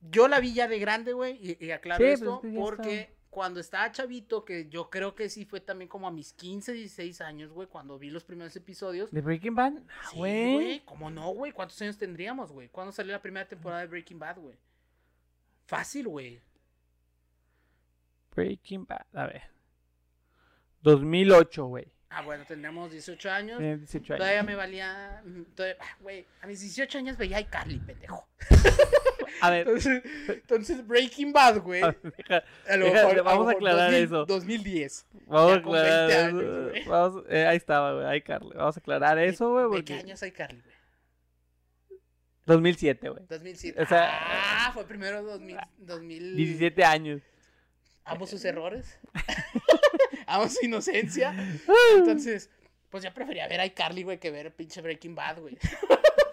Yo 0.00 0.28
la 0.28 0.40
vi 0.40 0.52
ya 0.54 0.68
de 0.68 0.78
grande, 0.78 1.12
güey, 1.12 1.36
y, 1.40 1.64
y 1.64 1.70
aclaro 1.72 1.98
Sí, 2.04 2.10
pues, 2.10 2.20
esto, 2.20 2.42
porque 2.54 3.13
cuando 3.34 3.58
estaba 3.58 3.90
chavito, 3.90 4.44
que 4.44 4.68
yo 4.68 4.88
creo 4.90 5.16
que 5.16 5.28
sí 5.28 5.44
fue 5.44 5.60
también 5.60 5.88
como 5.88 6.06
a 6.06 6.12
mis 6.12 6.32
15, 6.34 6.72
16 6.72 7.20
años, 7.20 7.50
güey, 7.50 7.66
cuando 7.66 7.98
vi 7.98 8.08
los 8.08 8.22
primeros 8.22 8.54
episodios. 8.54 9.10
¿De 9.10 9.20
Breaking 9.20 9.56
Bad? 9.56 9.72
Ah, 9.88 10.08
Sí, 10.12 10.16
güey. 10.16 10.52
güey, 10.54 10.80
¿cómo 10.84 11.10
no, 11.10 11.30
güey? 11.30 11.50
¿Cuántos 11.50 11.82
años 11.82 11.98
tendríamos, 11.98 12.52
güey? 12.52 12.68
¿Cuándo 12.68 12.92
salió 12.92 13.12
la 13.12 13.20
primera 13.20 13.48
temporada 13.48 13.80
de 13.80 13.88
Breaking 13.88 14.20
Bad, 14.20 14.38
güey? 14.38 14.56
Fácil, 15.66 16.06
güey. 16.06 16.40
Breaking 18.36 18.86
Bad. 18.86 19.04
A 19.12 19.26
ver. 19.26 19.42
2008, 20.82 21.66
güey. 21.66 21.92
Ah, 22.10 22.22
bueno, 22.22 22.44
tendríamos 22.46 22.92
18 22.92 23.30
años. 23.32 23.58
18 23.58 24.14
años. 24.14 24.18
Todavía 24.20 24.42
me 24.44 24.54
valía. 24.54 25.22
mm, 25.24 25.42
todavía- 25.56 25.76
ah, 25.80 25.96
Güey, 26.00 26.24
a 26.40 26.46
mis 26.46 26.60
18 26.60 26.98
años 26.98 27.16
veía 27.16 27.38
a 27.38 27.40
iCarly, 27.40 27.80
pendejo. 27.80 28.28
A 29.40 29.50
ver. 29.50 29.66
Entonces, 29.66 30.02
entonces 30.28 30.86
Breaking 30.86 31.32
Bad, 31.32 31.58
güey. 31.60 31.82
a 31.82 31.94
deja- 32.02 32.44
A 32.68 32.76
lo 32.76 32.86
mejor, 32.86 33.16
vamos 33.24 33.32
a 33.32 33.48
mejor 33.48 33.54
aclarar 33.56 33.90
2000, 33.90 34.04
eso. 34.04 34.24
2010. 34.26 35.06
Vamos 35.26 35.52
a 35.52 35.56
Ya 35.56 35.62
con 35.62 35.72
20 35.72 35.90
aclarar. 35.90 36.28
años, 36.28 36.86
vamos- 36.86 37.24
eh, 37.28 37.46
ahí 37.46 37.56
estaba, 37.56 37.92
güey. 37.94 38.06
Ahí, 38.06 38.22
Carly. 38.22 38.50
Vamos 38.54 38.76
a 38.76 38.80
aclarar 38.80 39.18
eso, 39.18 39.50
güey. 39.68 39.80
¿De 39.80 39.84
qué 39.84 39.94
años 39.94 40.22
hay 40.22 40.30
Carly, 40.32 40.60
güey? 40.60 40.74
2007, 42.46 43.08
güey. 43.08 43.24
2007. 43.28 43.82
O 43.82 43.86
sea, 43.86 44.10
ah, 44.66 44.70
fue 44.74 44.84
primero 44.86 45.22
2000, 45.22 45.58
2000. 45.78 46.36
17 46.36 46.84
años. 46.84 47.22
Amo 48.04 48.26
sus 48.26 48.44
errores. 48.44 48.98
Amo 50.26 50.48
su 50.50 50.64
inocencia. 50.64 51.34
Entonces, 51.96 52.50
pues 52.90 53.02
ya 53.02 53.14
prefería 53.14 53.48
ver 53.48 53.60
a 53.60 53.66
iCarly, 53.66 54.02
güey, 54.02 54.18
que 54.18 54.30
ver 54.30 54.54
pinche 54.54 54.82
Breaking 54.82 55.14
Bad, 55.14 55.40
güey. 55.40 55.56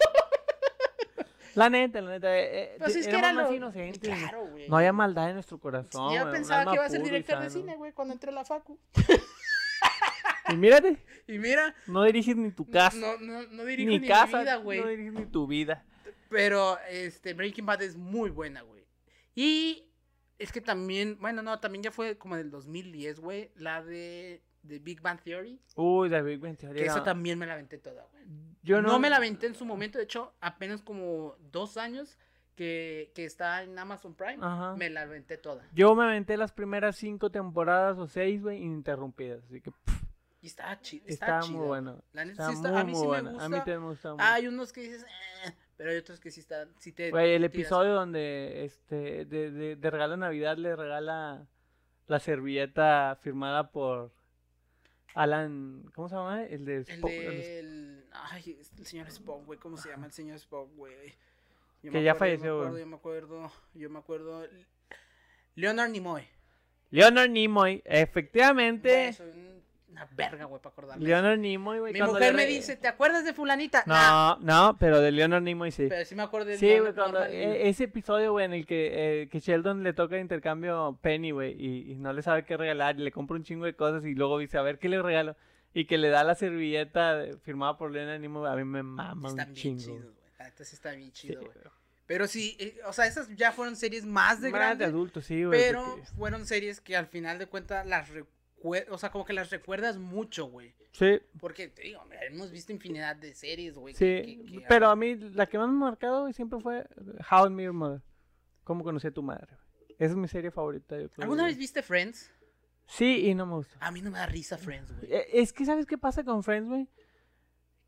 La 1.54 1.68
neta, 1.70 2.00
la 2.00 2.10
neta. 2.12 2.28
eh, 2.38 2.76
Pues 2.78 2.96
es 2.96 3.06
que 3.06 3.16
era 3.16 3.32
más 3.32 3.48
lo... 3.50 3.54
inocentes. 3.54 4.00
Claro, 4.00 4.46
güey. 4.46 4.68
No 4.68 4.76
haya 4.76 4.92
maldad 4.92 5.28
en 5.28 5.34
nuestro 5.34 5.58
corazón. 5.58 6.12
un 6.12 6.32
pensaba 6.32 6.70
que 6.70 6.76
iba 6.76 6.84
a 6.84 6.88
ser 6.88 7.02
director 7.02 7.40
de 7.40 7.50
cine, 7.50 7.76
güey, 7.76 7.92
cuando 7.92 8.14
entré 8.14 8.30
a 8.30 8.34
la 8.34 8.44
facu. 8.44 8.78
Y 10.48 10.56
mírate, 10.56 10.98
Y 11.28 11.38
mira, 11.38 11.74
no 11.86 12.02
diriges 12.04 12.36
ni 12.36 12.50
tu 12.50 12.68
casa. 12.68 12.96
no, 12.96 13.16
no, 13.18 13.46
no 13.46 13.64
dirijo 13.64 13.90
ni 13.90 14.00
ni, 14.00 14.08
casa. 14.08 14.38
mi 14.38 14.42
vida, 14.44 14.56
güey. 14.56 14.80
no 14.80 14.86
diriges 14.88 15.12
ni 15.12 15.26
tu 15.26 15.46
vida. 15.46 15.84
Pero 16.28 16.78
este 16.90 17.34
Breaking 17.34 17.64
Bad 17.66 17.82
es 17.82 17.96
muy 17.96 18.30
buena, 18.30 18.62
güey. 18.62 18.84
Y 19.34 19.88
es 20.38 20.50
que 20.52 20.60
también, 20.60 21.18
bueno, 21.20 21.42
no, 21.42 21.60
también 21.60 21.82
ya 21.84 21.90
fue 21.92 22.18
como 22.18 22.36
del 22.36 22.50
2010, 22.50 23.20
güey, 23.20 23.50
la 23.54 23.82
de, 23.82 24.42
de 24.62 24.78
Big 24.78 25.00
Bang 25.00 25.20
Theory, 25.20 25.60
Uy, 25.76 26.08
la 26.08 26.22
Big 26.22 26.38
Bang 26.40 26.56
Theory 26.56 26.78
que 26.78 26.86
esa 26.86 27.02
también 27.02 27.38
me 27.38 27.46
la 27.46 27.54
aventé 27.54 27.78
toda, 27.78 28.04
güey. 28.12 28.24
Yo 28.62 28.80
no, 28.80 28.88
no, 28.90 28.98
me 29.00 29.10
la 29.10 29.16
aventé 29.16 29.46
en 29.48 29.54
su 29.54 29.64
momento, 29.64 29.98
de 29.98 30.04
hecho, 30.04 30.32
apenas 30.40 30.82
como 30.82 31.34
dos 31.50 31.76
años 31.76 32.16
que, 32.54 33.10
que 33.14 33.24
está 33.24 33.62
en 33.64 33.76
Amazon 33.78 34.14
Prime, 34.14 34.38
Ajá. 34.40 34.76
me 34.76 34.88
la 34.90 35.02
aventé 35.02 35.36
toda. 35.36 35.66
Yo 35.74 35.94
me 35.96 36.04
aventé 36.04 36.36
las 36.36 36.52
primeras 36.52 36.96
cinco 36.96 37.30
temporadas 37.30 37.98
o 37.98 38.06
seis, 38.06 38.40
güey, 38.42 38.62
ininterrumpidas. 38.62 39.42
Así 39.46 39.60
que 39.60 39.72
pff, 39.72 40.02
Y 40.42 40.46
estaba 40.46 40.80
chido, 40.80 41.04
está 41.08 41.40
está 41.40 41.50
muy 41.50 41.66
bueno. 41.66 42.04
La 42.12 42.24
neta 42.24 42.42
Está 42.42 42.48
sí 42.50 42.54
está, 42.56 42.70
muy, 42.70 42.80
a 42.80 42.84
mí 42.84 42.94
sí 42.94 43.04
buena. 43.06 43.30
me 43.32 43.36
A 43.42 43.48
mí 43.48 43.56
gusta. 43.56 43.56
también 43.58 43.80
me 43.80 43.88
gusta 43.88 44.10
mucho. 44.12 44.24
Hay 44.24 44.46
unos 44.46 44.72
que 44.72 44.80
dices, 44.82 45.02
"Eh", 45.46 45.52
pero 45.76 45.90
hay 45.90 45.96
otros 45.96 46.20
que 46.20 46.30
sí 46.30 46.38
están, 46.40 46.68
sí 46.78 46.92
te... 46.92 47.10
Güey, 47.10 47.32
el 47.34 47.42
tiras. 47.42 47.54
episodio 47.54 47.94
donde 47.94 48.64
este 48.64 49.24
de, 49.24 49.50
de, 49.50 49.74
de 49.76 49.90
regalo 49.90 50.12
de 50.12 50.18
Navidad 50.18 50.56
le 50.56 50.76
regala 50.76 51.48
la 52.06 52.20
servilleta 52.20 53.18
firmada 53.22 53.70
por 53.72 54.12
Alan, 55.14 55.84
¿cómo 55.94 56.08
se 56.08 56.14
llama? 56.14 56.44
El 56.44 56.64
de 56.64 56.76
El 56.76 56.86
Spock- 56.86 57.10
el 57.10 57.30
de- 57.30 57.48
del. 57.48 58.04
Ay, 58.12 58.58
el 58.78 58.86
señor 58.86 59.08
Spock, 59.08 59.44
güey. 59.46 59.58
¿Cómo 59.58 59.76
se 59.76 59.88
llama 59.90 60.06
el 60.06 60.12
señor 60.12 60.36
Spock, 60.36 60.68
güey? 60.76 61.14
Yo 61.82 61.90
Que 61.90 62.02
ya 62.02 62.12
acuerdo, 62.12 62.18
falleció, 62.36 62.58
Yo 62.64 62.64
me 62.64 62.70
güey. 62.70 62.94
acuerdo, 62.94 63.52
yo 63.74 63.90
me 63.90 63.98
acuerdo, 63.98 64.40
yo 64.44 64.44
me 64.44 64.48
acuerdo. 64.48 64.48
Leonard 65.54 65.90
Nimoy. 65.90 66.26
Leonard 66.90 67.30
Nimoy, 67.30 67.82
efectivamente. 67.84 69.16
un- 69.20 69.51
una 69.92 70.08
verga, 70.16 70.44
güey, 70.46 70.60
para 70.60 70.72
acordarme. 70.72 71.04
Leonard 71.04 71.38
Nimoy, 71.38 71.78
güey. 71.78 71.92
Mi 71.92 72.02
mujer 72.02 72.34
le 72.34 72.42
me 72.44 72.46
dice, 72.46 72.76
¿te 72.76 72.88
acuerdas 72.88 73.24
de 73.24 73.32
fulanita? 73.32 73.84
Nah, 73.86 74.36
No, 74.40 74.70
no, 74.72 74.76
pero 74.78 75.00
de 75.00 75.12
Leonard 75.12 75.42
Nimoy 75.42 75.70
sí. 75.70 75.86
pero 75.88 76.04
sí 76.04 76.14
me 76.14 76.22
acuerdo 76.22 76.48
de 76.48 76.58
Sí, 76.58 76.78
güey, 76.78 76.92
cuando 76.94 77.22
e- 77.24 77.68
ese 77.68 77.84
episodio, 77.84 78.32
güey, 78.32 78.46
en 78.46 78.52
el 78.54 78.66
que, 78.66 79.22
eh, 79.22 79.28
que 79.28 79.40
Sheldon 79.40 79.82
le 79.84 79.92
toca 79.92 80.16
de 80.16 80.20
intercambio 80.22 80.98
Penny, 81.02 81.30
güey, 81.30 81.52
y, 81.56 81.92
y 81.92 81.94
no 81.96 82.12
le 82.12 82.22
sabe 82.22 82.44
qué 82.44 82.56
regalar, 82.56 82.98
y 82.98 83.02
le 83.04 83.12
compra 83.12 83.36
un 83.36 83.44
chingo 83.44 83.64
de 83.66 83.74
cosas, 83.74 84.04
y 84.04 84.14
luego 84.14 84.38
dice, 84.38 84.58
a 84.58 84.62
ver 84.62 84.78
qué 84.78 84.88
le 84.88 85.00
regalo, 85.00 85.36
y 85.74 85.84
que 85.86 85.96
le 85.98 86.08
da 86.08 86.24
la 86.24 86.34
servilleta 86.34 87.24
firmada 87.42 87.76
por 87.78 87.90
Leonard 87.92 88.20
Nimoy, 88.20 88.48
a 88.50 88.56
mí 88.56 88.64
me 88.64 88.82
mama 88.82 89.28
Están 89.28 89.48
un 89.48 89.54
bien 89.54 89.78
chingo. 89.78 89.98
neta 90.38 90.64
sí 90.64 90.74
está 90.74 90.92
bien 90.92 91.12
chido, 91.12 91.40
güey. 91.40 91.52
Pero 92.04 92.26
sí, 92.26 92.56
eh, 92.58 92.76
o 92.86 92.92
sea, 92.92 93.06
esas 93.06 93.28
ya 93.36 93.52
fueron 93.52 93.76
series 93.76 94.04
más 94.04 94.40
de 94.42 94.50
Más 94.50 94.58
grandes. 94.60 94.78
de 94.80 94.84
adultos, 94.92 95.24
sí, 95.24 95.44
güey. 95.44 95.58
Pero 95.58 95.84
porque- 95.84 96.02
fueron 96.18 96.46
series 96.46 96.80
que 96.80 96.96
al 96.96 97.06
final 97.06 97.38
de 97.38 97.46
cuentas 97.46 97.86
las 97.86 98.10
recuerdas, 98.62 98.94
o 98.94 98.98
sea, 98.98 99.10
como 99.10 99.24
que 99.24 99.32
las 99.32 99.50
recuerdas 99.50 99.98
mucho, 99.98 100.46
güey. 100.46 100.74
Sí, 100.92 101.20
Porque, 101.40 101.68
te 101.68 101.82
digo, 101.82 102.00
hombre, 102.00 102.18
hemos 102.26 102.50
visto 102.50 102.72
infinidad 102.72 103.16
de 103.16 103.34
series, 103.34 103.74
güey. 103.76 103.94
sí, 103.94 104.04
que- 104.04 104.44
que- 104.44 104.52
que- 104.58 104.64
pero 104.68 104.88
a 104.88 104.96
mí 104.96 105.14
la 105.16 105.46
que 105.48 105.58
más 105.58 105.68
me 105.68 105.74
ha 105.76 105.78
marcado, 105.78 106.22
güey, 106.22 106.32
siempre 106.32 106.60
fue 106.60 106.86
How 107.30 107.46
I 107.46 107.50
Met 107.50 107.64
Your 107.64 107.74
Mother. 107.74 108.02
¿Cómo 108.64 108.84
conocí 108.84 109.06
a 109.08 109.10
tu 109.10 109.22
madre? 109.22 109.48
güey. 109.48 109.96
Esa 109.98 110.12
es 110.12 110.16
mi 110.16 110.28
serie 110.28 110.50
favorita, 110.50 110.98
yo 111.00 111.08
creo. 111.10 111.24
¿Alguna 111.24 111.44
vez 111.46 111.56
viste 111.56 111.82
Friends? 111.82 112.30
Sí, 112.86 113.26
y 113.28 113.34
no 113.34 113.46
me 113.46 113.54
gusta. 113.54 113.76
A 113.80 113.90
mí 113.90 114.00
no 114.02 114.10
me 114.10 114.18
da 114.18 114.26
risa 114.26 114.58
Friends, 114.58 114.92
güey. 114.96 115.12
Eh, 115.12 115.26
Es 115.32 115.52
que, 115.52 115.64
¿sabes 115.64 115.86
qué 115.86 115.96
pasa 115.98 116.24
con 116.24 116.42
Friends, 116.42 116.68
güey? 116.68 116.88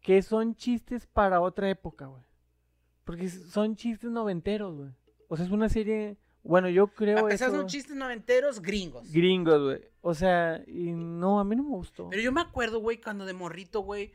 Que 0.00 0.22
son 0.22 0.54
chistes 0.54 1.06
para 1.06 1.40
otra 1.40 1.68
época, 1.70 2.06
güey. 2.06 2.22
Porque 3.04 3.28
son 3.28 3.76
chistes 3.76 4.10
noventeros, 4.10 4.74
güey. 4.76 4.90
O 5.28 5.36
sea, 5.36 5.46
es 5.46 5.52
una 5.52 5.68
serie... 5.68 6.16
Bueno, 6.44 6.68
yo 6.68 6.86
creo 6.88 7.18
empezar, 7.20 7.48
eso... 7.48 7.56
son 7.56 7.66
chistes 7.66 7.96
noventeros 7.96 8.60
gringos. 8.62 9.10
Gringos, 9.10 9.62
güey. 9.62 9.80
O 10.02 10.14
sea, 10.14 10.62
y 10.66 10.92
no, 10.92 11.40
a 11.40 11.44
mí 11.44 11.56
no 11.56 11.62
me 11.64 11.70
gustó. 11.70 12.08
Pero 12.10 12.22
yo 12.22 12.30
me 12.32 12.42
acuerdo, 12.42 12.78
güey, 12.80 13.00
cuando 13.00 13.24
de 13.24 13.32
morrito, 13.32 13.80
güey, 13.80 14.12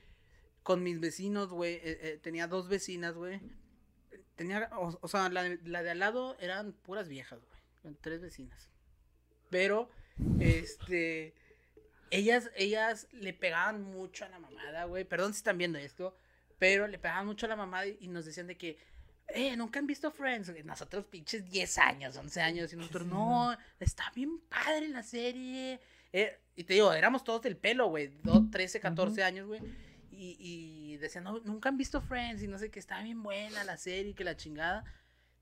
con 0.63 0.83
mis 0.83 0.99
vecinos, 0.99 1.49
güey, 1.49 1.73
eh, 1.75 1.81
eh, 2.01 2.19
tenía 2.21 2.47
dos 2.47 2.69
vecinas, 2.69 3.15
güey. 3.15 3.41
Tenía, 4.35 4.69
o, 4.77 4.97
o 5.01 5.07
sea, 5.07 5.27
la, 5.29 5.43
de- 5.43 5.59
la 5.65 5.81
de 5.83 5.89
al 5.89 5.99
lado 5.99 6.37
eran 6.39 6.71
puras 6.73 7.09
viejas, 7.09 7.39
güey. 7.43 7.59
eran 7.83 7.97
Tres 7.99 8.21
vecinas. 8.21 8.69
Pero, 9.49 9.89
este, 10.39 11.33
ellas, 12.11 12.51
ellas 12.55 13.07
le 13.11 13.33
pegaban 13.33 13.81
mucho 13.83 14.25
a 14.25 14.29
la 14.29 14.39
mamada, 14.39 14.85
güey. 14.85 15.03
Perdón 15.03 15.33
si 15.33 15.37
están 15.37 15.57
viendo 15.57 15.79
esto, 15.79 16.15
pero 16.59 16.87
le 16.87 16.99
pegaban 16.99 17.25
mucho 17.25 17.47
a 17.47 17.49
la 17.49 17.55
mamada 17.55 17.87
y, 17.87 17.97
y 18.01 18.07
nos 18.07 18.25
decían 18.25 18.45
de 18.47 18.55
que, 18.57 18.77
eh, 19.33 19.55
nunca 19.57 19.79
han 19.79 19.87
visto 19.87 20.11
Friends. 20.11 20.51
Nosotros 20.65 21.05
pinches 21.05 21.49
10 21.49 21.77
años, 21.79 22.15
11 22.17 22.41
años, 22.41 22.73
y 22.73 22.75
nosotros, 22.75 23.05
no, 23.07 23.55
está 23.79 24.11
bien 24.15 24.39
padre 24.49 24.87
la 24.89 25.03
serie. 25.03 25.79
Eh, 26.11 26.37
y 26.55 26.63
te 26.63 26.73
digo, 26.73 26.91
éramos 26.93 27.23
todos 27.23 27.41
del 27.41 27.55
pelo, 27.57 27.87
güey, 27.87 28.07
do- 28.23 28.47
13, 28.51 28.79
14 28.79 29.23
años, 29.23 29.47
güey. 29.47 29.61
Y, 30.11 30.35
y 30.39 30.97
decían, 30.97 31.23
no, 31.23 31.39
nunca 31.39 31.69
han 31.69 31.77
visto 31.77 32.01
Friends 32.01 32.43
y 32.43 32.47
no 32.47 32.57
sé 32.57 32.69
qué, 32.69 32.79
está 32.79 33.01
bien 33.01 33.23
buena 33.23 33.63
la 33.63 33.77
serie, 33.77 34.13
que 34.15 34.23
la 34.23 34.35
chingada. 34.35 34.83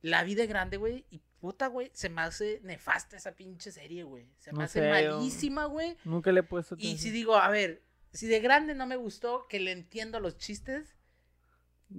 La 0.01 0.23
vida 0.23 0.43
es 0.43 0.49
grande, 0.49 0.77
güey, 0.77 1.05
y 1.09 1.21
puta, 1.39 1.67
güey, 1.67 1.89
se 1.93 2.09
me 2.09 2.21
hace 2.21 2.59
nefasta 2.63 3.17
esa 3.17 3.31
pinche 3.31 3.71
serie, 3.71 4.03
güey. 4.03 4.27
Se 4.37 4.51
me 4.51 4.59
No 4.59 4.63
hace 4.65 4.79
sé, 4.81 5.03
yo- 5.03 5.17
malísima, 5.17 5.65
güey. 5.65 5.97
Nunca 6.03 6.31
le 6.31 6.41
he 6.41 6.43
puesto 6.43 6.75
Y 6.77 6.97
si 6.99 7.09
digo, 7.09 7.35
a 7.37 7.49
ver, 7.49 7.81
si 8.13 8.27
de 8.27 8.39
grande 8.39 8.75
no 8.75 8.85
me 8.85 8.95
gustó, 8.97 9.47
que 9.47 9.59
le 9.59 9.71
entiendo 9.71 10.19
los 10.19 10.37
chistes, 10.37 10.95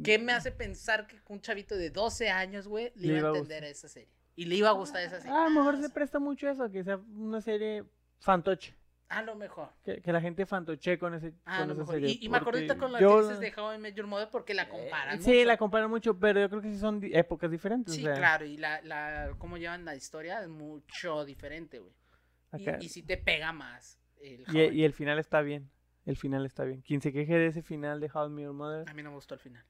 ¿qué 0.05 0.19
me 0.19 0.33
hace 0.33 0.51
pensar 0.53 1.07
que 1.07 1.21
un 1.29 1.41
chavito 1.41 1.77
de 1.77 1.91
12 1.91 2.31
años, 2.31 2.69
güey, 2.69 2.93
le, 2.97 3.19
iba 3.19 3.29
a 3.29 3.33
entender 3.33 3.65
esa 3.65 3.89
serie? 3.89 4.11
Y 4.37 4.45
le 4.45 4.55
iba 4.57 4.69
a 4.69 4.73
gustar 4.73 5.03
esa 5.03 5.19
serie. 5.21 5.33
Ah, 5.37 5.47
a 5.47 5.49
lo 5.49 5.55
mejor 5.55 5.75
Ah, 5.77 5.81
se 5.83 5.91
presta 5.91 6.19
mucho 6.19 6.49
eso, 6.49 6.71
que 6.71 6.85
sea 6.85 6.97
una 7.17 7.41
serie 7.41 7.85
fantoche. 8.21 8.77
A 9.09 9.23
lo 9.23 9.35
mejor. 9.35 9.71
Que, 9.83 10.03
que 10.03 10.13
la 10.13 10.21
gente 10.21 10.45
fantoche 10.45 10.99
con, 10.99 11.15
ese, 11.15 11.33
Ah, 11.47 11.57
a 11.57 11.59
con 11.61 11.69
lo 11.69 11.73
esa 11.75 11.81
mejor. 11.81 11.95
serie. 11.95 12.11
Y, 12.21 12.27
y 12.27 12.29
me 12.29 12.37
acordé 12.37 12.67
con 12.77 12.93
la 12.93 13.01
yo- 13.01 13.17
que 13.23 13.23
dices 13.35 13.41
de 13.41 13.61
How 13.61 13.75
I 13.75 13.79
Met 13.79 13.95
Your 13.95 14.07
Mother 14.07 14.29
porque 14.31 14.53
la 14.55 14.69
comparan. 14.69 15.19
Eh, 15.19 15.23
Sí, 15.23 15.31
mucho. 15.33 15.45
la 15.47 15.57
comparan 15.57 15.91
mucho, 15.91 16.19
pero 16.19 16.41
yo 16.41 16.51
creo 16.51 16.61
que 16.61 16.71
sí 16.73 16.79
son 16.79 17.01
épocas 17.03 17.51
diferentes. 17.51 17.95
Sí, 17.95 18.03
o 18.03 18.05
sea, 18.05 18.15
claro, 18.15 18.45
y 18.45 18.59
la, 18.59 18.83
la, 18.83 19.35
cómo 19.39 19.57
llevan 19.57 19.85
la 19.87 19.97
historia 19.97 20.43
es 20.43 20.49
mucho 20.49 21.25
diferente, 21.25 21.79
güey. 21.79 21.95
Y, 22.59 22.85
y 22.85 22.89
sí 22.91 23.03
te 23.03 23.17
pega 23.17 23.53
más. 23.53 23.99
El 24.21 24.45
Y, 24.55 24.81
y 24.81 24.85
el 24.85 24.93
final 24.93 25.19
está 25.19 25.41
bien. 25.41 25.71
El 26.05 26.17
final 26.17 26.45
está 26.47 26.65
bien. 26.65 26.83
Quien 26.83 27.01
se 27.01 27.13
queje 27.13 27.35
de 27.35 27.47
ese 27.47 27.63
final 27.63 28.01
de 28.01 28.11
How 28.13 28.27
I 28.27 28.31
Met 28.31 28.45
Your 28.45 28.55
Mother, 28.55 28.89
A 28.89 28.95
mí 28.95 29.03
no 29.03 29.11
me 29.11 29.17
gustó 29.17 29.35
el 29.35 29.41
final. 29.41 29.65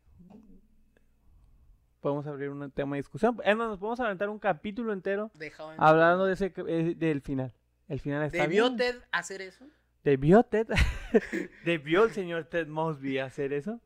Podemos 2.00 2.26
abrir 2.26 2.50
un 2.50 2.70
tema 2.70 2.96
de 2.96 3.00
discusión. 3.02 3.36
Es 3.44 3.56
más, 3.56 3.68
nos 3.68 3.78
podemos 3.78 4.00
aventar 4.00 4.28
un 4.28 4.38
capítulo 4.38 4.92
entero 4.92 5.30
De 5.34 5.52
How 5.58 5.66
I 5.66 5.70
Met 5.70 5.80
hablando 5.80 6.24
de 6.26 6.34
ese 6.34 6.52
eh, 6.66 6.94
del 6.96 7.20
final. 7.20 7.52
El 7.88 8.00
final 8.00 8.22
está 8.24 8.42
¿Debió 8.42 8.64
bien. 8.66 8.76
Ted 8.76 8.96
hacer 9.12 9.40
eso? 9.42 9.66
¿Debió 10.04 10.42
Ted? 10.42 10.68
¿Debió 11.64 12.04
el 12.04 12.10
señor 12.12 12.44
Ted 12.44 12.66
Mosby 12.66 13.18
hacer 13.18 13.52
eso? 13.52 13.80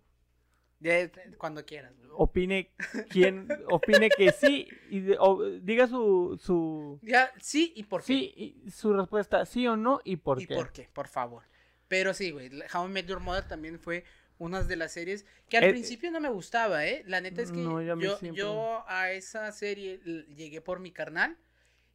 De- 0.80 1.10
cuando 1.38 1.64
quieras. 1.64 1.92
Opine 2.14 2.72
quién, 3.10 3.48
opine 3.70 4.10
que 4.10 4.32
sí 4.32 4.68
y 4.90 5.00
de- 5.00 5.16
o 5.18 5.42
diga 5.60 5.86
su 5.86 6.38
su 6.42 6.98
Ya, 7.02 7.30
sí 7.40 7.72
y 7.76 7.84
por 7.84 8.00
qué. 8.02 8.06
sí 8.06 8.34
y 8.64 8.70
su 8.70 8.92
respuesta 8.92 9.46
sí 9.46 9.66
o 9.66 9.76
no 9.76 10.00
y 10.04 10.16
por 10.16 10.42
¿Y 10.42 10.46
qué. 10.46 10.54
por 10.54 10.72
qué? 10.72 10.90
Por 10.92 11.06
favor. 11.08 11.44
Pero 11.88 12.12
sí, 12.14 12.30
güey. 12.32 12.50
How 12.74 12.86
I 12.86 12.88
Met 12.90 13.06
Your 13.06 13.20
Mother 13.20 13.46
también 13.46 13.78
fue 13.78 14.04
una 14.38 14.62
de 14.62 14.76
las 14.76 14.92
series 14.92 15.24
que 15.48 15.56
al 15.58 15.64
Eh, 15.64 15.70
principio 15.70 16.10
no 16.10 16.20
me 16.20 16.28
gustaba, 16.28 16.86
¿eh? 16.86 17.02
La 17.06 17.20
neta 17.20 17.42
es 17.42 17.50
que 17.52 17.58
No, 17.58 17.80
yo, 17.82 18.16
siempre. 18.18 18.38
yo 18.40 18.84
a 18.88 19.12
esa 19.12 19.50
serie 19.52 19.98
llegué 20.34 20.60
por 20.60 20.80
mi 20.80 20.90
carnal, 20.92 21.36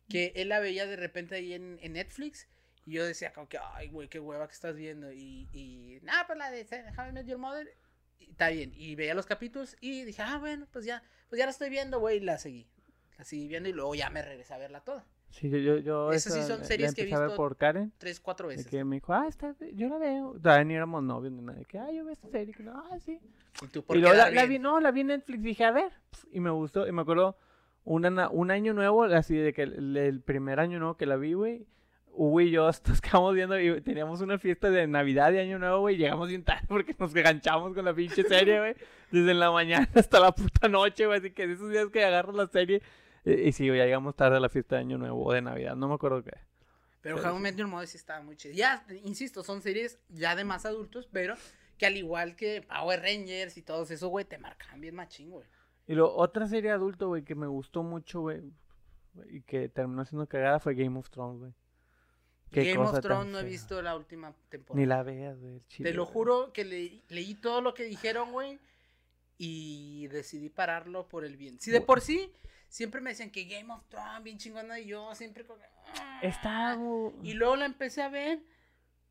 que 0.09 0.31
él 0.35 0.49
la 0.49 0.59
veía 0.59 0.85
de 0.85 0.95
repente 0.95 1.35
ahí 1.35 1.53
en, 1.53 1.77
en 1.81 1.93
Netflix. 1.93 2.47
Y 2.85 2.93
yo 2.93 3.05
decía, 3.05 3.33
como 3.33 3.49
que, 3.49 3.57
ay, 3.73 3.89
güey, 3.89 4.07
qué 4.07 4.19
hueva 4.21 4.47
que 4.47 4.53
estás 4.53 4.75
viendo. 4.77 5.11
Y, 5.11 5.49
y 5.51 5.99
nada, 6.03 6.25
pues 6.25 6.39
la 6.39 6.49
de 6.49 6.65
How 6.97 7.09
I 7.09 7.11
Met 7.11 7.27
Your 7.27 7.37
Mother. 7.37 7.75
y 8.19 8.31
está 8.31 8.47
bien. 8.49 8.71
Y 8.75 8.95
veía 8.95 9.13
los 9.13 9.25
capítulos 9.25 9.75
y 9.81 10.03
dije, 10.03 10.21
ah, 10.21 10.37
bueno, 10.37 10.67
pues 10.71 10.85
ya, 10.85 11.03
pues 11.27 11.37
ya 11.37 11.45
la 11.45 11.51
estoy 11.51 11.69
viendo, 11.69 11.99
güey. 11.99 12.17
Y 12.17 12.19
la 12.21 12.37
seguí. 12.37 12.65
La 13.17 13.25
seguí 13.25 13.47
viendo 13.49 13.67
y 13.67 13.73
luego 13.73 13.93
ya 13.95 14.09
me 14.09 14.21
regresé 14.21 14.53
a 14.53 14.57
verla 14.57 14.81
toda. 14.85 15.05
Sí, 15.29 15.49
yo 15.49 15.57
yo, 15.57 15.77
yo 15.77 16.11
Esas 16.11 16.33
sí 16.33 16.41
son 16.43 16.63
series 16.63 16.93
que 16.95 17.01
he 17.01 17.05
visto 17.05 17.35
por 17.35 17.57
Karen. 17.57 17.91
Tres, 17.97 18.19
cuatro 18.19 18.47
veces. 18.47 18.65
que 18.65 18.83
me 18.83 18.97
dijo, 18.97 19.13
ah, 19.13 19.25
está, 19.27 19.55
yo 19.73 19.89
la 19.89 19.97
veo. 19.97 20.35
Todavía 20.41 20.63
ni 20.63 20.73
éramos 20.73 21.03
novios 21.03 21.33
ni 21.33 21.41
nada. 21.41 21.63
Que, 21.65 21.77
ah, 21.77 21.91
yo 21.91 22.03
veo 22.05 22.13
esta 22.13 22.27
serie. 22.29 22.53
Que 22.53 22.63
no, 22.63 22.73
ah, 22.75 22.97
sí. 22.99 23.19
Y 23.61 23.67
tú, 23.67 23.83
por 23.83 23.97
Y 23.97 24.01
luego 24.01 24.15
la, 24.15 24.45
vi, 24.45 24.59
no, 24.59 24.79
la 24.79 24.91
vi 24.91 25.01
en 25.01 25.07
Netflix. 25.07 25.43
Dije, 25.43 25.65
a 25.65 25.71
ver. 25.71 25.91
Y 26.31 26.39
me 26.39 26.49
gustó. 26.49 26.87
Y 26.87 26.91
me 26.91 27.01
acuerdo 27.01 27.37
una 27.83 28.29
un 28.29 28.51
año 28.51 28.73
nuevo, 28.73 29.03
así 29.03 29.35
de 29.35 29.53
que 29.53 29.63
el, 29.63 29.95
el 29.95 30.21
primer 30.21 30.59
año 30.59 30.79
nuevo 30.79 30.97
que 30.97 31.05
la 31.05 31.17
vi, 31.17 31.33
güey. 31.33 31.67
Hugo 32.17 32.41
y 32.41 32.51
yo 32.51 32.65
nos 32.87 33.01
quedamos 33.01 33.33
viendo 33.33 33.59
y 33.59 33.79
teníamos 33.81 34.21
una 34.21 34.39
fiesta 34.39 34.69
de 34.69 34.87
Navidad 34.87 35.31
y 35.31 35.37
Año 35.37 35.59
Nuevo, 35.59 35.81
güey. 35.81 35.97
Llegamos 35.97 36.27
bien 36.29 36.43
tarde 36.43 36.65
porque 36.67 36.95
nos 36.97 37.15
enganchamos 37.15 37.73
con 37.73 37.85
la 37.85 37.93
pinche 37.93 38.23
serie, 38.23 38.59
güey. 38.59 38.75
Desde 39.11 39.33
la 39.33 39.51
mañana 39.51 39.87
hasta 39.95 40.19
la 40.19 40.31
puta 40.31 40.67
noche, 40.67 41.05
güey. 41.05 41.19
Así 41.19 41.31
que 41.31 41.43
esos 41.43 41.69
días 41.69 41.87
que 41.89 42.03
agarras 42.03 42.35
la 42.35 42.47
serie. 42.47 42.81
Eh, 43.29 43.47
Y, 43.47 43.51
sí, 43.51 43.67
ya 43.67 43.73
llegamos 43.85 44.15
tarde 44.15 44.37
a 44.37 44.39
la 44.39 44.49
fiesta 44.49 44.75
de 44.75 44.81
Año 44.81 44.97
Nuevo 44.97 45.25
o 45.25 45.33
de 45.33 45.41
Navidad. 45.41 45.75
No 45.75 45.87
me 45.87 45.95
acuerdo 45.95 46.23
qué. 46.23 46.31
Pero 47.01 47.17
Pero 47.17 47.31
How 47.31 47.37
I 47.37 47.41
Met 47.41 47.55
Your 47.55 47.67
Mother 47.67 47.87
sí 47.87 47.97
estaba 47.97 48.21
muy 48.21 48.35
chido. 48.35 48.53
Ya, 48.53 48.85
insisto, 49.03 49.43
son 49.43 49.61
series 49.61 49.99
ya 50.09 50.35
de 50.35 50.43
más 50.43 50.65
adultos, 50.65 51.07
pero 51.11 51.35
que 51.77 51.85
al 51.85 51.95
igual 51.95 52.35
que 52.35 52.61
Power 52.63 53.01
Rangers 53.01 53.55
y 53.57 53.61
todos 53.61 53.91
eso, 53.91 54.07
güey, 54.09 54.25
te 54.25 54.37
marcan 54.37 54.81
bien 54.81 54.95
machín, 54.95 55.29
güey. 55.29 55.45
Y 55.85 55.93
lo, 55.95 56.13
otra 56.13 56.47
serie 56.47 56.71
adulto, 56.71 57.07
güey, 57.07 57.23
que 57.23 57.35
me 57.35 57.47
gustó 57.47 57.83
mucho, 57.83 58.21
güey, 58.21 58.41
y 59.29 59.41
que 59.41 59.69
terminó 59.69 60.03
siendo 60.05 60.27
cagada 60.27 60.59
fue 60.59 60.73
Game 60.75 60.97
of 60.99 61.09
Thrones, 61.09 61.39
güey. 61.39 61.53
Game 62.51 62.77
of 62.77 62.99
Thrones 63.01 63.31
no 63.31 63.39
he 63.39 63.43
visto 63.43 63.81
la 63.81 63.95
última 63.95 64.33
temporada. 64.49 64.79
Ni 64.79 64.85
la 64.85 65.03
veas, 65.03 65.39
güey. 65.39 65.61
Te 65.81 65.93
lo 65.93 66.05
juro 66.05 66.51
que 66.53 66.63
le- 66.65 67.03
leí 67.09 67.35
todo 67.35 67.61
lo 67.61 67.73
que 67.73 67.83
dijeron, 67.83 68.31
güey, 68.31 68.59
y 69.37 70.07
decidí 70.07 70.49
pararlo 70.49 71.07
por 71.07 71.23
el 71.25 71.37
bien. 71.37 71.59
Si 71.59 71.71
de 71.71 71.81
por 71.81 72.01
sí, 72.01 72.31
siempre 72.67 73.01
me 73.01 73.11
decían 73.11 73.31
que 73.31 73.45
Game 73.45 73.71
of 73.73 73.83
Thrones, 73.87 74.23
bien 74.23 74.37
chingona, 74.37 74.79
y 74.79 74.87
yo 74.87 75.13
siempre... 75.15 75.45
que, 75.45 75.53
"Ah". 75.99 76.19
Está. 76.21 76.77
Y 77.23 77.33
luego 77.33 77.55
la 77.55 77.65
empecé 77.65 78.01
a 78.01 78.09
ver 78.09 78.41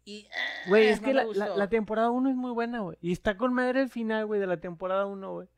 y... 0.04 0.26
ah, 0.32 0.68
Güey, 0.68 0.88
es 0.88 1.00
no 1.00 1.09
que 1.09 1.14
la, 1.14 1.24
la, 1.57 1.68
temporada 1.68 2.11
1 2.11 2.30
es 2.30 2.36
muy 2.36 2.52
buena, 2.52 2.80
güey. 2.80 2.96
Y 3.00 3.12
está 3.12 3.36
con 3.36 3.52
madre 3.52 3.82
el 3.82 3.88
final, 3.88 4.26
güey, 4.26 4.40
de 4.40 4.46
la 4.46 4.59
temporada 4.61 5.07
1, 5.07 5.32
güey. 5.32 5.48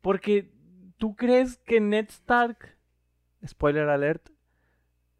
Porque 0.00 0.52
tú 0.98 1.16
crees 1.16 1.58
que 1.58 1.80
Ned 1.80 2.08
Stark, 2.08 2.76
spoiler 3.46 3.88
alert, 3.88 4.30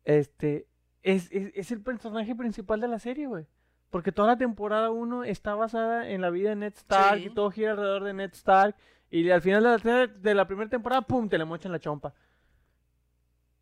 este, 0.04 0.66
es, 1.02 1.30
es, 1.32 1.50
es 1.54 1.70
el 1.72 1.82
personaje 1.82 2.34
principal 2.34 2.80
de 2.80 2.88
la 2.88 2.98
serie, 2.98 3.26
güey. 3.26 3.46
Porque 3.90 4.12
toda 4.12 4.28
la 4.28 4.38
temporada 4.38 4.90
1 4.90 5.24
está 5.24 5.54
basada 5.54 6.08
en 6.08 6.20
la 6.20 6.30
vida 6.30 6.50
de 6.50 6.56
Ned 6.56 6.72
Stark 6.74 7.18
Sí. 7.18 7.26
y 7.26 7.30
todo 7.34 7.50
gira 7.50 7.72
alrededor 7.72 8.04
de 8.04 8.14
Ned 8.14 8.32
Stark. 8.32 8.74
Y 9.12 9.30
al 9.30 9.42
final 9.42 9.62
de 9.62 9.68
la, 9.68 9.78
te- 9.78 10.18
de 10.18 10.34
la 10.34 10.46
primera 10.46 10.70
temporada, 10.70 11.02
¡pum! 11.02 11.28
te 11.28 11.36
le 11.38 11.44
mochan 11.44 11.70
la 11.70 11.78
chompa. 11.78 12.14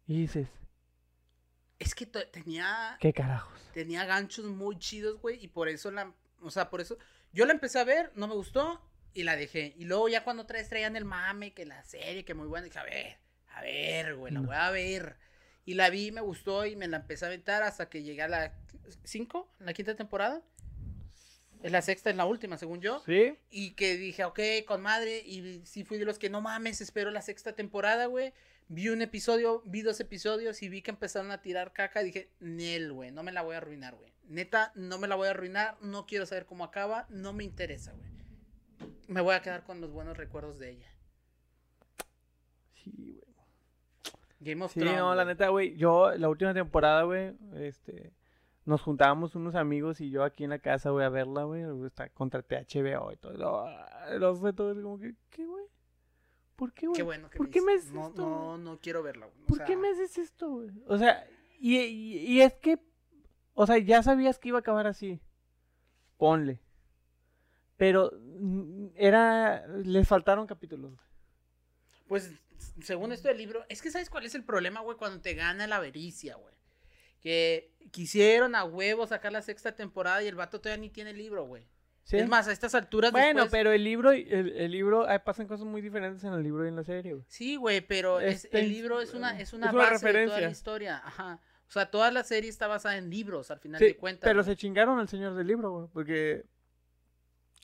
Y 0.07 0.20
dices, 0.22 0.48
Es 1.78 1.94
que 1.94 2.07
tenía... 2.07 2.96
¿qué 3.01 3.12
carajos? 3.12 3.53
tenía 3.74 4.05
ganchos 4.05 4.44
muy 4.46 4.78
chidos, 4.78 5.20
güey, 5.20 5.42
y 5.44 5.48
por 5.48 5.68
eso 5.68 5.90
la, 5.90 6.12
o 6.40 6.51
sea, 6.51 6.70
por 6.70 6.80
eso 6.80 6.98
yo 7.32 7.46
la 7.46 7.53
empecé 7.53 7.78
a 7.78 7.84
ver, 7.84 8.11
no 8.16 8.26
me 8.28 8.34
gustó 8.34 8.80
y 9.14 9.22
la 9.24 9.36
dejé. 9.36 9.74
Y 9.76 9.84
luego 9.84 10.09
ya 10.09 10.24
cuando 10.24 10.46
tres 10.46 10.68
traían 10.68 10.94
el 10.96 11.05
mame, 11.05 11.53
que 11.53 11.66
la 11.66 11.82
serie, 11.84 12.24
que 12.24 12.34
muy 12.34 12.46
buena, 12.48 12.64
dije, 12.64 12.78
a 12.78 12.84
ver, 12.84 13.18
a 13.55 13.61
ver, 13.62 14.14
güey, 14.16 14.32
la 14.32 14.40
No. 14.40 14.46
voy 14.46 14.57
a 14.57 14.70
ver. 14.70 15.16
Y 15.64 15.74
la 15.74 15.90
vi, 15.90 16.11
me 16.12 16.20
gustó 16.20 16.64
y 16.66 16.74
me 16.76 16.86
la 16.88 16.98
empecé 16.98 17.24
a 17.24 17.28
aventar 17.28 17.62
hasta 17.62 17.88
que 17.88 18.03
llegué 18.03 18.22
a 18.22 18.28
la 18.28 18.55
5, 19.05 19.53
la 19.61 19.72
quinta 19.72 19.94
temporada. 19.96 20.42
Es 21.63 21.73
la 21.73 21.83
sexta, 21.83 22.09
es 22.11 22.17
la 22.17 22.25
última, 22.25 22.57
según 22.57 22.81
yo. 22.81 23.01
¿Sí? 23.05 23.37
Y 23.51 23.73
que 23.73 23.97
dije, 23.97 24.25
ok, 24.25 24.41
con 24.67 24.81
madre. 24.81 25.19
Y 25.25 25.61
sí 25.65 25.85
fui 25.85 25.99
de 25.99 26.05
los 26.07 26.19
que 26.19 26.31
no 26.31 26.41
mames, 26.41 26.81
espero 26.81 27.11
la 27.11 27.21
sexta 27.23 27.53
temporada, 27.55 28.07
güey. 28.07 28.33
Vi 28.69 28.89
un 28.89 29.03
episodio, 29.03 29.63
vi 29.67 29.83
dos 29.83 29.99
episodios 30.01 30.63
y 30.63 30.69
vi 30.69 30.81
que 30.81 30.91
empezaron 30.93 31.31
a 31.33 31.43
tirar 31.43 31.73
caca. 31.73 32.03
Dije, 32.03 32.31
Nel, 32.41 32.93
güey, 32.93 33.11
no 33.11 33.23
me 33.23 33.33
la 33.33 33.43
voy 33.43 33.55
a 33.55 33.59
arruinar, 33.59 33.95
güey. 33.97 34.13
Neta, 34.29 34.73
no 34.77 34.97
me 34.99 35.09
la 35.09 35.17
voy 35.17 35.27
a 35.27 35.33
arruinar. 35.33 35.77
No 35.83 36.07
quiero 36.07 36.25
saber 36.25 36.47
cómo 36.47 36.65
acaba. 36.65 37.07
No 37.11 37.33
me 37.33 37.45
interesa, 37.45 37.93
güey. 37.93 38.09
Me 39.09 39.21
voy 39.21 39.35
a 39.35 39.43
quedar 39.43 39.65
con 39.65 39.81
los 39.81 39.91
buenos 39.91 40.17
recuerdos 40.17 40.59
de 40.61 40.71
ella. 40.71 40.87
Sí, 42.75 43.21
güey. 43.21 43.35
Game 44.41 44.65
of 44.65 44.73
Sí, 44.73 44.81
Thrones. 44.81 44.99
no, 44.99 45.15
la 45.15 45.25
neta, 45.25 45.49
güey, 45.49 45.77
yo 45.77 46.13
la 46.17 46.29
última 46.29 46.55
temporada, 46.55 47.03
güey, 47.03 47.33
este, 47.57 48.13
nos 48.65 48.83
juntábamos 48.83 49.35
unos 49.35 49.55
amigos 49.55 50.01
y 50.01 50.11
yo 50.11 50.25
aquí 50.25 50.45
en 50.45 50.51
la 50.51 50.59
casa, 50.59 50.91
güey, 50.91 51.05
a 51.05 51.09
verla, 51.09 51.45
güey, 51.45 51.65
está, 51.87 52.09
contraté 52.11 52.57
HBO 52.57 53.13
y 53.13 53.17
todo, 53.17 53.33
no, 53.35 54.19
no 54.19 54.35
fue 54.35 54.53
todo 54.53 54.75
como 54.75 54.99
que, 54.99 55.15
¿qué, 55.31 55.47
güey? 55.47 55.65
¿Por 56.57 56.73
qué, 56.73 56.87
güey? 56.87 56.97
Qué 56.97 57.03
bueno 57.03 57.31
que 57.31 57.39
¿Por 57.39 57.47
me 57.47 57.53
qué 57.53 57.63
me 57.63 57.73
haces 57.75 57.93
no, 57.93 58.09
esto, 58.09 58.23
no, 58.23 58.59
no 58.59 58.79
quiero 58.81 59.03
verla, 59.03 59.27
güey. 59.27 59.47
¿Por 59.47 59.57
sea, 59.59 59.67
qué 59.67 59.77
me 59.77 59.89
haces 59.89 60.19
esto, 60.19 60.51
güey? 60.51 60.71
O 60.87 60.99
sea, 60.99 61.27
y, 61.59 61.79
y, 61.79 62.17
y 62.19 62.41
es 62.43 62.55
que, 62.55 62.79
o 63.55 63.67
sea, 63.67 63.79
ya 63.79 64.03
sabías 64.03 64.39
que 64.39 64.49
iba 64.49 64.59
a 64.59 64.61
acabar 64.61 64.87
así, 64.87 65.21
ponle, 66.19 66.61
pero 67.81 68.13
mm, 68.13 68.89
era, 68.95 69.67
les 69.69 70.07
faltaron 70.07 70.47
capítulos, 70.47 70.93
güey. 70.93 71.07
Pues, 72.09 72.31
según 72.83 73.13
esto 73.13 73.29
del 73.29 73.39
libro, 73.39 73.65
es 73.71 73.81
que 73.81 73.91
¿sabes 73.91 74.11
cuál 74.11 74.27
es 74.27 74.35
el 74.35 74.45
problema, 74.45 74.81
güey? 74.81 74.99
Cuando 74.99 75.23
te 75.23 75.33
gana 75.33 75.67
la 75.67 75.77
avaricia, 75.77 76.35
güey. 76.37 76.55
Que 77.21 77.73
quisieron 77.91 78.55
a 78.55 78.64
huevo 78.64 79.07
sacar 79.07 79.33
la 79.33 79.43
sexta 79.43 79.73
temporada 79.77 80.23
y 80.23 80.27
el 80.29 80.35
vato 80.35 80.61
todavía 80.61 80.81
ni 80.81 80.91
tiene 80.91 81.11
el 81.11 81.18
libro, 81.18 81.45
güey. 81.45 81.66
¿Sí? 82.05 82.16
Es 82.16 82.29
más, 82.29 82.49
a 82.49 82.53
estas 82.53 82.75
alturas 82.75 83.12
Bueno, 83.12 83.43
después- 83.43 83.51
pero 83.51 83.73
el 83.73 83.85
libro, 83.85 84.11
el, 84.11 84.27
el 84.57 84.71
libro, 84.73 85.07
pasan 85.25 85.47
cosas 85.47 85.66
muy 85.66 85.81
diferentes 85.81 86.25
en 86.25 86.33
el 86.33 86.43
libro 86.43 86.64
y 86.64 86.68
en 86.68 86.77
la 86.77 86.83
serie, 86.83 87.12
güey. 87.12 87.25
Sí, 87.29 87.57
güey, 87.57 87.83
pero 87.83 88.21
es- 88.21 88.49
el 88.53 88.68
libro 88.68 89.01
es 89.01 89.14
una, 89.14 89.39
es 89.39 89.53
una 89.53 89.66
es 89.68 89.73
una 89.73 89.83
base 89.91 90.12
de 90.12 90.27
toda 90.27 90.41
la 90.41 90.51
historia. 90.51 91.03
Ajá. 91.05 91.41
O 91.68 91.73
sea, 91.73 91.89
toda 91.91 92.11
la 92.11 92.25
serie 92.25 92.51
está 92.51 92.66
basada 92.66 92.97
en 92.97 93.11
libros, 93.11 93.51
al 93.53 93.61
final 93.61 93.79
Sí, 93.79 93.85
de 93.85 93.97
cuentas. 93.97 94.27
pero 94.29 94.43
güey. 94.43 94.55
se 94.55 94.57
chingaron 94.57 94.99
al 94.99 95.09
señor 95.09 95.35
del 95.37 95.47
libro, 95.47 95.71
güey, 95.71 95.89
porque 95.93 96.47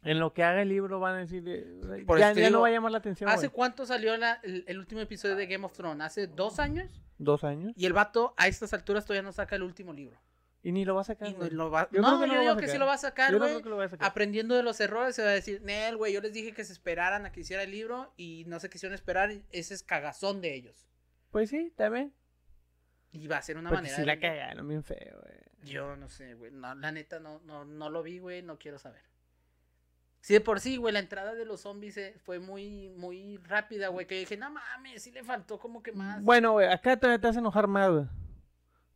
en 0.07 0.19
lo 0.21 0.33
que 0.33 0.43
haga 0.43 0.63
el 0.63 0.69
libro 0.69 1.01
van 1.01 1.17
a 1.17 1.19
decir, 1.19 1.43
eh, 1.47 2.05
Por 2.07 2.19
ya, 2.19 2.33
digo, 2.33 2.51
no 2.51 2.61
va 2.63 2.69
a 2.69 2.71
llamar 2.71 2.93
la 2.93 2.99
atención, 2.99 3.29
¿Hace 3.29 3.49
güey. 3.49 3.55
cuánto 3.57 3.85
salió 3.87 4.17
la- 4.17 4.41
el, 4.43 4.65
el 4.67 4.79
último 4.79 5.01
episodio 5.01 5.37
de 5.37 5.47
Game 5.47 5.65
of 5.65 5.73
Thrones? 5.73 6.05
¿Hace 6.07 6.27
dos 6.27 6.59
años? 6.59 6.91
Dos 7.19 7.45
años 7.45 7.73
Y 7.77 7.87
el 7.87 7.93
vato 7.95 8.35
a 8.37 8.47
estas 8.49 8.73
alturas 8.75 9.05
todavía 9.05 9.23
no 9.23 9.33
saca 9.33 9.57
el 9.57 9.63
último 9.63 9.93
libro. 9.93 10.19
y 10.63 10.73
ni 10.73 10.85
lo 10.85 10.95
va 10.97 11.03
a 11.03 11.05
sacar. 11.05 11.33
No 11.39 11.47
lo 11.51 11.71
va... 11.71 11.89
Yo 11.93 12.01
no, 12.03 12.21
yo 12.27 12.33
lo 12.35 12.41
digo 12.41 12.57
que 12.57 12.67
sí 12.69 12.77
lo 12.77 12.87
va 12.87 12.95
a 12.95 12.99
sacar, 12.99 13.31
Yo 13.31 13.39
güey. 13.39 13.63
lo 13.63 13.81
a 13.81 13.89
sacar. 13.89 14.09
aprendiendo 14.09 14.55
de 14.57 14.63
los 14.65 14.81
errores, 14.81 15.15
se 15.15 15.23
va 15.23 15.29
a 15.29 15.33
decir, 15.33 15.63
Nel, 15.63 15.97
güey, 15.97 16.13
yo 16.13 16.21
les 16.21 16.33
dije 16.33 16.53
que 16.53 16.65
se 16.65 16.73
esperaran 16.73 17.25
a 17.25 17.31
que 17.33 17.41
hiciera 17.41 17.63
el 17.63 17.71
libro 17.71 18.13
y 18.17 18.45
no 18.49 18.59
se 18.59 18.69
quisieron 18.69 18.93
esperar, 18.95 19.31
ese 19.53 19.75
es 19.75 19.83
cagazón 19.85 20.41
de 20.41 20.55
ellos. 20.55 20.89
Pues 21.31 21.51
sí, 21.51 21.73
también. 21.77 22.13
Y 23.13 23.29
va 23.29 23.39
a 23.39 23.43
ser 23.43 23.57
una 23.57 23.71
Porque 23.71 23.83
manera 23.83 23.97
sí 23.97 24.03
de- 24.03 24.07
la 24.07 24.19
cagaron 24.19 24.69
bien 24.69 24.83
feo, 24.83 25.21
güey. 25.23 25.39
Yo 25.73 25.97
no 25.97 26.09
sé, 26.09 26.35
güey, 26.35 26.51
no, 26.53 26.75
la 26.75 26.93
neta 26.93 27.19
no, 27.21 27.41
no, 27.45 27.65
no 27.65 27.89
lo 27.89 28.03
vi, 28.03 28.19
güey, 28.19 28.43
no 28.43 28.59
quiero 28.59 28.79
saber. 28.79 29.03
Sí, 30.27 30.33
de 30.35 30.41
por 30.41 30.59
sí, 30.59 30.77
güey, 30.77 30.93
la 30.93 30.99
entrada 30.99 31.37
de 31.37 31.45
los 31.45 31.61
zombies 31.61 31.97
eh, 31.99 32.17
fue 32.25 32.41
muy, 32.41 32.89
muy 32.97 33.37
rápida, 33.45 33.87
güey, 33.89 34.09
que 34.09 34.19
dije, 34.19 34.37
no 34.37 34.51
mames, 34.51 35.01
sí 35.05 35.13
le 35.13 35.23
faltó 35.23 35.57
como 35.61 35.85
que 35.85 35.93
más. 35.93 36.21
Bueno, 36.21 36.51
güey, 36.51 36.67
acá 36.67 36.97
te, 36.97 37.17
te 37.21 37.29
hace 37.29 37.39
enojar 37.39 37.69
más, 37.69 37.89
güey. 37.93 38.05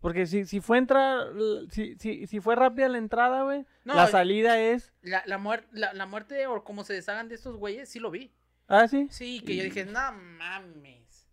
Porque 0.01 0.27
si, 0.27 0.45
si 0.45 0.61
fue 0.61 0.79
entrar, 0.79 1.29
si, 1.71 1.95
si, 2.01 2.27
si 2.27 2.41
fue 2.41 2.57
rápida 2.57 2.89
la 2.89 2.99
entrada, 2.99 3.45
güey, 3.45 3.65
No, 3.85 3.95
la 3.95 4.09
salida 4.09 4.59
es... 4.59 4.93
La, 5.03 5.23
la, 5.25 5.39
muer- 5.39 5.69
la, 5.71 5.93
la 5.93 6.05
muerte 6.05 6.49
o 6.49 6.65
como 6.65 6.83
se 6.83 6.95
deshagan 6.95 7.29
de 7.29 7.37
estos 7.37 7.55
güeyes, 7.57 7.89
sí 7.89 8.01
lo 8.01 8.11
vi. 8.11 8.33
Ah, 8.67 8.89
sí. 8.89 9.07
Sí, 9.13 9.39
que 9.39 9.55
yo 9.55 9.63
dije, 9.63 9.85
no 9.85 10.01
mames. 10.11 11.29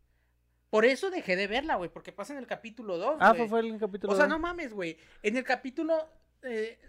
Por 0.69 0.85
eso 0.85 1.09
dejé 1.09 1.35
de 1.35 1.47
verla, 1.47 1.73
güey, 1.77 1.89
porque 1.89 2.11
pasa 2.11 2.33
en 2.33 2.39
el 2.39 2.45
capítulo 2.45 2.99
2. 2.99 3.17
Ah, 3.19 3.33
fue, 3.33 3.47
fue 3.47 3.61
el 3.61 3.79
capítulo 3.79 4.13
O 4.13 4.15
sea, 4.15 4.25
dos. 4.25 4.29
no 4.29 4.37
mames, 4.37 4.71
güey. 4.73 4.95
En 5.23 5.37
el 5.37 5.43
capítulo 5.43 6.07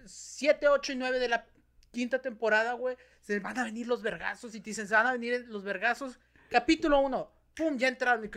7, 0.04 0.68
8 0.68 0.92
y 0.92 0.96
9 0.96 1.18
de 1.18 1.28
la 1.30 1.46
quinta 1.90 2.20
temporada, 2.20 2.72
güey, 2.74 2.96
se 3.20 3.40
van 3.40 3.58
a 3.58 3.64
venir 3.64 3.86
los 3.86 4.02
vergazos 4.02 4.54
y 4.54 4.60
te 4.60 4.70
dicen, 4.70 4.88
se 4.88 4.94
van 4.94 5.06
a 5.06 5.12
venir 5.12 5.46
los 5.48 5.64
vergazos. 5.64 6.18
Capítulo 6.50 7.00
1, 7.00 7.30
pum, 7.54 7.76
ya 7.76 7.88
entraron. 7.88 8.30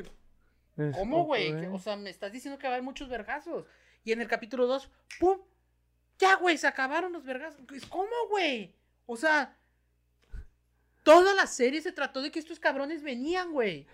¿Cómo, 0.94 1.26
güey? 1.26 1.50
eh. 1.52 1.70
O 1.72 1.80
sea, 1.80 1.96
me 1.96 2.10
estás 2.10 2.32
diciendo 2.32 2.58
que 2.58 2.68
va 2.68 2.74
a 2.74 2.76
haber 2.76 2.84
muchos 2.84 3.10
vergazos. 3.10 3.66
Y 4.04 4.12
en 4.12 4.22
el 4.22 4.28
capítulo 4.28 4.66
2, 4.68 4.90
¡pum! 5.20 5.40
Ya, 6.18 6.36
güey, 6.36 6.58
se 6.58 6.68
acabaron 6.68 7.12
los 7.14 7.24
vergazos. 7.24 7.62
¿Cómo, 7.90 8.12
güey? 8.30 8.76
O 9.06 9.16
sea, 9.18 9.58
toda 11.04 11.34
la 11.34 11.48
serie 11.48 11.82
se 11.82 11.92
trató 11.92 12.22
de 12.22 12.32
que 12.32 12.40
estos 12.40 12.60
cabrones 12.60 13.04
venían, 13.04 13.52
güey. 13.52 13.88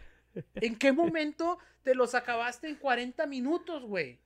¿En 0.56 0.76
qué 0.78 0.92
momento 0.92 1.58
te 1.84 1.96
los 1.96 2.16
acabaste 2.16 2.68
en 2.68 2.76
40 2.76 3.26
minutos, 3.28 3.84
güey? 3.84 4.20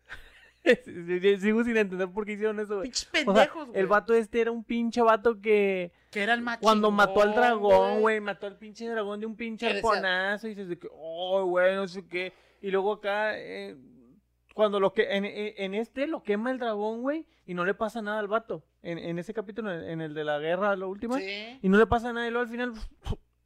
Sigo 1.39 1.63
sin 1.63 1.77
entender 1.77 2.09
por 2.11 2.25
qué 2.25 2.33
hicieron 2.33 2.59
eso, 2.59 2.75
güey. 2.77 2.89
Pinches 2.89 3.07
O 3.07 3.11
sea, 3.11 3.23
pendejos, 3.25 3.67
güey. 3.69 3.79
el 3.79 3.87
vato 3.87 4.13
este 4.13 4.41
era 4.41 4.51
un 4.51 4.63
pinche 4.63 5.01
vato 5.01 5.39
que 5.41 5.91
que 6.11 6.21
era 6.23 6.33
el 6.33 6.41
más 6.41 6.57
cuando 6.59 6.91
mató 6.91 7.21
al 7.21 7.33
dragón, 7.33 8.01
güey, 8.01 8.19
mató 8.19 8.45
al 8.47 8.57
pinche 8.57 8.87
dragón 8.87 9.19
de 9.19 9.25
un 9.25 9.35
pinche 9.35 9.67
arponazo 9.67 10.47
y 10.47 10.51
dices 10.51 10.67
de 10.69 10.77
que, 10.77 10.87
oh, 10.91 11.45
güey, 11.45 11.75
no 11.75 11.87
sé 11.87 12.05
qué. 12.07 12.33
Y 12.61 12.69
luego 12.69 12.93
acá, 12.93 13.39
eh, 13.39 13.75
cuando 14.53 14.79
lo 14.79 14.93
que, 14.93 15.03
en, 15.15 15.23
en- 15.25 15.73
este 15.73 16.05
lo 16.07 16.21
quema 16.21 16.51
el 16.51 16.59
dragón, 16.59 17.01
güey, 17.01 17.25
y 17.45 17.53
no 17.53 17.63
le 17.65 17.73
pasa 17.73 18.01
nada 18.01 18.19
al 18.19 18.27
vato. 18.27 18.63
En, 18.83 18.97
en 18.97 19.19
ese 19.19 19.33
capítulo, 19.33 19.71
en, 19.73 19.83
en 19.89 20.01
el 20.01 20.13
de 20.13 20.23
la 20.25 20.37
guerra, 20.39 20.75
lo 20.75 20.89
último, 20.89 21.15
Sí. 21.17 21.59
y 21.61 21.69
no 21.69 21.77
le 21.77 21.87
pasa 21.87 22.11
nada 22.13 22.27
y 22.27 22.31
luego 22.31 22.43
al 22.43 22.51
final, 22.51 22.73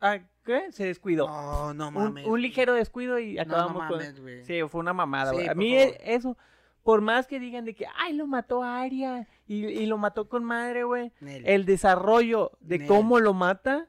¿ah, 0.01 0.17
¿qué? 0.43 0.71
Se 0.71 0.85
descuidó. 0.85 1.27
No, 1.27 1.73
no 1.75 1.87
un, 1.89 1.93
mames. 1.93 2.25
un 2.25 2.41
ligero 2.41 2.73
descuido 2.73 3.19
y 3.19 3.37
acabamos 3.37 3.83
no 3.83 3.89
con... 3.89 3.97
mames. 3.99 4.47
Sí, 4.47 4.59
fue 4.67 4.81
una 4.81 4.93
mamada, 4.93 5.29
Sí, 5.31 5.35
güey. 5.37 5.47
a 5.49 5.53
mí 5.53 5.77
favor. 5.77 5.95
eso, 6.03 6.37
por 6.85 7.01
más 7.01 7.25
que 7.25 7.39
digan 7.39 7.65
de 7.65 7.73
que, 7.73 7.87
ay, 7.97 8.13
lo 8.13 8.27
mató 8.27 8.61
a 8.63 8.79
Arya 8.79 9.27
y, 9.47 9.65
y 9.65 9.85
lo 9.87 9.97
mató 9.97 10.29
con 10.29 10.43
madre, 10.43 10.83
güey. 10.83 11.11
El 11.19 11.65
desarrollo 11.65 12.51
de 12.61 12.77
Nel. 12.77 12.87
cómo 12.87 13.19
lo 13.19 13.33
mata 13.33 13.87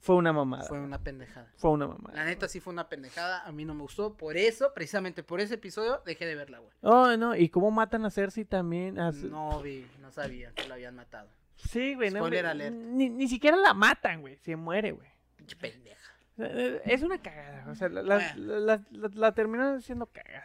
fue 0.00 0.16
una 0.16 0.32
mamada. 0.32 0.64
Fue 0.64 0.76
Fue, 0.78 0.84
una 0.84 0.98
pendejada. 0.98 1.52
una 1.62 1.86
mamada. 1.86 2.16
La 2.16 2.24
neta 2.24 2.48
sí 2.48 2.58
fue 2.58 2.72
una 2.72 2.88
pendejada, 2.88 3.44
a 3.46 3.52
mí 3.52 3.64
no 3.64 3.74
me 3.74 3.82
gustó, 3.82 4.16
por 4.16 4.36
eso, 4.36 4.74
precisamente 4.74 5.22
por 5.22 5.40
ese 5.40 5.54
episodio, 5.54 6.02
dejé 6.04 6.26
de 6.26 6.34
verla, 6.34 6.58
güey. 6.58 6.72
Oh, 6.80 7.16
no, 7.16 7.36
y 7.36 7.48
cómo 7.48 7.70
matan 7.70 8.04
a 8.04 8.10
Cersei 8.10 8.44
también. 8.44 8.98
a 8.98 9.12
No 9.12 9.60
vi, 9.62 9.86
no 10.00 10.10
sabía 10.10 10.50
que 10.52 10.66
la 10.66 10.74
habían 10.74 10.96
matado. 10.96 11.28
Sí, 11.54 11.94
güey, 11.94 12.10
no, 12.10 12.18
Spoiler 12.18 12.44
hombre, 12.46 12.66
alert. 12.66 12.74
Ni, 12.74 13.08
ni 13.08 13.28
siquiera 13.28 13.56
la 13.56 13.72
matan, 13.72 14.20
güey. 14.20 14.36
Se 14.38 14.56
muere, 14.56 14.90
güey. 14.90 15.08
Pinche 15.36 15.54
pendeja. 15.54 16.12
Sea, 16.34 16.46
eh, 16.50 16.82
Es 16.86 17.02
una 17.04 17.22
cagada. 17.22 17.70
O 17.70 17.76
sea, 17.76 17.88
la, 17.88 18.02
la, 18.02 18.16
Bueno. 18.34 18.80
la, 18.90 19.10
la- 19.14 19.32
terminaron 19.32 19.80
siendo 19.80 20.06
cagada. 20.06 20.44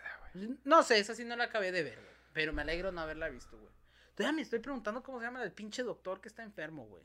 No 0.64 0.84
sé, 0.84 1.00
esa 1.00 1.16
sí 1.16 1.24
no 1.26 1.36
la 1.36 1.46
acabé 1.46 1.72
de 1.72 1.84
ver, 1.84 1.96
güey. 1.96 2.08
Pero 2.34 2.54
me 2.54 2.62
alegro 2.62 2.92
no 2.92 3.02
haberla 3.02 3.30
visto, 3.30 3.58
güey. 3.58 3.72
Todavía 4.16 4.36
me 4.36 4.42
estoy 4.42 4.60
preguntando 4.60 5.04
cómo 5.04 5.20
se 5.20 5.26
llama 5.26 5.44
el 5.44 5.52
pinche 5.52 5.84
doctor 5.84 6.20
que 6.22 6.28
está 6.28 6.44
enfermo, 6.44 6.86
güey. 6.88 7.04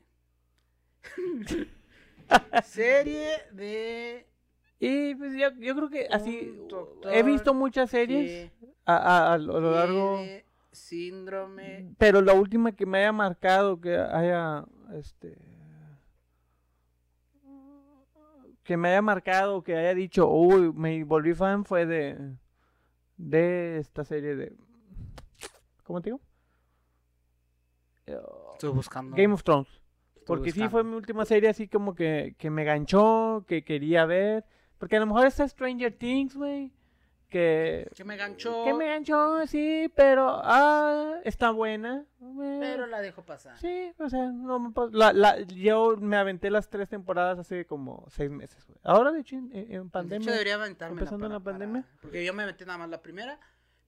Serie 2.63 3.37
de. 3.51 4.27
Y 4.79 5.15
pues 5.15 5.33
yo, 5.33 5.51
yo 5.59 5.75
creo 5.75 5.89
que 5.89 6.07
así. 6.11 6.59
He 7.11 7.23
visto 7.23 7.53
muchas 7.53 7.89
series 7.89 8.51
a, 8.85 8.95
a- 8.97 9.33
a 9.33 9.37
lo 9.37 9.59
largo. 9.71 10.19
Síndrome. 10.71 11.93
Pero 11.99 12.21
la 12.21 12.33
última 12.33 12.71
que 12.71 12.85
me 12.85 12.99
haya 12.99 13.11
marcado, 13.11 13.79
que 13.79 13.95
haya, 13.95 14.65
este, 14.95 15.37
que 18.63 18.75
me 18.77 18.89
haya 18.89 19.01
marcado, 19.01 19.61
que 19.63 19.75
haya 19.75 19.93
dicho, 19.93 20.27
uy, 20.27 20.71
me 20.73 21.03
volví 21.03 21.33
fan, 21.35 21.63
fue 21.65 21.85
de, 21.85 22.17
de 23.17 23.77
esta 23.77 24.03
serie 24.03 24.35
de, 24.35 24.53
¿cómo 25.83 26.01
te 26.01 26.09
digo? 26.09 26.21
Estoy 28.53 28.71
buscando. 28.71 29.15
Game 29.15 29.33
of 29.33 29.43
Thrones. 29.43 29.67
estoy 30.15 30.25
Porque 30.25 30.51
sí 30.51 30.67
fue 30.69 30.83
mi 30.83 30.95
última 30.95 31.25
serie 31.25 31.49
así 31.49 31.67
como 31.67 31.95
que, 31.95 32.35
que 32.37 32.49
me 32.49 32.63
ganchó, 32.63 33.45
que 33.47 33.63
quería 33.63 34.05
ver. 34.05 34.45
Porque 34.77 34.97
a 34.97 34.99
lo 34.99 35.05
mejor 35.05 35.27
está 35.27 35.47
Stranger 35.47 35.97
Things, 35.97 36.35
güey. 36.35 36.71
Que, 37.33 37.89
Que 37.95 38.03
me 38.03 38.15
ganchó. 38.15 38.63
que 38.63 38.73
me 38.73 38.85
ganchó, 38.87 39.45
sí, 39.47 39.91
pero 39.95 40.39
ah, 40.43 41.15
está 41.23 41.49
buena. 41.51 42.05
Pero 42.59 42.85
la 42.87 43.01
dejo 43.01 43.25
pasar. 43.25 43.57
Sí, 43.57 43.91
o 43.97 44.07
sea, 44.09 44.27
no 44.31 44.59
me 44.59 44.71
la, 44.91 45.11
la, 45.13 45.39
yo 45.41 45.97
me 45.97 46.15
aventé 46.17 46.49
las 46.51 46.69
tres 46.69 46.87
temporadas 46.89 47.39
hace 47.39 47.65
como 47.65 48.05
seis 48.09 48.29
meses, 48.29 48.65
güey. 48.67 48.77
Ahora, 48.83 49.11
de 49.11 49.21
hecho, 49.21 49.35
en, 49.35 49.49
en 49.53 49.67
De 49.85 49.89
pandemia. 49.89 50.23
hecho, 50.25 50.31
debería 50.31 50.55
aventarme 50.55 50.93
empezando 50.99 51.25
en 51.25 51.33
la 51.33 51.39
pandemia. 51.39 51.83
porque 52.01 52.23
yo 52.23 52.33
me 52.33 52.45
metí 52.45 52.65
nada 52.65 52.77
más 52.77 52.89
la 52.89 53.01
primera. 53.01 53.39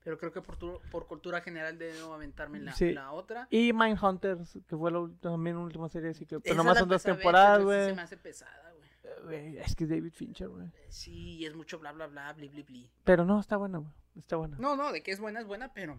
Pero 0.04 0.20
creo 0.20 0.32
que 0.32 0.41
por, 0.41 0.56
tu- 0.58 0.80
por 0.91 1.08
cultura 1.08 1.41
general 1.41 1.80
debo 1.80 2.14
aventarme 2.14 2.60
la, 2.60 2.74
Sí. 2.74 2.91
la 2.93 3.12
otra. 3.12 3.48
Y 3.50 3.74
Mindhunters, 3.74 4.60
que 4.68 4.78
fue 4.78 4.91
la 4.91 5.10
también 5.20 5.58
última 5.58 5.89
serie, 5.89 6.12
así 6.12 6.28
que. 6.28 6.39
Pero 6.39 6.54
Esa 6.54 6.56
nomás 6.58 6.76
la 6.76 6.80
son 6.82 6.89
dos 6.89 7.02
temporadas, 7.04 7.64
güey. 7.64 7.86
Se 7.89 7.96
me 7.96 8.02
hace 8.04 8.18
pesada, 8.18 8.72
güey. 8.72 8.74
Eh, 9.18 9.22
güey, 9.24 9.57
Es 9.57 9.76
que 9.76 9.84
es 9.86 9.89
David 9.89 10.11
Fincher, 10.13 10.49
güey. 10.49 10.68
Sí, 10.89 11.45
es 11.45 11.55
mucho 11.55 11.80
bla, 11.80 11.91
bla, 11.91 12.07
bla, 12.07 12.34
bli, 12.34 12.47
bli, 12.49 12.63
bli. 12.63 12.89
Pero 13.03 13.26
no, 13.26 13.39
está 13.39 13.57
buena, 13.57 13.78
güey. 13.80 13.91
Está 14.18 14.36
buena. 14.38 14.57
No, 14.59 14.76
no, 14.76 14.91
de 14.91 15.03
que 15.03 15.11
es 15.11 15.20
buena, 15.20 15.39
es 15.41 15.47
buena, 15.47 15.74
pero 15.74 15.97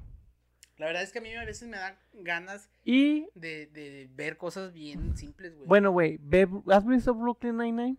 la 0.79 0.87
verdad 0.87 1.03
es 1.03 1.13
que 1.13 1.19
a 1.19 1.23
mí 1.23 1.35
a 1.35 1.45
veces 1.45 1.69
me 1.69 1.77
da 1.77 1.99
ganas 2.15 2.71
Y, 2.85 3.29
de, 3.35 3.67
de 3.67 4.09
ver 4.15 4.37
cosas 4.37 4.73
bien 4.73 5.17
simples, 5.17 5.55
güey. 5.55 5.67
bueno, 5.67 5.91
güey, 5.91 6.19
¿has 6.71 6.87
visto 6.87 7.15
Brooklyn 7.15 7.57
Nine-Nine? 7.57 7.97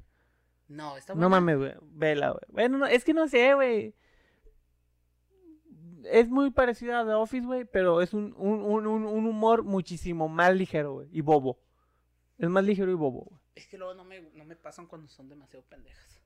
no, 0.69 0.97
está 0.97 1.13
No 1.13 1.21
buena. 1.21 1.29
mames, 1.39 1.57
güey. 1.57 1.73
Vela, 1.93 2.29
güey. 2.31 2.41
Bueno, 2.49 2.77
no, 2.79 2.85
es 2.87 3.03
que 3.03 3.13
no 3.13 3.27
sé, 3.27 3.53
güey. 3.53 3.95
Es 6.03 6.29
muy 6.29 6.51
parecida 6.51 7.01
a 7.01 7.05
The 7.05 7.13
Office, 7.13 7.45
güey, 7.45 7.65
pero 7.65 8.01
es 8.01 8.13
un, 8.13 8.33
un, 8.37 8.61
un, 8.61 8.87
un- 8.87 9.05
un 9.05 9.25
humor 9.25 9.63
muchísimo 9.63 10.27
más 10.29 10.55
ligero, 10.55 10.93
güey. 10.93 11.09
Y 11.11 11.21
bobo. 11.21 11.59
Es 12.37 12.49
más 12.49 12.63
ligero 12.63 12.91
y 12.91 12.95
bobo, 12.95 13.25
güey. 13.29 13.41
Es 13.57 13.67
que 13.67 13.77
luego 13.77 13.93
no 13.93 14.03
me, 14.03 14.21
no 14.33 14.45
me 14.45 14.55
pasan 14.55 14.87
cuando 14.87 15.07
son 15.07 15.27
demasiado 15.29 15.65
pendejas. 15.65 16.21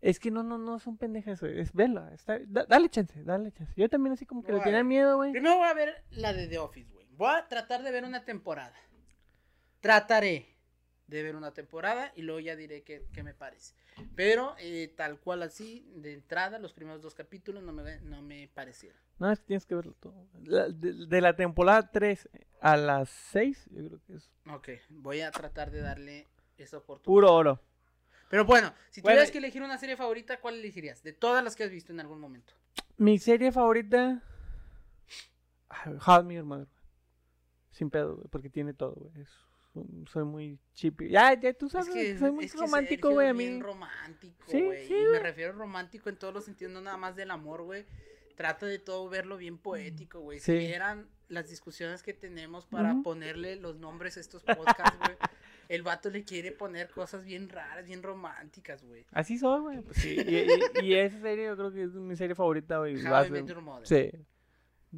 Es 0.00 0.20
que 0.20 0.30
no, 0.30 0.42
no, 0.44 0.58
no 0.58 0.78
son 0.78 0.96
pendejas, 0.96 1.40
güey. 1.40 1.58
Es 1.58 1.72
vela. 1.72 2.12
Está, 2.14 2.38
da- 2.46 2.64
dale 2.66 2.88
chance, 2.88 3.22
dale 3.24 3.50
chance. 3.52 3.72
Yo 3.76 3.88
también 3.88 4.12
así 4.12 4.24
como 4.26 4.42
que 4.42 4.48
le 4.52 4.58
Voy 4.58 4.62
a 4.62 4.64
tenía 4.64 4.84
miedo, 4.84 5.16
güey. 5.16 5.32
Primero 5.32 5.56
voy 5.56 5.66
a 5.68 5.74
ver 5.74 6.04
la 6.10 6.32
de 6.32 6.46
The 6.46 6.58
Office, 6.58 6.90
güey. 6.92 7.06
Voy 7.16 7.30
a 7.34 7.48
tratar 7.48 7.82
de 7.82 7.90
ver 7.90 8.04
una 8.04 8.24
temporada. 8.24 8.74
Trataré 9.80 10.54
de 11.06 11.22
ver 11.22 11.36
una 11.36 11.52
temporada 11.54 12.12
y 12.14 12.22
luego 12.22 12.40
ya 12.40 12.54
diré 12.54 12.82
qué, 12.82 13.06
qué 13.12 13.22
me 13.22 13.32
parece. 13.34 13.74
Pero 14.14 14.54
eh, 14.58 14.92
tal 14.96 15.18
cual 15.18 15.42
así, 15.42 15.90
de 15.96 16.12
entrada, 16.14 16.58
los 16.58 16.72
primeros 16.72 17.00
dos 17.02 17.14
capítulos 17.14 17.62
no 17.62 17.72
me, 17.72 18.00
no 18.02 18.20
me 18.22 18.48
parecieron. 18.54 19.00
No, 19.18 19.32
es 19.32 19.40
que 19.40 19.46
tienes 19.46 19.66
que 19.66 19.74
verlo 19.74 19.94
todo. 19.98 20.28
La- 20.44 20.68
de, 20.68 21.06
de 21.06 21.20
la 21.20 21.34
temporada 21.34 21.90
3 21.90 22.28
a 22.60 22.76
las 22.76 23.08
6, 23.08 23.68
yo 23.70 23.84
creo 23.86 24.00
que 24.06 24.14
es 24.14 24.30
Ok, 24.52 24.68
voy 24.90 25.22
a 25.22 25.30
tratar 25.30 25.70
de 25.70 25.80
darle 25.80 26.26
esa 26.64 26.78
oportunidad. 26.78 27.04
puro 27.04 27.32
oro. 27.32 27.60
Pero 28.30 28.44
bueno, 28.44 28.74
si 28.90 29.00
Bueno, 29.00 29.14
tuvieras 29.14 29.30
que 29.30 29.38
elegir 29.38 29.62
una 29.62 29.78
serie 29.78 29.96
favorita, 29.96 30.38
¿cuál 30.40 30.56
elegirías? 30.56 31.02
De 31.02 31.12
todas 31.14 31.42
las 31.42 31.56
que 31.56 31.64
has 31.64 31.70
visto 31.70 31.92
en 31.92 32.00
algún 32.00 32.20
momento. 32.20 32.52
Mi 32.98 33.18
serie 33.18 33.50
favorita. 33.52 34.22
How 36.06 36.28
Your 36.30 36.44
Mother, 36.44 36.66
güey. 36.66 36.78
Sin 37.70 37.90
pedo, 37.90 38.16
güey, 38.16 38.28
porque 38.28 38.50
tiene 38.50 38.74
todo, 38.74 38.94
güey. 38.94 39.26
Soy 40.10 40.24
muy 40.24 40.58
chippy. 40.74 41.08
Ya, 41.10 41.38
ya 41.38 41.52
tú 41.52 41.68
sabes, 41.68 41.88
que 41.88 42.18
soy 42.18 42.32
muy 42.32 42.46
es 42.46 42.52
que 42.52 42.58
romántico, 42.58 43.10
güey, 43.10 43.28
a 43.28 43.34
mí. 43.34 43.46
bien 43.46 43.60
romántico, 43.60 44.44
Sí, 44.48 44.60
güey. 44.62 44.86
sí, 44.88 44.94
y 44.94 45.06
me 45.12 45.20
refiero 45.20 45.52
a 45.52 45.56
romántico 45.56 46.08
en 46.08 46.16
todos 46.16 46.34
los 46.34 46.44
sentidos, 46.44 46.72
no 46.72 46.80
nada 46.80 46.96
más 46.96 47.14
del 47.14 47.30
amor, 47.30 47.62
güey. 47.62 47.86
Trata 48.34 48.66
de 48.66 48.78
todo 48.78 49.08
verlo 49.08 49.36
bien 49.36 49.58
poético, 49.58 50.20
güey. 50.20 50.40
Sí. 50.40 50.52
Si 50.52 50.58
vieran 50.58 51.08
las 51.28 51.48
discusiones 51.48 52.02
que 52.02 52.12
tenemos 52.14 52.66
para 52.66 52.96
ponerle 53.04 53.56
los 53.56 53.76
nombres 53.76 54.16
a 54.16 54.20
estos 54.20 54.42
podcasts, 54.42 54.98
güey. 54.98 55.16
El 55.68 55.82
vato 55.82 56.08
le 56.08 56.24
quiere 56.24 56.50
poner 56.52 56.90
cosas 56.90 57.24
bien 57.24 57.48
raras, 57.48 57.84
bien 57.86 58.02
románticas, 58.02 58.82
güey. 58.84 59.04
Así 59.12 59.36
soy, 59.38 59.60
güey. 59.60 59.80
pues 59.82 59.98
sí. 59.98 60.16
Y, 60.18 60.80
y- 60.80 60.86
y 60.86 60.94
esa 60.94 61.20
serie 61.20 61.46
yo 61.46 61.56
creo 61.56 61.72
que 61.72 61.82
es 61.82 61.90
mi 61.92 62.16
serie 62.16 62.34
favorita, 62.34 62.78
güey. 62.78 62.96
How 63.06 63.24
I 63.26 63.30
Met 63.30 63.46
Your 63.46 63.60
Mother. 63.60 63.86
Sí. 63.86 64.10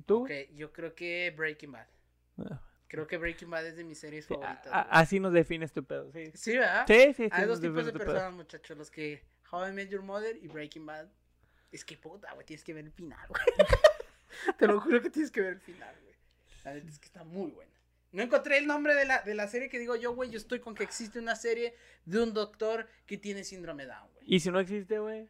¿Tú? 0.06 0.22
Ok, 0.22 0.30
yo 0.54 0.72
creo 0.72 0.94
que 0.94 1.32
Breaking 1.36 1.72
Bad. 1.72 1.86
Ah, 2.38 2.60
Creo 2.86 3.06
que 3.06 3.18
Breaking 3.18 3.50
Bad 3.50 3.66
es 3.66 3.76
de 3.76 3.84
mis 3.84 3.98
series 3.98 4.24
sí, 4.26 4.34
favoritas. 4.34 4.66
a- 4.68 4.80
a- 4.80 4.84
güey. 4.84 5.02
así 5.02 5.20
nos 5.20 5.32
define 5.32 5.64
este 5.64 5.82
pedo, 5.82 6.10
sí. 6.12 6.30
Sí, 6.34 6.56
¿verdad? 6.56 6.84
Sí, 6.86 6.94
sí, 7.08 7.24
sí. 7.24 7.28
Hay 7.32 7.46
dos 7.46 7.60
tipos 7.60 7.84
de 7.84 7.90
este 7.92 7.98
personas, 7.98 8.32
muchachos. 8.32 8.76
Los 8.78 8.90
que 8.90 9.22
How 9.50 9.68
I 9.68 9.72
Met 9.72 9.88
Your 9.90 10.02
Mother 10.02 10.36
y 10.40 10.46
Breaking 10.48 10.86
Bad. 10.86 11.08
Es 11.72 11.84
que 11.84 11.96
puta, 11.96 12.32
güey, 12.34 12.46
tienes 12.46 12.64
que 12.64 12.72
ver 12.74 12.84
el 12.84 12.92
final, 12.92 13.26
güey. 13.28 13.42
Te 14.58 14.66
lo 14.66 14.80
juro 14.80 15.00
que 15.02 15.10
tienes 15.10 15.30
que 15.30 15.40
ver 15.40 15.52
el 15.54 15.60
final, 15.60 15.94
güey. 16.02 16.14
La 16.64 16.74
neta 16.74 16.88
es 16.88 16.98
que 16.98 17.06
está 17.06 17.22
muy 17.24 17.50
buena. 17.50 17.69
No 18.12 18.22
encontré 18.22 18.58
el 18.58 18.66
nombre 18.66 18.94
de 18.94 19.04
la, 19.04 19.22
de 19.22 19.34
la 19.34 19.46
serie 19.48 19.68
que 19.68 19.78
digo 19.78 19.94
yo, 19.96 20.14
güey. 20.14 20.30
Yo 20.30 20.38
estoy 20.38 20.58
con 20.60 20.74
que 20.74 20.82
existe 20.82 21.18
una 21.18 21.36
serie 21.36 21.74
de 22.04 22.22
un 22.22 22.34
doctor 22.34 22.88
que 23.06 23.16
tiene 23.16 23.44
síndrome 23.44 23.86
Down, 23.86 24.08
güey. 24.14 24.24
Y 24.26 24.40
si 24.40 24.50
no 24.50 24.58
existe, 24.60 24.98
güey, 24.98 25.28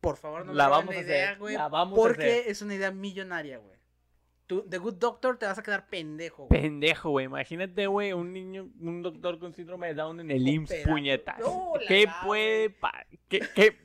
Por 0.00 0.16
favor, 0.16 0.44
no 0.46 0.54
La 0.54 0.64
me 0.64 0.70
vamos 0.70 0.94
la 0.94 1.00
a 1.00 1.04
idea, 1.04 1.26
hacer, 1.28 1.38
güey. 1.38 1.54
la 1.56 1.68
vamos 1.68 1.98
a 1.98 2.02
Porque 2.02 2.24
hacer. 2.40 2.44
es 2.48 2.62
una 2.62 2.74
idea 2.74 2.90
millonaria, 2.90 3.58
güey. 3.58 3.78
Tú, 4.46 4.66
The 4.68 4.78
Good 4.78 4.94
Doctor, 4.96 5.38
te 5.38 5.46
vas 5.46 5.58
a 5.58 5.62
quedar 5.62 5.88
pendejo, 5.88 6.46
güey. 6.48 6.60
pendejo, 6.60 7.10
güey. 7.10 7.26
Imagínate, 7.26 7.86
güey, 7.86 8.12
un 8.12 8.32
niño, 8.32 8.70
un 8.80 9.00
doctor 9.02 9.38
con 9.38 9.54
síndrome 9.54 9.86
de 9.88 9.94
Down 9.94 10.20
en 10.20 10.30
el 10.30 10.46
IMSS, 10.48 10.74
puñetas. 10.86 11.38
No, 11.38 11.74
la 11.80 11.86
¿Qué 11.86 12.04
la, 12.06 12.20
puede, 12.24 12.70
pa- 12.70 13.06
qué, 13.28 13.40
qué, 13.54 13.78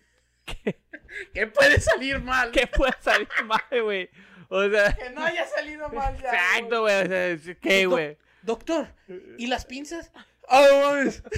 qué, 0.46 0.82
¿Qué 1.34 1.48
puede 1.48 1.80
salir 1.80 2.20
mal? 2.22 2.52
qué 2.52 2.68
puede 2.68 2.94
salir 3.02 3.28
mal, 3.46 3.84
güey? 3.84 4.10
O 4.50 4.70
sea, 4.70 4.94
Que 4.96 5.10
no 5.10 5.24
haya 5.24 5.46
salido 5.46 5.90
mal 5.90 6.18
ya. 6.22 6.30
exacto, 6.30 6.82
güey. 6.82 6.96
O 7.04 7.08
sea, 7.08 7.56
¿qué, 7.62 7.86
güey? 7.86 8.18
Doctor, 8.44 8.88
¿y 9.38 9.48
las 9.48 9.66
pinzas? 9.66 10.12
¡Ah, 10.48 10.66
no 10.72 10.80
mames! 10.90 11.22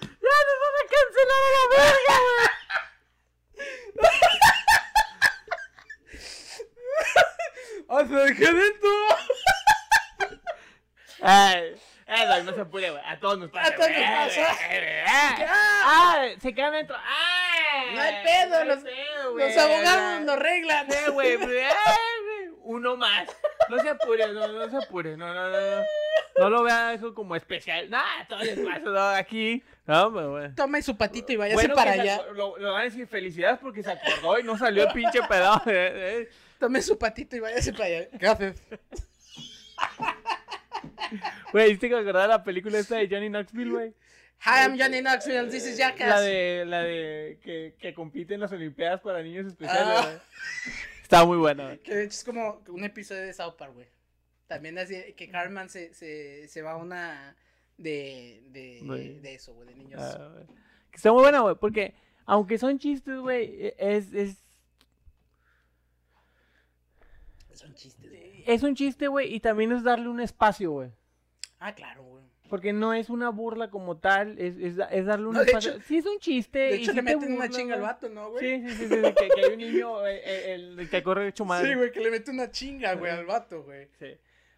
¡Ya 0.00 0.36
nos 0.46 0.58
van 0.62 0.74
a 0.80 0.84
cancelar 0.90 1.42
a 1.44 1.50
la 1.52 1.64
verga, 1.76 2.16
güey! 2.20 2.48
¡Ah, 7.88 8.04
se 8.08 8.14
dejé 8.14 8.52
dentro! 8.52 8.88
Ay, 11.22 11.76
ay, 12.06 12.26
no, 12.44 12.50
no 12.50 12.54
se 12.56 12.64
puede, 12.66 12.90
güey. 12.90 13.02
A 13.06 13.18
todos 13.18 13.38
nos 13.38 13.50
pasa. 13.50 13.68
A 13.68 13.74
todos 13.76 13.88
nos 13.90 13.98
pasa. 14.00 14.56
Ah, 15.48 16.26
se 16.40 16.54
quedan 16.54 16.72
dentro. 16.72 16.96
¡Ay! 16.96 17.94
No 17.94 18.00
hay 18.00 18.24
pedo, 18.24 18.48
no 18.50 18.56
hay 18.56 18.66
los- 18.68 18.82
pedo, 18.84 19.15
güey. 19.32 19.48
Los 19.48 19.56
abogados 19.64 20.22
lo 20.24 20.32
arreglan. 20.32 20.90
Sí, 20.90 21.10
güey, 21.10 21.36
pues, 21.36 21.48
güey, 21.48 21.64
Uno 22.64 22.96
más. 22.96 23.28
No 23.68 23.78
se 23.78 23.88
apure, 23.88 24.32
no, 24.32 24.48
no 24.48 24.70
se 24.70 24.76
apure. 24.76 25.16
No, 25.16 25.32
no, 25.32 25.50
no. 25.50 25.58
No, 25.58 25.84
no 26.38 26.50
lo 26.50 26.62
vea 26.62 26.94
eso 26.94 27.14
como 27.14 27.34
especial. 27.36 27.88
Nah, 27.90 28.24
todo 28.28 28.40
les 28.40 28.58
pasa, 28.58 28.80
no, 28.80 29.08
aquí. 29.10 29.62
No, 29.86 30.12
pero 30.12 30.30
bueno. 30.32 30.54
Tome 30.54 30.82
su 30.82 30.96
patito 30.96 31.32
y 31.32 31.36
váyase 31.36 31.54
Bueno, 31.56 31.74
para 31.74 31.92
allá. 31.92 32.20
Lo, 32.34 32.58
lo 32.58 32.72
van 32.72 32.82
a 32.82 32.84
decir 32.84 33.06
felicidades 33.06 33.58
porque 33.58 33.82
se 33.82 33.90
acordó 33.90 34.38
y 34.38 34.42
no 34.42 34.58
salió 34.58 34.84
el 34.84 34.92
pinche 34.92 35.22
pedazo. 35.22 35.70
eh, 35.70 36.20
eh. 36.22 36.28
Tome 36.58 36.82
su 36.82 36.98
patito 36.98 37.36
y 37.36 37.40
váyase 37.40 37.72
para 37.72 37.84
allá. 37.84 38.08
Café. 38.18 38.54
Güey, 41.52 41.70
¿viste 41.70 41.88
que 41.88 41.94
de 41.94 42.12
la 42.12 42.42
película 42.42 42.78
esta 42.78 42.96
de 42.96 43.08
Johnny 43.08 43.28
Knoxville, 43.28 43.70
güey? 43.70 43.94
Hi, 44.40 44.62
I'm 44.64 44.78
Johnny 44.78 45.00
Knoxville. 45.00 45.50
This 45.50 45.66
is 45.66 45.76
Jackass. 45.78 46.08
La 46.08 46.20
de, 46.20 46.64
la 46.66 46.82
de 46.82 47.38
que, 47.42 47.74
que 47.78 47.94
compite 47.94 48.34
en 48.34 48.40
las 48.40 48.52
Olimpiadas 48.52 49.00
para 49.00 49.22
niños 49.22 49.46
especiales, 49.46 50.04
Ah. 50.06 50.20
Estaba 51.02 51.24
muy 51.24 51.36
buena. 51.38 51.76
Que 51.78 51.94
de 51.94 52.04
hecho 52.04 52.14
es 52.14 52.24
como 52.24 52.62
un 52.68 52.84
episodio 52.84 53.22
de 53.22 53.32
South 53.32 53.54
Park, 53.56 53.74
güey. 53.74 53.88
También 54.46 54.78
así 54.78 55.14
que 55.14 55.28
Carmen 55.28 55.68
se, 55.68 55.92
se, 55.94 56.46
se 56.48 56.62
va 56.62 56.72
a 56.72 56.76
una 56.76 57.36
de, 57.76 58.42
de, 58.50 58.80
Güey. 58.82 59.18
de 59.20 59.34
eso, 59.34 59.52
güey, 59.54 59.68
de 59.68 59.74
niños. 59.74 60.00
Ah, 60.02 60.30
güey. 60.32 60.46
Que 60.90 60.96
está 60.96 61.12
muy 61.12 61.22
buena, 61.22 61.40
güey, 61.40 61.56
porque 61.56 61.94
aunque 62.24 62.58
son 62.58 62.78
chistes, 62.78 63.18
güey, 63.18 63.44
e- 63.66 63.74
es, 63.78 64.12
es, 64.12 64.36
Son 67.54 67.74
chistes, 67.74 68.08
güey. 68.10 68.44
es 68.46 68.62
un 68.62 68.74
chiste, 68.76 69.08
güey, 69.08 69.34
y 69.34 69.40
también 69.40 69.72
es 69.72 69.82
darle 69.82 70.08
un 70.08 70.20
espacio, 70.20 70.70
güey. 70.72 70.90
Ah, 71.58 71.74
claro, 71.74 72.02
güey. 72.04 72.15
Porque 72.48 72.72
no 72.72 72.94
es 72.94 73.10
una 73.10 73.30
burla 73.30 73.70
como 73.70 73.96
tal, 73.96 74.38
es, 74.38 74.56
es, 74.58 74.76
da- 74.76 74.86
es 74.86 75.04
darle 75.06 75.26
un 75.26 75.34
No, 75.34 75.40
de 75.40 75.46
espacio. 75.46 75.72
hecho- 75.72 75.82
sí, 75.86 75.96
es 75.98 76.06
un 76.06 76.18
chiste. 76.18 76.58
De 76.58 76.70
y 76.76 76.82
hecho, 76.82 76.92
sí 76.92 76.96
le 76.96 77.02
te 77.02 77.16
meten 77.16 77.32
una 77.34 77.48
chinga 77.48 77.74
al 77.74 77.80
vato, 77.82 78.08
¿no, 78.08 78.30
güey? 78.30 78.62
Sí, 78.62 78.68
sí, 78.68 78.74
sí, 78.76 78.88
sí, 78.88 78.94
que, 79.02 79.28
que 79.34 79.44
hay 79.46 79.52
un 79.52 79.58
niño 79.58 80.06
eh, 80.06 80.20
eh, 80.24 80.54
el, 80.54 80.88
que 80.88 81.02
corre 81.02 81.28
hecho 81.28 81.44
madre. 81.44 81.68
Sí, 81.68 81.74
güey, 81.74 81.90
que 81.92 82.00
le 82.00 82.10
mete 82.10 82.30
una 82.30 82.50
chinga, 82.50 82.94
güey, 82.94 83.10
al 83.12 83.26
vato, 83.26 83.62
güey. 83.64 83.88
Sí. 83.98 84.06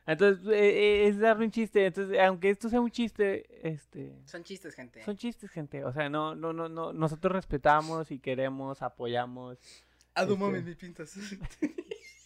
Entonces, 0.06 0.46
eh, 0.46 1.04
eh, 1.04 1.08
es 1.08 1.18
darle 1.18 1.44
un 1.44 1.50
chiste. 1.50 1.84
Entonces, 1.86 2.18
aunque 2.20 2.48
esto 2.50 2.68
sea 2.70 2.80
un 2.80 2.90
chiste, 2.90 3.46
este. 3.62 4.14
Son 4.24 4.42
chistes, 4.42 4.74
gente. 4.74 5.02
Son 5.04 5.16
chistes, 5.16 5.50
gente. 5.50 5.84
O 5.84 5.92
sea, 5.92 6.08
no, 6.08 6.34
no, 6.34 6.52
no, 6.52 6.68
no. 6.68 6.92
Nosotros 6.94 7.32
respetamos 7.32 8.10
y 8.10 8.18
queremos, 8.18 8.80
apoyamos. 8.82 9.58
No 10.16 10.22
Este- 10.22 10.36
mames, 10.36 10.64
mi 10.64 10.74
pintas. 10.74 11.14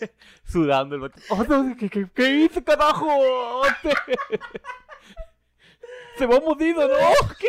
Sudando 0.44 0.94
el 0.96 1.00
vato. 1.02 1.20
Oh, 1.30 1.44
no, 1.44 1.76
¿qué, 1.76 1.88
qué, 1.88 2.08
qué 2.14 2.30
hice, 2.30 2.62
carajo? 2.62 3.62
Se 6.16 6.26
va 6.26 6.40
morido, 6.40 6.86
¿no? 6.86 6.94
¿Qué? 7.38 7.48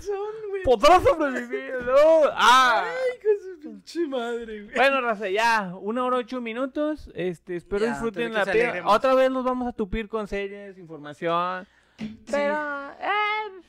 Son, 0.00 0.16
güey. 0.50 0.62
¿Podrá 0.62 1.00
sobrevivir, 1.00 1.74
no? 1.84 2.30
Ah. 2.32 2.84
Ay, 2.84 3.18
con 3.20 3.38
su 3.40 3.60
pinche 3.60 4.06
madre, 4.06 4.62
güey. 4.64 4.74
Bueno, 4.74 5.00
Raza, 5.00 5.28
ya, 5.28 5.74
una 5.80 6.04
hora 6.04 6.18
ocho 6.18 6.40
minutos. 6.40 7.10
Este, 7.14 7.56
espero 7.56 7.84
Ya, 7.84 7.92
disfruten 7.92 8.32
la 8.34 8.44
pena. 8.44 8.82
Otra 8.86 9.14
vez 9.14 9.30
nos 9.30 9.44
vamos 9.44 9.66
a 9.68 9.72
tupir 9.72 10.08
con 10.08 10.28
series, 10.28 10.78
información. 10.78 11.66
Pero, 12.30 12.54
eh, 13.00 13.62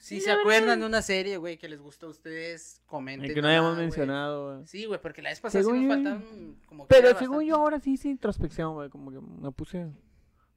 Si 0.00 0.16
Sí, 0.16 0.20
se 0.22 0.28
verdad. 0.30 0.40
acuerdan 0.40 0.80
de 0.80 0.86
una 0.86 1.02
serie, 1.02 1.36
güey, 1.36 1.58
que 1.58 1.68
les 1.68 1.78
gustó 1.80 2.06
a 2.06 2.08
ustedes, 2.10 2.80
comenten. 2.86 3.28
el 3.28 3.34
que 3.34 3.42
no 3.42 3.48
hayamos 3.48 3.76
mencionado, 3.76 4.54
güey. 4.54 4.66
Sí, 4.66 4.86
güey, 4.86 4.98
porque 5.00 5.20
la 5.22 5.28
vez 5.28 5.40
pasada 5.40 5.62
sí 5.62 5.66
Según 5.68 5.86
nos 5.86 5.98
yo- 5.98 6.02
faltaron 6.10 6.56
como 6.66 6.84
que 6.86 6.94
Pero 6.94 7.08
según 7.18 7.36
bastante. 7.36 7.46
yo 7.46 7.56
ahora 7.56 7.80
sí 7.80 7.92
hice 7.92 8.08
introspección, 8.08 8.74
güey. 8.74 8.88
Como 8.90 9.10
que 9.12 9.20
me 9.20 9.52
puse 9.52 9.86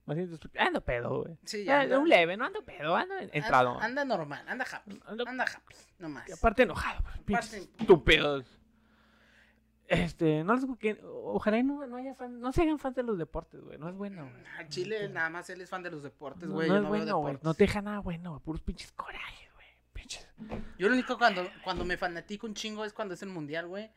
Más 0.05 0.17
introspectivo. 0.17 0.61
Ando 0.65 0.81
pedo, 0.81 1.23
güey. 1.23 1.37
Sí, 1.45 1.65
Ah, 1.69 1.81
anda- 1.81 1.97
un 1.99 2.09
leve, 2.09 2.35
no 2.35 2.43
ando 2.45 2.61
pedo, 2.63 2.93
ando 2.95 3.15
entrado. 3.31 3.79
Anda, 3.79 4.01
anda 4.01 4.03
normal, 4.17 4.43
anda 4.49 4.65
happy. 4.69 4.99
Ando- 5.05 5.25
Anda 5.27 5.43
happy, 5.45 5.75
no 5.99 6.09
más. 6.09 6.27
Y 6.27 6.33
aparte 6.33 6.63
enojado, 6.63 7.01
pues, 7.25 7.37
Aparte- 7.39 7.57
estúpidos. 7.79 8.45
Este, 9.88 10.43
no 10.43 10.55
les 10.55 10.65
que 10.80 10.97
ojalá 11.03 11.57
y 11.60 11.64
no, 11.64 11.85
no 11.85 11.97
haya 11.97 12.15
fan, 12.15 12.39
no 12.39 12.51
se 12.51 12.61
hagan 12.61 12.80
fans 12.80 12.95
de 12.95 13.03
los 13.03 13.18
deportes, 13.18 13.61
güey. 13.61 13.77
No 13.77 13.89
es 13.89 13.95
bueno, 13.95 14.23
güey. 14.23 14.45
A 14.57 14.68
Chile 14.68 15.10
nada 15.10 15.30
más 15.30 15.49
él 15.49 15.61
es 15.61 15.69
fan 15.69 15.84
de 15.84 15.91
los 15.91 16.03
deportes, 16.03 16.47
No, 16.47 16.55
güey. 16.55 16.69
no 16.69 16.76
es 16.77 16.84
no 16.84 16.91
veo 16.91 16.99
bueno, 17.01 17.18
güey. 17.19 17.38
No 17.41 17.53
te 17.53 17.65
deja 17.65 17.81
nada 17.81 17.99
bueno, 17.99 18.31
güey. 18.31 18.41
Puros 18.43 18.61
pinches 18.61 18.91
corajes, 18.93 19.49
güey. 19.53 19.68
Pinches. 19.93 20.27
Yo 20.80 20.88
lo 20.88 20.93
único 20.93 21.18
cuando, 21.18 21.45
cuando 21.64 21.85
me 21.85 21.97
fanatico 21.97 22.47
un 22.47 22.53
chingo 22.53 22.85
es 22.85 22.93
cuando 22.93 23.14
es 23.14 23.22
el 23.23 23.30
mundial, 23.30 23.68
güey. 23.68 23.91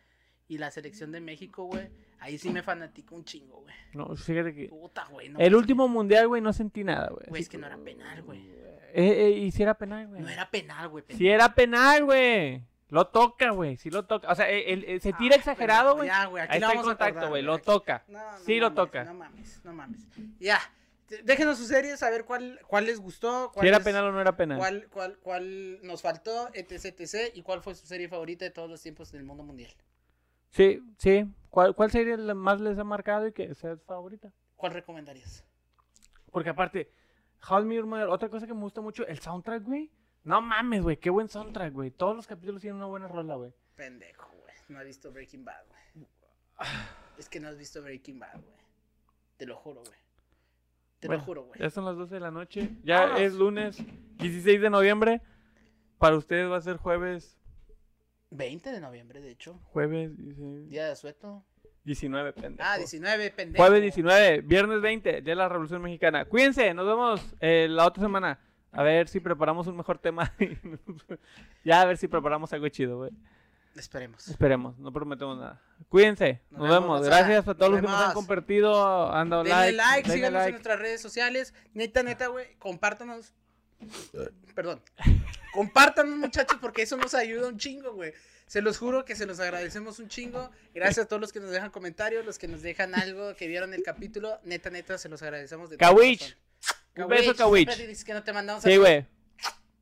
Y 0.49 0.59
la 0.59 0.71
selección 0.71 1.13
de 1.13 1.21
México, 1.21 1.65
güey. 1.65 1.89
Ahí 2.19 2.39
sí 2.39 2.51
me 2.51 2.63
fanatico 2.63 3.15
un 3.15 3.25
chingo, 3.25 3.63
güey. 3.63 3.75
No, 3.95 4.15
fíjate 4.17 4.55
que. 4.55 4.69
Puta, 4.69 5.07
güey. 5.11 5.29
No, 5.29 5.39
El 5.39 5.55
último 5.55 5.89
mundial, 5.89 6.29
güey, 6.29 6.41
no 6.41 6.53
sentí 6.53 6.85
nada, 6.85 7.09
güey. 7.09 7.27
Güey, 7.29 7.43
es 7.43 7.49
que 7.49 7.59
no 7.59 7.67
era 7.67 7.77
penal, 7.77 8.23
güey. 8.23 8.41
Eh, 8.93 9.27
eh, 9.27 9.31
y 9.31 9.51
si 9.51 9.63
era 9.63 9.75
penal, 9.75 10.07
güey. 10.09 10.23
No 10.23 10.29
era 10.29 10.49
penal, 10.51 10.89
güey. 10.89 11.05
Si 11.09 11.29
era 11.29 11.55
penal, 11.55 12.05
güey. 12.05 12.63
Lo 12.89 13.09
toca, 13.09 13.51
güey. 13.51 13.77
Si 13.77 13.91
lo 13.91 14.05
toca. 14.05 14.31
O 14.31 14.35
sea, 14.35 14.49
eh, 14.51 14.73
el- 14.73 14.85
el- 14.85 15.01
se 15.01 15.13
tira 15.13 15.35
Ay, 15.35 15.39
exagerado, 15.41 15.97
güey. 15.97 16.09
Ya, 16.09 16.27
güey. 16.27 16.43
Aquí 16.45 16.55
Ahí 16.55 16.61
lo 16.61 16.67
está 16.67 16.73
el 16.73 16.79
vamos 16.79 16.93
a 16.93 16.97
contacto, 16.97 17.29
güey. 17.29 17.43
Lo 17.43 17.59
toca. 17.59 18.05
No, 18.09 18.19
no 18.33 18.39
Sí 18.39 18.59
lo 18.61 18.71
mames, 18.71 18.77
toca. 18.77 19.05
No 19.05 19.15
mames, 19.15 19.61
no 19.65 19.73
mames. 19.73 20.01
Ya. 20.39 20.61
Déjenos 21.25 21.59
sus 21.59 21.69
series, 21.69 22.03
a 22.03 22.11
ver 22.11 22.25
cuál, 22.25 22.61
cuál 22.67 22.87
les 22.87 22.99
gustó. 23.01 23.51
Cuál 23.53 23.65
Si 23.65 23.69
era 23.69 23.79
les- 23.79 23.85
penal 23.85 24.05
o 24.07 24.13
no 24.13 24.21
era 24.21 24.37
penal. 24.37 24.59
Cuál, 24.59 24.89
cuál, 24.93 25.19
cuál 25.19 25.79
nos 25.83 26.03
faltó, 26.03 26.49
etc, 26.55 26.85
etc. 27.01 27.31
Y 27.35 27.43
cuál 27.43 27.61
fue 27.61 27.75
su 27.75 27.87
serie 27.87 28.09
favorita 28.09 28.45
de 28.45 28.51
todos 28.51 28.69
los 28.71 28.81
tiempos 28.83 29.11
del 29.13 29.25
mundo 29.25 29.43
mundial. 29.43 29.73
Sí, 30.51 30.81
sí. 30.99 31.27
¿Cuál, 31.51 31.75
¿Cuál 31.75 31.91
serie 31.91 32.17
más 32.17 32.61
les 32.61 32.79
ha 32.79 32.85
marcado 32.85 33.27
y 33.27 33.33
que 33.33 33.55
sea 33.55 33.77
su 33.77 33.83
favorita? 33.85 34.33
¿Cuál 34.57 34.73
recomendarías? 34.73 35.45
Porque 36.31 36.51
aparte, 36.51 36.91
How 37.49 37.61
I 37.63 37.65
Met 37.65 37.77
Your 37.77 37.87
Mother, 37.87 38.09
otra 38.09 38.29
cosa 38.29 38.47
que 38.47 38.55
me 38.55 38.61
gusta 38.61 38.81
mucho, 38.81 39.07
el 39.07 39.19
soundtrack, 39.21 39.63
güey. 39.65 39.91
No 40.27 40.43
mames, 40.43 40.83
güey, 40.83 40.97
qué 40.97 41.09
buen 41.09 41.29
soundtrack, 41.29 41.73
güey. 41.73 41.93
Todos 41.93 42.17
los 42.17 42.27
capítulos 42.27 42.61
tienen 42.61 42.79
una 42.79 42.87
buena 42.87 43.07
rola, 43.07 43.37
güey. 43.37 43.53
Pendejo, 43.77 44.29
güey. 44.43 44.55
No 44.69 44.81
has 44.81 44.85
visto 44.85 45.13
Breaking 45.13 45.45
Bad, 45.45 45.65
güey. 45.69 46.07
Es 47.17 47.29
que 47.29 47.39
no 47.39 47.47
has 47.49 47.57
visto 47.57 47.81
Breaking 47.81 48.19
Bad, 48.19 48.33
güey. 48.35 48.59
Te 49.37 49.47
lo 49.47 49.55
juro, 49.55 49.83
güey. 49.83 49.99
Te 50.99 51.07
Bueno, 51.07 51.21
lo 51.21 51.27
juro, 51.27 51.45
güey. 51.45 51.61
Ya 51.61 51.71
son 51.71 51.85
las 51.85 51.97
12 51.97 52.15
de 52.15 52.21
la 52.21 52.33
noche. 52.33 52.71
Ya 52.83 53.03
Vámonos. 53.03 53.21
es 53.21 53.35
lunes 53.35 53.79
16 54.19 54.61
de 54.61 54.69
noviembre. 54.69 55.23
Para 55.99 56.17
ustedes 56.17 56.51
va 56.51 56.57
a 56.57 56.61
ser 56.61 56.77
jueves. 56.77 57.39
20 58.31 58.73
de 58.73 58.81
noviembre, 58.81 59.21
de 59.21 59.31
hecho. 59.31 59.61
Jueves 59.67 60.17
19, 60.19 60.67
Día 60.67 60.87
de 60.87 60.91
asueto. 60.91 61.47
19 61.85 62.33
pendejo. 62.33 62.69
Ah, 62.69 62.77
19, 62.77 63.31
pendejo. 63.31 63.63
Jueves 63.63 63.81
19, 63.81 64.41
viernes 64.41 64.81
20, 64.81 65.13
Día 65.13 65.23
de 65.23 65.35
la 65.37 65.49
Revolución 65.49 65.81
Mexicana. 65.83 66.25
Cuídense, 66.25 66.75
nos 66.75 66.85
vemos 66.85 67.35
eh, 67.39 67.69
la 67.71 67.87
otra 67.87 68.03
semana. 68.03 68.41
A 68.77 68.83
ver 68.83 69.09
si 69.09 69.21
preparamos 69.21 69.67
un 69.67 69.77
mejor 69.77 69.99
tema. 69.99 70.33
ya 71.65 71.81
a 71.81 71.85
ver 71.85 71.97
si 71.97 72.09
preparamos 72.09 72.53
algo 72.53 72.69
chido, 72.69 72.99
güey. 72.99 73.11
Esperemos. 73.75 74.29
Esperemos, 74.29 74.79
no 74.79 74.93
prometemos 74.93 75.39
nada. 75.39 75.61
Cuídense, 75.89 76.41
Nos 76.51 76.63
nos, 76.63 76.71
vemos. 76.71 77.05
Gracias 77.05 77.47
a 77.47 77.55
todos 77.55 77.73
Nos 77.73 77.83
los 77.83 77.91
que 77.91 77.97
nos 77.97 78.07
han 78.09 78.15
compartido, 78.15 79.13
han 79.13 79.29
dado 79.29 79.45
Denle 79.45 79.73
like. 79.73 79.77
like, 79.77 80.09
denle 80.09 80.15
síganos 80.15 80.47
en 80.47 80.51
nuestras 80.53 80.79
redes 80.79 81.01
sociales. 81.03 81.55
Neta, 81.75 82.03
neta, 82.03 82.29
güey, 82.29 82.55
compártanos. 82.59 83.35
Perdón. 84.55 84.81
Compártanos, 85.53 86.17
muchachos, 86.17 86.59
porque 86.61 86.83
eso 86.83 86.97
nos 86.97 87.15
ayuda 87.15 87.49
un 87.49 87.59
chingo, 87.59 87.93
güey. 87.93 88.13
Se 88.47 88.63
los 88.63 88.79
juro 88.79 89.05
que 89.05 89.17
se 89.17 89.27
los 89.27 89.41
agradecemos 89.41 89.99
un 89.99 90.09
chingo. 90.09 90.51
Gracias 90.75 91.07
a 91.07 91.09
todos 91.09 91.21
los 91.21 91.33
que 91.33 91.41
nos 91.41 91.51
dejan 91.51 91.71
comentarios, 91.71 92.25
los 92.25 92.39
que 92.39 92.49
nos 92.49 92.63
dejan 92.63 92.95
algo, 92.95 93.35
que 93.35 93.47
vieron 93.49 93.75
el 93.75 93.83
capítulo. 93.83 94.39
Neta, 94.45 94.71
neta, 94.71 94.99
se 94.99 95.09
los 95.09 95.21
agradecemos 95.23 95.69
de 95.69 95.77
todo. 95.77 95.89
Un 96.97 97.09
beso, 97.09 97.35
Kawich. 97.35 97.69
siempre 97.69 97.87
dices 97.89 98.05
que 98.05 98.15
no 98.15 98.23
te 98.23 98.33
mandamos 98.33 98.63
Sí, 98.63 98.77
güey. 98.77 99.07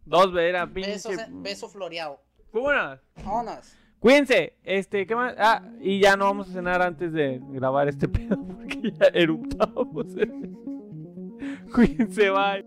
Dos, 0.05 0.33
güey, 0.33 0.49
era 0.49 0.67
Beso, 0.67 1.09
pinche. 1.11 1.27
beso 1.31 1.69
floreado. 1.69 2.21
Vámonos. 2.53 3.01
Vámonos. 3.25 3.77
Cuídense, 4.01 4.55
este, 4.65 5.07
¿qué 5.07 5.15
más? 5.17 5.35
Ah, 5.39 5.63
y 5.81 5.99
ya 5.99 6.15
no 6.17 6.27
vamos 6.27 6.51
a 6.51 6.53
cenar 6.53 6.83
antes 6.83 7.13
de 7.13 7.41
grabar 7.51 7.89
este 7.89 8.07
pedo 8.09 8.37
porque 8.47 8.93
ya 8.93 9.07
eruptamos. 9.15 10.07
Cuídense, 11.75 12.31
bye. 12.31 12.65